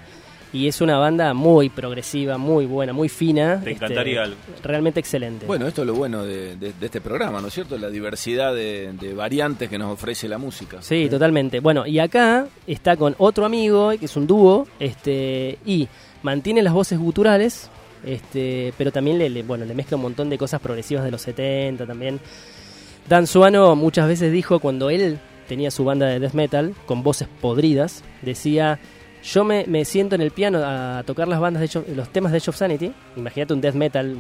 y 0.54 0.68
es 0.68 0.80
una 0.82 0.98
banda 0.98 1.34
muy 1.34 1.70
progresiva, 1.70 2.38
muy 2.38 2.66
buena, 2.66 2.94
muy 2.94 3.10
fina. 3.10 3.54
este, 3.56 3.66
Te 3.66 3.72
encantaría 3.72 4.24
algo. 4.24 4.38
Realmente 4.64 5.00
excelente. 5.00 5.46
Bueno, 5.46 5.68
esto 5.68 5.82
es 5.82 5.88
lo 5.88 5.94
bueno 5.96 6.24
de, 6.24 6.56
de- 6.56 6.74
de 6.74 6.86
este 6.86 7.02
programa, 7.02 7.42
¿no 7.42 7.48
es 7.50 7.54
cierto? 7.54 7.78
La 7.78 7.90
diversidad 7.90 8.54
de, 8.56 8.94
de 8.94 9.14
variantes 9.14 9.70
que 9.70 9.78
nos 9.78 9.92
ofrece 9.94 10.28
la 10.28 10.38
música. 10.38 10.82
Sí, 10.82 11.08
totalmente. 11.10 11.60
Bueno, 11.60 11.86
y 11.86 12.00
acá 12.00 12.48
está 12.66 12.96
con 12.96 13.14
otro 13.18 13.46
amigo, 13.46 13.92
que 14.00 14.06
es 14.06 14.16
un 14.16 14.26
dúo, 14.26 14.68
este, 14.80 15.58
y 15.66 15.88
mantiene 16.24 16.62
las 16.62 16.74
voces 16.74 16.98
guturales, 16.98 17.70
este, 18.06 18.74
pero 18.78 18.92
también 18.92 19.18
le, 19.18 19.30
le- 19.30 19.44
bueno, 19.44 19.66
le 19.66 19.74
mezcla 19.74 19.98
un 19.98 20.04
montón 20.04 20.30
de 20.30 20.38
cosas 20.38 20.62
progresivas 20.62 21.04
de 21.04 21.12
los 21.12 21.22
70 21.22 21.86
también. 21.86 22.20
Dan 23.10 23.28
Suano 23.28 23.76
muchas 23.76 24.08
veces 24.08 24.32
dijo 24.32 24.60
cuando 24.60 24.90
él 24.90 25.20
tenía 25.48 25.72
su 25.72 25.86
banda 25.86 26.08
de 26.08 26.20
death 26.20 26.34
metal 26.34 26.74
con 26.86 27.04
voces 27.04 27.28
podridas, 27.42 28.04
decía, 28.22 28.80
yo 29.24 29.44
me, 29.44 29.66
me 29.68 29.86
siento 29.86 30.16
en 30.16 30.22
el 30.22 30.32
piano 30.32 30.60
a 30.64 31.04
tocar 31.06 31.28
las 31.28 31.40
bandas 31.40 31.72
de 31.72 31.96
los 31.96 32.10
temas 32.10 32.32
de 32.32 32.38
Age 32.38 32.50
of 32.50 32.56
Sanity, 32.56 32.94
imagínate 33.16 33.54
un 33.54 33.62
death 33.62 33.76
metal 33.76 34.18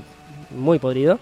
muy 0.51 0.79
podrido, 0.79 1.19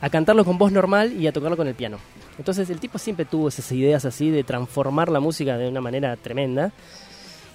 a 0.00 0.10
cantarlo 0.10 0.44
con 0.44 0.58
voz 0.58 0.72
normal 0.72 1.12
y 1.12 1.26
a 1.26 1.32
tocarlo 1.32 1.56
con 1.56 1.66
el 1.66 1.74
piano. 1.74 1.98
Entonces 2.38 2.68
el 2.70 2.80
tipo 2.80 2.98
siempre 2.98 3.24
tuvo 3.24 3.48
esas 3.48 3.70
ideas 3.72 4.04
así 4.04 4.30
de 4.30 4.44
transformar 4.44 5.08
la 5.08 5.20
música 5.20 5.56
de 5.56 5.68
una 5.68 5.80
manera 5.80 6.16
tremenda. 6.16 6.72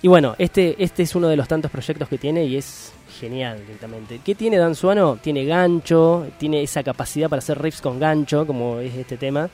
Y 0.02 0.08
bueno, 0.08 0.36
este, 0.38 0.82
este 0.82 1.04
es 1.04 1.14
uno 1.14 1.28
de 1.28 1.36
los 1.36 1.48
tantos 1.48 1.70
proyectos 1.70 2.08
que 2.08 2.18
tiene 2.18 2.46
y 2.46 2.56
es 2.56 2.94
genial 3.20 3.60
directamente. 3.60 4.22
¿Qué 4.24 4.34
tiene 4.34 4.58
Dan 4.58 4.76
Suano? 4.76 5.18
Tiene 5.22 5.46
gancho, 5.46 6.28
tiene 6.38 6.64
esa 6.64 6.84
capacidad 6.84 7.30
para 7.30 7.40
hacer 7.40 7.62
riffs 7.62 7.82
con 7.82 8.00
gancho, 8.00 8.48
como 8.48 8.80
es 8.80 8.96
este 8.96 9.18
tema. 9.18 9.50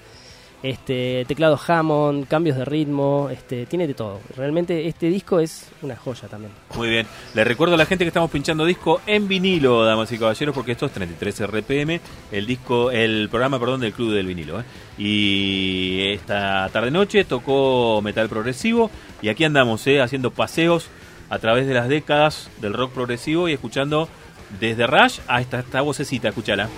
Este, 0.63 1.25
teclado 1.27 1.59
Hammond, 1.67 2.27
cambios 2.27 2.57
de 2.57 2.65
ritmo, 2.65 3.29
este, 3.31 3.65
tiene 3.65 3.85
de 3.87 3.93
todo. 3.93 4.19
Realmente 4.35 4.87
este 4.87 5.07
disco 5.09 5.39
es 5.39 5.69
una 5.81 5.95
joya 5.95 6.27
también. 6.27 6.51
Muy 6.75 6.89
bien. 6.89 7.05
Le 7.33 7.43
recuerdo 7.43 7.75
a 7.75 7.77
la 7.77 7.85
gente 7.85 8.03
que 8.03 8.07
estamos 8.07 8.31
pinchando 8.31 8.65
disco 8.65 9.01
en 9.05 9.27
vinilo, 9.27 9.85
damas 9.85 10.11
y 10.11 10.17
caballeros, 10.17 10.55
porque 10.55 10.71
esto 10.71 10.87
es 10.87 10.91
33 10.93 11.47
RPM, 11.47 11.99
el 12.31 12.47
disco, 12.47 12.89
el 12.89 13.27
programa, 13.29 13.59
perdón, 13.59 13.81
del 13.81 13.93
Club 13.93 14.13
del 14.13 14.25
Vinilo. 14.25 14.59
¿eh? 14.59 14.63
Y 14.97 16.13
esta 16.13 16.69
tarde 16.69 16.89
noche 16.89 17.25
tocó 17.25 18.01
metal 18.01 18.27
progresivo 18.27 18.89
y 19.21 19.29
aquí 19.29 19.43
andamos, 19.43 19.85
¿eh? 19.87 20.01
haciendo 20.01 20.31
paseos 20.31 20.89
a 21.29 21.39
través 21.39 21.67
de 21.67 21.73
las 21.73 21.89
décadas 21.89 22.49
del 22.61 22.73
rock 22.73 22.91
progresivo 22.91 23.49
y 23.49 23.53
escuchando 23.53 24.09
desde 24.59 24.87
Rush 24.87 25.19
a 25.27 25.41
esta, 25.41 25.59
esta 25.59 25.81
vocecita, 25.81 26.29
escúchala. 26.29 26.69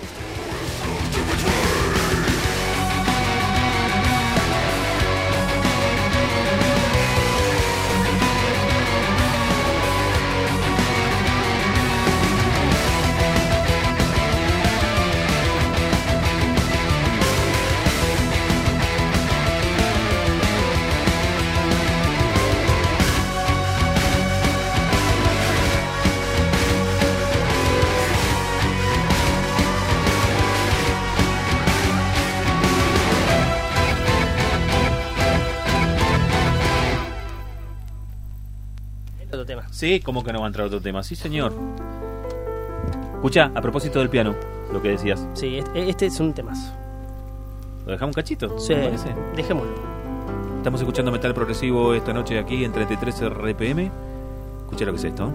Sí, 39.78 40.00
¿cómo 40.00 40.24
que 40.24 40.32
no 40.32 40.40
va 40.40 40.46
a 40.46 40.48
entrar 40.48 40.66
otro 40.66 40.80
tema? 40.80 41.04
Sí, 41.04 41.14
señor. 41.14 41.52
Escucha, 43.14 43.52
a 43.54 43.62
propósito 43.62 44.00
del 44.00 44.10
piano, 44.10 44.34
lo 44.72 44.82
que 44.82 44.88
decías. 44.88 45.24
Sí, 45.34 45.58
este, 45.58 45.88
este 45.88 46.06
es 46.06 46.18
un 46.18 46.34
temazo. 46.34 46.72
¿Lo 47.86 47.92
dejamos 47.92 48.16
un 48.16 48.20
cachito? 48.20 48.58
Sí, 48.58 48.74
dejémoslo. 49.36 49.70
Estamos 50.56 50.80
escuchando 50.80 51.12
metal 51.12 51.32
progresivo 51.32 51.94
esta 51.94 52.12
noche 52.12 52.40
aquí 52.40 52.64
en 52.64 52.72
33 52.72 53.30
RPM. 53.30 53.88
Escucha 54.64 54.84
lo 54.84 54.90
que 54.90 54.98
es 54.98 55.04
esto. 55.04 55.32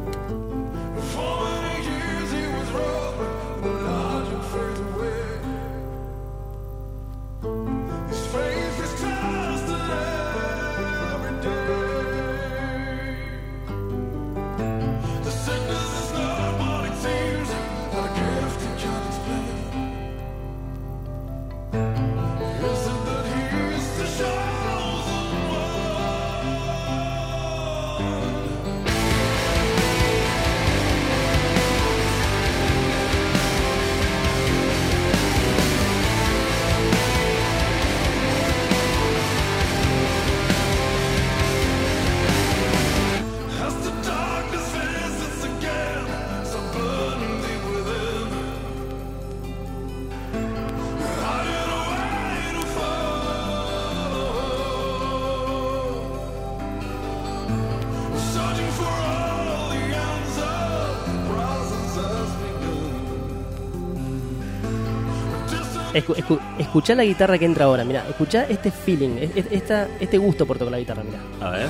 Escuchá 66.73 66.95
la 66.95 67.03
guitarra 67.05 67.37
que 67.37 67.45
entra 67.45 67.65
ahora, 67.65 67.83
mira, 67.85 68.03
escuchá 68.09 68.47
este 68.49 68.71
feeling, 68.71 69.17
es- 69.19 69.35
es- 69.35 69.45
esta, 69.51 69.87
este 69.99 70.17
gusto 70.17 70.47
por 70.47 70.57
tocar 70.57 70.71
la 70.71 70.79
guitarra, 70.79 71.03
mira. 71.03 71.19
A 71.39 71.51
ver. 71.51 71.67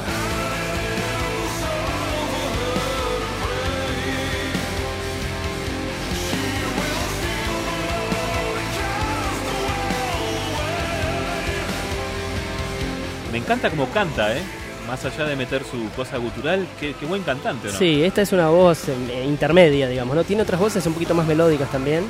Me 13.31 13.39
encanta 13.39 13.69
como 13.69 13.87
canta, 13.89 14.35
¿eh? 14.37 14.41
Más 14.87 15.03
allá 15.05 15.25
de 15.25 15.35
meter 15.35 15.63
su 15.63 15.89
cosa 15.95 16.17
gutural, 16.17 16.67
qué, 16.79 16.93
qué 16.99 17.05
buen 17.05 17.23
cantante, 17.23 17.69
¿no? 17.69 17.73
Sí, 17.77 18.03
esta 18.03 18.21
es 18.21 18.31
una 18.31 18.49
voz 18.49 18.89
eh, 18.89 19.25
intermedia, 19.25 19.87
digamos, 19.87 20.15
¿no? 20.15 20.23
Tiene 20.23 20.43
otras 20.43 20.59
voces 20.59 20.85
un 20.85 20.93
poquito 20.93 21.15
más 21.15 21.25
melódicas 21.25 21.71
también. 21.71 22.03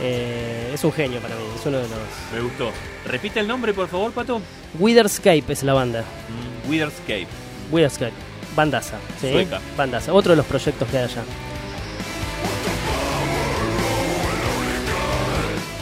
Eh, 0.00 0.70
es 0.72 0.82
un 0.84 0.92
genio 0.92 1.20
para 1.20 1.34
mí, 1.36 1.42
es 1.54 1.66
uno 1.66 1.78
de 1.78 1.84
los... 1.84 1.92
Me 2.34 2.40
gustó. 2.40 2.70
Repite 3.06 3.40
el 3.40 3.48
nombre, 3.48 3.74
por 3.74 3.88
favor, 3.88 4.12
Pato. 4.12 4.40
Witherscape 4.78 5.44
es 5.48 5.62
la 5.62 5.74
banda. 5.74 6.00
Mm, 6.02 6.70
Witherscape. 6.70 7.28
Witherscape, 7.70 8.12
bandaza, 8.56 8.98
¿sí? 9.20 9.32
Sueca. 9.32 9.60
Bandaza, 9.76 10.12
otro 10.12 10.32
de 10.32 10.36
los 10.36 10.46
proyectos 10.46 10.88
que 10.88 10.98
hay 10.98 11.04
allá. 11.04 11.22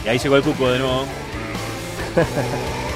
Y 0.05 0.09
ahí 0.09 0.17
llegó 0.17 0.35
el 0.35 0.43
cuco 0.43 0.69
de 0.71 0.79
nuevo. 0.79 1.05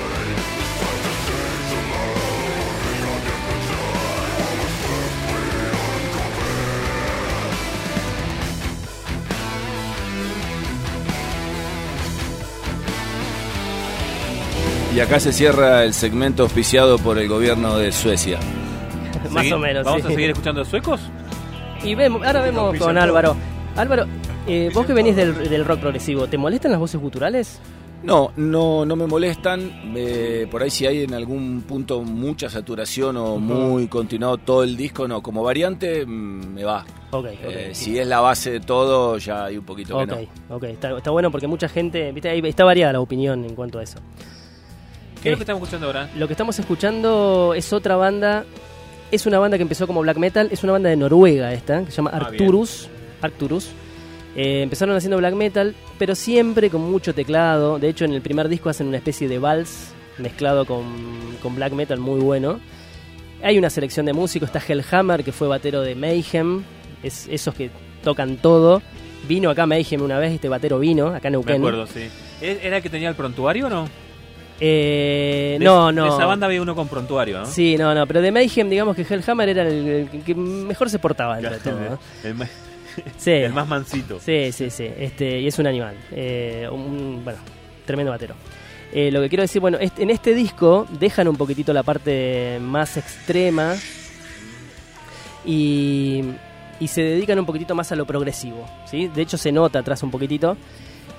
Y 14.96 15.00
acá 15.02 15.20
se 15.20 15.34
cierra 15.34 15.84
el 15.84 15.94
segmento 15.94 16.44
auspiciado 16.44 16.98
por 16.98 17.18
el 17.18 17.28
gobierno 17.28 17.78
de 17.78 17.92
Suecia. 17.92 18.40
Más 19.32 19.46
Segui- 19.46 19.54
o 19.54 19.60
menos, 19.60 19.84
¿Vamos 19.84 20.02
sí. 20.02 20.08
a 20.08 20.12
seguir 20.12 20.30
escuchando 20.30 20.64
suecos? 20.64 21.02
Y 21.84 21.96
vemos, 21.96 22.26
ahora 22.26 22.42
vemos 22.42 22.78
con 22.78 22.98
Álvaro. 22.98 23.36
Álvaro, 23.76 24.06
eh, 24.48 24.72
vos 24.74 24.86
que 24.86 24.94
venís 24.94 25.16
del, 25.16 25.50
del 25.50 25.66
rock 25.66 25.82
progresivo, 25.82 26.28
¿te 26.28 26.38
molestan 26.38 26.72
las 26.72 26.80
voces 26.80 27.00
guturales? 27.02 27.60
No, 28.04 28.32
no, 28.38 28.86
no 28.86 28.96
me 28.96 29.06
molestan. 29.08 29.94
eh, 29.96 30.48
por 30.50 30.64
ahí 30.64 30.70
si 30.70 30.86
hay 30.86 31.04
en 31.04 31.14
algún 31.14 31.64
punto 31.68 32.02
mucha 32.02 32.50
saturación 32.50 33.18
o 33.18 33.38
muy 33.38 33.88
continuado 33.88 34.38
todo 34.38 34.64
el 34.64 34.78
disco, 34.78 35.08
no. 35.08 35.22
Como 35.22 35.44
variante 35.44 36.06
mm, 36.06 36.54
me 36.54 36.64
va. 36.64 36.86
Ok, 37.12 37.26
ok. 37.26 37.30
Eh, 37.44 37.70
si 37.74 37.98
es 38.00 38.08
la 38.08 38.22
base 38.22 38.52
de 38.52 38.60
todo, 38.62 39.18
ya 39.18 39.46
hay 39.46 39.58
un 39.58 39.66
poquito 39.66 39.98
Ok, 39.98 40.08
que 40.10 40.28
no. 40.50 40.56
ok, 40.56 40.64
está, 40.66 40.98
está 40.98 41.10
bueno 41.12 41.32
porque 41.32 41.48
mucha 41.48 41.68
gente, 41.68 42.12
viste, 42.12 42.30
ahí 42.30 42.40
está 42.46 42.64
variada 42.64 42.94
la 42.94 43.00
opinión 43.02 43.44
en 43.44 43.56
cuanto 43.56 43.80
a 43.80 43.84
eso. 43.84 43.98
¿Qué 45.26 45.30
es 45.30 45.34
lo 45.34 45.38
que 45.38 45.44
estamos 45.44 45.64
escuchando 45.64 45.88
ahora? 45.88 46.10
Lo 46.16 46.28
que 46.28 46.34
estamos 46.34 46.60
escuchando 46.60 47.54
es 47.56 47.74
otra 47.74 47.96
banda, 47.96 48.46
es 49.12 49.26
una 49.26 49.40
banda 49.40 49.58
que 49.58 49.64
empezó 49.64 49.88
como 49.88 50.02
black 50.02 50.18
metal, 50.18 50.50
es 50.52 50.64
una 50.64 50.74
banda 50.74 50.90
de 50.90 50.96
Noruega 50.96 51.52
esta, 51.54 51.84
que 51.84 51.92
se 51.92 51.98
llama 51.98 52.12
Ah, 52.14 52.18
Arcturus. 52.18 52.88
Arcturus. 53.22 53.70
Eh, 54.36 54.62
empezaron 54.62 54.96
haciendo 54.96 55.18
black 55.18 55.34
metal, 55.34 55.74
pero 55.98 56.14
siempre 56.14 56.70
con 56.70 56.82
mucho 56.92 57.14
teclado. 57.16 57.80
De 57.80 57.90
hecho, 57.90 58.06
en 58.06 58.14
el 58.14 58.22
primer 58.22 58.50
disco 58.50 58.70
hacen 58.70 58.88
una 58.88 58.98
especie 58.98 59.28
de 59.28 59.40
vals 59.40 59.94
mezclado 60.18 60.66
con, 60.66 60.86
con 61.42 61.56
black 61.56 61.74
metal 61.74 62.00
muy 62.00 62.20
bueno. 62.20 62.60
Hay 63.44 63.58
una 63.58 63.70
selección 63.70 64.06
de 64.06 64.14
músicos, 64.14 64.50
está 64.54 64.62
Hellhammer, 64.66 65.24
que 65.24 65.32
fue 65.32 65.48
batero 65.48 65.82
de 65.82 65.96
Mayhem, 65.96 66.64
es 67.04 67.28
esos 67.32 67.54
que 67.56 67.70
tocan 68.04 68.38
todo. 68.38 68.82
Vino 69.28 69.50
acá 69.50 69.66
Mayhem 69.66 70.02
una 70.02 70.20
vez, 70.20 70.34
este 70.34 70.50
batero 70.50 70.78
vino, 70.80 71.08
acá 71.08 71.30
en 71.30 71.32
Me 71.34 71.38
Neuquén. 71.38 71.56
acuerdo, 71.58 71.88
sí. 71.88 72.08
¿E- 72.42 72.60
¿Era 72.64 72.78
el 72.78 72.84
que 72.84 72.90
tenía 72.90 73.10
el 73.10 73.16
prontuario 73.16 73.68
o 73.68 73.70
no? 73.70 73.88
Eh, 74.60 75.58
De- 75.60 75.66
no, 75.66 75.88
De 75.88 75.94
no. 75.94 76.08
esa 76.16 76.26
banda 76.26 76.48
había 76.48 76.62
uno 76.62 76.76
con 76.76 76.88
prontuario, 76.88 77.40
¿no? 77.40 77.46
Sí, 77.46 77.76
no, 77.78 77.94
no, 77.94 78.08
pero 78.08 78.22
de 78.22 78.32
Mayhem, 78.32 78.70
digamos 78.70 78.96
que 78.96 79.02
Hellhammer 79.02 79.50
era 79.50 79.64
el, 79.64 80.10
el 80.14 80.24
que 80.24 80.34
mejor 80.36 80.90
se 80.90 81.00
portaba 81.00 81.38
entre 81.40 81.58
todo. 81.58 81.80
¿no? 81.80 82.00
el, 82.24 82.36
Sí. 83.18 83.32
el 83.32 83.52
más 83.54 83.68
mansito. 83.68 84.20
Sí, 84.20 84.52
sí, 84.54 84.70
sí. 84.70 84.90
Este, 84.98 85.40
y 85.42 85.48
es 85.48 85.60
un 85.60 85.68
animal. 85.68 85.96
Eh, 86.12 86.68
un, 86.72 87.22
bueno, 87.24 87.40
tremendo 87.86 88.12
batero. 88.12 88.36
Eh, 88.94 89.12
lo 89.12 89.20
que 89.22 89.28
quiero 89.28 89.42
decir, 89.42 89.60
bueno, 89.60 89.78
en 89.82 90.10
este 90.10 90.34
disco 90.34 90.88
dejan 91.00 91.28
un 91.28 91.36
poquitito 91.36 91.74
la 91.74 91.84
parte 91.84 92.58
más 92.62 92.96
extrema 92.96 93.76
y, 95.44 96.24
y 96.80 96.88
se 96.88 97.02
dedican 97.02 97.38
un 97.40 97.46
poquitito 97.46 97.76
más 97.76 97.92
a 97.92 97.96
lo 97.96 98.06
progresivo. 98.06 98.66
¿sí? 98.90 99.08
De 99.08 99.22
hecho, 99.22 99.38
se 99.38 99.52
nota 99.52 99.80
atrás 99.80 100.02
un 100.04 100.12
poquitito. 100.12 100.56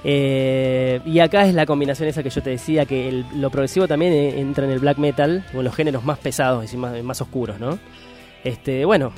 Eh, 0.05 1.01
y 1.05 1.19
acá 1.19 1.47
es 1.47 1.55
la 1.55 1.67
combinación 1.67 2.09
esa 2.09 2.23
que 2.23 2.31
yo 2.31 2.43
te 2.43 2.51
decía, 2.51 2.87
que 2.87 3.25
lo 3.35 3.51
progresivo 3.51 3.89
también 3.89 4.13
eh, 4.13 4.41
entra 4.41 4.65
en 4.65 4.71
el 4.71 4.79
black 4.79 4.99
metal, 4.99 5.45
o 5.55 5.59
en 5.59 5.65
los 5.65 5.75
géneros 5.75 6.05
más 6.05 6.19
pesados 6.19 6.73
y 6.73 6.77
más, 6.77 7.03
más 7.03 7.21
oscuros, 7.21 7.59
¿no? 7.59 7.79
Este, 8.45 8.85
bueno, 8.85 9.13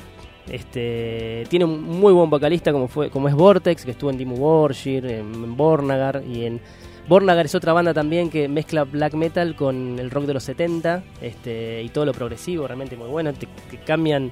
este, 0.50 1.44
tiene 1.48 1.64
un 1.64 1.82
muy 1.82 2.12
buen 2.12 2.30
vocalista 2.30 2.72
como 2.72 2.88
fue 2.88 3.10
como 3.10 3.28
es 3.28 3.34
Vortex, 3.34 3.84
que 3.84 3.90
estuvo 3.90 4.10
en 4.10 4.18
Dimmu 4.18 4.36
Borgir, 4.36 5.04
en, 5.06 5.56
Bornagar 5.56 6.22
y 6.26 6.46
en 6.46 6.60
Bornagar 7.06 7.46
es 7.46 7.54
otra 7.54 7.72
banda 7.72 7.92
también 7.92 8.30
que 8.30 8.48
mezcla 8.48 8.84
black 8.84 9.14
metal 9.14 9.56
con 9.56 9.98
el 9.98 10.10
rock 10.10 10.24
de 10.24 10.34
los 10.34 10.44
70 10.44 11.02
este, 11.20 11.82
y 11.82 11.88
todo 11.90 12.06
lo 12.06 12.12
progresivo, 12.12 12.66
realmente 12.66 12.96
muy 12.96 13.08
bueno, 13.08 13.32
que 13.34 13.78
cambian, 13.78 14.30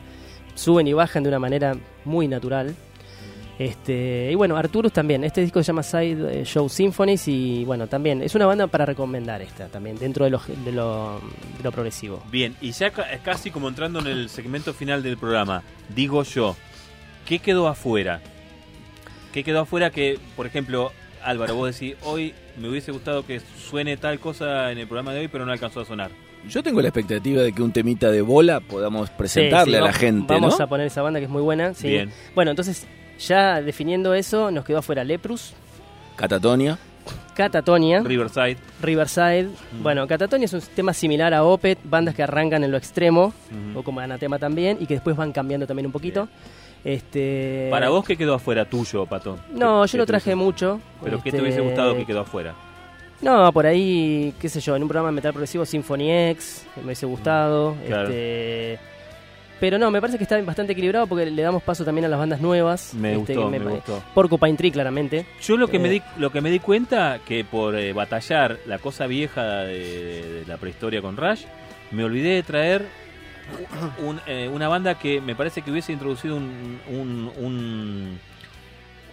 suben 0.55 0.86
y 0.86 0.93
bajan 0.93 1.23
de 1.23 1.28
una 1.28 1.39
manera 1.39 1.77
muy 2.05 2.28
natural. 2.28 2.74
Este, 3.59 4.28
y 4.31 4.35
bueno, 4.35 4.57
Arturus 4.57 4.93
también, 4.93 5.24
este 5.24 5.41
disco 5.41 5.62
se 5.62 5.69
llama 5.69 5.83
Side 5.83 6.41
eh, 6.41 6.45
Show 6.45 6.69
Symphonies 6.69 7.27
y 7.28 7.65
bueno, 7.65 7.87
también 7.87 8.20
es 8.23 8.35
una 8.35 8.45
banda 8.45 8.66
para 8.66 8.85
recomendar 8.85 9.41
esta 9.41 9.69
también, 9.69 9.99
dentro 9.99 10.24
de 10.27 10.31
lo, 10.31 10.41
de 10.65 10.73
lo, 10.73 11.20
de 11.57 11.62
lo 11.65 11.73
progresivo. 11.73 12.23
Bien, 12.31 12.55
y 12.61 12.73
ya 12.73 12.91
ca- 12.91 13.07
casi 13.24 13.51
como 13.51 13.69
entrando 13.69 14.01
en 14.01 14.09
el 14.09 14.28
segmento 14.28 14.74
final 14.74 15.03
del 15.03 15.16
programa, 15.16 15.62
digo 15.95 16.23
yo, 16.23 16.55
¿qué 17.24 17.39
quedó 17.39 17.66
afuera? 17.66 18.20
¿Qué 19.33 19.43
quedó 19.43 19.61
afuera 19.61 19.89
que, 19.91 20.19
por 20.37 20.47
ejemplo, 20.47 20.93
Álvaro, 21.24 21.55
vos 21.55 21.73
decís, 21.78 21.97
hoy 22.05 22.35
me 22.59 22.69
hubiese 22.69 22.93
gustado 22.93 23.24
que 23.24 23.41
suene 23.41 23.97
tal 23.97 24.19
cosa 24.20 24.70
en 24.70 24.77
el 24.78 24.87
programa 24.87 25.12
de 25.15 25.20
hoy, 25.20 25.28
pero 25.28 25.47
no 25.47 25.53
alcanzó 25.53 25.81
a 25.81 25.85
sonar? 25.87 26.11
Yo 26.47 26.62
tengo 26.62 26.81
la 26.83 26.89
expectativa 26.89 27.41
de 27.43 27.53
que 27.53 27.62
un 27.62 27.73
temita 27.73 28.11
de 28.11 28.20
bola 28.23 28.61
podamos 28.61 29.09
presentarle 29.11 29.65
Sí, 29.65 29.70
sí, 29.73 29.77
a 29.77 29.81
la 29.87 29.93
gente, 29.95 30.33
Vamos 30.35 30.59
¿no? 30.59 30.65
a 30.65 30.69
poner 30.69 30.87
esa 30.87 31.01
banda 31.03 31.19
que 31.20 31.24
es 31.24 31.31
muy 31.31 31.43
buena. 31.43 31.74
Sí. 31.74 31.89
Bien. 31.89 32.11
Bueno, 32.35 32.53
entonces, 32.53 32.87
ya 33.18 33.60
definiendo 33.62 34.14
eso, 34.14 34.51
nos 34.51 34.64
quedó 34.64 34.78
afuera 34.78 35.05
Leprus, 35.05 35.52
Catatonia. 36.16 36.78
Catatonia. 37.34 38.01
Riverside. 38.01 38.56
Riverside. 38.82 39.44
Mm. 39.72 39.82
Bueno, 39.82 40.06
Catatonia 40.06 40.47
es 40.47 40.52
un 40.55 40.60
tema 40.74 40.93
similar 40.94 41.34
a 41.34 41.44
Opet, 41.44 41.78
bandas 41.84 42.14
que 42.14 42.22
arrancan 42.22 42.64
en 42.64 42.70
lo 42.70 42.78
extremo, 42.78 43.32
o 43.74 43.82
como 43.82 44.01
Anatema 44.01 44.38
también, 44.38 44.78
y 44.80 44.86
que 44.86 44.94
después 44.94 45.14
van 45.16 45.32
cambiando 45.32 45.66
también 45.66 45.86
un 45.86 45.93
poquito. 45.93 46.28
Este, 46.82 47.68
Para 47.70 47.90
vos, 47.90 48.05
¿qué 48.05 48.16
quedó 48.16 48.34
afuera 48.34 48.64
tuyo, 48.64 49.05
Pato? 49.06 49.38
No, 49.52 49.82
¿Qué- 49.82 49.88
yo 49.88 49.93
qué 49.93 49.98
lo 49.98 50.06
traje 50.06 50.34
mucho. 50.34 50.80
¿Pero 51.02 51.18
qué 51.18 51.30
te 51.30 51.36
este, 51.36 51.43
hubiese 51.43 51.60
gustado 51.60 51.94
que 51.97 52.06
quedó 52.06 52.20
afuera? 52.20 52.55
No, 53.20 53.52
por 53.52 53.66
ahí, 53.66 54.32
qué 54.40 54.48
sé 54.48 54.60
yo, 54.60 54.76
en 54.76 54.82
un 54.82 54.88
programa 54.88 55.09
de 55.10 55.14
metal 55.16 55.32
progresivo 55.32 55.64
Symphony 55.66 56.10
X, 56.30 56.64
me 56.76 56.84
hubiese 56.84 57.06
gustado. 57.06 57.74
Mm, 57.74 57.86
Claro. 57.86 58.09
este, 58.09 58.78
pero 59.61 59.78
no, 59.78 59.91
me 59.91 60.01
parece 60.01 60.19
que 60.19 60.24
está 60.24 60.41
bastante 60.43 60.73
equilibrado 60.73 61.07
porque 61.07 61.27
le 61.27 61.43
damos 61.43 61.62
paso 61.62 61.85
también 61.85 62.05
a 62.05 62.09
las 62.09 62.19
bandas 62.19 62.41
nuevas. 62.41 62.93
Me 62.95 63.15
este, 63.15 63.35
gustó, 63.35 63.51
me 63.51 63.59
gustó. 63.59 64.03
Porcupine 64.15 64.57
Tree, 64.57 64.70
claramente. 64.70 65.27
Yo 65.43 65.57
lo 65.57 65.69
que, 65.69 65.78
me 65.78 65.89
Eh, 65.89 65.93
di, 65.93 66.03
lo 66.19 66.31
que 66.31 66.41
me 66.41 66.51
di 66.51 66.59
cuenta 66.59 67.20
que 67.27 67.45
por 67.45 67.74
eh, 67.77 67.93
batallar 67.93 68.59
la 68.66 68.78
cosa 68.78 69.07
vieja 69.07 69.62
de, 69.65 70.41
de 70.41 70.45
la 70.47 70.57
prehistoria 70.59 71.01
con 71.01 71.16
Rush, 71.16 71.45
me 71.93 72.05
olvidé 72.05 72.31
de 72.35 72.43
traer 72.43 72.87
un- 74.05 74.20
eh, 74.27 74.51
una 74.53 74.66
banda 74.66 74.99
que 74.99 75.20
me 75.20 75.37
parece 75.37 75.62
que 75.62 75.70
hubiese 75.70 75.93
introducido 75.93 76.37
un, 76.37 76.81
un, 76.89 77.31
un, 77.39 77.85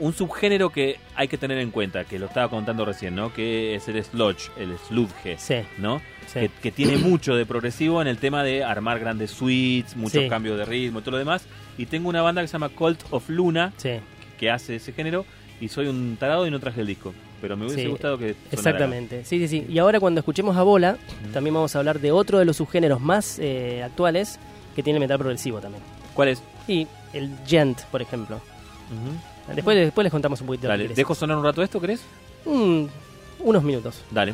un 0.04 0.14
subgénero 0.14 0.70
que 0.70 1.00
hay 1.16 1.28
que 1.30 1.38
tener 1.38 1.58
en 1.60 1.72
cuenta, 1.72 2.04
que 2.04 2.20
lo 2.20 2.26
estaba 2.26 2.50
contando 2.50 2.84
recién, 2.84 3.16
¿no? 3.16 3.34
Que 3.34 3.76
es 3.76 3.88
el 3.88 4.04
sludge, 4.04 4.52
el 4.58 4.78
sludge, 4.78 5.38
Sí. 5.38 5.56
¿no? 5.78 6.02
Sí. 6.28 6.40
Que, 6.42 6.50
que 6.62 6.72
tiene 6.72 6.98
mucho 6.98 7.36
de 7.36 7.46
progresivo 7.46 8.02
en 8.02 8.08
el 8.10 8.18
tema 8.18 8.44
de 8.44 8.64
armar 8.66 9.00
grandes 9.00 9.32
suites, 9.32 9.96
muchos 9.96 10.24
Sí. 10.24 10.28
cambios 10.30 10.58
de 10.58 10.66
ritmo 10.66 11.00
y 11.00 11.02
todo 11.04 11.12
lo 11.12 11.18
demás. 11.20 11.46
Y 11.78 11.86
tengo 11.86 12.10
una 12.10 12.22
banda 12.22 12.42
que 12.42 12.48
se 12.48 12.54
llama 12.54 12.70
Cult 12.70 13.00
of 13.12 13.30
Luna, 13.30 13.72
que 14.38 14.52
hace 14.52 14.76
ese 14.76 14.92
género 14.92 15.26
y 15.62 15.70
soy 15.70 15.88
un 15.88 16.18
tarado 16.20 16.46
y 16.46 16.52
no 16.52 16.60
traje 16.60 16.82
el 16.82 16.88
disco. 16.88 17.14
Pero 17.40 17.56
me 17.56 17.66
hubiese 17.66 17.88
gustado 17.88 18.18
que 18.18 18.34
sonara. 18.34 18.48
Exactamente, 18.52 19.24
sí, 19.26 19.40
sí, 19.40 19.48
sí. 19.48 19.66
Y 19.70 19.78
ahora 19.80 20.00
cuando 20.02 20.20
escuchemos 20.20 20.58
a 20.58 20.64
Bola, 20.64 20.98
también 21.32 21.54
vamos 21.54 21.76
a 21.76 21.80
hablar 21.80 22.00
de 22.02 22.12
otro 22.12 22.40
de 22.40 22.46
los 22.46 22.58
subgéneros 22.58 23.00
más 23.00 23.40
eh, 23.40 23.82
actuales 23.84 24.38
que 24.76 24.84
tiene 24.84 24.98
el 24.98 25.02
metal 25.02 25.18
progresivo 25.20 25.60
también. 25.62 25.84
¿Cuál 26.14 26.28
es? 26.30 26.44
Y 26.68 26.88
el 27.14 27.30
gent, 27.46 27.82
por 27.92 28.02
ejemplo. 28.02 28.42
Después, 29.48 29.78
después 29.78 30.04
les 30.04 30.12
contamos 30.12 30.40
un 30.42 30.48
poquito. 30.48 30.68
Dale, 30.68 30.88
¿dejo 30.88 31.16
sonar 31.16 31.38
un 31.38 31.44
rato 31.44 31.62
esto, 31.62 31.80
crees? 31.80 32.02
Mm, 32.46 32.86
unos 33.40 33.64
minutos. 33.64 34.02
Dale. 34.12 34.34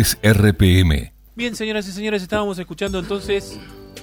...33 0.00 0.18
RPM... 0.22 1.12
Bien, 1.36 1.54
señoras 1.54 1.86
y 1.88 1.92
señores, 1.92 2.22
estábamos 2.22 2.58
escuchando 2.58 2.98
entonces 2.98 3.58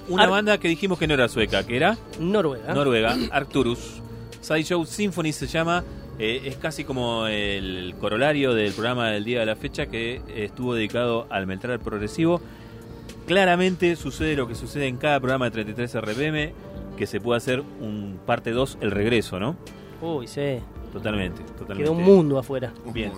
una 0.07 0.23
Ar- 0.23 0.29
banda 0.29 0.57
que 0.59 0.67
dijimos 0.67 0.97
que 0.97 1.07
no 1.07 1.13
era 1.13 1.27
sueca, 1.27 1.65
que 1.65 1.75
era 1.75 1.97
Noruega. 2.19 2.73
Noruega, 2.73 3.15
Arcturus. 3.31 4.01
Sideshow 4.41 4.85
Symphony 4.85 5.33
se 5.33 5.45
llama. 5.47 5.83
eh, 6.19 6.41
es 6.45 6.55
casi 6.57 6.83
como 6.83 7.27
el 7.27 7.93
corolario 7.99 8.53
del 8.53 8.71
programa 8.73 9.09
del 9.11 9.23
día 9.23 9.39
de 9.41 9.45
la 9.45 9.55
fecha 9.55 9.85
que 9.87 10.21
estuvo 10.35 10.73
dedicado 10.73 11.27
al 11.29 11.45
metal 11.47 11.79
progresivo. 11.79 12.41
Claramente 13.27 13.95
sucede 13.95 14.35
lo 14.35 14.47
que 14.47 14.55
sucede 14.55 14.87
en 14.87 14.97
cada 14.97 15.19
programa 15.19 15.45
de 15.45 15.51
33 15.51 15.95
RPM, 16.01 16.53
que 16.97 17.05
se 17.07 17.19
puede 17.19 17.37
hacer 17.37 17.61
un 17.81 18.19
parte 18.25 18.51
2, 18.51 18.77
el 18.81 18.91
regreso, 18.91 19.39
¿no? 19.39 19.55
Uy, 20.01 20.27
sí. 20.27 20.59
Totalmente, 20.93 21.41
totalmente. 21.57 21.83
Quedó 21.83 21.91
un 21.91 22.03
mundo 22.03 22.39
afuera. 22.39 22.73
Bien. 22.93 23.11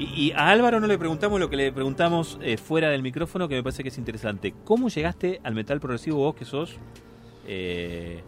Y, 0.00 0.32
a 0.32 0.48
Álvaro 0.48 0.80
no 0.80 0.86
le 0.86 0.96
preguntamos 0.96 1.38
lo 1.38 1.50
que 1.50 1.56
le 1.56 1.72
preguntamos 1.72 2.38
eh, 2.40 2.56
fuera 2.56 2.88
del 2.88 3.02
micrófono, 3.02 3.48
que 3.48 3.54
me 3.54 3.62
parece 3.62 3.82
que 3.82 3.90
es 3.90 3.98
interesante. 3.98 4.54
¿Cómo 4.64 4.88
llegaste 4.88 5.40
al 5.44 5.54
metal 5.54 5.78
progresivo 5.78 6.16
vos 6.18 6.34
que 6.34 6.46
sos 6.46 6.78
eh, 7.46 8.22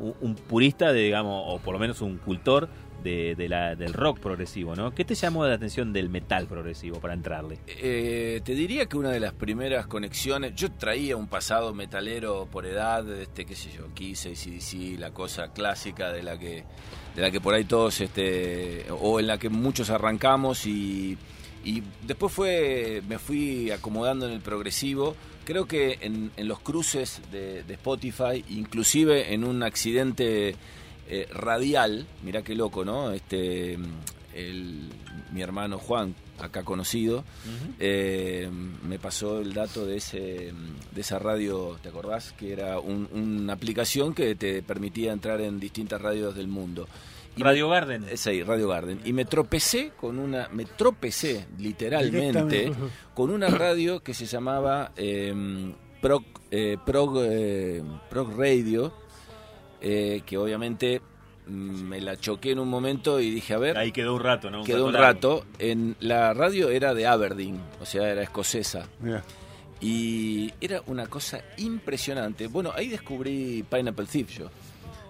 un, 0.00 0.14
un 0.20 0.34
purista, 0.34 0.92
de, 0.92 1.00
digamos, 1.00 1.44
o 1.46 1.60
por 1.60 1.74
lo 1.74 1.78
menos 1.78 2.00
un 2.00 2.18
cultor 2.18 2.68
de, 3.02 3.46
la, 3.48 3.74
del 3.74 3.92
rock 3.92 4.20
progresivo, 4.20 4.74
¿no? 4.74 4.94
¿Qué 4.94 5.04
te 5.04 5.14
llamó 5.14 5.44
la 5.44 5.54
atención 5.54 5.92
del 5.92 6.08
metal 6.08 6.46
progresivo 6.46 7.00
para 7.00 7.14
entrarle? 7.14 7.58
Eh, 7.66 8.40
te 8.44 8.54
diría 8.54 8.86
que 8.86 8.96
una 8.96 9.10
de 9.10 9.20
las 9.20 9.32
primeras 9.32 9.86
conexiones, 9.86 10.54
yo 10.54 10.72
traía 10.72 11.16
un 11.16 11.28
pasado 11.28 11.74
metalero 11.74 12.48
por 12.50 12.66
edad, 12.66 13.08
este, 13.12 13.44
qué 13.44 13.54
sé 13.54 13.70
yo, 13.72 13.92
Kiss, 13.94 14.26
ACDC, 14.26 14.98
la 14.98 15.12
cosa 15.12 15.52
clásica 15.52 16.12
de 16.12 16.22
la 16.22 16.38
que, 16.38 16.64
de 17.14 17.22
la 17.22 17.30
que 17.30 17.40
por 17.40 17.54
ahí 17.54 17.64
todos, 17.64 18.00
este, 18.00 18.86
o 18.90 19.20
en 19.20 19.26
la 19.26 19.38
que 19.38 19.48
muchos 19.48 19.90
arrancamos 19.90 20.66
y, 20.66 21.18
y 21.64 21.82
después 22.06 22.32
fue, 22.32 23.02
me 23.08 23.18
fui 23.18 23.70
acomodando 23.70 24.26
en 24.26 24.32
el 24.32 24.40
progresivo. 24.40 25.16
Creo 25.44 25.66
que 25.66 25.98
en, 26.02 26.30
en 26.36 26.46
los 26.46 26.60
cruces 26.60 27.20
de, 27.32 27.64
de 27.64 27.74
Spotify, 27.74 28.44
inclusive 28.50 29.34
en 29.34 29.42
un 29.42 29.64
accidente 29.64 30.54
eh, 31.14 31.28
radial, 31.32 32.06
mirá 32.22 32.42
qué 32.42 32.54
loco, 32.54 32.84
¿no? 32.84 33.12
Este, 33.12 33.74
el, 34.34 34.88
mi 35.32 35.42
hermano 35.42 35.78
Juan, 35.78 36.14
acá 36.40 36.62
conocido, 36.64 37.22
eh, 37.78 38.48
me 38.82 38.98
pasó 38.98 39.40
el 39.40 39.52
dato 39.54 39.86
de 39.86 39.96
ese 39.96 40.52
de 40.94 41.00
esa 41.00 41.18
radio, 41.18 41.78
¿te 41.82 41.88
acordás? 41.90 42.32
Que 42.32 42.52
era 42.52 42.78
un- 42.80 43.08
una 43.12 43.52
aplicación 43.52 44.14
que 44.14 44.34
te 44.34 44.62
permitía 44.62 45.12
entrar 45.12 45.40
en 45.40 45.60
distintas 45.60 46.00
radios 46.00 46.34
del 46.34 46.48
mundo. 46.48 46.88
Radio 47.36 47.68
Garden. 47.68 48.04
Eh, 48.10 48.16
Sí, 48.16 48.42
Radio 48.42 48.68
Garden. 48.68 49.00
Y 49.04 49.12
me 49.12 49.24
tropecé 49.24 49.92
con 50.00 50.18
una, 50.18 50.48
me 50.52 50.64
tropecé 50.66 51.46
literalmente 51.58 52.72
con 53.14 53.30
una 53.30 53.48
radio 53.48 54.02
que 54.02 54.12
se 54.14 54.26
llamaba 54.26 54.92
eh, 54.96 55.32
Prog, 56.02 56.24
eh, 56.50 56.76
Prog, 56.84 57.14
Prog 58.10 58.38
Radio, 58.38 58.92
eh, 59.82 60.22
que 60.24 60.38
obviamente 60.38 61.02
mm, 61.46 61.50
me 61.82 62.00
la 62.00 62.16
choqué 62.16 62.52
en 62.52 62.60
un 62.60 62.68
momento 62.68 63.20
y 63.20 63.30
dije, 63.30 63.52
a 63.54 63.58
ver, 63.58 63.76
Ahí 63.76 63.92
quedó 63.92 64.14
un 64.14 64.22
rato, 64.22 64.50
¿no? 64.50 64.62
quedó 64.64 64.86
un 64.86 64.92
largo. 64.92 65.06
rato. 65.08 65.46
En 65.58 65.96
la 66.00 66.32
radio 66.34 66.70
era 66.70 66.94
de 66.94 67.06
Aberdeen, 67.06 67.60
o 67.80 67.84
sea, 67.84 68.08
era 68.10 68.22
escocesa. 68.22 68.88
Y 69.80 70.52
era 70.60 70.80
una 70.86 71.06
cosa 71.08 71.40
impresionante. 71.56 72.46
Bueno, 72.46 72.72
ahí 72.74 72.88
descubrí 72.88 73.64
Pineapple 73.68 74.06
Thief 74.06 74.38
yo. 74.38 74.48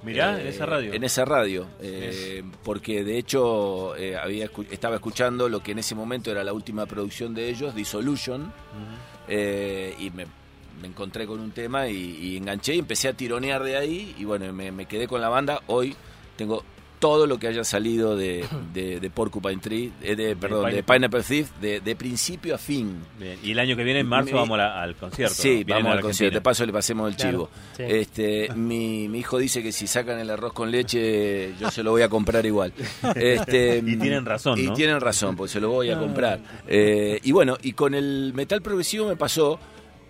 Mirá, 0.03 0.39
Eh, 0.39 0.43
en 0.43 0.47
esa 0.49 0.67
radio. 0.67 0.93
En 0.95 1.05
esa 1.05 1.25
radio, 1.25 1.67
eh, 1.81 2.43
porque 2.65 3.05
de 3.05 3.19
hecho 3.19 3.95
eh, 3.97 4.17
había 4.17 4.51
escu- 4.51 4.67
estaba 4.71 4.97
escuchando 4.97 5.49
lo 5.49 5.63
que 5.63 5.73
en 5.73 5.79
ese 5.79 5.95
momento 5.95 6.31
era 6.31 6.43
la 6.43 6.53
última 6.53 6.87
producción 6.87 7.35
de 7.35 7.49
ellos, 7.51 7.75
Dissolution, 7.75 8.53
eh, 9.29 9.95
y 10.01 10.11
me, 10.11 10.27
me 10.83 10.89
encontré 10.89 11.27
con 11.27 11.41
un 11.41 11.53
tema 11.53 11.89
y, 11.89 11.97
y 11.97 12.37
enganché 12.37 12.75
y 12.75 12.81
empecé 12.81 13.09
a 13.09 13.13
tironear 13.15 13.63
de 13.63 13.77
ahí 13.77 14.15
y 14.19 14.25
bueno, 14.25 14.53
me, 14.53 14.71
me 14.73 14.85
quedé 14.87 15.07
con 15.09 15.21
la 15.21 15.29
banda. 15.29 15.63
Hoy 15.69 15.95
tengo 16.37 16.65
todo 16.99 17.27
lo 17.27 17.37
que 17.37 17.49
haya 17.49 17.65
salido 17.65 18.17
de, 18.17 18.45
de, 18.73 19.01
de 19.01 19.11
Porcupine 19.11 19.57
Tree, 19.61 19.91
eh, 20.03 20.15
de, 20.15 20.37
perdón, 20.37 20.71
de 20.71 20.85
Pineapple. 20.85 21.23
Thief, 21.25 21.51
de, 21.61 21.81
de 21.81 21.97
principio 21.97 22.55
a 22.55 22.59
fin. 22.59 22.97
Bien, 23.19 23.37
Y 23.43 23.51
el 23.51 23.59
año 23.59 23.75
que 23.75 23.83
viene, 23.83 23.99
en 24.01 24.07
marzo, 24.07 24.27
Mi- 24.31 24.39
vamos 24.39 24.57
la- 24.57 24.81
al 24.81 24.95
concierto. 24.95 25.35
Sí, 25.35 25.65
vamos 25.67 25.91
al 25.93 26.01
concierto. 26.01 26.35
De 26.37 26.41
paso 26.41 26.65
le 26.65 26.73
pasemos 26.73 27.11
el 27.11 27.17
Claro, 27.17 27.31
chivo. 27.33 27.51
sí. 27.77 27.83
Este, 27.89 28.49
mi, 28.55 29.09
mi 29.09 29.19
hijo 29.19 29.39
dice 29.39 29.65
que 29.65 29.73
si 29.73 29.89
sacan 29.89 30.21
el 30.21 30.31
arroz 30.31 30.53
con 30.53 30.71
leche, 30.71 31.53
yo 31.61 31.73
se 31.73 31.83
lo 31.83 31.91
voy 31.91 32.03
a 32.03 32.09
comprar 32.09 32.47
igual. 32.47 32.73
Este, 33.17 33.79
Y 33.85 33.97
tienen 33.97 34.25
razón, 34.25 34.61
Y 34.61 34.69
¿no? 34.69 34.75
tienen 34.75 35.01
razón, 35.01 35.35
porque 35.35 35.53
se 35.55 35.61
lo 35.61 35.71
voy 35.71 35.91
a 35.91 35.99
comprar. 35.99 36.39
Eh, 36.69 37.19
y 37.25 37.33
bueno, 37.33 37.59
y 37.63 37.73
con 37.73 37.95
el 37.95 38.31
metal 38.33 38.63
progresivo 38.63 39.09
me 39.09 39.17
pasó 39.17 39.59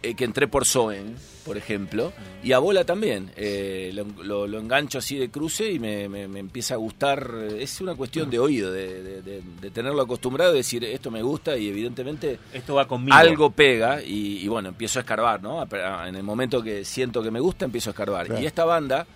eh, 0.02 0.14
que 0.14 0.24
entré 0.24 0.48
por 0.48 0.64
Soen, 0.64 1.14
por 1.44 1.56
ejemplo, 1.56 2.12
y 2.42 2.52
a 2.52 2.58
Bola 2.58 2.84
también. 2.84 3.30
Eh, 3.36 3.90
lo, 3.94 4.04
lo- 4.22 4.46
lo 4.46 4.58
engancho 4.60 4.98
así 4.98 5.16
de 5.16 5.30
cruce 5.30 5.70
y 5.70 5.78
me, 5.78 6.08
me- 6.08 6.28
me 6.28 6.38
empieza 6.40 6.74
a 6.74 6.76
gustar. 6.76 7.28
Es 7.58 7.80
una 7.80 7.94
cuestión 7.94 8.30
de 8.30 8.38
oído, 8.38 8.70
de, 8.72 9.02
de- 9.02 9.22
de- 9.22 9.42
de 9.60 9.70
tenerlo 9.70 10.02
acostumbrado, 10.02 10.52
de 10.52 10.58
decir 10.58 10.84
esto 10.84 11.10
me 11.10 11.22
gusta 11.22 11.56
y 11.56 11.68
evidentemente 11.68 12.38
Esto 12.52 12.74
va 12.74 12.86
conmigo. 12.86 13.16
algo 13.16 13.50
pega 13.50 14.02
y, 14.02 14.38
y 14.38 14.48
bueno, 14.48 14.68
empiezo 14.70 14.98
a 14.98 15.02
escarbar, 15.02 15.42
¿no? 15.42 15.66
En 16.06 16.14
el 16.16 16.22
momento 16.22 16.62
que 16.62 16.84
siento 16.84 17.22
que 17.22 17.30
me 17.30 17.40
gusta, 17.40 17.64
empiezo 17.64 17.90
a 17.90 17.92
escarbar. 17.92 18.26
Claro. 18.26 18.42
Y 18.42 18.46
esta 18.46 18.64
banda, 18.64 19.06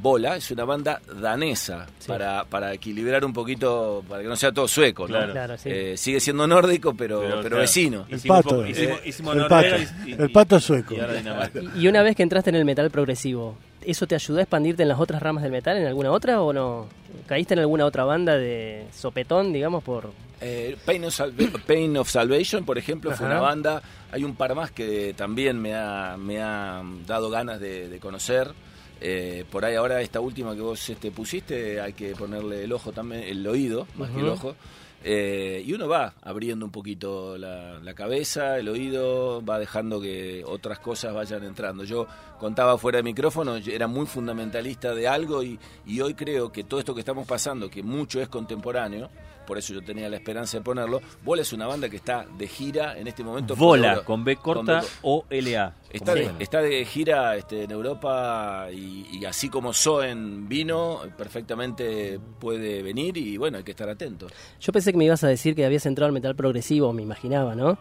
Bola, 0.00 0.36
es 0.36 0.50
una 0.50 0.64
banda 0.64 1.00
danesa, 1.20 1.86
para, 2.06 2.44
para 2.44 2.72
equilibrar 2.72 3.24
un 3.24 3.32
poquito, 3.32 4.02
para 4.08 4.22
que 4.22 4.28
no 4.28 4.36
sea 4.36 4.50
todo 4.50 4.66
sueco, 4.66 5.02
¿no? 5.02 5.08
Claro. 5.08 5.32
Claro, 5.32 5.58
sí. 5.58 5.68
Eh, 5.70 5.96
sigue 5.96 6.20
siendo 6.20 6.46
nórdico, 6.46 6.94
pero, 6.94 7.20
pero, 7.20 7.40
claro, 7.42 7.56
vecino. 7.58 8.06
El 8.08 8.16
Hicimos 8.16 8.36
pato. 8.38 8.48
poco- 8.56 8.66
hicimos, 8.66 9.00
hicimos 9.06 9.36
el 9.36 9.46
pato. 9.46 9.76
y- 10.06 10.10
y- 10.10 10.12
El 10.14 10.32
pato 10.32 10.58
sueco. 10.60 10.94
Y 11.76 11.86
una 11.88 12.02
vez 12.02 12.16
que 12.16 12.22
entraste 12.22 12.50
en 12.50 12.56
el 12.56 12.64
metal 12.64 12.90
progresivo, 12.90 13.56
¿eso 13.84 14.06
te 14.06 14.14
ayudó 14.14 14.38
a 14.38 14.42
expandirte 14.42 14.82
en 14.82 14.88
las 14.88 14.98
otras 15.00 15.22
ramas 15.22 15.42
del 15.42 15.52
metal, 15.52 15.76
en 15.76 15.86
alguna 15.86 16.10
otra 16.12 16.40
o 16.40 16.52
no? 16.52 16.88
¿Caíste 17.26 17.54
en 17.54 17.60
alguna 17.60 17.84
otra 17.84 18.04
banda 18.04 18.36
de 18.36 18.86
sopetón, 18.92 19.52
digamos, 19.52 19.82
por...? 19.84 20.10
Eh, 20.40 20.76
Pain, 20.86 21.04
of 21.04 21.20
Pain 21.66 21.96
of 21.98 22.08
Salvation, 22.08 22.64
por 22.64 22.78
ejemplo, 22.78 23.10
fue 23.10 23.26
una 23.26 23.40
banda. 23.40 23.82
Hay 24.12 24.24
un 24.24 24.34
par 24.34 24.54
más 24.54 24.70
que 24.70 25.12
también 25.14 25.60
me 25.60 25.74
ha, 25.74 26.16
me 26.18 26.40
ha 26.40 26.82
dado 27.06 27.28
ganas 27.28 27.60
de, 27.60 27.90
de 27.90 28.00
conocer. 28.00 28.50
Eh, 29.00 29.44
por 29.50 29.64
ahí 29.64 29.74
ahora 29.74 30.02
esta 30.02 30.20
última 30.20 30.54
que 30.54 30.60
vos 30.60 30.88
este, 30.90 31.10
pusiste 31.10 31.80
hay 31.80 31.94
que 31.94 32.14
ponerle 32.14 32.64
el 32.64 32.72
ojo 32.72 32.92
también, 32.92 33.22
el 33.22 33.46
oído, 33.46 33.86
más 33.96 34.10
que 34.10 34.20
el 34.20 34.28
ojo. 34.28 34.54
Eh, 35.02 35.62
y 35.64 35.72
uno 35.72 35.88
va 35.88 36.12
abriendo 36.20 36.66
un 36.66 36.70
poquito 36.70 37.38
la, 37.38 37.78
la 37.78 37.94
cabeza, 37.94 38.58
el 38.58 38.68
oído, 38.68 39.42
va 39.42 39.58
dejando 39.58 39.98
que 39.98 40.44
otras 40.46 40.78
cosas 40.78 41.14
vayan 41.14 41.42
entrando. 41.44 41.84
Yo 41.84 42.06
contaba 42.38 42.76
fuera 42.76 42.98
de 42.98 43.02
micrófono, 43.02 43.56
era 43.56 43.86
muy 43.86 44.04
fundamentalista 44.04 44.94
de 44.94 45.08
algo 45.08 45.42
y, 45.42 45.58
y 45.86 46.02
hoy 46.02 46.12
creo 46.12 46.52
que 46.52 46.64
todo 46.64 46.80
esto 46.80 46.94
que 46.94 47.00
estamos 47.00 47.26
pasando, 47.26 47.70
que 47.70 47.82
mucho 47.82 48.20
es 48.20 48.28
contemporáneo, 48.28 49.08
por 49.50 49.58
eso 49.58 49.74
yo 49.74 49.82
tenía 49.82 50.08
la 50.08 50.14
esperanza 50.14 50.58
de 50.58 50.62
ponerlo, 50.62 51.00
Bola 51.24 51.42
es 51.42 51.52
una 51.52 51.66
banda 51.66 51.88
que 51.88 51.96
está 51.96 52.24
de 52.38 52.46
gira 52.46 52.96
en 52.96 53.08
este 53.08 53.24
momento. 53.24 53.56
Bola, 53.56 54.04
con 54.04 54.22
B 54.22 54.36
corta 54.36 54.80
con 54.80 54.80
B- 54.82 54.86
o 55.02 55.24
LA. 55.28 55.74
Está 55.90 56.14
de, 56.14 56.30
está 56.38 56.62
de 56.62 56.84
gira 56.84 57.34
este, 57.36 57.64
en 57.64 57.72
Europa 57.72 58.68
y, 58.72 59.08
y 59.10 59.24
así 59.24 59.48
como 59.48 59.72
Soen 59.72 60.48
vino, 60.48 61.00
perfectamente 61.18 62.20
puede 62.38 62.80
venir 62.80 63.16
y 63.16 63.36
bueno, 63.38 63.58
hay 63.58 63.64
que 63.64 63.72
estar 63.72 63.88
atento. 63.88 64.28
Yo 64.60 64.72
pensé 64.72 64.92
que 64.92 64.98
me 64.98 65.04
ibas 65.06 65.24
a 65.24 65.28
decir 65.28 65.56
que 65.56 65.64
habías 65.64 65.84
entrado 65.86 66.06
al 66.06 66.12
metal 66.12 66.36
progresivo, 66.36 66.92
me 66.92 67.02
imaginaba, 67.02 67.56
¿no? 67.56 67.76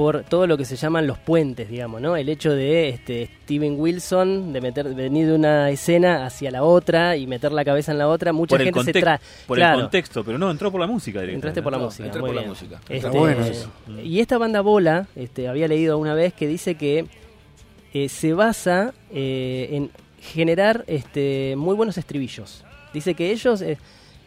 Por 0.00 0.22
todo 0.24 0.46
lo 0.46 0.56
que 0.56 0.64
se 0.64 0.76
llaman 0.76 1.06
los 1.06 1.18
puentes, 1.18 1.68
digamos, 1.68 2.00
¿no? 2.00 2.16
El 2.16 2.30
hecho 2.30 2.54
de 2.54 2.88
este, 2.88 3.28
Steven 3.42 3.78
Wilson, 3.78 4.50
de 4.50 4.62
meter, 4.62 4.88
de 4.88 4.94
venir 4.94 5.26
de 5.26 5.34
una 5.34 5.68
escena 5.68 6.24
hacia 6.24 6.50
la 6.50 6.62
otra 6.62 7.18
y 7.18 7.26
meter 7.26 7.52
la 7.52 7.66
cabeza 7.66 7.92
en 7.92 7.98
la 7.98 8.08
otra, 8.08 8.32
mucha 8.32 8.56
por 8.56 8.64
gente 8.64 8.82
se 8.82 8.92
trae. 8.94 9.18
por 9.46 9.60
el 9.60 9.74
contexto, 9.74 10.24
pero 10.24 10.38
no, 10.38 10.50
entró 10.50 10.72
por 10.72 10.80
la 10.80 10.86
música 10.86 11.20
directamente. 11.20 11.48
Entraste 11.48 11.62
por 11.62 11.72
la 11.72 11.78
No, 11.78 11.84
música. 11.84 12.04
entré 12.06 12.20
muy 12.22 12.28
por 12.30 12.34
la 12.34 12.40
bien. 12.40 12.48
música. 12.50 12.76
Este, 12.80 12.96
Está 12.96 13.10
bueno 13.10 13.44
eso. 13.44 13.70
Y 14.02 14.20
esta 14.20 14.38
banda 14.38 14.62
Bola, 14.62 15.06
este, 15.16 15.48
había 15.48 15.68
leído 15.68 15.98
una 15.98 16.14
vez 16.14 16.32
que 16.32 16.46
dice 16.48 16.76
que 16.76 17.04
eh, 17.92 18.08
se 18.08 18.32
basa 18.32 18.94
eh, 19.12 19.68
en 19.70 19.90
generar 20.22 20.82
este, 20.86 21.56
muy 21.58 21.76
buenos 21.76 21.98
estribillos. 21.98 22.64
Dice 22.94 23.12
que 23.12 23.32
ellos, 23.32 23.60
eh, 23.60 23.76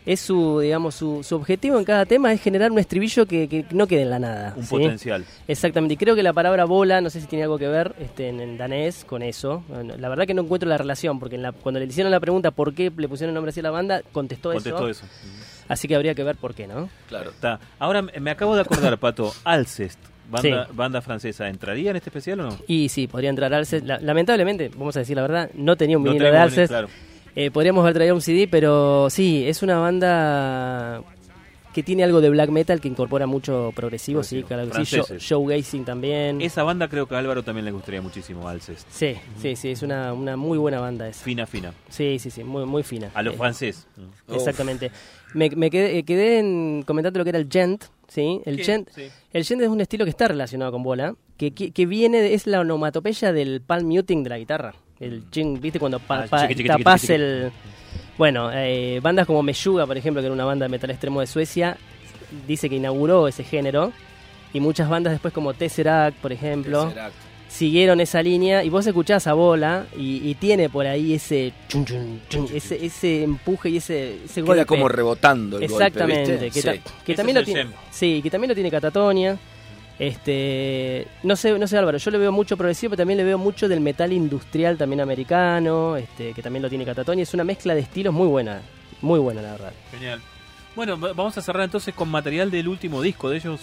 es 0.05 0.19
su, 0.19 0.59
digamos, 0.59 0.95
su, 0.95 1.23
su 1.23 1.35
objetivo 1.35 1.77
en 1.79 1.85
cada 1.85 2.05
tema 2.05 2.33
es 2.33 2.41
generar 2.41 2.71
un 2.71 2.79
estribillo 2.79 3.25
que, 3.25 3.47
que 3.47 3.65
no 3.71 3.87
quede 3.87 4.01
en 4.03 4.09
la 4.09 4.19
nada. 4.19 4.53
Un 4.57 4.63
¿sí? 4.63 4.69
potencial. 4.69 5.23
Exactamente, 5.47 5.93
y 5.93 5.97
creo 5.97 6.15
que 6.15 6.23
la 6.23 6.33
palabra 6.33 6.65
bola, 6.65 6.99
no 7.01 7.09
sé 7.09 7.21
si 7.21 7.27
tiene 7.27 7.43
algo 7.43 7.57
que 7.57 7.67
ver 7.67 7.95
este, 7.99 8.29
en, 8.29 8.39
en 8.41 8.57
danés 8.57 9.05
con 9.05 9.21
eso. 9.23 9.63
Bueno, 9.69 9.95
La 9.97 10.09
verdad 10.09 10.25
que 10.27 10.33
no 10.33 10.41
encuentro 10.41 10.67
la 10.67 10.77
relación, 10.77 11.19
porque 11.19 11.35
en 11.35 11.41
la- 11.43 11.51
cuando 11.53 11.79
le 11.79 11.85
hicieron 11.85 12.11
la 12.11 12.19
pregunta 12.19 12.51
por 12.51 12.73
qué 12.73 12.91
le 12.95 13.07
pusieron 13.07 13.29
el 13.29 13.35
nombre 13.35 13.51
así 13.51 13.59
a 13.61 13.63
la 13.63 13.71
banda, 13.71 14.01
contestó, 14.11 14.51
Contestó 14.53 14.89
eso. 14.89 15.05
eso. 15.05 15.13
Así 15.67 15.87
que 15.87 15.95
habría 15.95 16.13
que 16.13 16.23
ver 16.23 16.35
por 16.35 16.53
qué, 16.53 16.67
¿no? 16.67 16.89
Claro. 17.07 17.29
Está. 17.29 17.59
Ahora 17.79 18.01
me 18.01 18.31
acabo 18.31 18.55
de 18.55 18.61
acordar, 18.61 18.97
Pato, 18.97 19.33
Alcest, 19.45 19.97
banda, 20.29 20.65
Sí. 20.67 20.71
banda 20.75 21.01
francesa, 21.01 21.47
¿entraría 21.47 21.91
en 21.91 21.95
este 21.95 22.09
especial 22.09 22.41
o 22.41 22.43
no? 22.49 22.57
Y 22.67 22.89
sí, 22.89 23.07
podría 23.07 23.29
entrar 23.29 23.53
Alcest. 23.53 23.85
La- 23.85 23.99
lamentablemente, 23.99 24.69
vamos 24.75 24.95
a 24.97 24.99
decir 24.99 25.15
la 25.15 25.21
verdad, 25.21 25.49
no 25.53 25.77
tenía 25.77 25.97
un 25.97 26.03
No 26.03 26.11
vinilo 26.11 26.29
de 26.29 26.37
Alcest. 26.37 26.69
claro. 26.71 26.89
Eh, 27.35 27.49
podríamos 27.51 27.81
haber 27.81 27.95
traído 27.95 28.15
un 28.15 28.21
CD, 28.21 28.47
pero 28.47 29.09
sí, 29.09 29.43
es 29.47 29.63
una 29.63 29.79
banda 29.79 31.01
que 31.73 31.81
tiene 31.81 32.03
algo 32.03 32.21
de 32.21 32.29
black 32.29 32.51
metal 32.51 32.79
que 32.79 32.87
incorpora 32.87 33.25
mucho 33.25 33.71
progresivo, 33.75 34.21
sí, 34.21 34.43
claro 34.43 34.69
que 34.69 34.85
sí. 34.85 34.97
Show, 34.97 35.17
showgazing 35.17 35.83
también. 35.85 36.39
Esa 36.41 36.61
banda 36.61 36.87
creo 36.87 37.07
que 37.07 37.15
a 37.15 37.17
Álvaro 37.17 37.41
también 37.41 37.65
le 37.65 37.71
gustaría 37.71 37.99
muchísimo, 37.99 38.47
Alcest. 38.47 38.87
Sí, 38.91 39.15
sí, 39.41 39.55
sí, 39.55 39.69
es 39.71 39.81
una, 39.81 40.13
una 40.13 40.37
muy 40.37 40.59
buena 40.59 40.79
banda 40.79 41.07
esa. 41.07 41.23
Fina, 41.23 41.47
fina. 41.47 41.73
Sí, 41.89 42.19
sí, 42.19 42.29
sí, 42.29 42.43
muy, 42.43 42.65
muy 42.65 42.83
fina. 42.83 43.09
A 43.15 43.23
lo 43.23 43.31
Eh, 43.31 43.37
francés. 43.37 43.87
Exactamente. 44.31 44.91
Me, 45.33 45.49
me 45.49 45.71
quedé, 45.71 45.97
eh, 45.97 46.03
quedé 46.03 46.37
en 46.37 46.83
comentando 46.85 47.17
lo 47.17 47.23
que 47.23 47.29
era 47.31 47.39
el 47.39 47.47
gent, 47.51 47.85
¿sí? 48.07 48.39
El 48.45 48.57
¿Qué? 48.57 48.63
gent, 48.65 48.89
Sí. 48.93 49.07
el 49.31 49.43
gent 49.43 49.61
es 49.63 49.69
un 49.69 49.81
estilo 49.81 50.03
que 50.05 50.11
está 50.11 50.27
relacionado 50.27 50.71
con 50.71 50.83
bola, 50.83 51.15
que, 51.37 51.55
que, 51.55 51.71
que 51.71 51.87
viene, 51.87 52.21
de- 52.21 52.35
es 52.35 52.45
la 52.45 52.59
onomatopeya 52.59 53.33
del 53.33 53.61
palm 53.61 53.87
muting 53.87 54.21
de 54.23 54.29
la 54.29 54.37
guitarra. 54.37 54.75
El 55.05 55.23
ching, 55.31 55.59
¿viste? 55.59 55.79
Cuando 55.79 55.99
pa- 55.99 56.23
Ah, 56.23 56.27
pa- 56.29 56.41
chiqui, 56.41 56.55
chiqui, 56.55 56.67
tapás 56.69 57.01
chiqui, 57.01 57.13
chiqui. 57.13 57.23
el... 57.23 57.51
Bueno, 58.17 58.49
eh, 58.53 58.99
bandas 59.01 59.25
como 59.25 59.41
Meshuga, 59.43 59.85
por 59.87 59.97
ejemplo, 59.97 60.21
que 60.21 60.27
era 60.27 60.33
una 60.33 60.45
banda 60.45 60.65
de 60.65 60.69
metal 60.69 60.89
extremo 60.91 61.19
de 61.19 61.27
Suecia, 61.27 61.77
dice 62.47 62.69
que 62.69 62.75
inauguró 62.75 63.27
ese 63.27 63.43
género. 63.43 63.91
Y 64.53 64.59
muchas 64.59 64.87
bandas 64.87 65.13
después 65.13 65.33
como 65.33 65.53
Tesseract, 65.55 66.15
por 66.17 66.31
ejemplo, 66.31 66.83
Tesseract. 66.85 67.15
siguieron 67.49 67.99
esa 68.01 68.21
línea 68.21 68.63
y 68.63 68.69
vos 68.69 68.85
escuchás 68.85 69.25
a 69.25 69.33
bola 69.33 69.85
y, 69.97 70.21
y 70.29 70.35
tiene 70.35 70.69
por 70.69 70.85
ahí 70.85 71.15
ese 71.15 71.53
chun, 71.67 71.83
chun, 71.85 72.21
chun, 72.29 72.47
ese, 72.53 72.85
ese 72.85 73.23
empuje 73.23 73.69
y 73.71 73.77
ese, 73.77 74.23
ese 74.25 74.41
Queda 74.43 74.45
golpe. 74.45 74.65
como 74.67 74.87
rebotando 74.87 75.57
el 75.57 75.63
Exactamente, 75.63 76.33
golpe, 76.33 76.45
¿viste? 76.45 76.61
que, 76.61 76.61
Sí. 76.73 76.79
ta- 76.83 76.91
que 77.03 77.11
Ese 77.13 77.17
también 77.17 77.37
lo 77.39 77.43
tiene, 77.43 77.67
sí, 77.89 78.19
que 78.21 78.29
también 78.29 78.49
lo 78.49 78.53
tiene 78.55 78.69
Catatonia. 78.69 79.37
Este, 79.99 81.07
no 81.23 81.35
sé, 81.35 81.57
no 81.57 81.67
sé 81.67 81.77
Álvaro, 81.77 81.97
yo 81.97 82.11
le 82.11 82.17
veo 82.17 82.31
mucho 82.31 82.57
progresivo, 82.57 82.91
pero 82.91 82.97
también 83.01 83.17
le 83.17 83.23
veo 83.23 83.37
mucho 83.37 83.67
del 83.67 83.79
metal 83.79 84.11
industrial 84.11 84.77
también 84.77 84.99
americano, 85.01 85.95
este, 85.97 86.33
que 86.33 86.41
también 86.41 86.63
lo 86.63 86.69
tiene 86.69 86.83
Catatonia, 86.85 87.23
es 87.23 87.33
una 87.33 87.43
mezcla 87.43 87.73
de 87.75 87.81
estilos 87.81 88.13
muy 88.13 88.27
buena, 88.27 88.61
muy 89.01 89.19
buena 89.19 89.41
la 89.41 89.51
verdad. 89.51 89.73
Genial. 89.91 90.21
Bueno, 90.75 90.99
va- 90.99 91.13
vamos 91.13 91.37
a 91.37 91.41
cerrar 91.41 91.63
entonces 91.65 91.93
con 91.93 92.09
material 92.09 92.49
del 92.49 92.67
último 92.67 93.01
disco 93.01 93.29
de 93.29 93.37
ellos, 93.37 93.61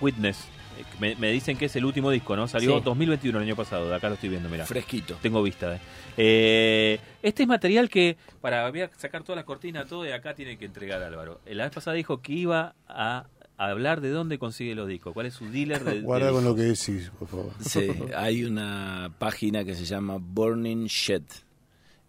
Witness. 0.00 0.38
Eh, 0.78 0.84
Me, 0.98 1.14
me 1.16 1.30
dicen 1.30 1.56
que 1.56 1.66
es 1.66 1.76
el 1.76 1.84
último 1.84 2.10
disco, 2.10 2.34
¿no? 2.34 2.48
Salió 2.48 2.78
Sí. 2.78 2.82
2021, 2.84 3.38
el 3.38 3.44
año 3.44 3.54
pasado. 3.56 3.88
De 3.88 3.94
acá 3.94 4.08
lo 4.08 4.14
estoy 4.14 4.28
viendo, 4.28 4.48
mira. 4.48 4.66
Fresquito. 4.66 5.16
Tengo 5.22 5.40
vista. 5.42 5.76
eh. 5.76 5.80
Eh, 6.16 7.00
este 7.22 7.42
es 7.44 7.48
material 7.48 7.88
que, 7.88 8.16
para 8.40 8.68
voy 8.70 8.80
a 8.82 8.90
sacar 8.96 9.22
toda 9.22 9.36
la 9.36 9.44
cortina, 9.44 9.84
todo, 9.84 10.04
y 10.04 10.10
acá 10.10 10.34
tiene 10.34 10.58
que 10.58 10.64
entregar 10.64 11.00
Álvaro. 11.02 11.40
La 11.46 11.64
vez 11.64 11.72
pasada 11.72 11.94
dijo 11.96 12.20
que 12.20 12.32
iba 12.32 12.74
a 12.88 13.24
hablar 13.56 14.00
de 14.00 14.10
dónde 14.10 14.38
consigue 14.38 14.74
los 14.74 14.88
discos, 14.88 15.12
cuál 15.12 15.26
es 15.26 15.34
su 15.34 15.50
dealer 15.50 15.84
de, 15.84 15.94
de 15.96 16.00
Guarda 16.00 16.30
con 16.30 16.44
lo 16.44 16.54
que 16.54 16.62
decís, 16.62 17.10
por 17.18 17.28
favor. 17.28 17.52
Sí, 17.60 17.88
hay 18.16 18.44
una 18.44 19.12
página 19.18 19.64
que 19.64 19.74
se 19.74 19.84
llama 19.84 20.18
Burning 20.20 20.86
Shed. 20.86 21.22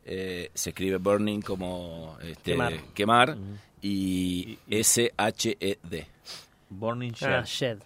Eh, 0.08 0.52
se 0.54 0.70
escribe 0.70 0.98
burning 0.98 1.42
como 1.42 2.16
este, 2.22 2.52
Quemar. 2.52 2.74
quemar 2.94 3.38
y 3.82 4.60
S-H-E-D. 4.70 6.08
Burning 6.70 7.12
Shed. 7.12 7.30
Ah, 7.30 7.44
Shed. 7.44 7.78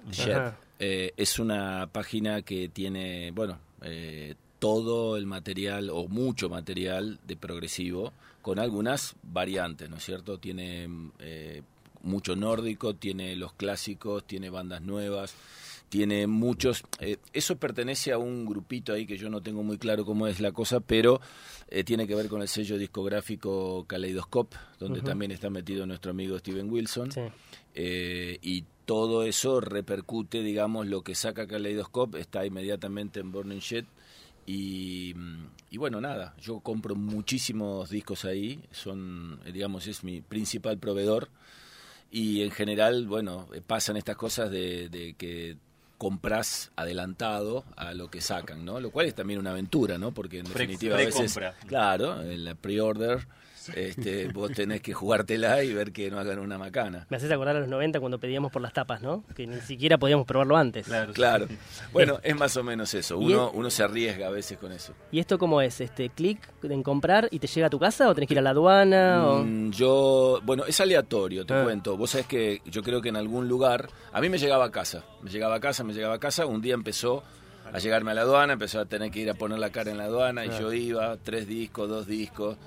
Eh, 0.79 1.13
es 1.17 1.39
una 1.39 1.89
página 1.91 2.41
que 2.41 2.69
tiene, 2.69 3.31
bueno, 3.31 3.59
eh, 3.81 4.35
todo 4.59 5.17
el 5.17 5.25
material 5.25 5.89
o 5.89 6.07
mucho 6.07 6.49
material 6.49 7.19
de 7.25 7.35
progresivo 7.35 8.13
con 8.41 8.59
algunas 8.59 9.15
variantes, 9.23 9.89
¿no 9.89 9.97
es 9.97 10.03
cierto? 10.03 10.37
Tiene 10.37 10.87
eh, 11.19 11.61
mucho 12.01 12.35
nórdico, 12.35 12.95
tiene 12.95 13.35
los 13.35 13.53
clásicos, 13.53 14.25
tiene 14.25 14.49
bandas 14.49 14.81
nuevas, 14.81 15.33
tiene 15.89 16.27
muchos. 16.27 16.83
eh, 16.99 17.17
eso 17.33 17.57
pertenece 17.57 18.11
a 18.11 18.17
un 18.17 18.45
grupito 18.45 18.93
ahí 18.93 19.05
que 19.05 19.17
yo 19.17 19.29
no 19.29 19.41
tengo 19.41 19.63
muy 19.63 19.77
claro 19.77 20.05
cómo 20.05 20.27
es 20.27 20.39
la 20.39 20.51
cosa, 20.51 20.79
pero 20.79 21.19
eh, 21.67 21.83
tiene 21.83 22.07
que 22.07 22.15
ver 22.15 22.27
con 22.29 22.41
el 22.41 22.47
sello 22.47 22.77
discográfico 22.77 23.85
Kaleidoscope, 23.87 24.55
donde 24.79 25.01
también 25.01 25.31
está 25.31 25.49
metido 25.49 25.85
nuestro 25.85 26.11
amigo 26.11 26.37
Steven 26.37 26.69
Wilson. 26.69 27.11
Sí. 27.11 27.21
Eh, 27.73 28.39
y 28.41 28.65
todo 28.85 29.23
eso 29.23 29.61
repercute, 29.61 30.41
digamos, 30.41 30.87
lo 30.87 31.03
que 31.03 31.15
saca 31.15 31.47
Kaleidoscope 31.47 32.19
está 32.19 32.45
inmediatamente 32.45 33.19
en 33.19 33.31
Burning 33.31 33.59
Shit. 33.59 33.85
Y, 34.47 35.13
y 35.69 35.77
bueno, 35.77 36.01
nada, 36.01 36.35
yo 36.41 36.59
compro 36.61 36.95
muchísimos 36.95 37.91
discos 37.91 38.25
ahí, 38.25 38.63
son, 38.71 39.39
digamos, 39.53 39.85
es 39.85 40.03
mi 40.03 40.21
principal 40.21 40.79
proveedor. 40.79 41.29
Y 42.11 42.41
en 42.41 42.51
general, 42.51 43.07
bueno, 43.07 43.47
eh, 43.53 43.61
pasan 43.65 43.97
estas 43.97 44.15
cosas 44.15 44.49
de, 44.49 44.89
de 44.89 45.13
que 45.13 45.57
compras 45.99 46.71
adelantado 46.77 47.65
a 47.75 47.93
lo 47.93 48.09
que 48.09 48.21
sacan, 48.21 48.63
¿no? 48.63 48.79
Lo 48.79 48.89
cual 48.89 49.05
es 49.05 49.15
también 49.15 49.39
una 49.39 49.51
aventura, 49.51 49.97
¿no? 49.97 50.13
Porque 50.13 50.39
en 50.39 50.45
definitiva 50.45 50.95
a 50.95 50.99
veces, 50.99 51.37
claro, 51.67 52.21
en 52.21 52.45
la 52.45 52.55
pre-order, 52.55 53.27
este, 53.75 54.27
vos 54.29 54.51
tenés 54.51 54.81
que 54.81 54.93
jugártela 54.93 55.63
y 55.63 55.73
ver 55.73 55.91
que 55.91 56.09
no 56.09 56.19
hagan 56.19 56.39
una 56.39 56.57
macana. 56.57 57.05
Me 57.09 57.17
haces 57.17 57.31
acordar 57.31 57.55
a 57.55 57.59
los 57.59 57.67
90 57.69 57.99
cuando 57.99 58.19
pedíamos 58.19 58.51
por 58.51 58.61
las 58.61 58.73
tapas, 58.73 59.01
¿no? 59.01 59.23
Que 59.35 59.45
ni 59.47 59.59
siquiera 59.61 59.97
podíamos 59.97 60.25
probarlo 60.25 60.55
antes. 60.57 60.87
Claro. 61.13 61.47
Bueno, 61.91 62.19
es 62.23 62.35
más 62.35 62.55
o 62.57 62.63
menos 62.63 62.93
eso. 62.93 63.17
Uno, 63.17 63.51
uno 63.53 63.69
se 63.69 63.83
arriesga 63.83 64.27
a 64.27 64.31
veces 64.31 64.57
con 64.57 64.71
eso. 64.71 64.93
¿Y 65.11 65.19
esto 65.19 65.37
cómo 65.37 65.61
es? 65.61 65.81
Este 65.81 66.09
clic 66.09 66.39
en 66.63 66.83
comprar 66.83 67.27
y 67.31 67.39
te 67.39 67.47
llega 67.47 67.67
a 67.67 67.69
tu 67.69 67.79
casa 67.79 68.09
o 68.09 68.13
tenés 68.15 68.27
que 68.27 68.33
ir 68.35 68.39
a 68.39 68.43
la 68.43 68.51
aduana? 68.51 69.27
o- 69.27 69.43
Mm, 69.43 69.71
Yo, 69.71 70.39
bueno, 70.43 70.65
es 70.65 70.79
aleatorio, 70.79 71.45
te 71.45 71.53
Ah. 71.53 71.63
cuento. 71.63 71.97
Vos 71.97 72.11
sabés 72.11 72.27
que 72.27 72.61
yo 72.65 72.81
creo 72.83 73.01
que 73.01 73.09
en 73.09 73.15
algún 73.15 73.47
lugar, 73.47 73.89
a 74.11 74.21
mí 74.21 74.29
me 74.29 74.37
llegaba 74.37 74.65
a 74.65 74.71
casa, 74.71 75.03
me 75.21 75.29
llegaba 75.29 75.55
a 75.55 75.59
casa, 75.59 75.83
me 75.83 75.93
llegaba 75.93 76.15
a 76.15 76.19
casa, 76.19 76.45
un 76.45 76.61
día 76.61 76.73
empezó 76.73 77.23
a 77.71 77.77
llegarme 77.79 78.11
a 78.11 78.13
la 78.15 78.21
aduana, 78.21 78.53
empezó 78.53 78.79
a 78.79 78.85
tener 78.85 79.11
que 79.11 79.19
ir 79.19 79.29
a 79.29 79.35
poner 79.35 79.59
la 79.59 79.69
cara 79.69 79.91
en 79.91 79.97
la 79.97 80.05
aduana 80.05 80.45
y 80.45 80.49
yo 80.59 80.73
iba, 80.73 81.17
tres 81.17 81.47
discos, 81.47 81.87
dos 81.87 82.07
discos, 82.07 82.57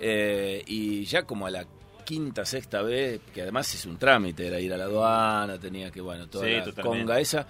eh, 0.00 0.62
y 0.66 1.04
ya 1.04 1.22
como 1.24 1.46
a 1.46 1.50
la 1.50 1.64
quinta, 2.04 2.44
sexta 2.46 2.80
vez, 2.82 3.20
que 3.34 3.42
además 3.42 3.74
es 3.74 3.84
un 3.84 3.98
trámite, 3.98 4.46
era 4.46 4.58
ir 4.60 4.72
a 4.72 4.76
la 4.78 4.84
aduana, 4.84 5.58
tenía 5.58 5.90
que, 5.90 6.00
bueno, 6.00 6.26
toda 6.28 6.46
Sí, 6.46 6.52
la 6.52 6.64
totalmente. 6.64 6.98
conga 7.00 7.20
esa, 7.20 7.46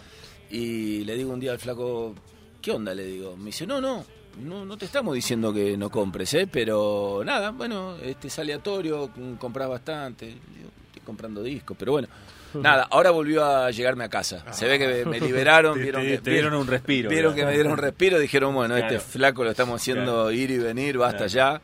y 0.51 1.05
le 1.05 1.15
digo 1.15 1.33
un 1.33 1.39
día 1.41 1.53
al 1.53 1.59
flaco, 1.59 2.15
¿qué 2.61 2.73
onda? 2.73 2.93
Le 2.95 3.05
digo, 3.05 3.37
me 3.37 3.47
dice, 3.47 3.66
no, 3.66 3.81
no, 3.81 4.05
no, 4.43 4.65
no 4.65 4.77
te 4.77 4.85
estamos 4.87 5.15
diciendo 5.15 5.53
que 5.53 5.77
no 5.77 5.91
compres, 5.91 6.35
¿eh? 6.35 6.49
pero 6.51 7.23
nada, 7.25 7.51
bueno, 7.53 7.97
este 8.03 8.27
es 8.29 8.39
aleatorio, 8.39 9.11
mm, 9.15 9.35
compras 9.35 9.69
bastante, 9.69 10.27
Digo, 10.27 10.70
estoy 10.87 11.03
comprando 11.05 11.43
discos, 11.43 11.77
pero 11.79 11.93
bueno. 11.93 12.09
Nada, 12.55 12.89
ahora 12.91 13.11
volvió 13.11 13.45
a 13.45 13.70
llegarme 13.70 14.05
a 14.05 14.09
casa. 14.09 14.43
Se 14.55 14.66
ve 14.66 14.79
que 14.79 14.89
me, 14.89 15.05
me 15.05 15.20
liberaron, 15.20 15.75
Te- 15.77 15.83
vieron 15.83 16.03
te- 16.03 16.09
que 16.12 16.19
te 16.19 16.31
dieron 16.31 16.55
un 16.55 16.66
respiro, 16.66 17.11
Vieron 17.11 17.35
claro. 17.35 17.47
que 17.47 17.51
me 17.51 17.55
dieron 17.55 17.73
un 17.75 17.79
respiro, 17.79 18.19
dijeron, 18.19 18.55
bueno, 18.55 18.75
Claro. 18.75 18.97
este 18.97 19.07
flaco 19.07 19.45
lo 19.45 19.51
estamos 19.51 19.81
haciendo 19.83 20.12
Claro. 20.12 20.33
ir 20.33 20.51
y 20.51 20.57
venir, 20.59 20.97
basta 20.97 21.27
ya. 21.27 21.61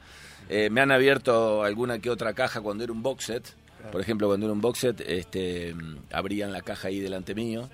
Eh, 0.48 0.68
me 0.70 0.80
han 0.80 0.90
abierto 0.92 1.62
alguna 1.62 1.98
que 1.98 2.10
otra 2.10 2.32
caja 2.34 2.60
cuando 2.60 2.84
era 2.84 2.92
un 2.92 3.02
box 3.02 3.24
set. 3.24 3.54
Por 3.92 4.00
ejemplo, 4.00 4.28
cuando 4.28 4.46
era 4.46 4.52
un 4.52 4.60
box 4.62 4.78
set, 4.78 5.00
este, 5.06 5.74
mm, 5.74 5.96
abrían 6.12 6.52
la 6.52 6.62
caja 6.62 6.88
ahí 6.88 7.00
delante 7.00 7.34
mío. 7.34 7.68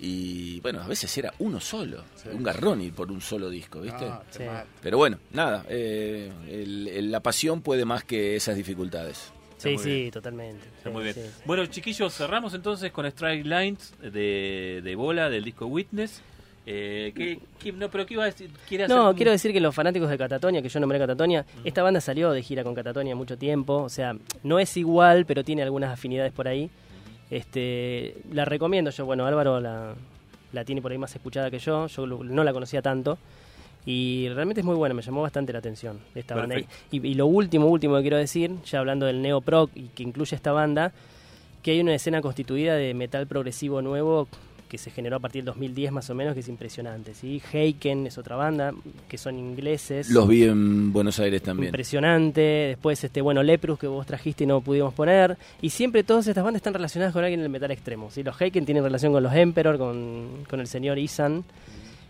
Y 0.00 0.58
bueno, 0.60 0.80
a 0.82 0.88
veces 0.88 1.16
era 1.16 1.32
uno 1.38 1.60
solo, 1.60 2.02
un 2.32 2.42
garrón 2.42 2.80
ir 2.80 2.92
por 2.92 3.12
un 3.12 3.20
solo 3.20 3.48
disco, 3.48 3.80
¿viste? 3.80 4.04
Ah, 4.04 4.22
Sí. 4.30 4.42
Pero 4.80 4.98
bueno, 4.98 5.18
nada, 5.32 5.64
eh, 5.68 6.32
el- 6.48 6.88
el- 6.88 7.10
la 7.12 7.20
pasión 7.20 7.62
puede 7.62 7.84
más 7.84 8.02
que 8.02 8.34
esas 8.34 8.56
dificultades. 8.56 9.32
Sí, 9.58 9.68
muy 9.74 9.78
sí, 9.78 9.90
bien. 9.90 10.10
totalmente. 10.10 10.66
Está 10.78 10.88
Sí, 10.88 10.92
muy 10.92 11.02
bien. 11.04 11.14
sí. 11.14 11.20
Bueno, 11.44 11.64
chiquillos, 11.66 12.12
cerramos 12.16 12.52
entonces 12.54 12.90
con 12.90 13.06
Strike 13.06 13.46
Lines 13.46 13.94
de, 14.00 14.80
de 14.82 14.94
bola 14.96 15.30
del 15.30 15.44
disco 15.44 15.66
Witness. 15.66 16.20
Eh, 16.64 17.12
¿qué, 17.16 17.40
qué- 17.58 17.72
no, 17.72 17.90
pero 17.90 18.06
¿qué 18.06 18.14
iba 18.14 18.22
a 18.22 18.26
decir? 18.26 18.48
¿Quiere 18.68 18.84
hacer 18.84 18.96
No, 18.96 19.10
un- 19.10 19.16
quiero 19.16 19.32
decir 19.32 19.52
que 19.52 19.60
los 19.60 19.74
fanáticos 19.74 20.08
de 20.08 20.16
Catatonia, 20.16 20.62
que 20.62 20.68
yo 20.68 20.78
nombré 20.80 20.98
Catatonia, 20.98 21.44
esta 21.64 21.82
banda 21.82 22.00
salió 22.00 22.30
de 22.30 22.42
gira 22.42 22.62
con 22.62 22.74
Catatonia 22.74 23.16
mucho 23.16 23.36
tiempo, 23.36 23.78
o 23.82 23.88
sea, 23.88 24.16
no 24.44 24.58
es 24.60 24.76
igual, 24.76 25.26
pero 25.26 25.42
tiene 25.42 25.62
algunas 25.62 25.92
afinidades 25.92 26.32
por 26.32 26.46
ahí. 26.46 26.70
Este, 27.30 28.14
la 28.32 28.44
recomiendo 28.44 28.90
yo, 28.90 29.06
bueno, 29.06 29.26
Álvaro 29.26 29.58
la, 29.60 29.94
la 30.52 30.64
tiene 30.64 30.82
por 30.82 30.92
ahí 30.92 30.98
más 30.98 31.14
escuchada 31.14 31.50
que 31.50 31.58
yo, 31.58 31.86
yo 31.86 32.06
no 32.06 32.44
la 32.44 32.52
conocía 32.52 32.82
tanto. 32.82 33.18
Y 33.84 34.28
realmente 34.28 34.60
es 34.60 34.64
muy 34.64 34.76
buena, 34.76 34.94
me 34.94 35.02
llamó 35.02 35.22
bastante 35.22 35.52
la 35.52 35.58
atención 35.58 35.98
esta 36.14 36.36
banda. 36.36 36.56
Y, 36.92 37.04
y 37.04 37.14
lo 37.14 37.26
último, 37.26 37.66
último 37.66 37.96
que 37.96 38.02
quiero 38.02 38.16
decir, 38.16 38.52
ya 38.64 38.78
hablando 38.78 39.06
del 39.06 39.20
neoproc 39.22 39.70
y 39.74 39.88
que 39.88 40.04
incluye 40.04 40.36
esta 40.36 40.52
banda, 40.52 40.92
que 41.62 41.72
hay 41.72 41.80
una 41.80 41.94
escena 41.94 42.20
constituida 42.22 42.76
de 42.76 42.94
metal 42.94 43.26
progresivo 43.26 43.82
nuevo 43.82 44.28
que 44.72 44.78
se 44.78 44.90
generó 44.90 45.16
a 45.16 45.20
partir 45.20 45.40
del 45.42 45.52
2010 45.52 45.92
más 45.92 46.08
o 46.08 46.14
menos, 46.14 46.32
que 46.32 46.40
es 46.40 46.48
impresionante. 46.48 47.12
¿sí? 47.12 47.42
Heiken 47.52 48.06
es 48.06 48.16
otra 48.16 48.36
banda, 48.36 48.72
que 49.06 49.18
son 49.18 49.38
ingleses. 49.38 50.08
Los 50.08 50.26
vi 50.26 50.44
en 50.44 50.94
Buenos 50.94 51.20
Aires 51.20 51.42
también. 51.42 51.68
Impresionante. 51.68 52.40
Después, 52.40 53.04
este, 53.04 53.20
bueno, 53.20 53.42
Leprus 53.42 53.78
que 53.78 53.86
vos 53.86 54.06
trajiste 54.06 54.44
y 54.44 54.46
no 54.46 54.62
pudimos 54.62 54.94
poner. 54.94 55.36
Y 55.60 55.68
siempre 55.68 56.04
todas 56.04 56.26
estas 56.26 56.42
bandas 56.42 56.60
están 56.60 56.72
relacionadas 56.72 57.12
con 57.12 57.22
alguien 57.22 57.40
del 57.40 57.50
metal 57.50 57.70
extremo. 57.70 58.10
¿sí? 58.10 58.22
Los 58.22 58.40
Heiken 58.40 58.64
tienen 58.64 58.82
relación 58.82 59.12
con 59.12 59.22
los 59.22 59.34
Emperor, 59.34 59.76
con, 59.76 60.46
con 60.48 60.58
el 60.58 60.66
señor 60.66 60.98
Isan. 60.98 61.44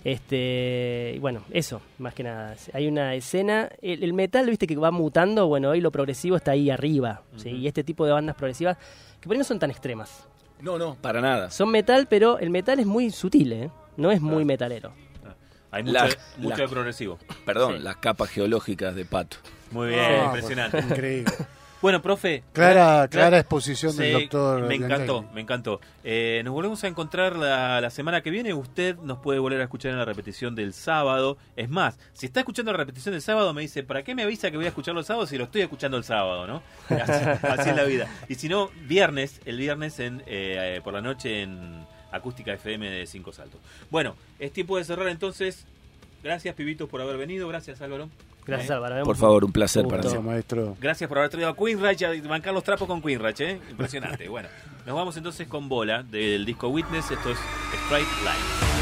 Este, 0.05 1.15
y 1.17 1.19
bueno, 1.19 1.43
eso, 1.51 1.83
más 1.99 2.15
que 2.15 2.23
nada. 2.23 2.55
Hay 2.75 2.87
una 2.87 3.17
escena, 3.17 3.71
el, 3.83 4.05
el 4.05 4.13
metal, 4.13 4.47
viste, 4.49 4.69
que 4.69 4.77
va 4.77 4.93
mutando, 4.93 5.49
bueno, 5.49 5.71
hoy 5.71 5.81
lo 5.81 5.91
progresivo 5.91 6.37
está 6.37 6.53
ahí 6.53 6.71
arriba, 6.71 7.23
¿sí? 7.39 7.51
Y 7.51 7.67
este 7.67 7.83
tipo 7.83 8.07
de 8.07 8.13
bandas 8.13 8.37
progresivas, 8.37 8.79
que 9.21 9.27
por 9.27 9.35
ahí 9.35 9.39
no 9.39 9.45
son 9.45 9.59
tan 9.59 9.73
extremas. 9.73 10.29
No, 10.63 10.79
no, 10.79 10.95
para 10.95 11.21
nada. 11.21 11.51
Son 11.51 11.69
metal, 11.71 12.07
pero 12.09 12.39
el 12.39 12.49
metal 12.51 12.79
es 12.79 12.87
muy 12.87 13.11
sutil, 13.11 13.53
¿eh? 13.53 13.71
No 13.97 14.11
es 14.11 14.21
muy 14.21 14.45
metalero. 14.45 14.93
Hay 15.71 15.83
mucho, 15.83 15.95
La- 15.95 16.05
mucho 16.39 16.49
la- 16.51 16.57
de 16.57 16.69
progresivo. 16.69 17.19
Perdón, 17.47 17.77
Sí. 17.79 17.83
las 17.83 17.97
capas 17.97 18.29
geológicas 18.31 18.95
de 18.95 19.05
Pato. 19.05 19.39
Muy 19.71 19.89
bien, 19.89 20.01
Ah, 20.01 20.25
impresionante. 20.27 20.79
Increíble. 20.81 21.33
Bueno, 21.83 22.01
profe. 22.01 22.45
Clara, 22.53 23.09
clara 23.09 23.41
exposición 23.41 23.97
del 23.97 24.13
doctor. 24.13 24.63
Me 24.63 24.77
encantó, 24.77 25.15
Bianchini. 25.15 25.35
me 25.35 25.41
encantó. 25.41 25.81
Eh, 26.05 26.41
nos 26.45 26.55
volvemos 26.55 26.85
a 26.85 26.87
encontrar 26.87 27.35
la, 27.35 27.81
la 27.81 27.91
semana 27.91 28.23
que 28.23 28.31
viene. 28.31 28.55
Usted 28.55 28.97
nos 28.99 29.19
puede 29.19 29.41
volver 29.41 29.61
a 29.61 29.65
escuchar 29.65 29.91
en 29.91 29.99
la 29.99 30.05
repetición 30.05 30.55
del 30.55 30.75
sábado. 30.75 31.39
Es 31.57 31.69
más, 31.69 31.99
si 32.13 32.27
está 32.27 32.39
escuchando 32.39 32.71
la 32.71 32.79
repetición 32.79 33.13
del 33.15 33.21
sábado, 33.21 33.53
me 33.53 33.63
dice, 33.63 33.83
¿para 33.83 34.05
qué 34.05 34.15
me 34.15 34.23
avisa 34.23 34.53
que 34.53 34.57
voy 34.57 34.67
a 34.67 34.69
escucharlo 34.69 35.01
el 35.01 35.07
sábado 35.07 35.27
si 35.27 35.37
lo 35.37 35.45
estoy 35.45 35.63
escuchando 35.63 35.97
el 35.97 36.05
sábado, 36.05 36.47
no? 36.47 36.63
Así, 36.89 37.25
así 37.43 37.71
es 37.71 37.77
la 37.77 37.85
vida. 37.85 38.09
Y 38.29 38.37
si 38.37 38.49
no, 38.49 38.71
viernes, 38.87 39.41
el 39.45 39.59
viernes 39.59 39.99
en 39.99 40.23
eh, 40.27 40.81
por 40.85 40.95
la 40.95 41.01
noche 41.01 41.43
en 41.43 41.85
Acústica 42.13 42.53
FM 42.53 42.91
de 42.91 43.07
Cinco 43.07 43.33
Saltos. 43.33 43.61
Bueno, 43.91 44.15
es 44.39 44.53
tiempo 44.53 44.77
de 44.77 44.85
cerrar 44.85 45.09
entonces. 45.09 45.67
Gracias, 46.23 46.55
pibitos, 46.55 46.89
por 46.89 47.01
haber 47.01 47.17
venido. 47.17 47.49
Gracias, 47.49 47.81
Álvaro. 47.81 48.09
Gracias, 48.47 48.71
Eh, 48.71 48.75
Álvaro. 48.75 49.05
Por 49.05 49.17
favor, 49.17 49.45
un 49.45 49.53
placer 49.53 49.85
para 49.85 49.99
Gracias, 50.03 50.21
mí. 50.23 50.29
maestro. 50.29 50.77
Gracias 50.81 51.09
por 51.09 51.19
haber 51.19 51.31
traído 51.31 51.49
a 51.49 51.57
Queenrach 51.57 52.01
y 52.01 52.21
bancar 52.21 52.53
los 52.55 52.65
trapos 52.65 52.87
con 52.89 53.01
Queenrach, 53.03 53.41
¿eh? 53.41 53.61
Impresionante. 53.71 54.29
Bueno, 54.29 54.49
nos 54.87 54.95
vamos 54.97 55.17
entonces 55.17 55.47
con 55.49 55.69
bola 55.69 56.03
del 56.03 56.45
disco 56.45 56.69
Witness. 56.69 57.11
Esto 57.13 57.31
es 57.31 57.39
Straight 57.87 58.09
Line. 58.23 58.82